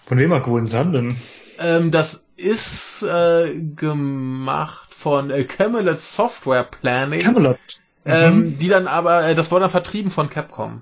[0.05, 1.15] Von wem hat Golden Sun denn?
[1.59, 7.57] Ähm, das ist äh, gemacht von äh, Camelot Software Planning, Camelot.
[8.05, 8.57] ähm, Mhm.
[8.57, 10.81] die dann aber, äh, das wurde dann vertrieben von Capcom.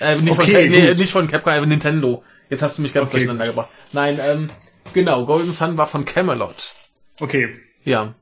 [0.00, 2.24] Äh, nicht, von, Okay, Ca- nee, nicht von Capcom, äh, Nintendo.
[2.50, 3.18] Jetzt hast du mich ganz Okay.
[3.18, 3.68] durcheinander gebracht.
[3.92, 4.50] Nein, ähm,
[4.94, 6.72] genau, Golden Sun war von Camelot.
[7.20, 8.14] Okay, Ja.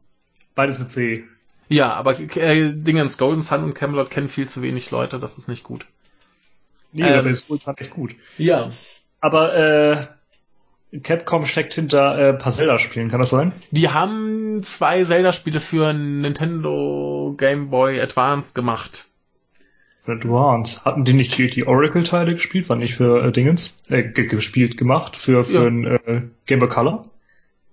[0.55, 1.25] beides mit C.
[1.69, 5.49] Ja, aber äh, Dingens, Golden Sun und Camelot kennen viel zu wenig Leute, das ist
[5.49, 5.87] nicht gut.
[6.97, 7.19] Nee, Ähm.
[7.21, 8.15] aber ist Golden Sun echt gut.
[8.39, 8.71] Ja.
[9.21, 9.55] Aber
[10.93, 13.53] äh, Capcom steckt hinter äh, ein paar Zelda-Spielen, kann das sein?
[13.71, 19.07] Die haben zwei Zelda-Spiele für Nintendo Game Boy Advance gemacht.
[20.03, 20.85] Für Advance.
[20.85, 22.69] Hatten die nicht die, die Oracle-Teile gespielt?
[22.69, 23.77] War nicht für äh, Dingens?
[23.89, 25.17] Äh, ge gespielt, gemacht.
[25.17, 25.67] Für, für Ja.
[25.67, 27.11] ein äh, Game Boy Color?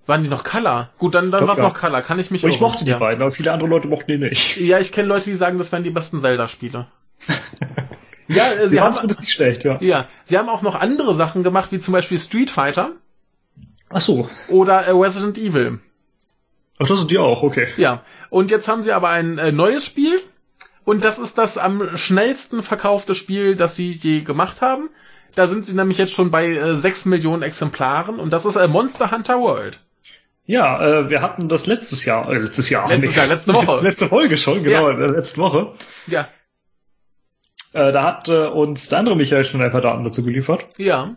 [0.06, 0.90] Waren die noch Color?
[0.98, 1.66] Gut, dann, dann Doch, war's ja.
[1.66, 2.02] noch Color.
[2.02, 2.64] Kann ich mich Und ich irren.
[2.72, 2.98] mochte die ja.
[2.98, 4.58] beiden, aber viele andere Leute mochten die nicht.
[4.58, 6.88] Ja, ich kenne Leute, die sagen, das wären die besten Zelda-Spiele.
[8.36, 9.78] ja, äh, Sie sie haben, zumindest nicht schlecht, ja.
[9.82, 12.92] ja, sie haben auch noch andere Sachen gemacht, wie zum Beispiel Street Fighter
[13.90, 14.30] Ach so.
[14.48, 15.80] oder äh, Resident Evil.
[16.80, 17.68] Ach, das sind die auch, okay.
[17.78, 20.20] Ja, und jetzt haben sie aber ein äh, neues Spiel
[20.86, 24.90] und das ist das am schnellsten verkaufte Spiel, das sie je gemacht haben.
[25.36, 28.68] Da sind sie nämlich jetzt schon bei äh, 6 Millionen Exemplaren und das ist äh,
[28.68, 29.80] Monster Hunter World.
[30.45, 33.18] Ja, äh, wir hatten das letztes Jahr, äh, letztes Jahr, Letztes nicht.
[33.18, 33.80] Jahr, letzte Woche.
[33.82, 35.74] letzte Folge schon, genau, äh, letzte Woche.
[36.08, 36.28] Ja,
[37.74, 40.68] Äh, da hat äh, uns der andere Michael schon ein paar Daten dazu geliefert.
[40.77, 41.16] ja.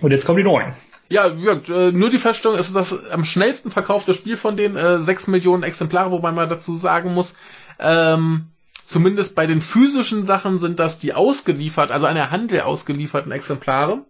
[0.00, 0.72] Und jetzt kommen die neuen.
[1.10, 4.76] Ja, gesagt, äh, nur die Feststellung, es ist das am schnellsten verkaufte Spiel von den
[4.76, 7.34] äh, 6 Millionen Exemplare, wobei man dazu sagen muss,
[7.80, 8.46] ähm,
[8.84, 14.04] zumindest bei den physischen Sachen sind das die ausgeliefert, also an der Handel ausgelieferten Exemplare.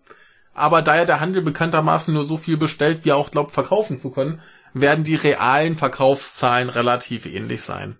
[0.52, 3.96] Aber da ja der Handel bekanntermaßen nur so viel bestellt, wie er auch glaubt verkaufen
[3.96, 4.42] zu können,
[4.74, 7.96] werden die realen Verkaufszahlen relativ ähnlich sein.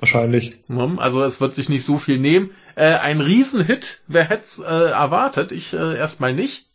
[0.00, 0.68] Wahrscheinlich.
[0.68, 0.96] Ne?
[0.98, 2.50] Also es wird sich nicht so viel nehmen.
[2.74, 5.52] Äh, ein Riesenhit, wer hätte es äh, erwartet?
[5.52, 6.66] Ich äh, erstmal nicht.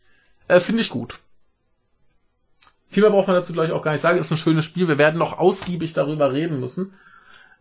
[0.48, 1.18] Äh, Finde ich gut.
[2.88, 4.18] Viel mehr braucht man dazu gleich auch gar nicht sagen.
[4.18, 4.86] Ist ein schönes Spiel.
[4.86, 6.94] Wir werden noch ausgiebig darüber reden müssen.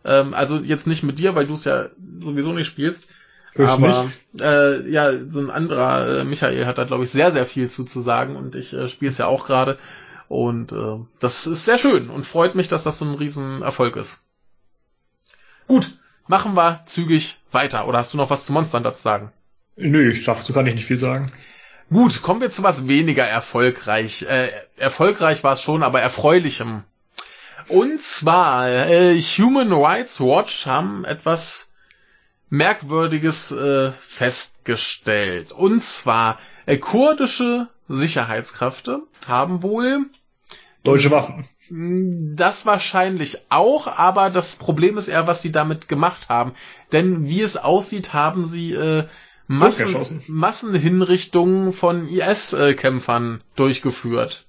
[0.05, 1.87] Ähm, also jetzt nicht mit dir, weil du es ja
[2.21, 3.07] sowieso nicht spielst.
[3.55, 7.45] Fürchte Aber äh, ja, so ein anderer äh, Michael hat da glaube ich sehr sehr
[7.45, 9.79] viel zu zu sagen und ich äh, spiele es ja auch gerade
[10.27, 13.95] und äh, das ist sehr schön und freut mich, dass das so ein riesen Erfolg
[13.95, 14.23] ist.
[15.67, 17.87] Gut, machen wir zügig weiter.
[17.87, 19.31] Oder hast du noch was zu Monster Hunter zu sagen?
[19.75, 21.31] Nö, ich dazu kann ich nicht viel sagen.
[21.89, 24.23] Gut, kommen wir zu was weniger erfolgreich.
[24.23, 26.83] Äh, erfolgreich war es schon, aber erfreulichem.
[27.67, 31.71] Und zwar, äh, Human Rights Watch haben etwas
[32.49, 35.51] Merkwürdiges äh, festgestellt.
[35.51, 40.05] Und zwar, äh, kurdische Sicherheitskräfte haben wohl
[40.83, 41.47] Deutsche Waffen.
[41.69, 46.53] Das wahrscheinlich auch, aber das Problem ist eher, was sie damit gemacht haben.
[46.91, 49.05] Denn wie es aussieht, haben sie äh,
[49.47, 50.23] Massen.
[50.27, 54.47] Massenhinrichtungen von IS-Kämpfern durchgeführt.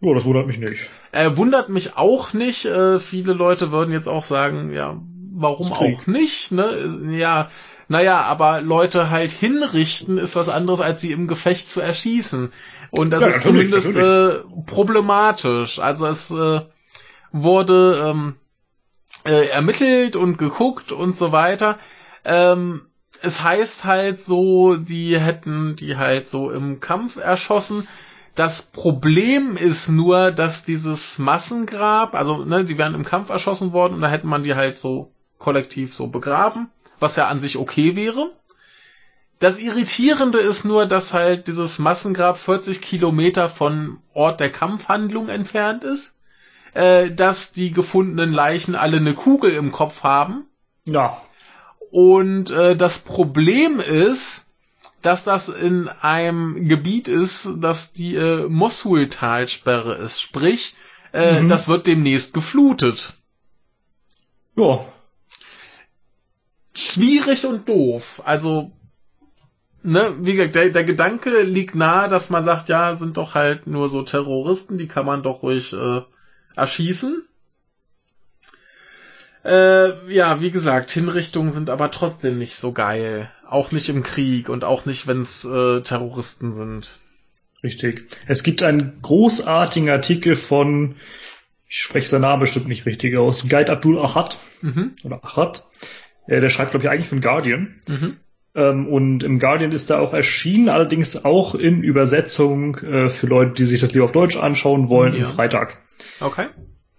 [0.00, 0.88] Ja, das wundert mich nicht.
[1.10, 2.64] Äh, wundert mich auch nicht.
[2.64, 5.00] Äh, viele Leute würden jetzt auch sagen, ja,
[5.32, 6.52] warum auch nicht?
[6.52, 7.16] Ne?
[7.16, 7.48] Ja,
[7.88, 12.52] naja, aber Leute halt hinrichten ist was anderes, als sie im Gefecht zu erschießen.
[12.90, 15.78] Und das Ja, ist natürlich, zumindest äh, problematisch.
[15.78, 16.60] Also es äh,
[17.32, 18.34] wurde ähm,
[19.24, 21.78] äh, ermittelt und geguckt und so weiter.
[22.24, 22.82] Ähm,
[23.22, 27.88] es heißt halt so, die hätten die halt so im Kampf erschossen.
[28.34, 33.94] Das Problem ist nur, dass dieses Massengrab, also ne, die wären im Kampf erschossen worden
[33.94, 37.96] und da hätte man die halt so kollektiv so begraben, was ja an sich okay
[37.96, 38.30] wäre.
[39.38, 45.84] Das Irritierende ist nur, dass halt dieses Massengrab 40 Kilometer von Ort der Kampfhandlung entfernt
[45.84, 46.16] ist,
[46.74, 50.46] äh, dass die gefundenen Leichen alle eine Kugel im Kopf haben
[50.86, 51.22] Ja.
[51.90, 54.44] und äh, das Problem ist,
[55.02, 60.20] dass das in einem Gebiet ist, das die äh, Mosul-Talsperre ist.
[60.20, 60.74] Sprich,
[61.12, 61.48] äh, Mhm.
[61.48, 63.12] das wird demnächst geflutet.
[64.56, 64.84] Ja.
[66.74, 68.20] Schwierig und doof.
[68.24, 68.72] Also,
[69.82, 73.66] ne, wie gesagt, der, der Gedanke liegt nahe, dass man sagt, ja, sind doch halt
[73.66, 76.02] nur so Terroristen, die kann man doch ruhig äh,
[76.56, 77.22] erschießen.
[79.44, 83.30] Äh, ja, wie gesagt, Hinrichtungen sind aber trotzdem nicht so geil.
[83.48, 86.98] Auch nicht im Krieg und auch nicht, wenn's äh, Terroristen sind.
[87.62, 88.04] Richtig.
[88.26, 90.96] Es gibt einen großartigen Artikel von,
[91.68, 94.96] ich spreche seinen Namen bestimmt nicht richtig aus, Guide Abdul Ahad Mhm.
[95.04, 95.64] oder Ahad.
[96.26, 97.76] Äh, der schreibt, glaube ich, eigentlich den Guardian.
[97.86, 98.16] Mhm.
[98.54, 103.52] Ähm, und im Guardian ist er auch erschienen, allerdings auch in Übersetzung äh, für Leute,
[103.52, 105.24] die sich das lieber auf Deutsch anschauen wollen, Ja.
[105.24, 105.78] am Freitag.
[106.20, 106.46] Okay.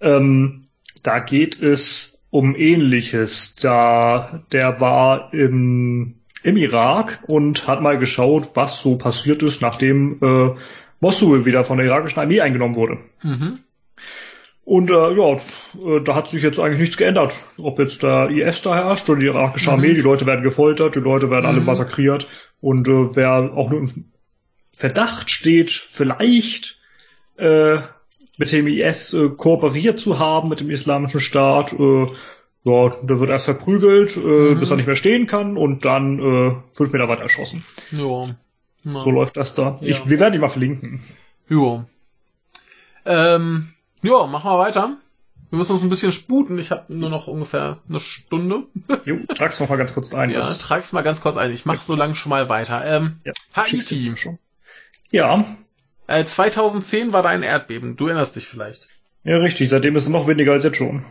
[0.02, 0.68] Ähm,
[1.03, 3.56] da geht es um Ähnliches.
[3.56, 10.19] Da der war im, im Irak und hat mal geschaut, was so passiert ist, nachdem
[10.22, 10.56] äh,
[11.00, 12.98] Mosul wieder von der irakischen Armee eingenommen wurde.
[13.24, 13.60] Mhm.
[14.70, 17.36] Und äh, ja, äh, da hat sich jetzt eigentlich nichts geändert.
[17.58, 19.76] Ob jetzt der IS da herrscht oder die irakische Mhm.
[19.78, 21.66] Armee, die Leute werden gefoltert, die Leute werden alle Mhm.
[21.66, 22.28] massakriert.
[22.62, 24.06] Und äh, wer auch nur im
[24.76, 26.78] Verdacht steht, vielleicht
[27.38, 27.78] äh,
[28.38, 32.06] mit dem IS äh, kooperiert zu haben, mit dem islamischen Staat, äh,
[32.64, 34.60] ja, der wird erst verprügelt, äh, Mhm.
[34.60, 37.66] bis er nicht mehr stehen kann und dann äh, fünf Meter weiter erschossen.
[37.92, 38.36] Ja.
[38.84, 39.02] Na.
[39.02, 39.80] So läuft das da.
[39.82, 39.88] Ja.
[39.88, 41.02] Ich, wir werden die mal verlinken.
[41.50, 41.86] Jo.
[43.06, 43.70] Ähm,
[44.03, 44.98] ja, machen wir weiter.
[45.50, 46.60] Wir müssen uns ein bisschen sputen.
[46.60, 48.64] Ich habe nur noch ungefähr eine Stunde.
[49.06, 50.30] Jo, trag's noch mal ganz kurz ein.
[50.30, 51.52] Ja, trag's mal ganz kurz ein.
[51.52, 52.84] Ich mach so lange schon mal weiter.
[52.86, 54.14] Ähm, Ja, Haiti.
[55.11, 55.45] Ja,
[56.08, 57.95] Äh, 2010 war da ein Erdbeben.
[57.95, 58.88] Du erinnerst dich vielleicht.
[59.24, 59.69] ja, richtig.
[59.69, 61.06] Seitdem ist es noch weniger als jetzt schon.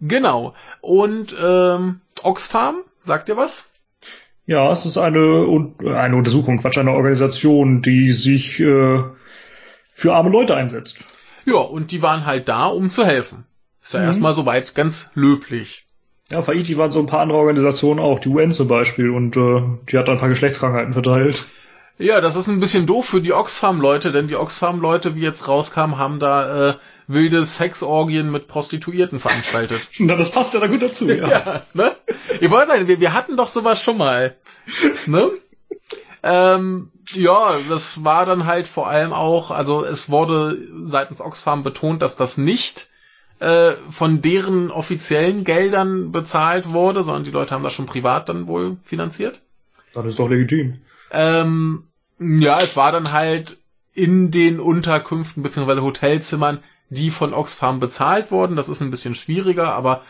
[0.00, 0.54] Genau.
[0.82, 3.70] Und ähm, Oxfam, sagt dir was?
[4.46, 5.46] Ja, es ist eine,
[5.86, 9.02] eine Untersuchung, Quatsch, eine Organisation, die sich äh,
[9.90, 11.04] für arme Leute einsetzt.
[11.46, 13.44] Ja, und die waren halt da, um zu helfen.
[13.82, 14.06] Ist ja Mhm.
[14.06, 15.86] erstmal soweit ganz löblich.
[16.30, 19.36] Ja, auf Haiti waren so ein paar andere Organisationen auch, die UN zum Beispiel, und
[19.36, 21.46] äh, die hat da ein paar Geschlechtskrankheiten verteilt.
[21.98, 25.98] Ja, das ist ein bisschen doof für die Oxfam-Leute, denn die Oxfam-Leute, wie jetzt rauskam,
[25.98, 26.74] haben da äh,
[27.08, 29.82] wilde Sexorgien mit Prostituierten veranstaltet.
[29.98, 31.28] Na, das passt ja da gut dazu, ja.
[31.28, 31.92] Ja, ne?
[32.40, 34.36] Ihr wollt sagen, wir, wir hatten doch sowas schon mal.
[35.06, 35.30] Ne?
[36.22, 42.02] Ähm, ja, das war dann halt vor allem auch, also es wurde seitens Oxfam betont,
[42.02, 42.88] dass das nicht
[43.40, 48.46] äh, von deren offiziellen Geldern bezahlt wurde, sondern die Leute haben das schon privat dann
[48.46, 49.40] wohl finanziert.
[49.94, 50.78] Das ist doch legitim.
[51.10, 51.84] Ähm,
[52.18, 53.58] ja, es war dann halt
[53.92, 58.56] in den Unterkünften beziehungsweise Hotelzimmern, die von Oxfam bezahlt wurden.
[58.56, 60.02] Das ist ein bisschen schwieriger, aber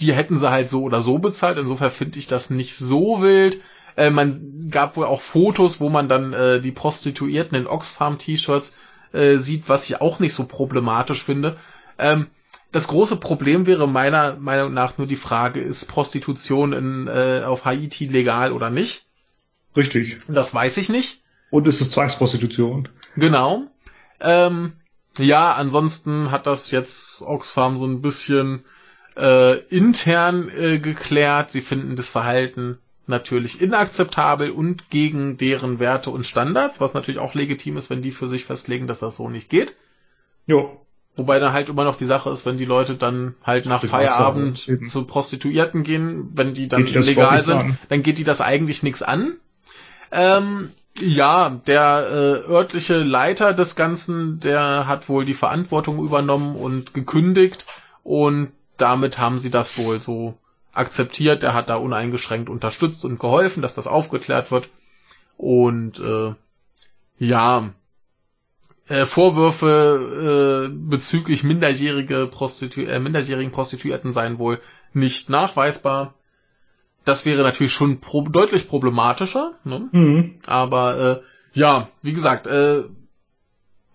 [0.00, 1.58] die hätten sie halt so oder so bezahlt.
[1.58, 3.60] Insofern finde ich das nicht so wild.
[3.96, 8.76] Äh, man gab wohl auch Fotos, wo man dann äh, die Prostituierten in Oxfam-T-Shirts
[9.12, 11.56] äh, sieht, was ich auch nicht so problematisch finde.
[11.98, 12.28] Ähm,
[12.72, 17.64] das große Problem wäre meiner Meinung nach nur die Frage, ist Prostitution in, äh, auf
[17.64, 19.06] Haiti legal oder nicht?
[19.76, 20.18] Richtig.
[20.28, 21.22] Das weiß ich nicht.
[21.50, 22.88] Und es ist Zwangsprostitution.
[23.16, 23.66] Genau.
[24.20, 24.74] Ähm,
[25.18, 28.64] ja, ansonsten hat das jetzt Oxfam so ein bisschen
[29.16, 31.50] äh, intern äh, geklärt.
[31.50, 32.78] Sie finden das Verhalten
[33.10, 38.12] natürlich inakzeptabel und gegen deren Werte und Standards, was natürlich auch legitim ist, wenn die
[38.12, 39.76] für sich festlegen, dass das so nicht geht.
[40.46, 40.80] Jo.
[41.16, 44.12] Wobei dann halt immer noch die Sache ist, wenn die Leute dann halt nach Privatsache,
[44.12, 47.78] Feierabend zu Prostituierten gehen, wenn die dann Geht das legal sind, an?
[47.88, 49.34] dann geht die das eigentlich nichts an.
[50.12, 56.94] Ähm, ja, der äh, örtliche Leiter des Ganzen, der hat wohl die Verantwortung übernommen und
[56.94, 57.66] gekündigt
[58.02, 60.34] und damit haben sie das wohl so
[60.72, 61.42] akzeptiert.
[61.42, 64.68] Der hat da uneingeschränkt unterstützt und geholfen, dass das aufgeklärt wird.
[65.36, 66.34] Und äh,
[67.18, 67.72] ja,
[68.88, 74.60] äh, Vorwürfe äh, bezüglich minderjährige Prostitu äh, minderjährigen Prostituierten seien wohl
[74.92, 76.14] nicht nachweisbar.
[77.04, 79.88] Das wäre natürlich schon pro deutlich problematischer, ne?
[79.92, 80.34] Mhm.
[80.46, 81.22] aber äh,
[81.58, 82.84] ja, wie gesagt, äh,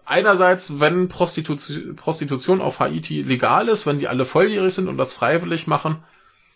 [0.05, 1.55] einerseits, wenn Prostitu
[1.95, 6.03] Prostitution auf Haiti legal ist, wenn die alle volljährig sind und das freiwillig machen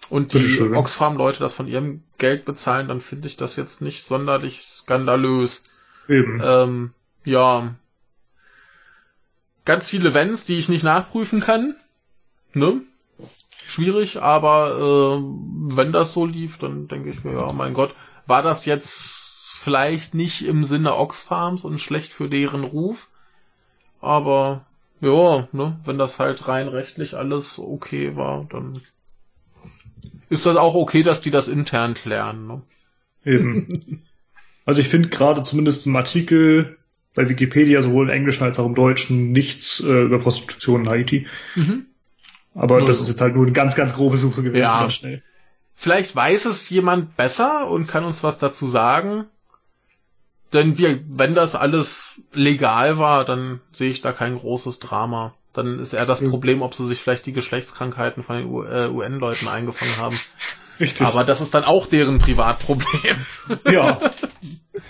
[0.09, 0.75] und die Bitteschön.
[0.75, 5.63] Oxfam-Leute das von ihrem Geld bezahlen, dann finde ich das jetzt nicht sonderlich skandalös.
[6.07, 6.41] Eben.
[6.43, 7.75] Ähm, ja.
[9.65, 11.75] Ganz viele Wenns, die ich nicht nachprüfen kann.
[12.53, 12.81] Ne?
[13.65, 17.93] Schwierig, aber äh, wenn das so lief, dann denke ich mir, ja, mein Gott,
[18.25, 23.09] war das jetzt vielleicht nicht im Sinne Oxfarms und schlecht für deren Ruf.
[24.01, 24.65] Aber
[25.01, 28.81] ja, ne, wenn das halt rein rechtlich alles okay war, dann
[30.29, 32.47] ist das auch okay, dass die das intern klären.
[32.47, 32.61] Ne?
[33.25, 33.67] Eben.
[34.65, 36.77] Also ich finde gerade zumindest im Artikel
[37.15, 41.27] bei Wikipedia sowohl im Englischen als auch im Deutschen nichts äh, über Prostitution in Haiti.
[41.55, 41.87] Mhm.
[42.53, 42.87] Aber Null.
[42.87, 44.61] das ist jetzt halt nur eine ganz, ganz grobe Suche gewesen.
[44.61, 44.81] Ja.
[44.81, 45.23] ganz schnell.
[45.73, 49.25] Vielleicht weiß es jemand besser und kann uns was dazu sagen.
[50.53, 55.33] Denn wir, wenn das alles legal war, dann sehe ich da kein großes Drama.
[55.53, 56.29] Dann ist eher das Mhm.
[56.29, 60.19] Problem, ob sie sich vielleicht die Geschlechtskrankheiten von den U- äh, UN-Leuten eingefangen haben.
[60.79, 61.05] Richtig.
[61.07, 63.25] Aber das ist dann auch deren Privatproblem.
[63.71, 63.99] ja,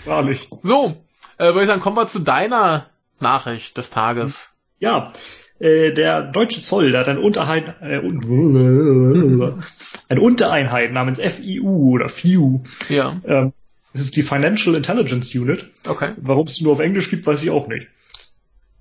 [0.04, 0.48] wahrlich.
[0.62, 0.96] So,
[1.38, 2.86] Äh, würde ich sagen, kommen wir zu deiner
[3.18, 4.50] Nachricht des Tages.
[4.78, 5.12] Ja,
[5.58, 7.98] äh, der deutsche Zoll, der hat eine Untereinheit, äh,
[10.08, 12.60] eine Untereinheit namens FIU oder FIU.
[12.90, 13.20] Ja.
[13.24, 13.52] Ähm,
[13.92, 15.68] das ist die Financial Intelligence Unit.
[15.88, 16.12] Okay.
[16.18, 17.88] Warum es nur auf Englisch gibt, weiß ich auch nicht.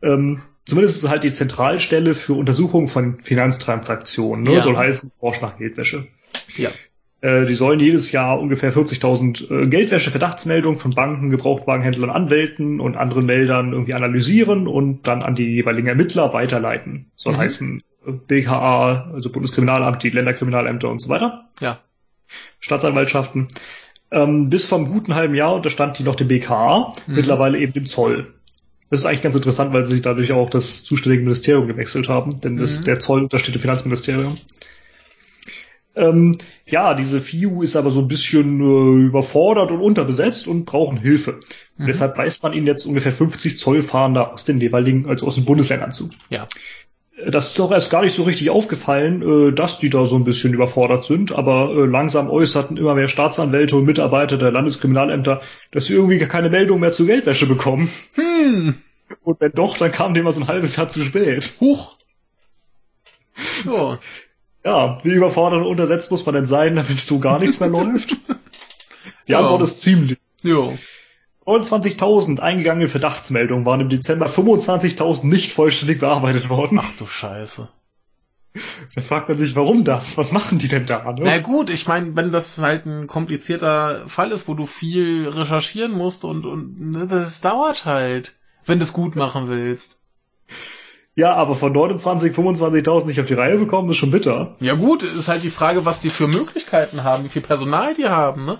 [0.02, 4.44] Ähm, zumindest ist es halt die Zentralstelle für Untersuchung von Finanztransaktionen.
[4.44, 4.54] Ne?
[4.56, 4.62] Ja.
[4.62, 6.08] Soll heißen, Forsch nach Geldwäsche.
[6.56, 6.70] Ja.
[7.22, 13.26] Äh, die sollen jedes Jahr ungefähr 40.000 äh, Geldwäsche-Verdachtsmeldungen von Banken, Gebrauchtwagenhändlern, Anwälten und anderen
[13.26, 17.12] Meldern irgendwie analysieren und dann an die jeweiligen Ermittler weiterleiten.
[17.16, 17.38] Soll Mhm.
[17.38, 21.50] heißen äh, BKA, also Bundeskriminalamt, die Länderkriminalämter und so weiter.
[21.60, 21.80] Ja.
[22.60, 23.48] Staatsanwaltschaften.
[24.12, 27.16] Ähm, bis vor einem guten halben Jahr unterstand die noch dem BKA, Mhm.
[27.16, 28.34] mittlerweile eben dem Zoll.
[28.90, 32.42] Das ist eigentlich ganz interessant, weil sie sich dadurch auch das zuständige Ministerium gewechselt haben,
[32.42, 32.86] denn das, Mhm.
[32.86, 34.38] der Zoll untersteht dem Finanzministerium.
[35.96, 40.98] Ähm, ja, diese FIU ist aber so ein bisschen äh, überfordert und unterbesetzt und brauchen
[40.98, 41.40] Hilfe.
[41.78, 41.88] Mhm.
[41.88, 45.92] Deshalb weist man ihnen jetzt ungefähr 50 Zollfahnder aus den jeweiligen, also aus den Bundesländern
[45.92, 46.10] zu.
[46.30, 46.48] Ja.
[47.28, 50.24] Das ist auch erst gar nicht so richtig aufgefallen, äh, dass die da so ein
[50.24, 55.42] bisschen überfordert sind, aber äh, langsam äußerten immer mehr Staatsanwälte und Mitarbeiter der Landeskriminalämter,
[55.72, 57.92] dass sie irgendwie gar keine Meldung mehr zu Geldwäsche bekommen.
[58.14, 58.76] Hm.
[59.24, 61.54] Und wenn doch, dann kam dem mal so ein halbes Jahr zu spät.
[61.60, 61.98] Huch.
[63.64, 63.98] So.
[64.66, 68.12] Ja, wie überfordert und untersetzt muss man denn sein, damit so gar nichts mehr läuft?
[69.28, 69.40] Die Ja.
[69.40, 70.18] Antwort ist ziemlich.
[70.44, 70.78] Jo.
[71.50, 76.80] 29.000 eingegangene Verdachtsmeldungen waren im Dezember 25.000 nicht vollständig bearbeitet worden.
[76.80, 77.68] Ach du Scheiße.
[78.96, 80.18] Da fragt man sich, warum das?
[80.18, 81.12] Was machen die denn da?
[81.12, 81.22] Ne?
[81.24, 85.92] Na gut, ich meine, wenn das halt ein komplizierter Fall ist, wo du viel recherchieren
[85.92, 90.00] musst und, und ne, das dauert halt, wenn du es gut machen willst.
[91.16, 94.56] Ja, aber von 29, 25.000 nicht auf die Reihe bekommen, ist schon bitter.
[94.60, 98.08] Ja gut, ist halt die Frage, was die für Möglichkeiten haben, wie viel Personal die
[98.08, 98.58] haben, ne?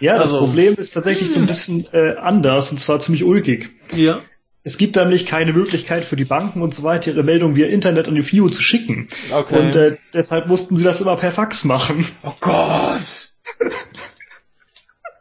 [0.00, 3.70] Ja, das Also- Problem ist tatsächlich so ein bisschen äh, anders und zwar ziemlich ulkig.
[3.94, 4.22] Ja.
[4.62, 8.08] Es gibt nämlich keine Möglichkeit für die Banken und so weiter, ihre Meldungen via Internet
[8.08, 9.08] an die FIU zu schicken.
[9.30, 9.58] Okay.
[9.58, 12.06] Und äh, deshalb mussten sie das immer per Fax machen.
[12.22, 13.00] oh Gott.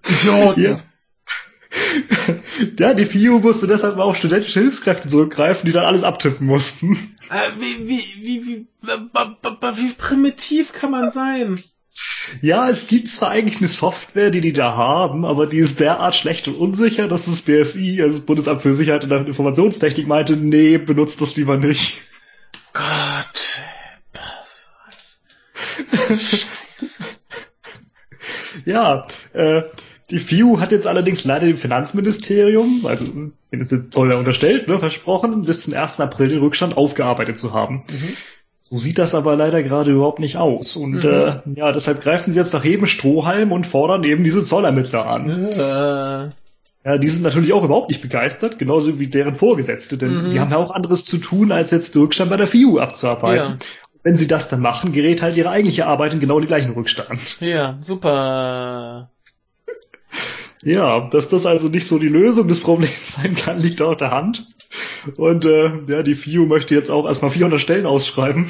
[0.08, 0.62] Idioten.
[0.62, 0.80] Ja.
[2.80, 7.16] ja, die FIU musste deshalb mal auf studentische Hilfskräfte zurückgreifen, die dann alles abtippen mussten.
[7.30, 11.64] Äh, wie, wie, wie, wie, wie primitiv kann man sein?
[12.42, 16.16] Ja, es gibt zwar eigentlich eine Software, die die da haben, aber die ist derart
[16.16, 20.78] schlecht und unsicher, dass das BSI, also das Bundesamt für Sicherheit und Informationstechnik, meinte, nee,
[20.78, 22.00] benutzt das lieber nicht.
[22.74, 23.62] Gott.
[28.66, 29.64] Ja, äh,
[30.10, 33.06] die FIU hat jetzt allerdings leider dem Finanzministerium, also
[33.52, 36.00] jetzt soll ja unterstellt, ne, versprochen, bis zum 1.
[36.00, 37.84] April den Rückstand aufgearbeitet zu haben.
[37.90, 38.18] Mhm.
[38.70, 40.76] So sieht das aber leider gerade überhaupt nicht aus.
[40.76, 41.10] Und Mhm.
[41.10, 45.30] äh, ja, deshalb greifen sie jetzt nach jedem Strohhalm und fordern eben diese Zollermittler an.
[45.30, 46.30] Äh,
[46.86, 50.30] Ja, die sind natürlich auch überhaupt nicht begeistert, genauso wie deren Vorgesetzte, denn Mhm.
[50.30, 53.54] die haben ja auch anderes zu tun, als jetzt den Rückstand bei der FIU abzuarbeiten.
[53.56, 53.60] Ja.
[54.04, 57.38] Wenn sie das dann machen, gerät halt ihre eigentliche Arbeit in genau den gleichen Rückstand.
[57.42, 59.10] ja, super.
[60.64, 64.12] Ja, dass das also nicht so die Lösung des Problems sein kann, liegt auf der
[64.12, 64.48] Hand.
[65.16, 68.50] Und äh, ja, die FIU möchte jetzt auch erstmal 400 Stellen ausschreiben,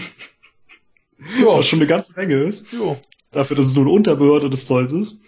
[1.41, 2.97] Jo, was schon eine ganze Menge ist, jo.
[3.31, 5.21] dafür, dass es nur eine Unterbehörde des Zolls ist.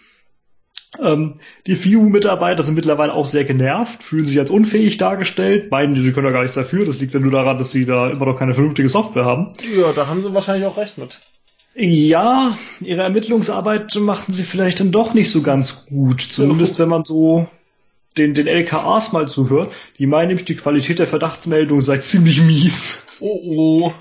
[1.01, 6.11] Ähm, die FIU-Mitarbeiter sind mittlerweile auch sehr genervt, fühlen sich als unfähig dargestellt, meinen, sie
[6.11, 6.85] können ja gar nichts dafür.
[6.85, 9.47] Das liegt ja nur daran, dass sie da immer noch keine vernünftige Software haben.
[9.73, 11.21] Ja, da haben sie wahrscheinlich auch recht mit.
[11.73, 16.21] Ja, ihre Ermittlungsarbeit machten sie vielleicht dann doch nicht so ganz gut.
[16.21, 17.47] Zumindest wenn man so
[18.17, 19.73] den, den LKAs mal zuhört.
[19.97, 22.99] Die meinen nämlich, die Qualität der Verdachtsmeldung sei ziemlich mies.
[23.19, 23.93] Oh, oh.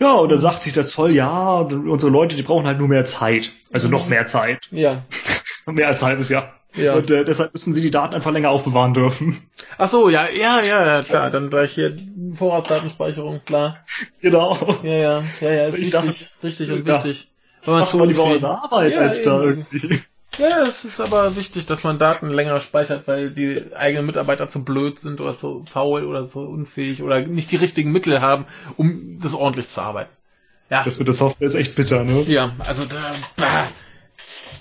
[0.00, 3.04] Ja, und dann sagt sich der Zoll, ja, unsere Leute, die brauchen halt nur mehr
[3.04, 3.50] Zeit.
[3.72, 4.68] Also noch mehr Zeit.
[4.70, 5.04] Ja,
[5.66, 6.54] Mehr als ein halbes Jahr.
[6.76, 6.94] ja.
[6.94, 9.50] Und äh, deshalb müssen sie die Daten einfach länger aufbewahren dürfen.
[9.76, 11.30] Ach so, ja, ja, ja, ja, klar.
[11.32, 11.98] Dann gleich hier
[12.34, 13.84] Vorratsdatenspeicherung, klar.
[14.22, 14.56] Genau.
[14.84, 16.94] Ja, ja, ja, ja, ist Ich richtig, dachte- richtig und Ja.
[17.04, 17.30] wichtig.
[17.64, 20.00] Wenn man man lieber eure Arbeit Ja, als da irgendwie.
[20.38, 24.64] Ja, es ist aber wichtig, dass man Daten länger speichert, weil die eigenen Mitarbeiter zu
[24.64, 29.18] blöd sind oder zu faul oder zu unfähig oder nicht die richtigen Mittel haben, um
[29.20, 30.12] das ordentlich zu arbeiten.
[30.70, 32.22] Ja, Das mit der Software ist echt bitter, ne?
[32.22, 33.68] ja, also da, bah.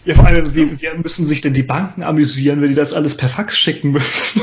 [0.06, 3.16] Ja, vor allem, wie, wie müssen sich denn die Banken amüsieren, wenn die das alles
[3.16, 4.42] per Fax schicken müssen?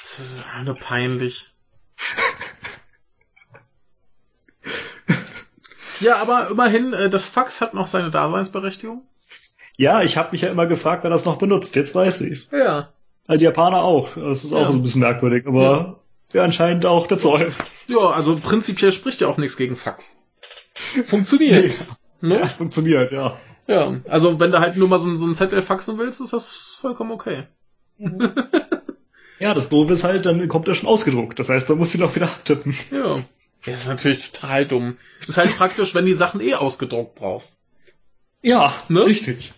[0.00, 1.46] das ist nur peinlich.
[6.00, 9.06] Ja, aber immerhin, äh, das Fax hat noch seine Daseinsberechtigung.
[9.82, 11.74] Ja, ich habe mich ja immer gefragt, wer das noch benutzt.
[11.76, 12.50] Jetzt weiß ich's.
[12.52, 12.92] Ja.
[13.26, 14.14] Also die Japaner auch.
[14.14, 14.66] Das ist auch Ja.
[14.68, 16.00] so ein bisschen merkwürdig, aber
[16.32, 16.42] ja.
[16.44, 17.52] anscheinend auch der Zoll.
[17.88, 20.18] Ja, also prinzipiell spricht ja auch nichts gegen Fax.
[21.04, 21.72] Funktioniert.
[21.74, 21.86] Ja,
[22.28, 22.40] Ne?
[22.40, 23.36] es funktioniert, ja.
[23.66, 26.78] Ja, also wenn du halt nur mal so, so einen Zettel faxen willst, ist das
[26.80, 27.44] vollkommen okay.
[29.40, 31.38] ja, das Doofe ist halt, dann kommt er schon ausgedruckt.
[31.38, 32.76] Das heißt, man muss ihn auch wieder abtippen.
[32.92, 33.24] Ja.
[33.64, 34.96] Das ist natürlich total dumm.
[35.20, 37.58] Das ist halt praktisch, wenn die Sachen eh ausgedruckt brauchst.
[38.42, 39.04] Ja, ne?
[39.06, 39.52] richtig.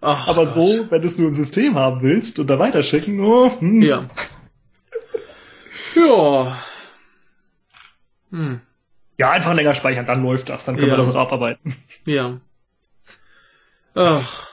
[0.00, 0.54] Ach, Aber Gott.
[0.54, 3.82] so, wenn du es nur im System haben willst und da weiterschicken, oh, hm.
[3.82, 4.08] Ja.
[5.94, 6.58] Ja.
[8.30, 8.60] Hm.
[9.18, 10.94] ja, einfach länger speichern, dann läuft das, dann können Ja.
[10.96, 11.76] wir das auch abarbeiten.
[12.06, 12.40] Ja.
[13.94, 14.48] Ach.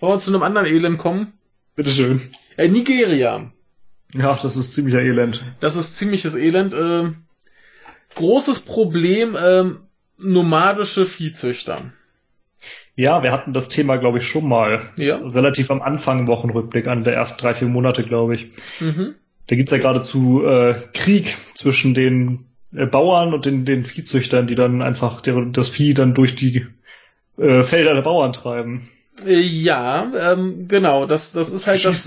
[0.00, 1.32] Wollen wir zu einem anderen Elend kommen?
[1.76, 2.22] Bitteschön.
[2.56, 3.52] Äh, Nigeria.
[4.14, 5.44] Ja, das ist ziemlicher Elend.
[5.60, 6.72] Das ist ziemliches Elend.
[6.74, 7.24] Ähm,
[8.14, 9.80] großes Problem, ähm,
[10.16, 11.92] nomadische Viehzüchter.
[12.98, 14.80] Ja, wir hatten das Thema, glaube ich, schon mal.
[14.96, 15.18] Ja.
[15.18, 18.48] Relativ am Anfang Wochenrückblick an der ersten drei, vier Monate, glaube ich.
[18.80, 19.14] Mhm.
[19.46, 24.56] Da gibt's ja geradezu äh, Krieg zwischen den äh, Bauern und den, den Viehzüchtern, die
[24.56, 26.66] dann einfach der, das Vieh dann durch die
[27.36, 28.88] äh, Felder der Bauern treiben.
[29.24, 31.06] Äh, ja, ähm, genau.
[31.06, 32.04] Das, das ist halt das.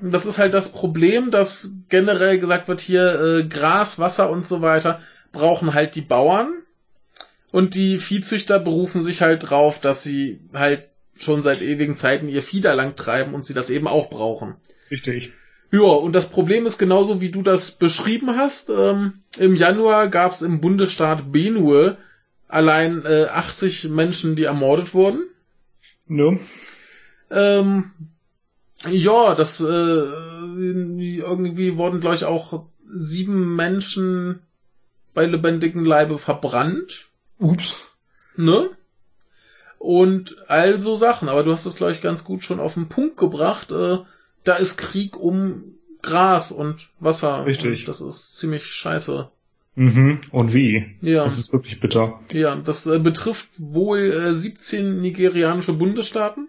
[0.00, 4.62] Das ist halt das Problem, dass generell gesagt wird hier äh, Gras, Wasser und so
[4.62, 5.00] weiter
[5.32, 6.52] brauchen halt die Bauern
[7.54, 12.42] und die Viehzüchter berufen sich halt drauf, dass sie halt schon seit ewigen Zeiten ihr
[12.42, 14.56] Vieh da lang treiben und sie das eben auch brauchen.
[14.90, 15.30] Richtig.
[15.70, 18.70] Ja, und das Problem ist genauso wie du das beschrieben hast.
[18.70, 21.96] Ähm, Im Januar gab es im Bundesstaat Benue
[22.48, 25.22] allein äh, 80 Menschen, die ermordet wurden.
[26.08, 26.40] Ne?
[27.30, 27.92] Ähm,
[28.90, 31.22] ja, das äh, irgendwie
[31.76, 34.40] wurden, glaube ich, auch sieben Menschen
[35.14, 37.10] bei lebendigem Leibe verbrannt,
[37.44, 37.76] Ups.
[38.36, 38.70] ne?
[39.78, 41.28] Und all so Sachen.
[41.28, 43.70] Aber du hast es, glaube ich, ganz gut schon auf den Punkt gebracht.
[43.70, 43.98] Äh,
[44.44, 47.44] da ist Krieg um Gras und Wasser.
[47.46, 47.80] Richtig.
[47.80, 49.28] Und das ist ziemlich scheiße.
[49.74, 50.20] Mhm.
[50.30, 50.86] Und wie?
[51.02, 52.20] Ja, Das ist wirklich bitter.
[52.32, 56.48] ja, das äh, betrifft wohl äh, 17 nigerianische Bundesstaaten.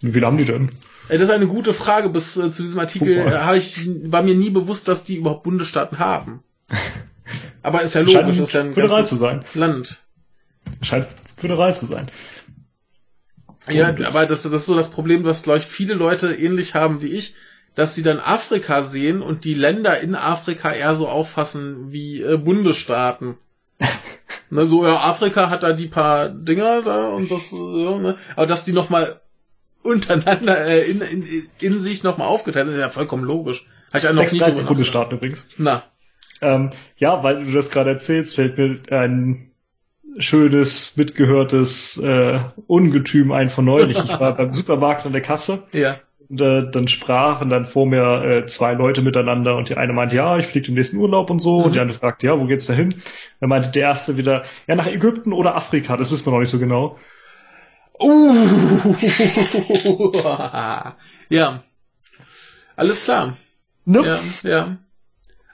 [0.00, 0.70] Wie viele haben die denn?
[1.08, 2.08] Äh, Das ist eine gute Frage.
[2.10, 5.44] Bis äh, zu diesem Artikel äh, habe ich, war mir nie bewusst, dass die überhaupt
[5.44, 6.42] Bundesstaaten haben.
[7.62, 9.44] Aber ist ja logisch, ist ja ein föderal ganzes zu sein.
[9.54, 10.02] Land.
[10.80, 12.10] Scheint föderal zu sein.
[13.68, 14.06] Ja, Komisch.
[14.06, 17.12] aber das, das ist so das Problem, was, glaube ich, viele Leute ähnlich haben wie
[17.12, 17.34] ich,
[17.74, 22.36] dass sie dann Afrika sehen und die Länder in Afrika eher so auffassen wie äh,
[22.36, 23.38] Bundesstaaten.
[24.50, 28.46] ne, so, ja, Afrika hat da die paar Dinger da und das, ja, ne, aber
[28.46, 29.16] dass die nochmal
[29.82, 33.66] untereinander äh, in, in, in sich nochmal aufgeteilt sind, ist ja vollkommen logisch.
[33.88, 34.68] Habe ich ja noch nie 36 drüber nachgedacht.
[34.68, 35.48] Bundesstaaten übrigens.
[35.56, 35.84] Na,
[36.42, 39.52] Ähm, ja, weil du das gerade erzählst, fällt mir ein
[40.18, 43.96] schönes, mitgehörtes äh, Ungetüm ein von neulich.
[43.96, 45.96] Ich war beim Supermarkt an der Kasse ja.
[46.28, 50.16] und äh, dann sprachen dann vor mir äh, zwei Leute miteinander und die eine meinte,
[50.16, 51.64] ja, ich fliege im nächsten Urlaub und so Mhm.
[51.64, 52.94] und die andere fragte, ja, wo geht's da hin?
[53.40, 56.50] Dann meinte der erste wieder, ja, nach Ägypten oder Afrika, das wissen wir noch nicht
[56.50, 56.98] so genau.
[58.00, 58.94] Uh,
[61.28, 61.62] ja.
[62.74, 63.36] Alles klar.
[63.84, 64.20] Ne?
[64.42, 64.76] Ja, ja.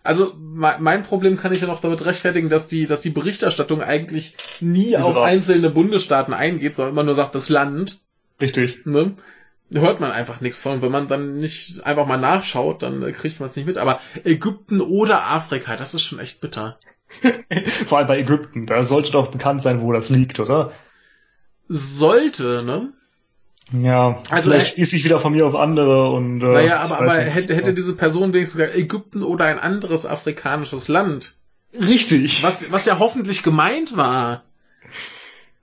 [0.09, 3.83] Also me- mein Problem kann ich ja noch damit rechtfertigen, dass die, dass die Berichterstattung
[3.83, 7.99] eigentlich nie Wieso auf einzelne Bundesstaaten eingeht, sondern immer nur sagt das Land.
[8.41, 8.87] Richtig.
[8.87, 9.17] Ne?
[9.71, 10.81] Hört man einfach nichts von.
[10.81, 13.77] Wenn man dann nicht einfach mal nachschaut, dann kriegt man es nicht mit.
[13.77, 16.79] Aber Ägypten oder Afrika, das ist schon echt bitter.
[17.87, 20.73] Vor allem bei Ägypten, da sollte doch bekannt sein, wo das liegt, oder?
[21.69, 22.95] Sollte, ne?
[23.73, 26.99] Ja, Also, vielleicht äh, schließe ich wieder von mir auf andere und äh, naja, aber,
[27.01, 27.35] aber nicht.
[27.35, 31.35] hätte, hätte diese Person wenigstens gesagt, Ägypten oder ein anderes afrikanisches Land.
[31.79, 32.43] Richtig.
[32.43, 34.45] Was, was ja hoffentlich gemeint war.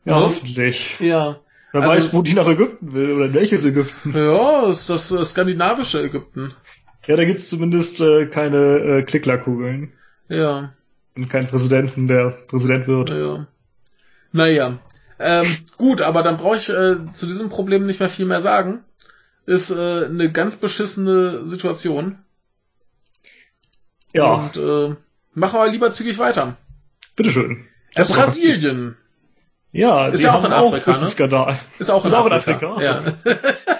[0.05, 0.23] Ja, ne?
[0.25, 0.99] hoffentlich.
[0.99, 1.39] Ja.
[1.71, 4.13] Wer Also- weiß, wo die nach Ägypten will oder in welches Ägypten.
[4.15, 6.53] Ja, ist das äh, skandinavische Ägypten.
[7.07, 9.93] Ja, da gibt's zumindest äh, keine äh, Klickerkugeln
[10.29, 10.73] Ja,
[11.15, 13.09] und keinen Präsidenten, der Präsident wird.
[13.09, 13.47] ja.
[14.31, 14.77] Naja.
[15.19, 18.83] Ähm, gut, aber dann brauche ich äh, zu diesem Problem nicht mehr viel mehr sagen.
[19.45, 22.17] Ist äh, eine ganz beschissene Situation.
[24.13, 24.95] Ja, Und äh,
[25.33, 26.57] machen wir lieber zügig weiter.
[27.15, 27.65] bitteschön.
[27.95, 28.97] Äh, Brasilien
[29.71, 31.07] Ja, Ist ja auch haben in auch Afrika, ne?
[31.07, 31.59] Skandal.
[31.79, 32.73] ist auch in Ist auch in Afrika.
[32.75, 33.74] Afrika, Ja.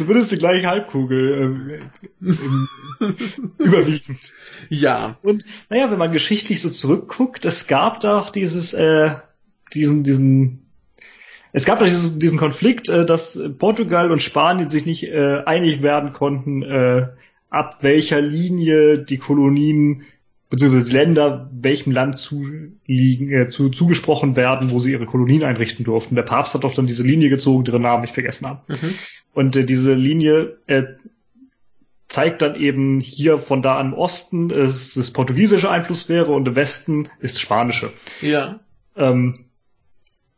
[0.00, 1.90] Zumindest die gleiche Halbkugel
[2.22, 3.10] ähm,
[3.58, 4.32] überwiegend.
[4.70, 5.18] Ja.
[5.20, 9.10] Und naja, wenn man geschichtlich so zurückguckt, es gab doch dieses, äh,
[9.74, 10.62] diesen, diesen,
[11.52, 15.82] es gab doch dieses, diesen Konflikt, äh, dass Portugal und Spanien sich nicht äh, einig
[15.82, 17.08] werden konnten, äh,
[17.50, 20.04] ab welcher Linie die Kolonien
[20.50, 26.16] beziehungsweise Länder welchem Land zuliegen, äh, zu, zugesprochen werden, wo sie ihre Kolonien einrichten durften.
[26.16, 28.60] Der Papst hat doch dann diese Linie gezogen, deren Namen ich vergessen habe.
[28.68, 28.94] Mhm.
[29.32, 30.82] Und äh, diese Linie äh,
[32.08, 36.56] zeigt dann eben hier von da an im Osten ist das portugiesische Einflusssphäre und im
[36.56, 37.92] Westen ist spanische.
[38.20, 38.58] Ja.
[38.96, 39.44] Ähm,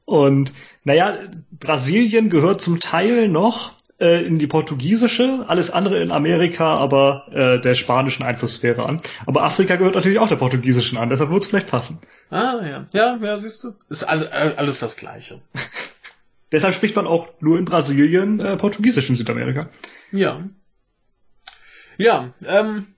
[0.04, 0.52] Und
[0.84, 1.16] naja,
[1.50, 3.72] Brasilien gehört zum Teil noch
[4.02, 9.00] äh, in die portugiesische, alles andere in Amerika aber äh, der spanischen Einflusssphäre an.
[9.26, 12.00] Aber Afrika gehört natürlich auch der portugiesischen an, deshalb wird es vielleicht passen.
[12.28, 12.86] Ah, ja.
[12.92, 13.74] Ja, ja, siehst du.
[13.88, 15.40] Ist alles, alles das Gleiche.
[16.52, 19.68] deshalb spricht man auch nur in Brasilien äh, Portugiesisch in Südamerika.
[20.10, 20.42] Ja.
[21.96, 22.88] Ja, ähm,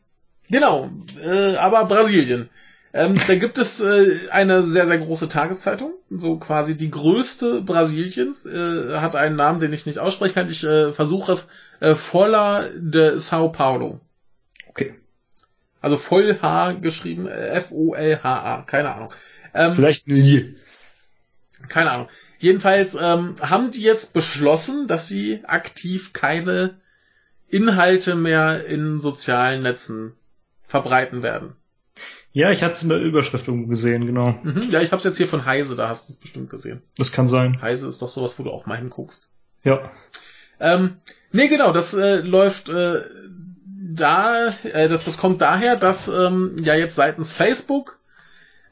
[0.48, 0.90] genau.
[1.22, 2.48] Äh, aber Brasilien.
[2.94, 8.46] Ähm, da gibt es äh, eine sehr, sehr große Tageszeitung, so quasi die größte Brasiliens,
[8.46, 10.48] äh, hat einen Namen, den ich nicht aussprechen kann.
[10.48, 11.48] Ich äh, versuche es.
[11.80, 14.00] Äh, Folha de Sao Paulo.
[14.68, 14.94] Okay.
[15.80, 19.12] Also voll H geschrieben, äh, F-O-L-H-A, keine Ahnung.
[19.54, 20.54] Ähm, Vielleicht nie.
[21.68, 22.08] Keine Ahnung.
[22.38, 26.78] Jedenfalls ähm, haben die jetzt beschlossen, dass sie aktiv keine
[27.48, 30.14] Inhalte mehr in sozialen Netzen
[30.68, 31.56] verbreiten werden.
[32.34, 34.36] Ja, ich hatte es in der Überschrift irgendwo gesehen, genau.
[34.42, 36.82] Mhm, ja, ich habe es jetzt hier von Heise, da hast du es bestimmt gesehen.
[36.98, 37.62] Das kann sein.
[37.62, 39.30] Heise ist doch sowas, wo du auch mal hinguckst.
[39.62, 39.92] Ja.
[40.58, 40.96] Ähm,
[41.30, 43.02] nee, genau, das äh, läuft äh,
[43.94, 48.00] da, äh, das, das kommt daher, dass ähm, ja jetzt seitens Facebook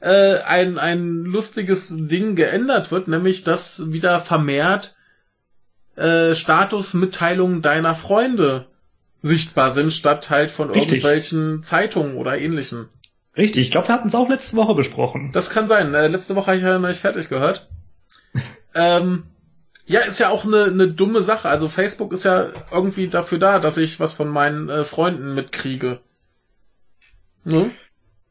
[0.00, 4.97] äh, ein, ein lustiges Ding geändert wird, nämlich dass wieder vermehrt
[5.94, 8.66] äh, Statusmitteilungen deiner Freunde
[9.20, 10.94] sichtbar sind, statt halt von Richtig.
[10.94, 12.89] irgendwelchen Zeitungen oder ähnlichen.
[13.36, 15.31] Richtig, ich glaube, wir hatten es auch letzte Woche besprochen.
[15.33, 15.94] Das kann sein.
[15.94, 17.69] Äh, letzte Woche habe ich ja noch nicht fertig gehört.
[18.75, 19.25] ähm,
[19.86, 21.49] ja, ist ja auch eine, eine dumme Sache.
[21.49, 26.01] Also Facebook ist ja irgendwie dafür da, dass ich was von meinen äh, Freunden mitkriege.
[27.44, 27.70] Ne?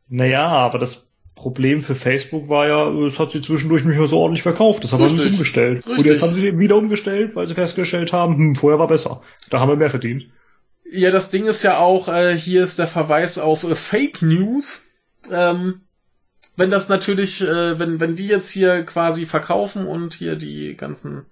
[0.07, 4.19] Naja, aber das Problem für Facebook war ja, es hat sie zwischendurch nicht mehr so
[4.19, 4.83] ordentlich verkauft.
[4.83, 5.33] Das haben sie Richtig.
[5.33, 5.87] umgestellt.
[5.87, 5.97] Richtig.
[5.97, 9.21] Und jetzt haben sie eben wieder umgestellt, weil sie festgestellt haben, hm, vorher war besser.
[9.49, 10.27] Da haben wir mehr verdient.
[10.89, 14.83] Ja, das Ding ist ja auch, äh, hier ist der Verweis auf äh, Fake News.
[15.29, 15.81] Ähm,
[16.57, 21.25] wenn das natürlich, äh, wenn, wenn die jetzt hier quasi verkaufen und hier die ganzen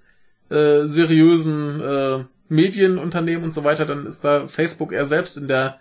[0.50, 5.80] äh, seriösen äh, Medienunternehmen und so weiter, dann ist da Facebook eher selbst in der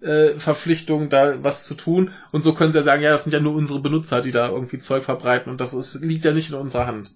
[0.00, 2.10] äh, Verpflichtung, da was zu tun.
[2.30, 4.48] Und so können sie ja sagen, ja, das sind ja nur unsere Benutzer, die da
[4.48, 7.14] irgendwie Zeug verbreiten und das ist, liegt ja nicht in unserer Hand.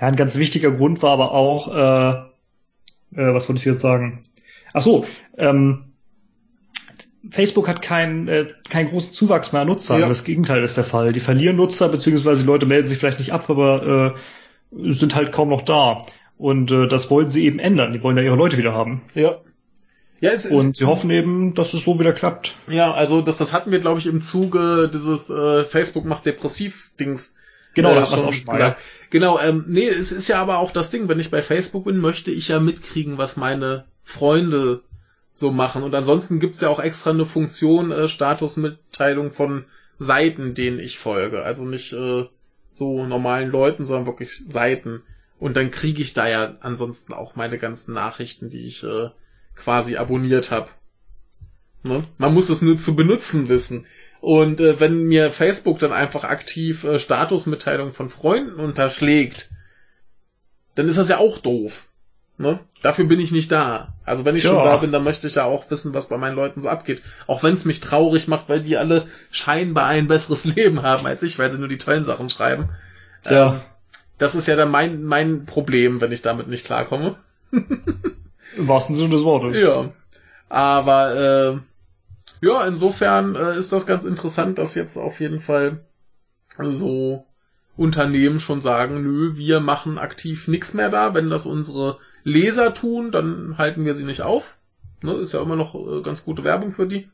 [0.00, 4.22] Ja, ein ganz wichtiger Grund war aber auch, äh, äh, was wollte ich jetzt sagen?
[4.72, 5.04] Ach so,
[5.36, 5.89] ähm,
[7.28, 10.00] Facebook hat keinen äh, keinen großen Zuwachs mehr an Nutzern.
[10.00, 10.08] Ja.
[10.08, 11.12] Das Gegenteil ist der Fall.
[11.12, 14.14] Die verlieren Nutzer, beziehungsweise die Leute melden sich vielleicht nicht ab, aber
[14.72, 16.02] äh, sind halt kaum noch da.
[16.38, 17.92] Und äh, das wollen sie eben ändern.
[17.92, 19.02] Die wollen ja ihre Leute wieder haben.
[19.14, 19.36] Ja.
[20.20, 22.54] Ja, es Und sie hoffen eben, dass es so wieder klappt.
[22.68, 27.34] Ja, also das, das hatten wir, glaube ich, im Zuge dieses äh, Facebook macht Depressiv-Dings.
[27.74, 28.82] Genau, äh, da hat man schon auch schon gesagt.
[29.08, 31.98] Genau, ähm, nee, es ist ja aber auch das Ding, wenn ich bei Facebook bin,
[31.98, 34.82] möchte ich ja mitkriegen, was meine Freunde
[35.34, 35.82] so machen.
[35.82, 39.64] Und ansonsten gibt's ja auch extra eine Funktion, äh, Statusmitteilung von
[39.98, 41.42] Seiten, denen ich folge.
[41.42, 42.26] Also nicht äh,
[42.72, 45.02] so normalen Leuten, sondern wirklich Seiten.
[45.38, 49.10] Und dann kriege ich da ja ansonsten auch meine ganzen Nachrichten, die ich äh,
[49.54, 50.68] quasi abonniert habe.
[51.82, 52.06] Ne?
[52.18, 53.86] Man muss es nur zu benutzen wissen.
[54.20, 59.50] Und äh, wenn mir Facebook dann einfach aktiv äh, Statusmitteilungen von Freunden unterschlägt,
[60.74, 61.88] dann ist das ja auch doof.
[62.40, 62.58] Ne?
[62.82, 63.92] Dafür bin ich nicht da.
[64.06, 64.50] Also wenn ich Ja.
[64.50, 67.02] schon da bin, dann möchte ich ja auch wissen, was bei meinen Leuten so abgeht.
[67.26, 71.22] Auch wenn es mich traurig macht, weil die alle scheinbar ein besseres Leben haben als
[71.22, 72.70] ich, weil sie nur die tollen Sachen schreiben.
[73.24, 73.52] Tja.
[73.52, 73.60] Ähm,
[74.16, 77.16] das ist ja dann mein, mein Problem, wenn ich damit nicht klarkomme.
[77.52, 79.58] Im wahrsten Sinne des Wortes.
[79.60, 79.90] Ja.
[80.48, 85.84] Aber äh, ja, insofern äh, ist das ganz interessant, dass jetzt auf jeden Fall
[86.58, 87.26] so
[87.80, 91.14] Unternehmen schon sagen, nö, wir machen aktiv nichts mehr da.
[91.14, 94.58] Wenn das unsere Leser tun, dann halten wir sie nicht auf.
[95.00, 97.08] Ne, ist ja immer noch äh, ganz gute Werbung für die.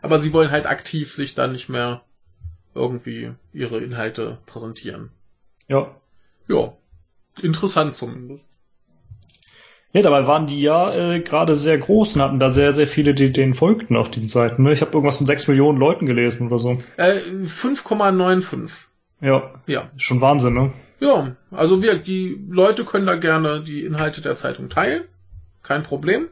[0.00, 2.02] Aber sie wollen halt aktiv sich dann nicht mehr
[2.72, 5.10] irgendwie ihre Inhalte präsentieren.
[5.66, 5.96] ja.
[6.48, 6.76] Ja,
[7.40, 8.60] interessant zumindest.
[9.92, 13.14] Ja, dabei waren die ja äh, gerade sehr groß und hatten da sehr, sehr viele,
[13.14, 14.62] die denen folgten auf diesen Seiten.
[14.62, 14.72] Ne?
[14.72, 16.78] Ich habe irgendwas von sechs Millionen Leuten gelesen oder so.
[16.96, 18.70] Äh, 5,95.
[19.22, 20.72] Ja, Ja, schon Wahnsinn, ne?
[21.00, 25.04] Ja, also wir, die Leute können da gerne die Inhalte der Zeitung teilen.
[25.62, 26.28] Kein Problem.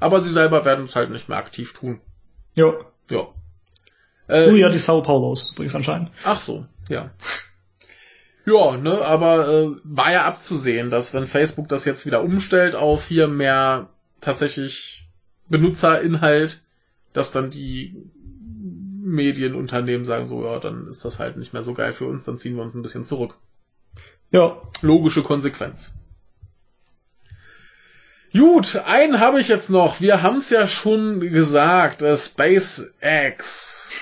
[0.00, 2.00] Aber sie selber werden es halt nicht mehr aktiv tun.
[2.54, 2.72] Ja.
[3.10, 3.28] Ja.
[4.28, 6.10] Äh, Nur ja die Sao Paulos übrigens anscheinend.
[6.24, 7.10] Ach so, ja.
[8.46, 13.06] Ja, ne, aber äh, war ja abzusehen, dass wenn Facebook das jetzt wieder umstellt auf
[13.06, 13.88] hier mehr
[14.20, 15.08] tatsächlich
[15.48, 16.62] Benutzerinhalt,
[17.12, 18.10] dass dann die
[19.14, 22.38] Medienunternehmen sagen so, ja, dann ist das halt nicht mehr so geil für uns, dann
[22.38, 23.36] ziehen wir uns ein bisschen zurück.
[24.30, 24.60] Ja.
[24.82, 25.92] Logische Konsequenz.
[28.32, 30.00] Gut, einen habe ich jetzt noch.
[30.00, 33.92] Wir haben es ja schon gesagt, äh, SpaceX.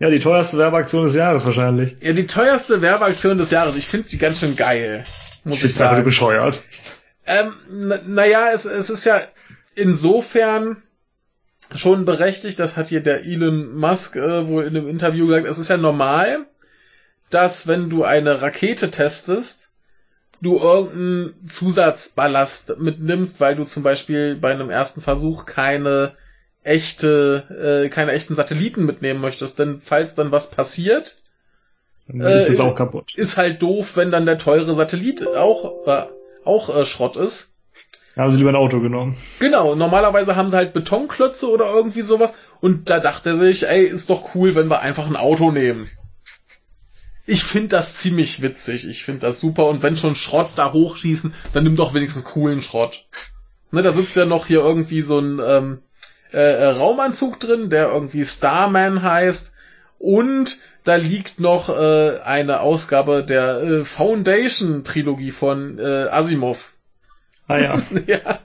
[0.00, 1.96] Ja, die teuerste Werbeaktion des Jahres wahrscheinlich.
[2.00, 3.76] Ja, die teuerste Werbeaktion des Jahres.
[3.76, 5.04] Ich finde sie ganz schön geil.
[5.44, 6.04] Muss ich, Ich sage, sagen.
[6.04, 6.60] bescheuert.
[7.24, 7.52] Ähm,
[8.06, 9.20] naja, es, es ist ja
[9.76, 10.82] insofern
[11.74, 15.58] schon berechtigt, das hat hier der Elon Musk äh, wohl in einem Interview gesagt, es
[15.58, 16.46] ist ja normal,
[17.30, 19.72] dass wenn du eine Rakete testest,
[20.40, 26.16] du irgendeinen Zusatzballast mitnimmst, weil du zum Beispiel bei einem ersten Versuch keine
[26.62, 31.22] echte, äh, keine echten Satelliten mitnehmen möchtest, denn falls dann was passiert,
[32.06, 33.12] Dann ist es Äh, auch kaputt.
[33.14, 36.06] ist halt doof, wenn dann der teure Satellit auch, äh,
[36.44, 37.51] auch äh, Schrott ist.
[38.16, 39.16] Haben sie lieber ein Auto genommen.
[39.38, 42.34] Genau, normalerweise haben sie halt Betonklötze oder irgendwie sowas.
[42.60, 45.88] Und da dachte er sich, ey, ist doch cool, wenn wir einfach ein Auto nehmen.
[47.24, 48.86] Ich finde das ziemlich witzig.
[48.86, 49.66] Ich finde das super.
[49.66, 53.06] Und wenn schon Schrott da hochschießen, dann nimm doch wenigstens coolen Schrott.
[53.70, 55.78] Ne, da sitzt ja noch hier irgendwie so ein ähm,
[56.32, 59.52] äh, äh, Raumanzug drin, der irgendwie Starman heißt.
[59.98, 66.71] Und da liegt noch äh, eine Ausgabe der äh, Foundation-Trilogie von äh, Asimov.
[67.48, 67.82] Ah ja.
[68.06, 68.38] ja.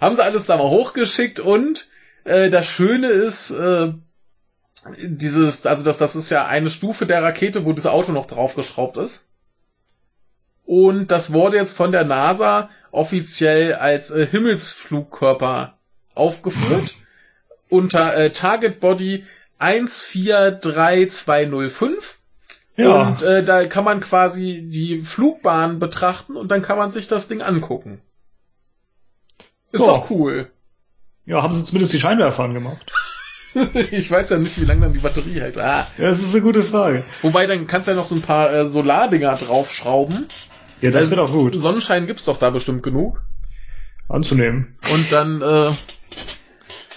[0.00, 1.88] Haben sie alles da mal hochgeschickt und
[2.24, 3.92] äh, das Schöne ist, äh,
[4.98, 8.96] dieses, also das, das ist ja eine Stufe der Rakete, wo das Auto noch draufgeschraubt
[8.96, 9.24] ist.
[10.64, 15.78] Und das wurde jetzt von der NASA offiziell als äh, Himmelsflugkörper
[16.14, 16.94] aufgeführt.
[17.68, 19.26] unter äh, Target Body
[19.58, 22.19] 143205.
[22.82, 23.08] Ja.
[23.08, 27.28] Und äh, da kann man quasi die Flugbahn betrachten und dann kann man sich das
[27.28, 28.00] Ding angucken.
[29.72, 30.50] Ist doch cool.
[31.26, 32.92] ja, haben sie zumindest die Scheinwerfer angemacht.
[33.90, 35.58] ich weiß ja nicht, wie lange dann die Batterie hält.
[35.58, 35.86] Ah.
[35.98, 37.04] Ja, das ist eine gute Frage.
[37.22, 40.26] Wobei, dann kannst du ja noch so ein paar äh, Solardinger draufschrauben.
[40.80, 43.22] Ja, das Also, wird auch gut Sonnenschein gibt's doch da bestimmt genug.
[44.08, 44.76] anzunehmen.
[44.92, 45.72] Und dann, äh,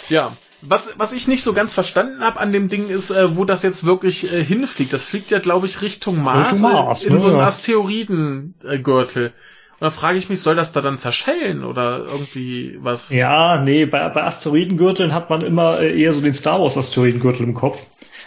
[0.09, 0.35] ja.
[0.67, 3.63] Was, was ich nicht so ganz verstanden habe an dem Ding ist, äh, wo das
[3.63, 4.93] jetzt wirklich äh, hinfliegt.
[4.93, 7.21] Das fliegt ja, glaube ich, Richtung Mars, Richtung Mars, in, in ne?
[7.21, 7.47] so einen Ja.
[7.47, 9.25] Asteroidengürtel.
[9.27, 13.09] Und da frage ich mich, soll das da dann zerschellen oder irgendwie was?
[13.11, 17.43] Ja, nee, bei, bei Asteroidengürteln hat man immer äh, eher so den Star Wars Asteroidengürtel
[17.45, 17.79] im Kopf.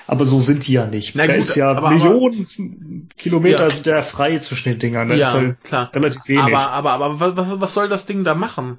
[0.08, 1.16] Aber so sind die ja nicht.
[1.16, 3.70] Na da gut, ist ja aber- Millionen Kilometer Ja.
[3.70, 5.08] sind ja frei zwischen den Dingern.
[5.08, 5.90] Da ist ja halt klar.
[5.94, 6.42] relativ wenig.
[6.44, 8.78] Aber, aber, aber was- was soll das Ding da machen?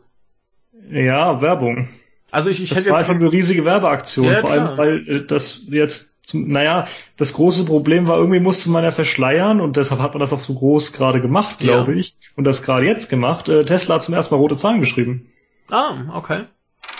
[0.90, 1.90] ja, Werbung.
[2.32, 4.26] Also ich, ich Das hätte war jetzt halt eine riesige Werbeaktion.
[4.26, 4.68] Ja, vor klar.
[4.70, 8.92] allem, weil äh, das jetzt, zum, naja, das große Problem war, irgendwie musste man ja
[8.92, 11.76] verschleiern und deshalb hat man das auch so groß gerade gemacht, Ja.
[11.76, 12.16] glaube ich.
[12.36, 13.48] Und das gerade jetzt gemacht.
[13.50, 15.32] Äh, Tesla hat zum ersten Mal rote Zahlen geschrieben.
[15.70, 16.44] Ah, okay.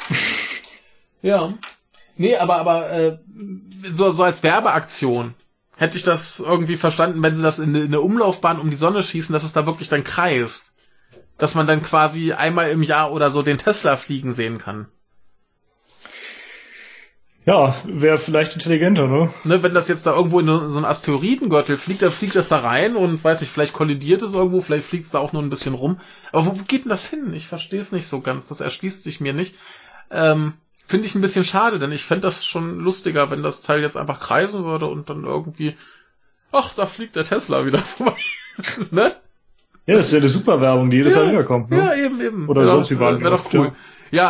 [1.22, 1.54] ja.
[2.16, 3.18] Nee, aber, aber äh,
[3.86, 5.34] so, so als Werbeaktion
[5.76, 9.32] hätte ich das irgendwie verstanden, wenn sie das in eine Umlaufbahn um die Sonne schießen,
[9.34, 10.72] dass es da wirklich dann kreist.
[11.38, 14.88] Dass man dann quasi einmal im Jahr oder so den Tesla fliegen sehen kann.
[17.48, 19.34] Ja, wäre vielleicht intelligenter, ne?
[19.46, 22.58] Ne, wenn das jetzt da irgendwo in so einen Asteroidengürtel fliegt, dann fliegt das da
[22.58, 25.50] rein und weiß ich, vielleicht kollidiert es irgendwo, vielleicht fliegt es da auch nur ein
[25.50, 25.98] bisschen rum.
[26.34, 27.34] Aber wo, wo geht denn das hin?
[27.34, 28.48] Ich verstehe es nicht so ganz.
[28.48, 29.56] Das erschließt sich mir nicht.
[30.12, 30.56] Ähm,
[30.88, 33.96] Finde ich ein bisschen schade, denn ich fände das schon lustiger, wenn das Teil jetzt
[33.96, 35.78] einfach kreisen würde und dann irgendwie,
[36.52, 38.14] ach, da fliegt der Tesla wieder vorbei.
[38.92, 39.16] ne?
[39.86, 41.78] Ja, das ist ja eine super Werbung, die jedes Jahr wiederkommt, ne?
[41.78, 42.50] Ja, eben, eben.
[42.50, 43.68] Oder Wär sonst doch- die Wäre doch cool.
[43.68, 43.74] Ja,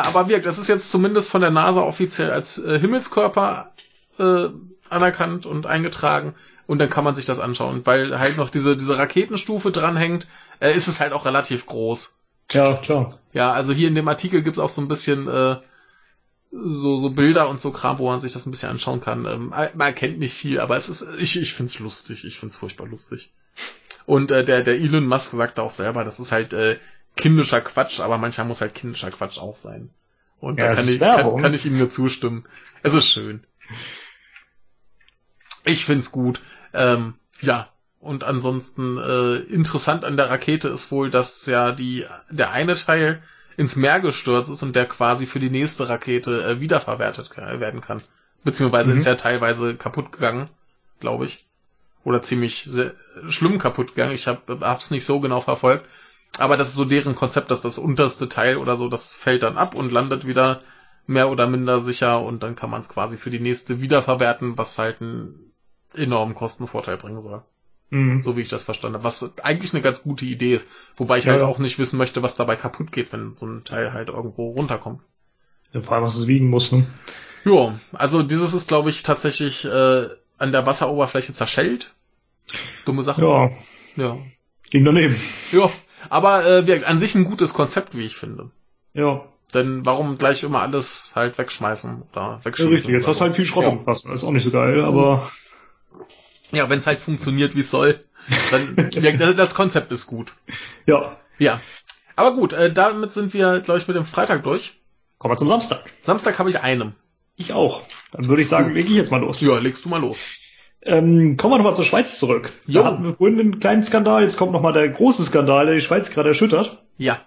[0.01, 3.73] aber wirkt, das ist jetzt zumindest von der NASA offiziell als äh, Himmelskörper
[4.17, 4.47] äh,
[4.89, 6.35] anerkannt und eingetragen.
[6.65, 7.85] Und dann kann man sich das anschauen.
[7.85, 10.27] Weil halt noch diese, diese Raketenstufe dranhängt,
[10.59, 12.13] äh, ist es halt auch relativ groß.
[12.51, 13.13] Ja, klar.
[13.33, 15.57] Ja, also hier in dem Artikel gibt's auch so ein bisschen äh,
[16.51, 19.25] so, so Bilder und so Kram, wo man sich das ein bisschen anschauen kann.
[19.25, 22.25] Ähm, man erkennt nicht viel, aber es ist, ich, ich find's lustig.
[22.25, 23.31] Ich find's furchtbar lustig.
[24.05, 26.77] Und äh, der, der Elon Musk sagt auch selber, das ist halt äh,
[27.17, 29.89] kindischer Quatsch, aber manchmal muss halt kindischer Quatsch auch sein.
[30.39, 32.45] Und Ja, da kann ich, kann, kann ich ihm nur zustimmen.
[32.83, 33.43] Es ist schön.
[35.65, 36.41] Ich find's gut.
[36.73, 37.69] Ähm, ja.
[37.99, 43.21] Und ansonsten äh, interessant an der Rakete ist wohl, dass ja die der eine Teil
[43.57, 48.03] ins Meer gestürzt ist und der quasi für die nächste Rakete äh, wiederverwertet werden kann.
[48.43, 48.97] Beziehungsweise Mhm.
[48.97, 50.49] ist er teilweise kaputt gegangen,
[50.99, 51.45] glaube ich.
[52.03, 52.93] Oder ziemlich sehr,
[53.27, 54.13] schlimm kaputt gegangen.
[54.13, 55.85] Ich habe hab's nicht so genau verfolgt.
[56.37, 59.57] Aber das ist so deren Konzept, dass das unterste Teil oder so, das fällt dann
[59.57, 60.61] ab und landet wieder
[61.07, 64.77] mehr oder minder sicher und dann kann man es quasi für die nächste wiederverwerten, was
[64.77, 65.53] halt einen
[65.95, 67.41] enormen Kostenvorteil bringen soll.
[67.89, 68.21] Mhm.
[68.21, 69.05] So wie ich das verstanden habe.
[69.05, 70.65] Was eigentlich eine ganz gute Idee ist.
[70.97, 71.47] Wobei ich Ja, halt ja.
[71.47, 75.01] auch nicht wissen möchte, was dabei kaputt geht, wenn so ein Teil halt irgendwo runterkommt.
[75.71, 76.85] Ja, vor allem, was es wiegen muss, ne?
[77.45, 81.93] Ja, also dieses ist, glaube ich, tatsächlich äh, an der Wasseroberfläche zerschellt.
[82.85, 83.21] Dumme Sache.
[83.21, 83.51] Ja,
[83.95, 84.17] Ja.
[84.69, 85.15] ging daneben.
[85.53, 85.69] Ja.
[86.09, 88.51] Aber äh, wir, an sich ein gutes Konzept, wie ich finde.
[88.93, 89.25] Ja.
[89.53, 92.73] Denn warum gleich immer alles halt wegschmeißen oder Ja, wegschmeißen?
[92.73, 93.69] richtig, jetzt hast du halt viel Schrott Ja.
[93.71, 94.09] im Kasten.
[94.09, 95.31] Das ist auch nicht so geil, aber
[96.51, 98.03] Ja, wenn es halt funktioniert, wie es soll,
[98.51, 100.33] dann ja, das, das Konzept ist gut.
[100.85, 101.17] ja.
[101.39, 101.61] Ja.
[102.15, 104.79] Aber gut, äh, damit sind wir, glaube ich, mit dem Freitag durch.
[105.19, 105.83] Kommen wir zum Samstag.
[106.01, 106.95] Samstag habe ich einen.
[107.35, 107.83] Ich auch.
[108.11, 109.39] Dann würde ich sagen, lege ich jetzt mal los.
[109.41, 110.17] Ja, legst du mal los.
[110.87, 112.53] Ähm, kommen wir nochmal zur Schweiz zurück.
[112.65, 112.81] Jo.
[112.81, 115.81] Da hatten wir vorhin einen kleinen Skandal, jetzt kommt nochmal der große Skandal, der die
[115.81, 116.81] Schweiz gerade erschüttert.
[116.97, 117.19] Ja.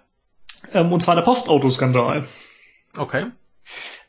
[0.73, 2.27] Ähm, und zwar der Postautoskandal.
[2.97, 3.27] Okay.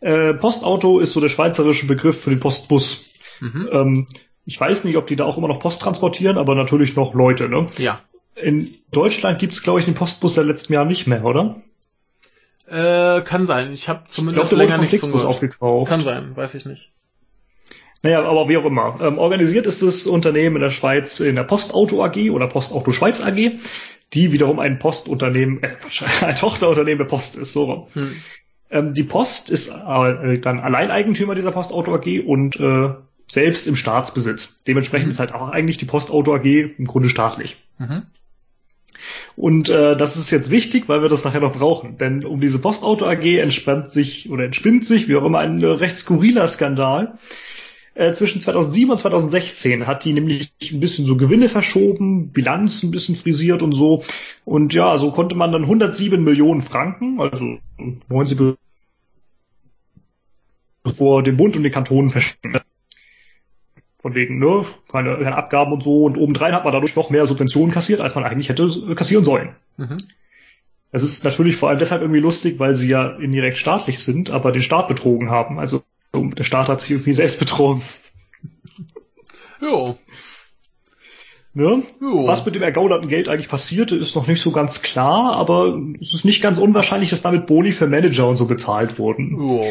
[0.00, 3.04] Äh, Postauto ist so der schweizerische Begriff für den Postbus.
[3.40, 3.68] Mhm.
[3.70, 4.06] Ähm,
[4.44, 7.48] ich weiß nicht, ob die da auch immer noch Post transportieren, aber natürlich noch Leute.
[7.48, 7.66] Ne?
[7.78, 8.00] Ja.
[8.34, 11.62] In Deutschland gibt es, glaube ich, den Postbus seit letztem Jahr nicht mehr, oder?
[12.66, 13.70] Äh, kann sein.
[13.72, 15.90] Ich habe Ich zumindest der wurde länger nichts von aufgekauft.
[15.90, 16.90] Kann sein, weiß ich nicht.
[18.02, 18.98] Naja, aber wie auch immer.
[19.00, 23.20] Ähm, organisiert ist das Unternehmen in der Schweiz in der Postauto AG oder Postauto Schweiz
[23.20, 23.52] AG,
[24.12, 25.76] die wiederum ein Postunternehmen, äh,
[26.24, 27.86] ein Tochterunternehmen der Post ist, so rum.
[27.92, 28.16] Hm.
[28.70, 32.90] Ähm, die Post ist äh, dann Alleineigentümer dieser Postauto AG und äh,
[33.26, 34.56] selbst im Staatsbesitz.
[34.66, 35.12] Dementsprechend Mhm.
[35.12, 37.58] ist halt auch eigentlich die Postauto AG im Grunde staatlich.
[37.78, 38.02] Mhm.
[39.36, 41.98] Und äh, das ist jetzt wichtig, weil wir das nachher noch brauchen.
[41.98, 45.66] Denn um diese Postauto AG entspannt sich oder entspinnt sich, wie auch immer, ein äh,
[45.66, 47.18] recht skurriler Skandal.
[47.94, 52.90] Äh, zwischen 2007 und 2016 hat die nämlich ein bisschen so Gewinne verschoben, Bilanz ein
[52.90, 54.02] bisschen frisiert und so.
[54.44, 57.58] Und ja, so konnte man dann 107 Millionen Franken, also
[58.08, 58.56] 90
[60.94, 62.56] vor dem Bund und den Kantonen verschicken.
[63.98, 66.04] Von wegen, ne, keine, keine Abgaben und so.
[66.04, 69.50] Und obendrein hat man dadurch noch mehr Subventionen kassiert, als man eigentlich hätte kassieren sollen.
[69.76, 69.98] Mhm.
[70.90, 74.50] Es ist natürlich vor allem deshalb irgendwie lustig, weil sie ja indirekt staatlich sind, aber
[74.50, 75.58] den Staat betrogen haben.
[75.58, 75.82] Also
[76.14, 77.82] der Staat hat sich irgendwie selbst betrogen.
[79.60, 79.96] Jo.
[81.54, 81.82] Ne?
[82.00, 82.26] Jo.
[82.26, 86.14] Was mit dem ergaunerten Geld eigentlich passierte, ist noch nicht so ganz klar, aber es
[86.14, 89.36] ist nicht ganz unwahrscheinlich, dass damit Boni für Manager und so bezahlt wurden.
[89.38, 89.64] Jo.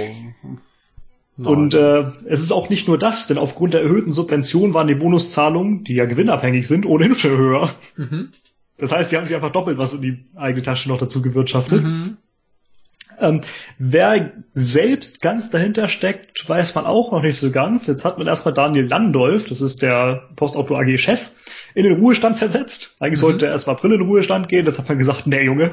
[1.37, 1.53] Nein.
[1.53, 4.95] Und äh, es ist auch nicht nur das, denn aufgrund der erhöhten Subvention waren die
[4.95, 7.69] Bonuszahlungen, die ja gewinnabhängig sind, ohnehin schon höher.
[7.97, 8.33] mhm.
[8.77, 11.83] Das heißt, sie haben sich einfach doppelt was in die eigene Tasche noch dazu gewirtschaftet.
[11.83, 12.17] Mhm.
[13.22, 13.40] Ähm,
[13.77, 17.88] wer selbst ganz dahinter steckt, weiß man auch noch nicht so ganz.
[17.88, 21.32] Jetzt hat man erstmal Daniel Landolf, das ist der Postauto AG Chef,
[21.75, 22.95] in den Ruhestand versetzt.
[23.00, 23.22] Eigentlich Mhm.
[23.22, 25.72] sollte er erst mal April in den Ruhestand gehen, jetzt hat man gesagt, nee Junge.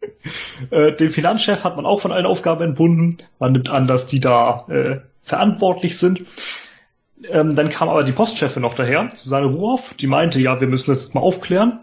[0.70, 3.16] äh, den Finanzchef hat man auch von allen Aufgaben entbunden.
[3.38, 6.22] Man nimmt an, dass die da äh, verantwortlich sind.
[7.30, 10.90] Ähm, dann kam aber die Postchefin noch daher, Susanne Ruhoff, die meinte, ja, wir müssen
[10.90, 11.80] das jetzt mal aufklären.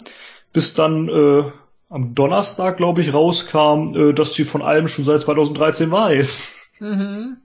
[0.54, 1.44] Bis dann äh,
[1.92, 6.56] am Donnerstag, glaube ich, rauskam, äh, dass sie von allem schon seit 2013 weiß.
[6.80, 7.38] Mhm.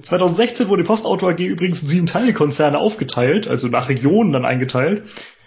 [0.00, 5.04] 2016 wurde die Postauto AG übrigens in sieben Teilkonzerne aufgeteilt, also nach Regionen dann eingeteilt.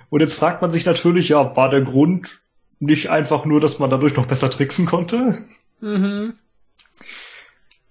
[0.09, 2.39] Und jetzt fragt man sich natürlich, ja, war der Grund
[2.79, 5.43] nicht einfach nur, dass man dadurch noch besser tricksen konnte?
[5.81, 6.35] Mhm.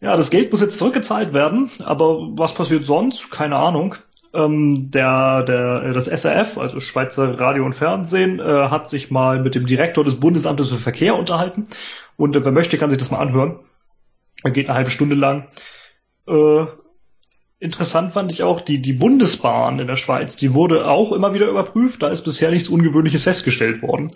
[0.00, 3.30] Ja, das Geld muss jetzt zurückgezahlt werden, aber was passiert sonst?
[3.32, 3.96] Keine Ahnung.
[4.36, 9.54] Ähm, der, der, das SRF, also Schweizer Radio und Fernsehen, äh, hat sich mal mit
[9.54, 11.68] dem Direktor des Bundesamtes für Verkehr unterhalten.
[12.16, 13.58] Und äh, wer möchte, kann sich das mal anhören.
[14.42, 15.48] Er geht eine halbe Stunde lang.
[16.28, 16.66] Äh,
[17.58, 21.48] interessant fand ich auch, die, die Bundesbahn in der Schweiz, die wurde auch immer wieder
[21.48, 22.02] überprüft.
[22.02, 24.08] Da ist bisher nichts Ungewöhnliches festgestellt worden.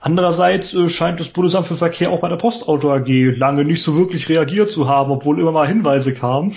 [0.00, 3.96] Andererseits äh, scheint das Bundesamt für Verkehr auch bei der Postauto AG lange nicht so
[3.96, 6.56] wirklich reagiert zu haben, obwohl immer mal Hinweise kamen.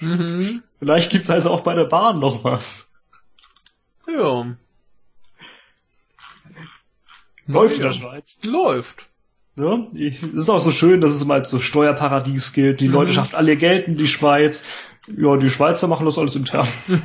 [0.00, 0.62] Mhm.
[0.78, 2.90] Vielleicht gibt's also auch bei der Bahn noch was.
[4.06, 4.54] Ja.
[7.46, 7.88] Läuft in Ja.
[7.88, 8.38] der Schweiz.
[8.42, 9.08] Läuft.
[9.56, 9.86] Ja?
[9.92, 12.80] Ich- Es ist auch so schön, dass es mal so Steuerparadies gilt.
[12.80, 12.94] Die Mhm.
[12.94, 14.62] Leute schaffen alle ihr Geld in die Schweiz.
[15.08, 16.68] Ja, die Schweizer machen das alles intern.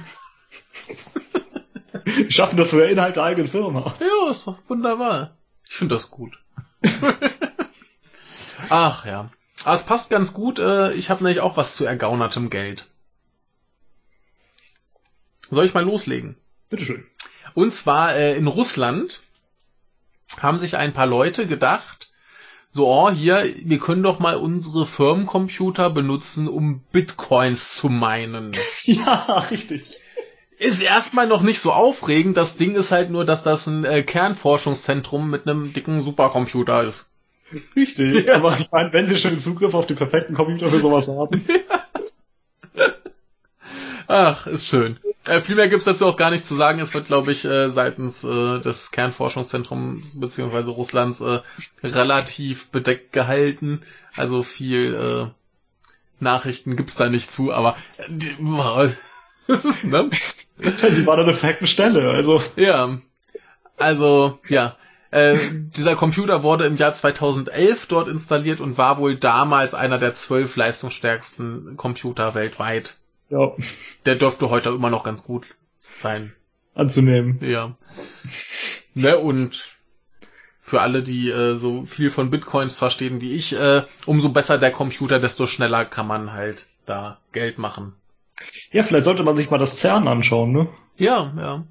[2.05, 3.93] die schaffen das sogar innerhalb der eigenen Firma.
[3.99, 5.37] Ja, ist doch wunderbar.
[5.67, 6.37] Ich finde das gut.
[8.69, 9.29] Ach ja.
[9.65, 10.59] Aber es passt ganz gut.
[10.59, 12.89] äh, Ich habe nämlich auch was zu ergaunertem Geld.
[15.49, 16.35] Soll ich mal loslegen?
[16.69, 17.05] Bitteschön.
[17.53, 19.21] Und zwar äh, in Russland
[20.39, 22.09] haben sich ein paar Leute gedacht,
[22.71, 28.55] so, oh, hier, wir können doch mal unsere Firmencomputer benutzen, um Bitcoins zu meinen.
[28.85, 30.01] Ja, richtig.
[30.57, 32.35] Ist erstmal noch nicht so aufregend.
[32.35, 37.11] Das Ding ist halt nur, dass das ein äh, Kernforschungszentrum mit einem dicken Supercomputer ist.
[37.75, 38.25] Richtig.
[38.27, 38.35] Ja.
[38.35, 41.45] Aber ich meine, wenn sie schon Zugriff auf den perfekten Computer für sowas haben.
[44.07, 44.99] Ach, ist schön.
[45.25, 46.79] Äh, viel mehr gibt's dazu auch gar nicht zu sagen.
[46.79, 51.39] Es wird, glaube ich, äh, seitens äh, des Kernforschungszentrums beziehungsweise Russlands äh,
[51.83, 53.81] relativ bedeckt gehalten.
[54.15, 55.27] Also viel äh,
[56.19, 58.35] Nachrichten gibt's da nicht zu, aber äh, die,
[59.87, 60.09] ne?
[60.91, 62.09] sie waren an der perfekten Stelle.
[62.09, 62.99] Also, Ja.
[63.77, 64.75] Also, ja.
[65.13, 70.13] Äh, dieser Computer wurde im Jahr 2011 dort installiert und war wohl damals einer der
[70.15, 72.97] zwölf leistungsstärksten Computer weltweit.
[73.29, 73.51] Ja,
[74.05, 75.55] Der dürfte heute immer noch ganz gut
[75.95, 76.33] sein.
[76.73, 77.39] anzunehmen.
[77.41, 77.75] Ja.
[78.95, 79.77] Ne, und
[80.59, 84.71] für alle, die äh, so viel von Bitcoins verstehen wie ich, äh, umso besser der
[84.71, 87.93] Computer, desto schneller kann man halt da Geld machen.
[88.71, 90.69] Ja, vielleicht sollte man sich mal das CERN anschauen, ne?
[90.97, 91.63] Ja, ja.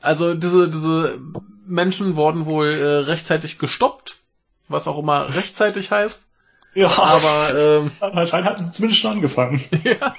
[0.00, 1.18] Also diese, diese
[1.66, 4.16] Menschen wurden wohl äh, rechtzeitig gestoppt,
[4.68, 6.30] was auch immer rechtzeitig heißt.
[6.74, 9.62] Ja, Aber ähm, anscheinend hatten sie zumindest schon angefangen.
[9.84, 10.14] ja,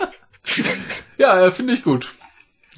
[1.17, 2.13] ja äh, finde ich gut.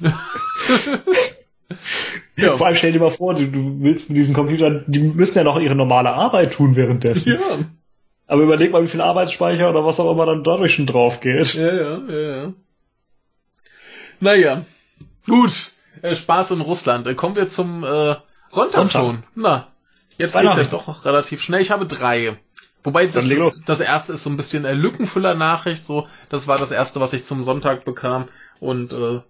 [2.36, 2.56] ja.
[2.56, 5.44] Vor allem stell dir mal vor, du, du willst mit diesen Computern, die müssen ja
[5.44, 7.34] noch ihre normale Arbeit tun währenddessen.
[7.34, 7.58] ja.
[8.26, 11.54] Aber überleg mal, wie viel Arbeitsspeicher oder was auch immer dann dadurch schon drauf geht.
[11.54, 12.52] Ja, ja, ja, ja.
[14.20, 14.64] Naja,
[15.26, 15.73] gut.
[16.04, 17.06] Äh, Spaß in Russland.
[17.06, 18.16] Äh, kommen wir zum äh,
[18.48, 18.90] Sonntag, Sonntag.
[18.90, 19.22] schon.
[19.34, 19.68] Na,
[20.18, 21.62] jetzt geht's ja doch relativ schnell.
[21.62, 22.38] Ich habe drei.
[22.82, 25.86] Wobei das, ist, das erste ist so ein bisschen äh, Lückenfüller-Nachricht.
[25.86, 28.28] So, das war das erste, was ich zum Sonntag bekam.
[28.60, 29.20] Und äh,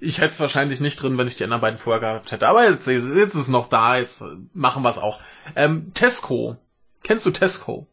[0.00, 2.48] ich hätte es wahrscheinlich nicht drin, wenn ich die anderen beiden vorher gehabt hätte.
[2.48, 3.96] Aber jetzt, jetzt ist es noch da.
[3.98, 5.20] Jetzt äh, machen wir es auch.
[5.54, 6.56] Ähm, Tesco.
[7.04, 7.86] Kennst du Tesco?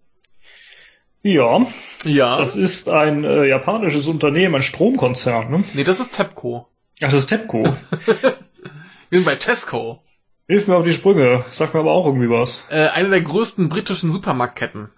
[1.22, 1.68] Ja,
[2.04, 2.40] Ja.
[2.40, 5.64] das ist ein äh, japanisches Unternehmen, ein Stromkonzern, ne?
[5.76, 6.68] nee, das ist Tepco.
[7.02, 7.64] Ach, das ist TEPCO.
[9.10, 10.04] Wir sind bei Tesco.
[10.48, 11.44] Hilf mir auf die Sprünge.
[11.52, 12.64] Sag mir aber auch irgendwie was.
[12.70, 14.90] Äh, eine der größten britischen Supermarktketten.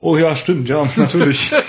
[0.00, 1.52] Oh ja, stimmt, ja, natürlich.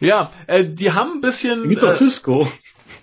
[0.00, 1.68] Ja, äh, die haben ein bisschen.
[1.68, 2.48] Gibt's auch Äh, Cisco?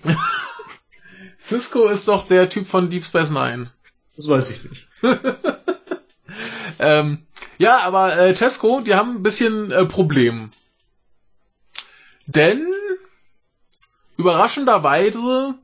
[1.40, 3.72] Cisco ist doch der Typ von Deep Space Nine.
[4.18, 4.86] Das weiß ich nicht.
[6.80, 7.26] Ähm,
[7.58, 10.52] ja, aber äh, Tesco, die haben ein bisschen äh, Problem.
[12.26, 12.68] Denn
[14.20, 15.56] überraschenderweise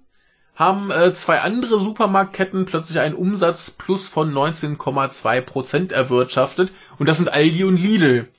[0.56, 7.18] haben äh, zwei andere Supermarktketten plötzlich einen Umsatz plus von 19,2 Prozent erwirtschaftet und das
[7.18, 8.30] sind Aldi und Lidl.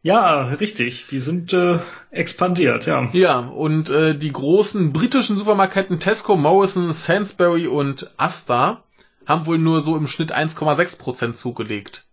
[0.00, 1.06] Ja, richtig.
[1.08, 1.78] Die sind äh,
[2.10, 3.08] expandiert, ja.
[3.12, 8.82] Ja, und äh, die großen britischen Supermarktketten Tesco, Morrison, Sainsbury und Asda
[9.26, 12.06] haben wohl nur so im Schnitt 1,6 Prozent zugelegt.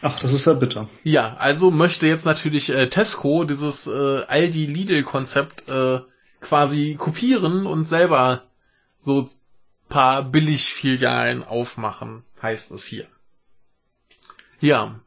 [0.00, 0.88] Ach, das ist ja bitter.
[1.04, 6.00] Ja, also möchte jetzt natürlich äh, Tesco dieses äh, Aldi-Lidl-Konzept äh,
[6.42, 8.42] quasi kopieren und selber
[9.00, 9.26] so
[9.88, 13.06] paar Billigfilialen aufmachen, heißt es hier.
[14.60, 15.00] Ja.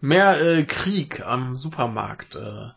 [0.00, 2.34] Mehr äh, Krieg am Supermarkt.
[2.36, 2.68] Äh.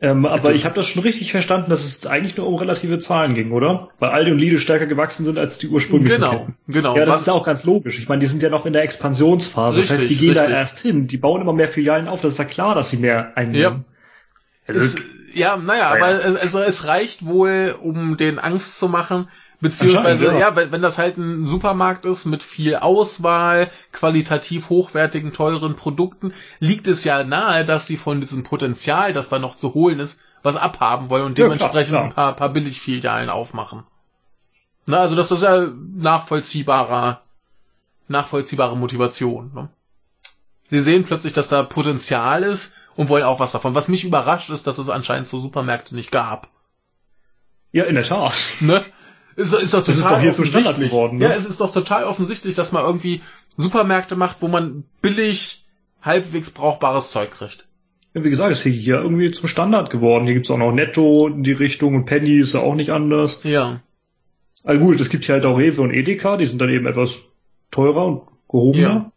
[0.00, 3.34] Ähm, aber ich habe das schon richtig verstanden, dass es eigentlich nur um relative Zahlen
[3.34, 3.88] ging, oder?
[3.98, 6.56] Weil Aldi und Lidl stärker gewachsen sind als die ursprünglichen Genau, Ketten.
[6.68, 6.96] genau.
[6.96, 7.98] Ja, das Was- ist ja auch ganz logisch.
[7.98, 9.80] Ich meine, die sind ja noch in der Expansionsphase.
[9.80, 10.54] das heißt, Richtig, die gehen richtig.
[10.54, 11.08] da erst hin.
[11.08, 12.20] Die bauen immer mehr Filialen auf.
[12.20, 13.84] Das ist ja klar, dass sie mehr einnehmen.
[14.68, 14.96] Also, Es,
[15.34, 15.90] ja, naja, Naja.
[15.90, 19.28] aber es, es, es reicht wohl, um den Angst zu machen,
[19.60, 20.56] beziehungsweise, ja, ja.
[20.56, 26.86] wenn, wenn das halt ein Supermarkt ist mit viel Auswahl, qualitativ hochwertigen, teuren Produkten, liegt
[26.88, 30.56] es ja nahe, dass sie von diesem Potenzial, das da noch zu holen ist, was
[30.56, 32.04] abhaben wollen und Ja, klar, dementsprechend klar.
[32.04, 33.82] ein paar, paar Billigfilialen aufmachen.
[34.86, 35.66] Na, also das ist ja
[35.96, 37.22] nachvollziehbarer,
[38.06, 39.50] nachvollziehbare Motivation.
[39.54, 39.68] Ne?
[40.62, 43.76] Sie sehen plötzlich, dass da Potenzial ist und wollen auch was davon.
[43.76, 46.48] Was mich überrascht ist, dass es anscheinend so Supermärkte nicht gab.
[47.70, 48.34] ja, in der Tat.
[48.58, 48.82] Ne?
[49.36, 51.26] Ist, ist doch total Das ist doch hier zum Standard geworden, ne?
[51.26, 53.20] Ja, es ist doch total offensichtlich, dass man irgendwie
[53.56, 55.64] Supermärkte macht, wo man billig
[56.02, 57.68] halbwegs brauchbares Zeug kriegt.
[58.14, 60.24] Ja, wie gesagt, ist hier- irgendwie zum Standard geworden.
[60.24, 63.44] Hier gibt's auch noch Netto in die Richtung und Penny ist ja auch nicht anders.
[63.44, 63.80] Ja.
[64.64, 67.20] Also gut, es gibt hier halt auch Rewe und Edeka, die sind dann eben etwas
[67.70, 69.12] teurer und gehobener.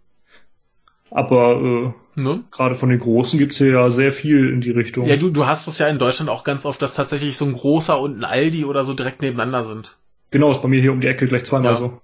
[1.09, 2.43] Aber äh, Ne?
[2.51, 5.07] gerade von den Großen gibt's hier ja sehr viel in die Richtung.
[5.07, 7.53] Ja, du, du hast es ja in Deutschland auch ganz oft, dass tatsächlich so ein
[7.53, 9.97] großer und ein Aldi oder so direkt nebeneinander sind.
[10.31, 11.77] Genau, ist bei mir hier um die Ecke gleich zweimal Ja.
[11.77, 12.01] so.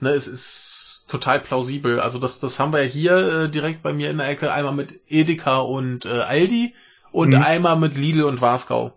[0.00, 2.00] Ne, es ist total plausibel.
[2.00, 4.74] Also das, das haben wir ja hier äh, direkt bei mir in der Ecke einmal
[4.74, 6.74] mit Edeka und äh, Aldi
[7.12, 7.42] und Mhm.
[7.42, 8.92] einmal mit Lidl und Wasgau.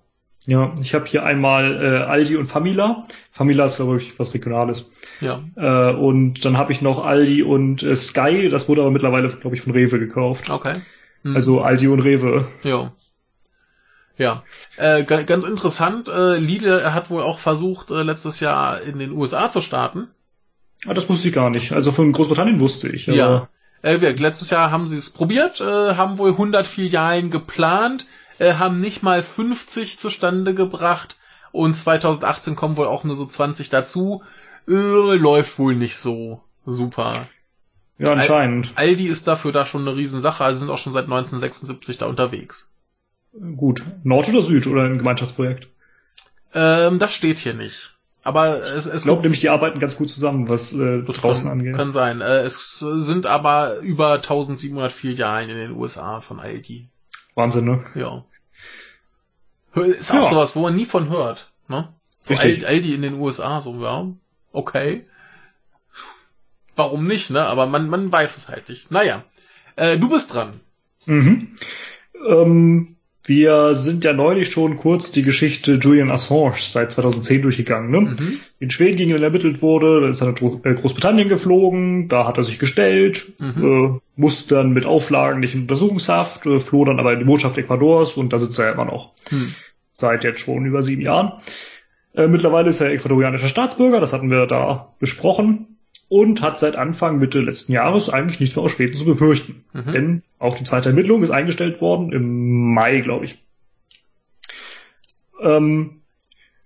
[0.45, 3.03] Ja, ich habe hier einmal äh, Aldi und Famila.
[3.31, 4.89] Famila ist, glaube ich, was Regionales.
[5.21, 5.41] Ja.
[5.55, 9.55] Äh, und dann habe ich noch Aldi und äh, Sky, das wurde aber mittlerweile, glaube
[9.55, 10.49] ich, von Rewe gekauft.
[10.49, 10.73] Okay.
[11.23, 11.35] Hm.
[11.35, 12.45] Also Aldi und Rewe.
[12.63, 12.91] Ja.
[14.17, 14.43] Ja.
[14.77, 19.11] Äh, ga- ganz interessant, äh, Lidl hat wohl auch versucht, äh, letztes Jahr in den
[19.13, 20.09] USA zu starten.
[20.85, 21.71] Ah, das wusste ich gar nicht.
[21.71, 23.07] Also von Großbritannien wusste ich.
[23.07, 23.47] Ja.
[23.81, 28.05] Äh, letztes Jahr haben sie es probiert, äh, haben wohl 100 Filialen geplant,
[28.43, 31.17] äh, haben nicht mal 50 zustande gebracht
[31.51, 34.23] und 2018 kommen wohl auch nur so 20 dazu.
[34.67, 34.71] Äh,
[35.15, 37.27] läuft wohl nicht so super.
[37.97, 38.73] ja, anscheinend.
[38.75, 42.69] Aldi ist dafür da schon eine Riesensache, also sind auch schon seit 1976 da unterwegs.
[43.57, 43.83] Gut.
[44.03, 45.67] Nord oder Süd oder ein Gemeinschaftsprojekt?
[46.53, 47.95] Ähm, das steht hier nicht.
[48.23, 51.47] Aber es, es Ich glaube nämlich, die arbeiten ganz gut zusammen, was äh, das draußen
[51.47, 51.75] kann, angeht.
[51.75, 52.21] kann sein.
[52.21, 56.87] Äh, es sind aber über 1700 Filialen in den USA von Aldi.
[57.35, 57.83] Wahnsinn, ne?
[57.95, 58.23] Ja.
[59.75, 60.25] Ist auch Ja.
[60.25, 61.51] sowas, wo man nie von hört.
[61.67, 61.93] Ne?
[62.21, 62.65] So Richtig.
[62.67, 64.07] Al- Aldi in den USA, so, ja,
[64.51, 65.05] okay.
[66.75, 67.45] Warum nicht, ne?
[67.45, 68.89] Aber man, man weiß es halt nicht.
[68.91, 69.23] Naja.
[69.75, 70.59] Äh, du bist dran.
[71.05, 71.55] Mhm.
[72.27, 72.95] Ähm,
[73.25, 77.89] wir sind ja neulich schon kurz die Geschichte Julian Assange seit 2010 durchgegangen.
[77.89, 78.01] Ne?
[78.01, 78.39] Mhm.
[78.59, 82.37] In Schweden gegen ihn ermittelt wurde, da ist er nach äh, Großbritannien geflogen, da hat
[82.37, 83.63] er sich gestellt, Mhm.
[83.95, 87.57] äh, musste dann mit Auflagen nicht in Untersuchungshaft, äh, floh dann aber in die Botschaft
[87.57, 89.13] Ecuadors und da sitzt er immer noch.
[89.29, 89.53] Hm.
[89.93, 91.33] Seit jetzt schon über sieben Jahren.
[92.13, 95.72] Äh, mittlerweile ist er ecuadorianischer Staatsbürger, das hatten wir da besprochen.
[96.13, 99.63] Und hat seit Anfang Mitte letzten Jahres eigentlich nichts mehr aus Schweden zu befürchten.
[99.73, 99.91] Mhm.
[99.91, 103.43] Denn auch die zweite Ermittlung ist eingestellt worden, im Mai, glaube ich.
[105.41, 106.01] Ähm,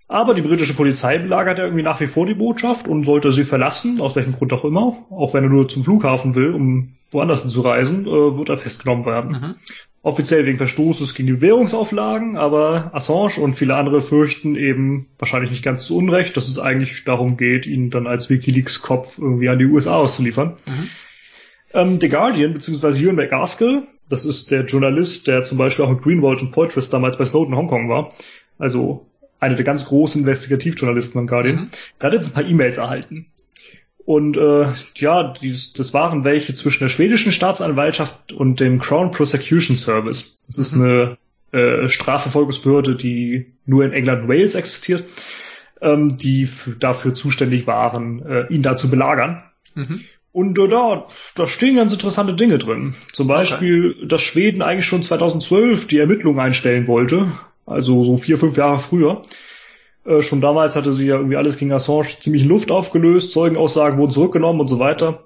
[0.06, 3.44] aber die britische Polizei belagert ja irgendwie nach wie vor die Botschaft und sollte sie
[3.44, 7.40] verlassen, aus welchem Grund auch immer, auch wenn er nur zum Flughafen will, um woanders
[7.40, 9.30] hinzureisen, äh, wird er festgenommen werden.
[9.30, 9.54] Mhm.
[10.02, 15.64] Offiziell wegen Verstoßes gegen die Währungsauflagen, aber Assange und viele andere fürchten eben wahrscheinlich nicht
[15.64, 19.66] ganz zu Unrecht, dass es eigentlich darum geht, ihn dann als Wikileaks-Kopf irgendwie an die
[19.66, 20.56] USA auszuliefern.
[20.68, 20.88] Mhm.
[21.74, 26.00] Ähm, The Guardian, beziehungsweise Ewan McAskill, das ist der Journalist, der zum Beispiel auch mit
[26.02, 28.14] Greenwald und Poitras damals bei Snowden in Hongkong war,
[28.58, 29.04] also
[29.40, 31.68] einer der ganz großen Investigativjournalisten beim Guardian, Mhm.
[32.00, 33.26] der hat jetzt ein paar E-Mails erhalten.
[34.08, 39.76] Und äh, ja, dies, das waren welche zwischen der schwedischen Staatsanwaltschaft und dem Crown Prosecution
[39.76, 40.34] Service.
[40.46, 40.82] Das ist Mhm.
[41.52, 45.04] eine äh, Strafverfolgungsbehörde, die nur in England und Wales existiert,
[45.82, 46.48] ähm, die
[46.80, 49.42] dafür zuständig waren, äh, ihn da zu belagern.
[49.74, 50.00] Mhm.
[50.32, 52.94] Und äh, da, da stehen ganz interessante Dinge drin.
[53.12, 57.32] Zum Beispiel, dass Schweden eigentlich schon 2012 die Ermittlungen einstellen wollte.
[57.66, 59.20] Also so vier, fünf Jahre früher.
[60.08, 63.32] Äh, schon damals hatte sie ja irgendwie alles gegen Assange ziemlich in Luft aufgelöst.
[63.32, 65.24] Zeugenaussagen wurden zurückgenommen und so weiter.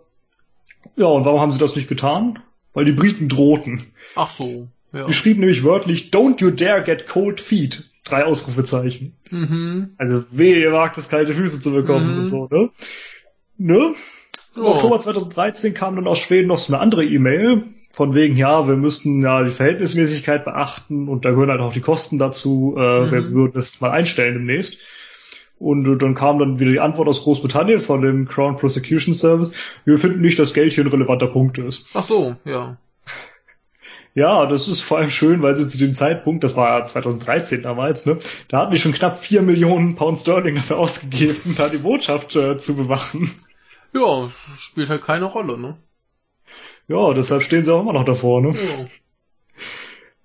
[0.97, 2.41] Ja, und warum haben sie das nicht getan?
[2.75, 3.93] Weil die Briten drohten.
[4.17, 4.69] Ach so.
[4.93, 5.07] Ja.
[5.07, 7.89] Die schrieben nämlich wörtlich, don't you dare get cold feet.
[8.05, 9.15] Drei Ausrufezeichen.
[9.31, 9.91] Mhm.
[9.97, 12.19] Also wehe, ihr wagt es, kalte Füße zu bekommen Mhm.
[12.21, 12.71] und so, ne?
[13.59, 13.95] Ne?
[14.57, 14.69] Im Ja.
[14.71, 18.77] Oktober 2013 kam dann aus Schweden noch so eine andere E-Mail, von wegen, ja, wir
[18.77, 23.11] müssten ja die Verhältnismäßigkeit beachten und da gehören halt auch die Kosten dazu, äh, Mhm.
[23.13, 24.79] wir würden das mal einstellen demnächst.
[25.59, 29.53] Und äh, dann kam dann wieder die Antwort aus Großbritannien von dem Crown Prosecution Service,
[29.85, 31.87] wir finden nicht, dass Geld hier ein relevanter Punkt ist.
[31.95, 32.79] Ach so, ja.
[34.15, 37.63] Ja, das ist vor allem schön, weil sie zu dem Zeitpunkt, das war ja 2013
[37.63, 41.79] damals, ne, da hatten die schon knapp vier Millionen Pound Sterling dafür ausgegeben, da die
[41.79, 43.31] Botschaft äh, zu bewachen.
[43.95, 45.79] Ja, es spielt halt keine Rolle, ne?
[46.93, 48.55] Ja, deshalb stehen sie auch immer noch davor, ne?
[48.55, 48.87] Ja.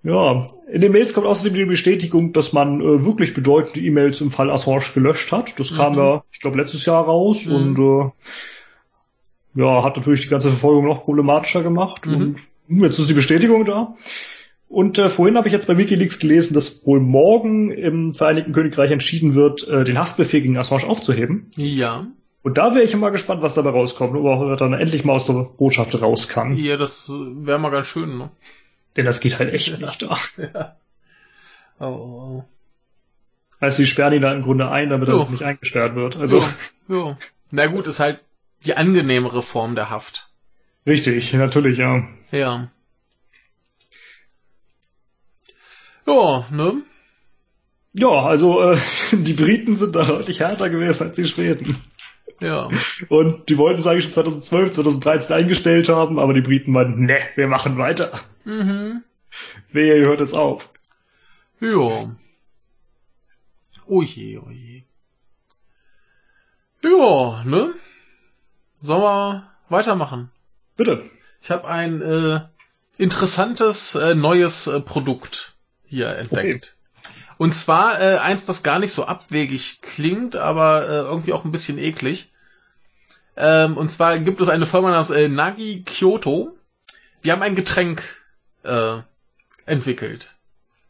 [0.03, 4.31] Ja, in den Mails kommt außerdem die Bestätigung, dass man äh, wirklich bedeutende E-Mails im
[4.31, 5.59] Fall Assange gelöscht hat.
[5.59, 5.99] Das kam Mhm.
[5.99, 7.53] ja, ich glaube, letztes Jahr raus Mhm.
[7.55, 12.05] und äh, ja, hat natürlich die ganze Verfolgung noch problematischer gemacht.
[12.05, 12.13] Mhm.
[12.13, 12.37] Und
[12.67, 13.95] hm, jetzt ist die Bestätigung da.
[14.69, 18.91] Und äh, vorhin habe ich jetzt bei WikiLeaks gelesen, dass wohl morgen im Vereinigten Königreich
[18.91, 21.51] entschieden wird, äh, den Haftbefehl gegen Assange aufzuheben.
[21.55, 22.07] Ja.
[22.43, 25.25] Und da wäre ich immer gespannt, was dabei rauskommt, ob er dann endlich mal aus
[25.25, 26.55] der Botschaft raus kann.
[26.55, 28.29] Ja, das wäre mal ganz schön, ne?
[28.95, 30.17] Denn das geht halt echt nicht da.
[30.37, 30.75] Ja.
[31.79, 32.43] Oh, oh,
[33.59, 35.23] Also die sperren ihn da im Grunde ein, damit Jo.
[35.23, 36.15] er nicht eingesperrt wird.
[36.17, 36.53] Also Ja,
[36.87, 37.17] ja.
[37.51, 38.19] Na gut, ist halt
[38.65, 40.29] die angenehmere Form der Haft.
[40.85, 42.07] richtig, natürlich, ja.
[42.31, 42.69] Ja.
[46.05, 46.81] Ja, ne?
[47.93, 48.77] Ja, also äh,
[49.11, 51.83] die Briten sind da deutlich härter gewesen als die Schweden.
[52.39, 52.69] Ja.
[53.09, 57.17] Und die wollten es eigentlich schon 2012, 2013 eingestellt haben, aber die Briten meinten, ne,
[57.35, 58.11] wir machen weiter.
[58.45, 59.03] Mhm.
[59.71, 60.69] Wehe, ihr hört jetzt auf.
[61.59, 62.15] Ja.
[63.85, 64.49] Oh je, oh.
[66.83, 67.73] Ja, ne?
[68.81, 70.31] Sollen wir weitermachen?
[70.75, 71.09] Bitte.
[71.41, 72.41] Ich habe ein äh,
[72.97, 76.76] interessantes äh, neues äh, Produkt hier entdeckt.
[77.37, 81.51] Und zwar äh, eins, das gar nicht so abwegig klingt, aber äh, irgendwie auch ein
[81.51, 82.31] bisschen eklig.
[83.35, 86.57] Ähm, und zwar gibt es eine Firma namens äh, Nagi Kyoto.
[87.23, 88.03] Die haben ein Getränk
[88.63, 88.97] äh,
[89.65, 90.33] entwickelt.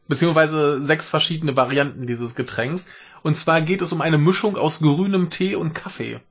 [0.07, 2.85] Beziehungsweise sechs verschiedene Varianten dieses Getränks.
[3.23, 6.21] Und zwar geht es um eine Mischung aus grünem Tee und Kaffee.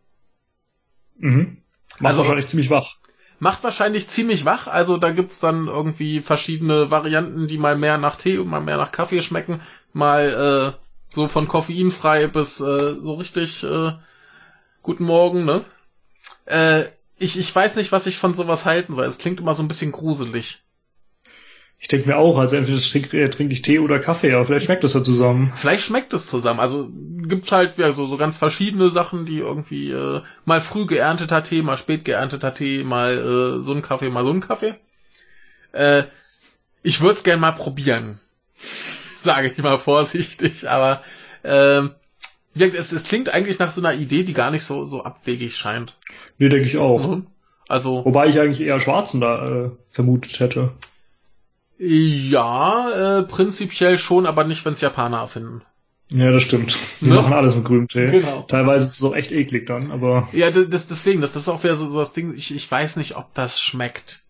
[1.19, 1.59] Mhm.
[1.99, 2.97] Macht Also- wahrscheinlich ziemlich wach.
[3.39, 8.17] Macht wahrscheinlich ziemlich wach, also da gibt's dann irgendwie verschiedene Varianten, die mal mehr nach
[8.17, 9.61] Tee und mal mehr nach Kaffee schmecken,
[9.93, 13.93] mal äh, so von koffeinfrei bis äh, so richtig äh,
[14.83, 15.65] guten Morgen, ne?
[16.47, 16.85] Äh,
[17.19, 19.07] ich, ich weiß nicht, was ich von sowas halten soll.
[19.07, 20.63] Es klingt immer so ein bisschen gruselig.
[21.79, 24.65] Ich denke mir auch, also entweder trinke äh, trink ich Tee oder Kaffee, aber vielleicht
[24.65, 25.53] schmeckt das ja zusammen.
[25.57, 26.59] Vielleicht schmeckt es zusammen.
[26.59, 26.89] Also
[27.29, 31.63] gibt's halt ja, so, so ganz verschiedene Sachen, die irgendwie äh, mal früh geernteter Tee,
[31.63, 34.75] mal spät geernteter Tee, mal äh, so ein Kaffee, mal so ein Kaffee.
[35.73, 36.05] Äh,
[36.83, 38.21] ich würde es gern mal probieren.
[39.19, 41.03] Sage ich mal vorsichtig, aber
[41.43, 41.83] äh,
[42.55, 45.95] es, es klingt eigentlich nach so einer Idee, die gar nicht so, so abwegig scheint.
[46.39, 47.07] Nee, denke ich auch.
[47.07, 47.27] Mhm.
[47.69, 48.05] Also.
[48.05, 50.73] Wobei ich eigentlich eher Schwarzen da äh, vermutet hätte.
[51.79, 55.63] Ja, äh, prinzipiell schon, aber nicht, wenn's Japaner erfinden.
[56.11, 56.77] Ja, das stimmt.
[57.01, 57.17] Die Ne?
[57.17, 58.07] machen alles mit grünem Tee.
[58.07, 58.43] Genau.
[58.43, 61.65] Teilweise ist es auch echt eklig dann, aber Ja, das, deswegen, das, das ist auch
[61.65, 64.23] wieder so, so das Ding, ich, ich weiß nicht, ob das schmeckt.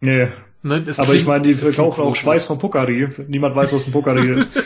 [0.00, 0.28] nee.
[0.62, 0.82] Ne?
[0.82, 2.20] Aber ich klingt- meine, die verkaufen auch komisch.
[2.20, 3.08] Schweiß vom Pokari.
[3.28, 4.48] Niemand weiß, was ein Pokari ist.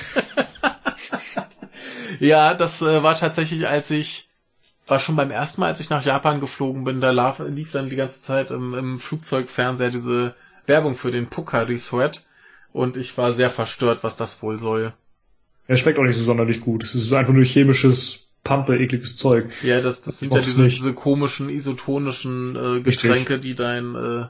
[2.20, 4.28] Ja, das äh, war tatsächlich, als ich,
[4.86, 7.88] war schon beim ersten Mal, als ich nach Japan geflogen bin, da lief, lief dann
[7.88, 10.34] die ganze Zeit im, im Flugzeugfernseher diese
[10.70, 12.24] Werbung für den Pocari Sweat.
[12.72, 14.94] Und ich war sehr verstört, was das wohl soll.
[15.66, 16.82] Er schmeckt auch nicht so sonderlich gut.
[16.82, 19.50] Es ist einfach nur chemisches, pampe, ekliges Zeug.
[19.62, 24.26] Ja, das, das sind ja diese, diese komischen isotonischen äh, Getränke, die dein äh,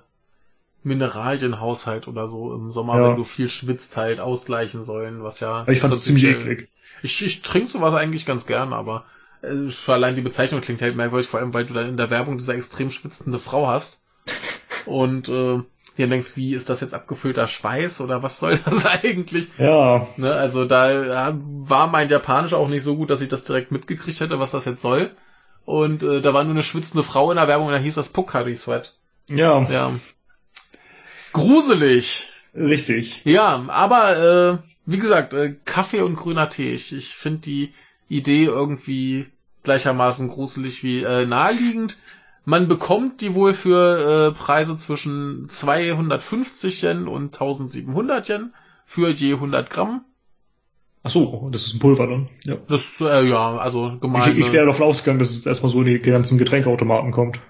[0.82, 3.08] Mineralienhaushalt oder so im Sommer, Ja.
[3.08, 5.66] wenn du viel schwitzt, halt ausgleichen sollen, was ja.
[5.68, 6.68] Ich fand es ziemlich eklig.
[7.02, 9.04] Ich, ich trinke sowas eigentlich ganz gern, aber
[9.42, 12.38] äh, allein die Bezeichnung klingt halt merkwürdig, vor allem weil du dann in der Werbung
[12.38, 13.98] diese extrem schwitzende Frau hast.
[14.86, 15.60] Und äh,
[16.00, 19.48] dir denkst, wie ist das jetzt abgefüllter Schweiß oder was soll das eigentlich?
[19.58, 23.70] Ja, Ne, also da war mein Japanisch auch nicht so gut, dass ich das direkt
[23.72, 25.10] mitgekriegt hätte, was das jetzt soll.
[25.64, 28.08] Und äh, da war nur eine schwitzende Frau in der Werbung und da hieß das
[28.08, 28.94] Pocari Sweat.
[29.28, 29.92] ja, Ja.
[31.32, 32.26] Gruselig.
[32.54, 33.22] richtig.
[33.24, 34.16] Ja, aber
[34.52, 36.72] äh, wie gesagt, äh, Kaffee und grüner Tee.
[36.72, 37.72] Ich, ich finde die
[38.08, 39.26] Idee irgendwie
[39.62, 41.98] gleichermaßen gruselig wie äh, naheliegend.
[42.44, 48.54] Man bekommt die wohl für äh, Preise zwischen 250 Yen und 1700 Yen
[48.84, 50.04] für je 100 Gramm.
[51.02, 52.28] Ach so, das ist ein Pulver dann.
[52.44, 52.56] Ja.
[52.68, 54.32] Das, äh, ja, also gemeine...
[54.32, 57.40] Ich, ich wäre davon ausgegangen, dass es erstmal so in die ganzen Getränkeautomaten kommt.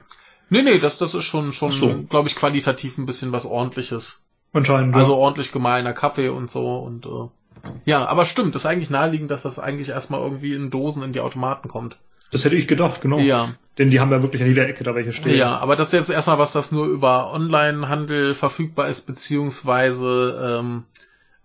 [0.50, 2.02] nee, nee, das, das ist schon, schon so.
[2.08, 4.20] glaube ich, qualitativ ein bisschen was ordentliches.
[4.52, 4.94] Anscheinend.
[4.94, 5.18] Also ja.
[5.18, 7.28] ordentlich gemahlener Kaffee und so und äh,
[7.84, 11.20] ja, aber stimmt, ist eigentlich naheliegend, dass das eigentlich erstmal irgendwie in Dosen in die
[11.20, 11.98] Automaten kommt.
[12.30, 13.18] Das hätte ich gedacht, genau.
[13.18, 15.36] Ja, Denn die haben ja wirklich an jeder Ecke da welche stehen.
[15.36, 20.84] ja, aber das ist jetzt erstmal was, das nur über Online-Handel verfügbar ist, beziehungsweise ähm,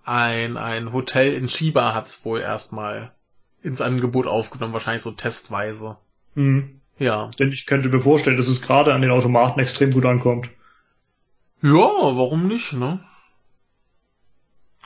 [0.03, 3.11] ein, ein Hotel in Chiba hat's wohl erstmal
[3.64, 5.97] ins Angebot aufgenommen, wahrscheinlich so testweise.
[6.35, 6.81] Hm.
[6.99, 7.30] Ja.
[7.39, 10.49] Denn ich könnte mir vorstellen, dass es gerade an den Automaten extrem gut ankommt.
[11.61, 12.99] Ja, warum nicht, ne?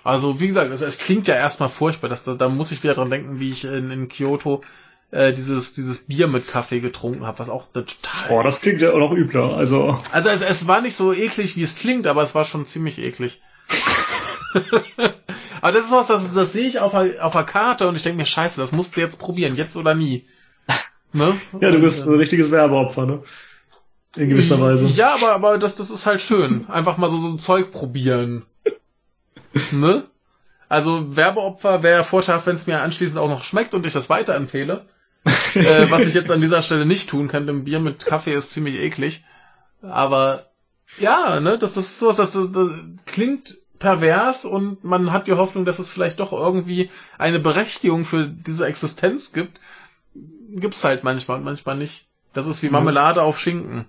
[0.04, 2.10] Also, wie gesagt, es, es klingt ja erstmal furchtbar.
[2.10, 4.64] Das, das, da muss ich wieder dran denken, wie ich in, in Kyoto
[5.12, 8.30] äh, dieses, dieses Bier mit Kaffee getrunken habe, was auch total.
[8.30, 9.56] Oh, das klingt ja auch noch übler.
[9.56, 12.66] Also, Also es, es war nicht so eklig, wie es klingt, aber es war schon
[12.66, 13.42] ziemlich eklig.
[15.62, 18.04] aber das ist was, das, das sehe ich auf der, auf der Karte und ich
[18.04, 20.28] denke mir, scheiße, das musst du jetzt probieren, jetzt oder nie.
[21.12, 21.42] Ne?
[21.60, 23.24] ja, du bist äh, ein richtiges Werbeopfer, ne?
[24.16, 24.86] In gewisser Weise.
[24.86, 26.70] Ja, aber, aber das, das ist halt schön.
[26.70, 28.46] Einfach mal so, so ein Zeug probieren.
[29.72, 30.04] ne?
[30.68, 34.86] Also Werbeopfer wäre vorteilhaft, wenn es mir anschließend auch noch schmeckt und ich das weiterempfehle.
[35.26, 38.52] Äh, was ich jetzt an dieser Stelle nicht tun kann, denn Bier mit Kaffee ist
[38.52, 39.24] ziemlich eklig.
[39.82, 40.48] Aber
[40.98, 42.70] ja, ne, das, das ist sowas, das, das, das
[43.06, 48.28] klingt pervers und man hat die Hoffnung, dass es vielleicht doch irgendwie eine Berechtigung für
[48.28, 49.60] diese Existenz gibt.
[50.52, 52.08] Gibt's halt manchmal und manchmal nicht.
[52.34, 52.74] Das ist wie Mhm.
[52.74, 53.86] Marmelade auf Schinken.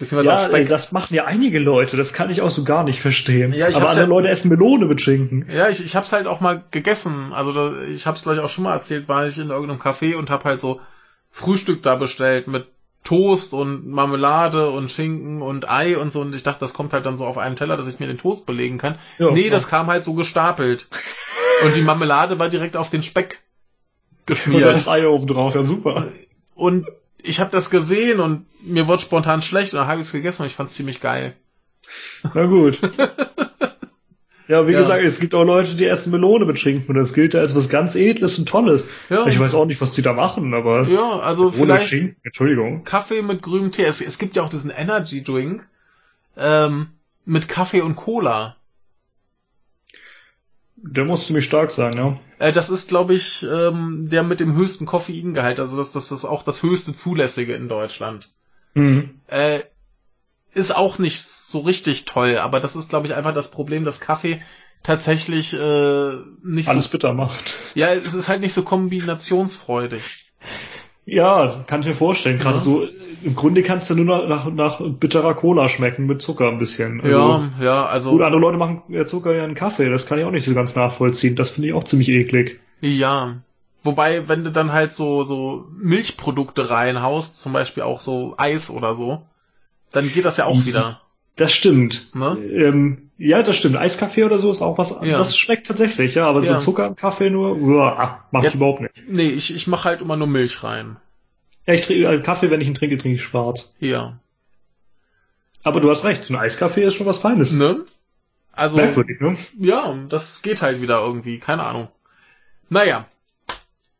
[0.00, 0.68] Beziehungsweise Ja, Speck.
[0.68, 1.96] das machen ja einige Leute.
[1.96, 3.52] Das kann ich auch so gar nicht verstehen.
[3.52, 5.46] Ja, ich Aber andere ja- Leute essen Melone mit Schinken.
[5.48, 7.32] Ja, ich, ich hab's halt auch mal gegessen.
[7.32, 10.30] Also da, ich hab's gleich auch schon mal erzählt, war ich in irgendeinem Café und
[10.30, 10.80] hab halt so
[11.30, 12.66] Frühstück da bestellt mit
[13.04, 17.06] Toast und Marmelade und Schinken und Ei und so und ich dachte, das kommt halt
[17.06, 18.96] dann so auf einem Teller, dass ich mir den Toast belegen kann.
[19.18, 19.52] Ja, nee, klar.
[19.52, 20.86] das kam halt so gestapelt.
[21.64, 23.38] und die Marmelade war direkt auf den Speck
[24.20, 24.64] Und geschmiert.
[24.64, 25.54] das Ei oben drauf.
[25.54, 26.08] Ja, super.
[26.54, 26.86] Und
[27.22, 30.42] ich habe das gesehen und mir wurde spontan schlecht und dann habe ich es gegessen
[30.42, 31.34] und ich fand's ziemlich geil.
[32.34, 32.80] Na gut.
[34.48, 34.78] Ja, wie Ja.
[34.78, 37.68] gesagt, es gibt auch Leute, die essen Melone mit Schinken und das gilt als was
[37.68, 38.84] ganz Edles und Tolles.
[39.08, 42.16] Ja, Ich weiß auch nicht, was die da machen, aber ja also ohne vielleicht Schinken,
[42.24, 42.82] Entschuldigung.
[42.82, 43.84] Kaffee mit grünem Tee.
[43.84, 45.64] Es, es gibt ja auch diesen Energy Drink
[46.36, 46.88] ähm,
[47.24, 48.56] mit Kaffee und Cola.
[50.82, 52.18] Der muss ziemlich stark sein, ja.
[52.38, 55.60] Äh, das ist, glaube ich, ähm, der mit dem höchsten Koffeingehalt.
[55.60, 58.30] Also das, das, das ist auch das höchste zulässige in Deutschland.
[58.74, 59.20] Mhm.
[59.26, 59.60] Äh,
[60.52, 64.00] ist auch nicht so richtig toll, aber das ist, glaube ich, einfach das Problem, dass
[64.00, 64.42] Kaffee
[64.82, 66.90] tatsächlich äh, nicht Alles so.
[66.90, 67.58] bitter macht.
[67.74, 70.29] Ja, es ist halt nicht so kombinationsfreudig.
[71.10, 72.38] Ja, kann ich mir vorstellen.
[72.38, 72.62] Gerade Ja.
[72.62, 72.86] so,
[73.22, 77.00] im Grunde kannst du nur noch nach, nach bitterer Cola schmecken mit Zucker ein bisschen.
[77.00, 78.12] Also, ja, ja, also.
[78.12, 79.88] Gut, andere Leute machen ja Zucker ja in Kaffee.
[79.90, 81.36] Das kann ich auch nicht so ganz nachvollziehen.
[81.36, 82.60] Das finde ich auch ziemlich eklig.
[82.80, 83.36] Ja.
[83.82, 88.94] Wobei, wenn du dann halt so, so Milchprodukte reinhaust, zum Beispiel auch so Eis oder
[88.94, 89.22] so,
[89.92, 90.66] dann geht das ja auch Mhm.
[90.66, 91.00] wieder.
[91.36, 92.14] Das stimmt.
[92.14, 92.36] Ne?
[92.52, 93.76] Ähm, ja, das stimmt.
[93.76, 94.90] Eiskaffee oder so ist auch was.
[95.02, 95.16] Ja.
[95.16, 96.26] Das schmeckt tatsächlich, ja.
[96.26, 96.54] Aber Ja.
[96.54, 98.48] so Zucker im Kaffee nur, uah, mach Ja.
[98.50, 99.02] ich überhaupt nicht.
[99.08, 100.96] Nee, ich, ich mache halt immer nur Milch rein.
[101.66, 103.74] Ja, ich trinke also Kaffee, wenn ich ihn trinke, trinke ich schwarz.
[103.78, 104.18] Ja.
[105.62, 106.24] Aber du hast recht.
[106.24, 107.52] So ein Eiskaffee ist schon was Feines.
[107.52, 107.84] Ne?
[108.52, 109.36] Also, Merkwürdig, ne?
[109.58, 111.88] ja, das geht halt wieder irgendwie, keine Ahnung.
[112.68, 113.06] Naja.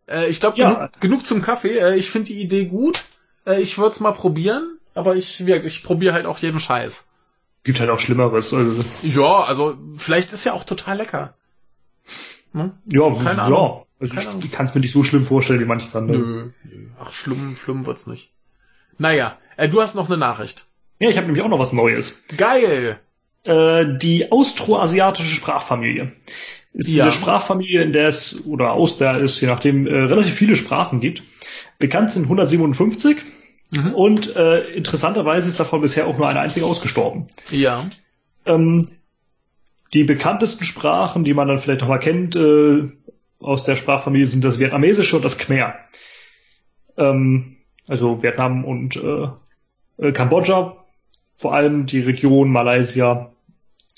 [0.09, 0.75] Äh, ich glaube, Ja.
[0.75, 1.78] genug, genug zum Kaffee.
[1.78, 3.05] Äh, ich finde die Idee gut.
[3.47, 7.07] Äh, ich würde es mal probieren, aber ich, gesagt, ich probiere halt auch jeden Scheiß.
[7.64, 8.55] Gibt halt auch Schlimmeres.
[8.55, 11.34] Also, Ja, also vielleicht ist ja auch total lecker.
[12.52, 12.72] Hm?
[12.86, 13.44] ja, Keine ja.
[13.44, 13.86] Ahnung.
[14.00, 16.18] Also Keine ich kann es mir nicht so schlimm vorstellen wie manches andere.
[16.18, 16.50] Nö.
[16.98, 18.30] Ach, schlimm, schlimm wird's nicht.
[18.98, 20.66] Naja, äh, du hast noch eine Nachricht.
[20.98, 22.16] Ja, ich habe nämlich auch noch was Neues.
[22.36, 22.98] Geil!
[23.44, 26.12] Äh, die austroasiatische Sprachfamilie.
[26.72, 27.05] Ist Ja.
[27.05, 31.00] eine Sprachfamilie, in der es, oder aus der es, je nachdem, äh, relativ viele Sprachen
[31.00, 31.22] gibt.
[31.78, 33.16] Bekannt sind 157
[33.73, 33.94] Mhm.
[33.94, 37.26] und äh, interessanterweise ist davon bisher auch nur eine einzige ausgestorben.
[37.50, 37.89] Ja.
[38.44, 38.89] Ähm,
[39.92, 42.89] die bekanntesten Sprachen, die man dann vielleicht noch mal kennt, äh,
[43.40, 45.74] aus der Sprachfamilie sind das Vietnamesische und das Khmer.
[46.97, 49.28] Ähm, also Vietnam und äh,
[49.99, 50.76] äh, Kambodscha,
[51.36, 53.32] vor allem die Region Malaysia,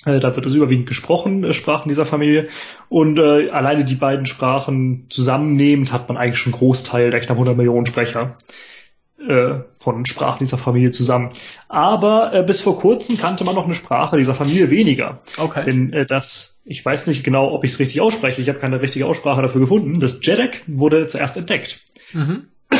[0.05, 2.49] äh, da wird es überwiegend gesprochen, äh, Sprachen dieser Familie.
[2.89, 7.37] Und äh, alleine die beiden Sprachen zusammennehmend hat man eigentlich schon einen Großteil der knapp
[7.37, 8.37] 100 Millionen Sprecher
[9.29, 11.29] äh, von Sprachen dieser Familie zusammen.
[11.69, 15.21] Aber äh, bis vor kurzem kannte man noch eine Sprache dieser Familie weniger.
[15.39, 15.65] Okay.
[15.65, 18.81] Denn äh, das, ich weiß nicht genau, ob ich es richtig ausspreche, ich habe keine
[18.81, 20.01] richtige Aussprache dafür gefunden.
[20.01, 21.81] Das Jedek wurde zuerst entdeckt.
[22.13, 22.47] Mhm.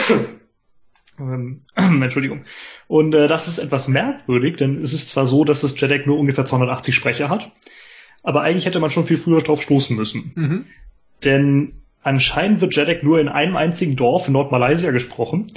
[1.19, 1.61] Ähm,
[2.03, 2.47] Entschuldigung.
[2.89, 6.19] Und äh, das ist etwas merkwürdig, denn es ist zwar so, dass das Jedek nur
[6.19, 7.53] ungefähr 280 Sprecher hat,
[8.23, 10.33] aber eigentlich hätte man schon viel früher drauf stoßen müssen.
[10.35, 10.65] Mhm.
[11.23, 15.49] Denn anscheinend wird Jedek nur in einem einzigen Dorf in Nordmalaysia gesprochen,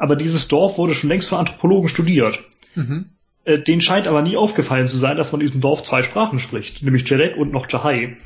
[0.00, 2.42] aber dieses Dorf wurde schon längst von Anthropologen studiert.
[2.74, 3.10] Mhm.
[3.44, 6.38] Äh, denen scheint aber nie aufgefallen zu sein, dass man in diesem Dorf zwei Sprachen
[6.38, 8.16] spricht, nämlich Jedek und noch Jahai.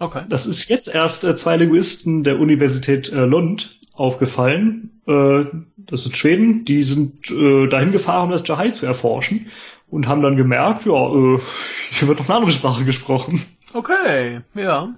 [0.00, 0.24] Okay.
[0.28, 5.00] Das ist jetzt erst äh, zwei Linguisten der Universität äh, Lund aufgefallen.
[5.06, 5.44] Äh,
[5.76, 6.64] das ist Schweden.
[6.64, 9.46] Die sind äh, dahin gefahren, um das Jahai zu erforschen
[9.88, 11.38] und haben dann gemerkt, ja, äh,
[11.92, 13.40] hier wird noch eine andere Sprache gesprochen.
[13.72, 14.92] Okay, ja.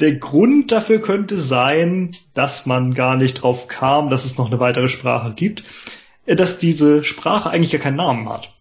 [0.00, 4.60] Der Grund dafür könnte sein, dass man gar nicht drauf kam, dass es noch eine
[4.60, 5.64] weitere Sprache gibt,
[6.26, 8.54] äh, dass diese Sprache eigentlich ja keinen Namen hat.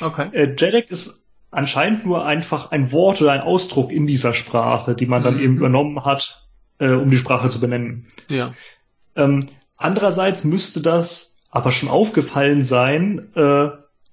[0.00, 0.28] Okay.
[0.32, 5.06] Äh, Jedek ist anscheinend nur einfach ein Wort oder ein Ausdruck in dieser Sprache, die
[5.06, 5.40] man dann Mhm.
[5.40, 6.46] eben übernommen hat,
[6.78, 8.06] äh, um die Sprache zu benennen.
[8.28, 8.54] Ja.
[9.16, 9.46] Ähm,
[9.76, 13.68] andererseits müsste das aber schon aufgefallen sein, äh,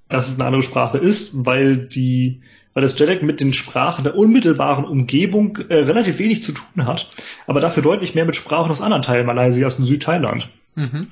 [0.09, 2.41] dass es eine andere Sprache ist, weil die,
[2.79, 7.09] weil das Jedek mit den Sprachen der unmittelbaren Umgebung äh, relativ wenig zu tun hat,
[7.45, 10.47] aber dafür deutlich mehr mit Sprachen aus anderen Teilen Malaysias und Südthailand.
[10.75, 11.07] Mhm.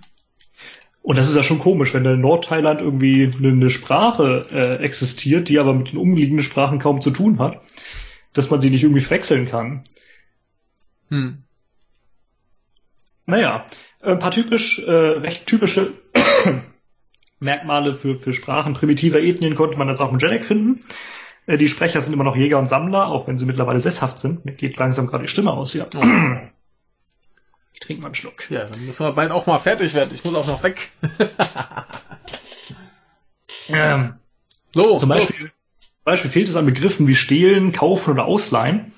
[1.02, 5.50] Und das ist ja schon komisch, wenn in Nordthailand irgendwie eine, eine Sprache äh, existiert,
[5.50, 7.60] die aber mit den umliegenden Sprachen kaum zu tun hat,
[8.32, 9.84] dass man sie nicht irgendwie wechseln kann.
[11.10, 11.44] Hm.
[13.26, 13.66] Naja,
[14.02, 15.96] ein paar typisch, äh, recht typische
[17.42, 20.80] Merkmale für, für Sprachen primitiver Ethnien konnte man jetzt auch im Jedek finden.
[21.48, 24.46] Äh, die Sprecher sind immer noch Jäger und Sammler, auch wenn sie mittlerweile sesshaft sind.
[24.46, 25.76] Mir geht langsam gerade die Stimme aus.
[25.76, 26.02] Oh.
[27.74, 28.50] Ich trinke mal einen Schluck.
[28.50, 30.10] Ja, dann müssen wir bald auch mal fertig werden.
[30.12, 30.90] Ich muss auch noch weg.
[33.70, 34.14] Ähm,
[34.74, 35.20] So, Zum los.
[35.20, 35.52] Beispiel,
[36.04, 38.94] Beispiel fehlt es an Begriffen wie stehlen, kaufen oder ausleihen,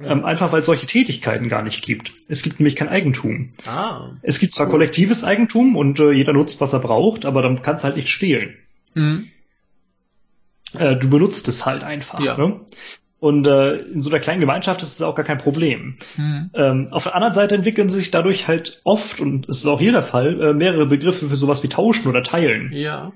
[0.00, 2.12] ähm, einfach weil es solche Tätigkeiten gar nicht gibt.
[2.28, 3.52] Es gibt nämlich kein Eigentum.
[3.66, 4.10] Ah.
[4.22, 7.84] Es gibt zwar kollektives Eigentum und äh, jeder nutzt, was er braucht, aber dann kannst
[7.84, 8.56] du halt nicht stehlen.
[8.94, 9.28] Mhm.
[10.78, 12.20] Äh, du benutzt es halt einfach.
[12.20, 12.36] Ja.
[12.36, 12.60] Ne?
[13.20, 15.96] Und äh, in so einer kleinen Gemeinschaft ist es auch gar kein Problem.
[16.16, 16.50] Mhm.
[16.52, 19.92] Ähm, auf der anderen Seite entwickeln sich dadurch halt oft, und es ist auch hier
[19.92, 22.70] der Fall, äh, mehrere Begriffe für sowas wie tauschen oder teilen.
[22.72, 23.12] Ja.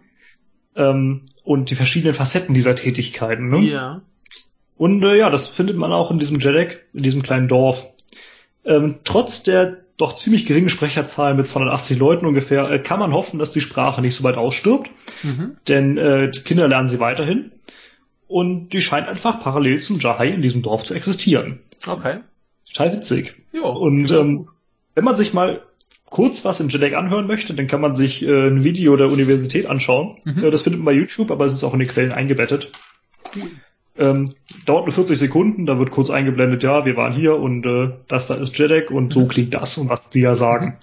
[0.76, 3.50] Ähm, und die verschiedenen Facetten dieser Tätigkeiten.
[3.50, 3.68] Ne?
[3.68, 4.02] Ja.
[4.78, 7.86] Und äh, ja, das findet man auch in diesem Jedek, in diesem kleinen Dorf.
[8.64, 13.39] Ähm, trotz der doch ziemlich geringen Sprecherzahl mit 280 Leuten ungefähr, äh, kann man hoffen,
[13.39, 14.91] dass die Sprache nicht so weit ausstirbt,
[15.23, 15.57] Mhm.
[15.68, 17.52] denn äh, die Kinder lernen sie weiterhin.
[18.28, 21.60] Und die scheint einfach parallel zum Jahai in diesem Dorf zu existieren.
[21.86, 22.20] Okay.
[22.70, 23.36] Total witzig.
[23.52, 23.62] Ja.
[23.62, 24.49] Und ähm,
[24.94, 25.62] wenn man sich mal
[26.10, 29.67] kurz was im Jedek anhören möchte, dann kann man sich äh, ein Video der Universität
[29.67, 30.18] anschauen.
[30.25, 30.44] Mhm.
[30.44, 32.70] Äh, das findet man bei YouTube, aber es ist auch in den Quellen eingebettet.
[33.99, 34.33] Ähm,
[34.65, 38.27] dauert nur 40 Sekunden, da wird kurz eingeblendet, ja, wir waren hier und äh, das
[38.28, 40.78] da ist Jedek und so klingt das und was die ja sagen.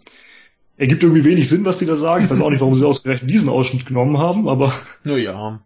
[0.77, 2.25] Ergibt irgendwie wenig Sinn, was die da sagen.
[2.25, 4.73] Ich weiß auch nicht, warum sie ausgerechnet diesen Ausschnitt genommen haben, aber
[5.05, 5.61] Naja.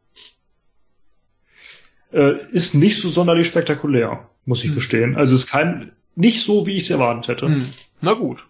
[2.13, 4.75] äh, ist nicht so sonderlich spektakulär, muss ich Hm.
[4.75, 5.15] gestehen.
[5.15, 7.47] Also ist kein nicht so, wie ich es erwartet hätte.
[7.47, 7.69] Hm.
[8.01, 8.45] Na gut.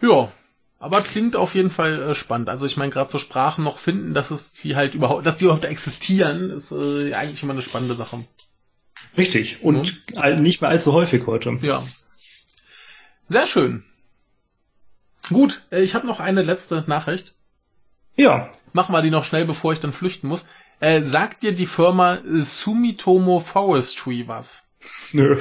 [0.00, 0.32] Ja,
[0.78, 2.48] aber klingt auf jeden Fall äh, spannend.
[2.48, 5.44] Also ich meine, gerade so Sprachen noch finden, dass es die halt überhaupt, dass die
[5.44, 8.24] überhaupt existieren, ist äh, eigentlich immer eine spannende Sache.
[9.16, 9.62] Richtig.
[9.62, 11.58] Und all- nicht mehr allzu häufig heute.
[11.62, 11.82] Ja.
[13.28, 13.84] Sehr schön.
[15.30, 17.34] Gut, äh, ich habe noch eine letzte Nachricht.
[18.16, 18.50] Ja.
[18.72, 20.46] Machen wir die noch schnell, bevor ich dann flüchten muss.
[20.80, 24.67] Äh, sagt dir die Firma Sumitomo Forestry was?
[25.12, 25.38] Nö.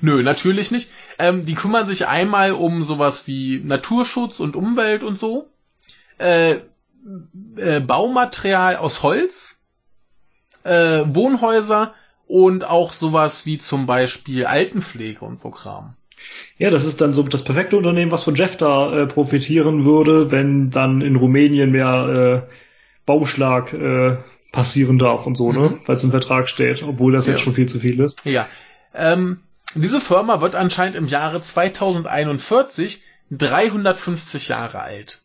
[0.00, 0.90] Nö, natürlich nicht.
[1.18, 5.48] Ähm, die kümmern sich einmal um sowas wie Naturschutz und Umwelt und so.
[6.18, 6.56] Äh,
[7.56, 9.60] äh, Baumaterial aus Holz,
[10.64, 11.94] äh, Wohnhäuser
[12.26, 15.94] und auch sowas wie zum Beispiel Altenpflege und so Kram.
[16.58, 20.30] Ja, das ist dann so das perfekte Unternehmen, was von Jeff da äh, profitieren würde,
[20.30, 22.54] wenn dann in Rumänien mehr äh,
[23.06, 24.18] Baumschlag äh,
[24.52, 25.58] passieren darf und so, Mhm.
[25.58, 25.78] ne?
[25.86, 27.32] Weil es im Vertrag steht, obwohl das Ja.
[27.32, 28.24] jetzt schon viel zu viel ist.
[28.26, 28.46] Ja.
[28.94, 29.40] Ähm,
[29.74, 35.20] diese Firma wird anscheinend im Jahre 2041 350 Jahre alt.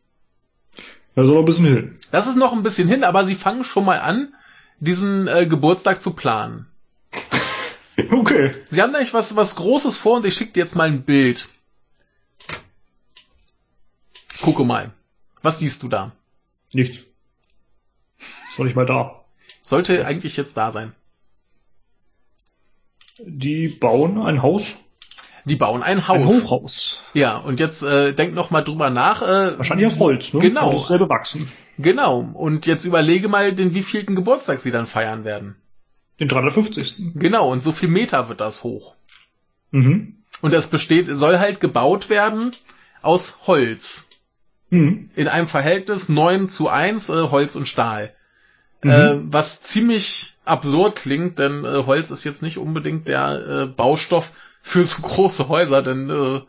[1.15, 1.99] Da soll noch ein bisschen hin.
[2.11, 4.33] Das ist noch ein bisschen hin, aber sie fangen schon mal an,
[4.79, 6.67] diesen äh, Geburtstag zu planen.
[8.11, 8.53] Okay.
[8.67, 11.47] Sie haben nämlich was, was Großes vor und ich schicke dir jetzt mal ein Bild.
[14.41, 14.91] Gucke mal.
[15.41, 16.11] Was siehst du da?
[16.73, 17.05] Nichts.
[18.49, 19.23] Ist noch nicht mal da.
[19.61, 20.07] Sollte Was?
[20.07, 20.93] eigentlich jetzt da sein.
[23.19, 24.75] Die bauen ein Haus.
[25.45, 26.43] Die bauen ein Ein Haus.
[26.43, 27.03] Hochhaus.
[27.13, 29.21] ja, und jetzt äh, denk noch mal drüber nach.
[29.21, 30.39] Äh, Wahrscheinlich aus Holz, ne?
[30.39, 30.69] Genau.
[30.69, 31.51] Und das selber wachsen.
[31.77, 32.19] Genau.
[32.33, 35.55] Und jetzt überlege mal, den wievielten Geburtstag sie dann feiern werden.
[36.19, 36.95] Den 350.
[37.15, 38.95] Genau, und so viel Meter wird das hoch.
[39.71, 40.23] Mhm.
[40.41, 42.51] Und es besteht, soll halt gebaut werden
[43.01, 44.03] aus Holz.
[44.71, 45.11] Mhm.
[45.15, 48.13] In einem Verhältnis 9 zu 1 äh, Holz und Stahl.
[48.81, 48.89] Mhm.
[48.89, 54.31] Äh, was ziemlich absurd klingt, denn äh, Holz ist jetzt nicht unbedingt der äh, Baustoff
[54.61, 56.41] für so große Häuser, denn äh,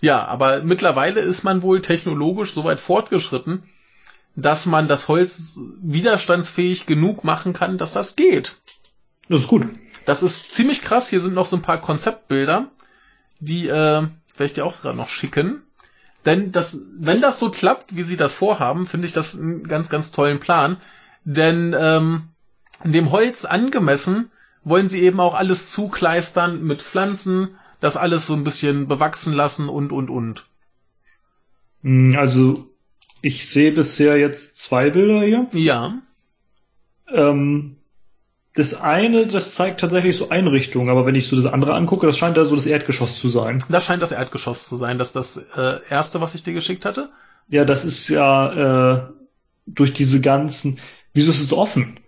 [0.00, 3.64] ja, aber mittlerweile ist man wohl technologisch so weit fortgeschritten,
[4.34, 8.56] dass man das Holz widerstandsfähig genug machen kann, dass das geht.
[9.28, 9.68] Das ist gut.
[10.06, 11.08] Das ist ziemlich krass.
[11.08, 12.70] Hier sind noch so ein paar Konzeptbilder,
[13.40, 15.62] die äh, werde ich dir auch gerade noch schicken.
[16.24, 19.88] Denn das, wenn das so klappt, wie sie das vorhaben, finde ich das einen ganz,
[19.88, 20.78] ganz tollen Plan.
[21.24, 22.28] Denn ähm,
[22.84, 24.30] dem Holz angemessen
[24.64, 29.68] wollen sie eben auch alles zukleistern mit Pflanzen, das alles so ein bisschen bewachsen lassen
[29.68, 30.46] und, und, und.
[31.82, 32.66] Mm, Also,
[33.22, 35.46] ich sehe bisher jetzt zwei Bilder hier.
[35.52, 35.94] Ja,
[37.08, 37.76] Ähm,
[38.54, 42.18] das eine, das zeigt tatsächlich so Einrichtungen, aber wenn ich so das andere angucke, das
[42.18, 43.62] scheint da so das Erdgeschoss zu sein.
[43.68, 44.98] das scheint das Erdgeschoss zu sein.
[44.98, 47.10] Das ist das äh, erste, was ich dir geschickt hatte.
[47.48, 49.12] Ja, das ist ja äh,
[49.66, 50.78] durch diese ganzen.
[51.14, 51.98] Wieso ist es offen?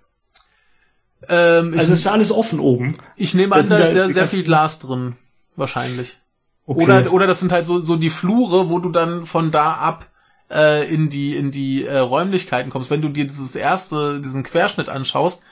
[1.28, 2.98] Ähm, Also es ist alles offen oben.
[3.16, 5.16] ich nehme an, da ist sehr, sehr viel Glas drin.
[5.56, 6.18] Wahrscheinlich.
[6.66, 6.82] Okay.
[6.84, 10.08] Oder, oder das sind halt so, so die Flure, wo du dann von da ab
[10.50, 12.90] äh, in die, in die äh, Räumlichkeiten kommst.
[12.90, 15.42] Wenn du dir dieses erste, diesen Querschnitt anschaust,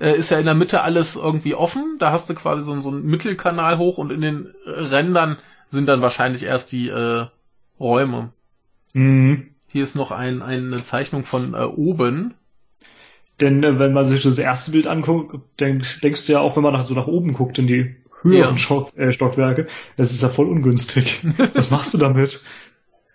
[0.00, 1.96] äh, ist ja in der Mitte alles irgendwie offen.
[1.98, 5.38] Da hast du quasi so, so einen Mittelkanal hoch und in den Rändern
[5.68, 7.26] sind dann wahrscheinlich erst die äh,
[7.78, 8.32] Räume.
[8.94, 9.50] Mhm.
[9.70, 12.34] Hier ist noch ein, eine Zeichnung von äh, oben.
[13.40, 16.62] Denn äh, wenn man sich das erste Bild anguckt, denk, denkst du ja auch, wenn
[16.62, 18.58] man nach, so nach oben guckt in die höheren Ja.
[18.58, 21.20] Stock, äh, Stockwerke, das ist ja voll ungünstig.
[21.54, 22.42] Was machst du damit?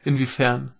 [0.03, 0.73] Inwiefern?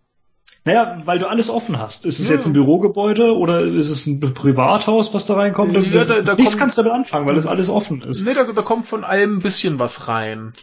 [0.66, 2.06] Naja, weil du alles offen hast.
[2.06, 2.36] Ist es Ja.
[2.36, 5.76] jetzt ein Bürogebäude oder ist es ein Privathaus, was da reinkommt?
[5.92, 8.24] Ja, da- da Nichts kommt- kannst du damit anfangen, weil das alles offen ist.
[8.26, 10.54] Nee, da, da kommt von allem ein bisschen was rein.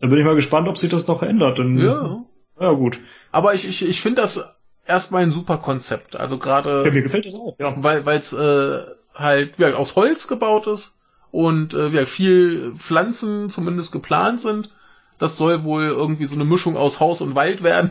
[0.00, 1.58] Da bin ich mal gespannt, ob sich das noch ändert.
[1.58, 2.24] Denn, Ja.
[2.60, 2.98] Ja, gut.
[3.30, 4.40] Aber ich, ich, ich finde das
[4.88, 6.16] erstmal ein super Konzept.
[6.16, 6.84] Also gerade.
[6.84, 7.74] Ja, mir gefällt das auch, ja.
[7.76, 8.82] weil es äh,
[9.14, 10.92] halt wie halt aus Holz gebaut ist
[11.30, 14.70] und äh, wie halt viel Pflanzen zumindest geplant sind.
[15.18, 17.90] Das soll wohl irgendwie so eine Mischung aus Haus und Wald werden.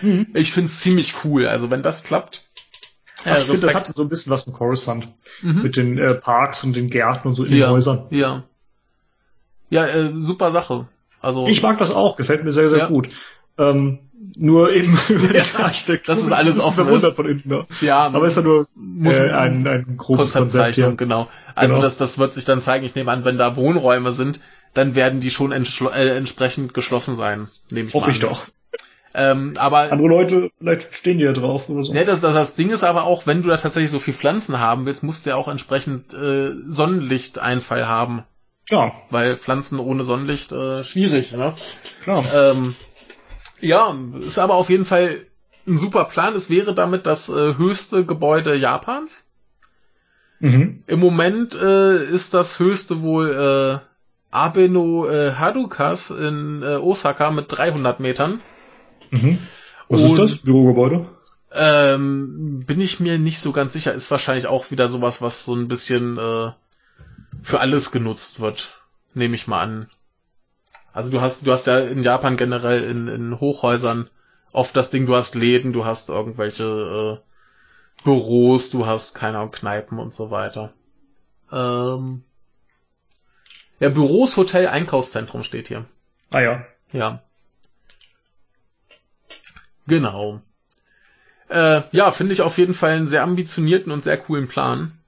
[0.00, 0.28] Mhm.
[0.34, 1.46] Ich find's ziemlich cool.
[1.46, 2.44] Also wenn das klappt.
[3.24, 5.08] Äh, Ach, ich finde, das hat so ein bisschen was von Coruscant.
[5.42, 5.62] Mhm.
[5.62, 8.06] Mit den äh, Parks und den Gärten und so in ja, den Häusern.
[8.10, 8.44] Ja.
[9.68, 10.88] Ja, äh, super Sache.
[11.20, 12.86] Also Ich mag das auch, gefällt mir sehr, sehr Ja.
[12.88, 13.10] gut.
[13.58, 13.98] Ähm,
[14.38, 16.14] nur eben über das Architektur.
[16.14, 17.42] Das ist alles offen verwundert von innen.
[17.44, 17.66] Ne?
[17.80, 20.92] ja, Aber ist ja nur muss äh, ein, ein grobes Konzept hier.
[20.92, 21.28] genau.
[21.54, 21.82] Also Genau.
[21.82, 22.84] das, das wird sich dann zeigen.
[22.84, 24.40] Ich nehme an, wenn da Wohnräume sind,
[24.74, 27.48] dann werden die schon äh, entsprechend geschlossen sein.
[27.70, 28.46] Nehme ich Hoffe mal ich doch.
[29.12, 31.92] Ähm, aber Andere Leute, vielleicht stehen die ja drauf oder so.
[31.92, 34.60] Ne, das, das, das Ding ist aber auch, wenn du da tatsächlich so viel Pflanzen
[34.60, 38.22] haben willst, musst du ja auch entsprechend äh, Sonnenlichteinfall haben.
[38.68, 41.54] Ja, Weil Pflanzen ohne Sonnenlicht äh, schwierig, ne?
[42.04, 42.24] klar.
[42.32, 42.76] Ähm,
[43.60, 45.26] Ja, ist aber auf jeden Fall
[45.66, 46.34] ein super Plan.
[46.34, 49.26] Es wäre damit das äh, höchste Gebäude Japans.
[50.40, 50.82] Mhm.
[50.86, 53.30] Im Moment äh, ist das höchste wohl
[53.82, 53.86] äh,
[54.34, 58.40] Abeno äh, Harukas in äh, Osaka mit 300 Metern.
[59.10, 59.38] Mhm.
[59.88, 60.38] Was Und- ist das?
[60.42, 61.06] Bürogebäude?
[61.52, 63.92] Ähm, bin ich mir nicht so ganz sicher.
[63.92, 66.52] Ist wahrscheinlich auch wieder sowas, was so ein bisschen äh,
[67.42, 68.80] für alles genutzt wird.
[69.14, 69.88] Nehme ich mal an.
[70.92, 74.10] Also du hast, du hast ja in Japan generell in, in Hochhäusern
[74.52, 79.52] oft das Ding, du hast Läden, du hast irgendwelche äh, Büros, du hast keine Ahnung,
[79.52, 80.72] Kneipen und so weiter.
[81.52, 82.22] Ähm,
[83.78, 85.84] ja, Büros, Hotel, Einkaufszentrum steht hier.
[86.30, 86.64] Ah ja.
[86.92, 87.22] Ja.
[89.86, 90.40] Genau.
[91.48, 94.98] Äh, ja, finde ich auf jeden Fall einen sehr ambitionierten und sehr coolen Plan.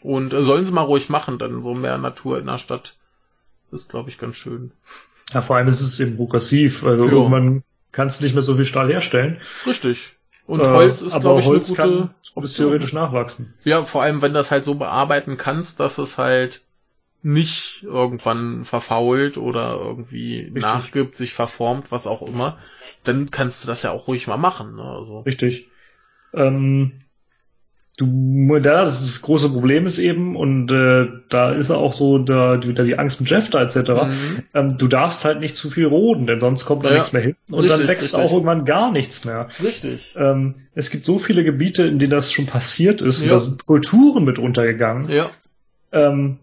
[0.00, 2.96] Und äh, sollen sie mal ruhig machen, denn so mehr Natur in der Stadt
[3.72, 4.72] ist, glaube ich, ganz schön.
[5.32, 6.84] Ja, vor allem ist es eben progressiv.
[6.84, 7.10] Also Ja.
[7.12, 9.40] irgendwann kannst du nicht mehr so viel Stahl herstellen.
[9.66, 10.16] Richtig.
[10.46, 12.66] Und Äh, Holz ist, aber glaube ich, Holz eine kann gute bis Option.
[12.66, 13.54] theoretisch nachwachsen.
[13.64, 16.64] Ja, vor allem, wenn du das halt so bearbeiten kannst, dass es halt
[17.22, 22.58] nicht irgendwann verfault oder irgendwie nachgibt, sich verformt, was auch immer,
[23.04, 24.76] dann kannst du das ja auch ruhig mal machen.
[24.76, 24.82] Ne?
[24.82, 25.68] Also, Richtig.
[26.32, 26.92] Ähm,
[27.98, 32.62] du, da das, das große Problem ist eben, und äh, da ist auch so da,
[32.62, 33.76] wieder die Angst mit Jeff da etc.
[33.76, 34.42] Mhm.
[34.54, 36.94] Ähm, du darfst halt nicht zu viel roden, denn sonst kommt da Ja.
[36.94, 38.20] nichts mehr hin und Richtig, dann wächst richtig.
[38.20, 39.48] auch irgendwann gar nichts mehr.
[39.62, 40.14] Richtig.
[40.16, 43.34] Ähm, es gibt so viele Gebiete, in denen das schon passiert ist, und Ja.
[43.34, 45.10] da sind Kulturen mit untergegangen.
[45.10, 45.30] Ja.
[45.92, 46.38] Ähm,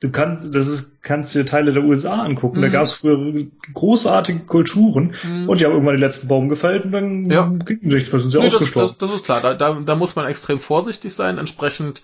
[0.00, 2.60] du kannst, das ist, kannst dir Teile der USA angucken.
[2.62, 2.72] Da Mhm.
[2.72, 5.48] gab es früher großartige Kulturen Mhm.
[5.48, 7.46] und die haben irgendwann den letzten Baum gefällt und dann Ja.
[7.48, 8.88] ging nichts mehr, sind sie Nee, das, ausgestorben.
[8.88, 9.40] das, das ist klar.
[9.42, 12.02] Da, da, da muss man extrem vorsichtig sein, entsprechend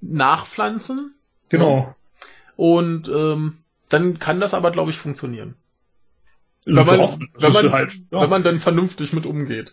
[0.00, 1.14] nachpflanzen.
[1.48, 1.94] genau.
[2.56, 5.54] Und ähm, dann kann das aber, glaube ich, funktionieren.
[6.66, 7.28] Das Wenn man.
[7.38, 8.20] Das wenn, man, halt, ja.
[8.20, 9.72] wenn man dann vernünftig mit umgeht.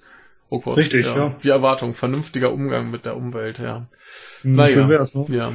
[0.50, 0.78] Oh Gott.
[0.78, 1.36] Richtig, ja.
[1.44, 3.88] Die Erwartung, vernünftiger Umgang mit der Umwelt, ja.
[4.44, 4.86] Hm, naja.
[4.88, 5.06] Ne?
[5.30, 5.54] Ja.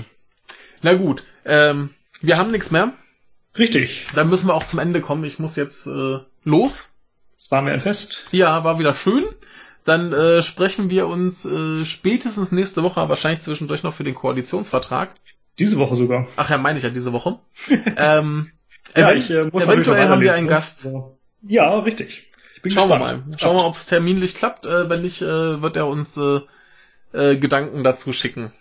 [0.83, 1.91] Na gut, ähm,
[2.21, 2.93] wir haben nichts mehr.
[3.59, 4.07] Richtig.
[4.15, 5.25] Dann müssen wir auch zum Ende kommen.
[5.25, 6.91] Ich muss jetzt äh, los.
[7.39, 8.25] Das war mir ein Fest.
[8.31, 9.25] Ja, war wieder schön.
[9.85, 15.15] Dann äh, sprechen wir uns äh, spätestens nächste Woche, wahrscheinlich zwischendurch noch für den Koalitionsvertrag.
[15.59, 16.29] Diese Woche sogar.
[16.37, 17.39] Ach ja, meine ich ja diese Woche.
[17.97, 18.53] ähm,
[18.97, 20.51] Ja, ich äh, muss eventuell haben wir einen ne?
[20.53, 20.87] Gast.
[21.43, 22.31] Ja, richtig.
[22.55, 23.25] Ich bin Schauen wir mal.
[23.39, 24.67] Schauen wir mal, ob es terminlich klappt.
[24.67, 26.41] Äh, wenn nicht, äh, wird er uns äh,
[27.13, 28.53] äh, Gedanken dazu schicken.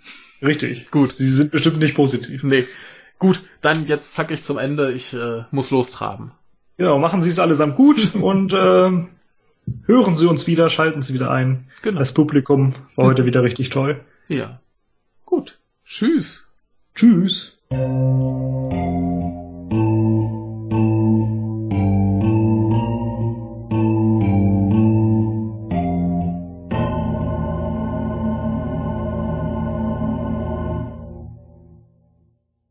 [0.42, 0.90] Richtig.
[0.90, 1.14] Gut.
[1.14, 2.44] Sie sind bestimmt nicht positiv.
[2.44, 2.66] Nee.
[3.20, 4.92] Gut, dann jetzt zack ich zum Ende.
[4.94, 6.32] Ich äh, muss lostraben.
[6.78, 9.10] Genau, machen Sie es allesamt gut und ähm,
[9.86, 11.68] hören Sie uns wieder, schalten Sie wieder ein.
[11.82, 12.00] Genau.
[12.00, 14.00] Das Publikum war heute wieder richtig toll.
[14.30, 14.62] Ja.
[15.26, 15.60] Gut.
[15.86, 16.48] Tschüss.
[16.96, 17.58] Tschüss.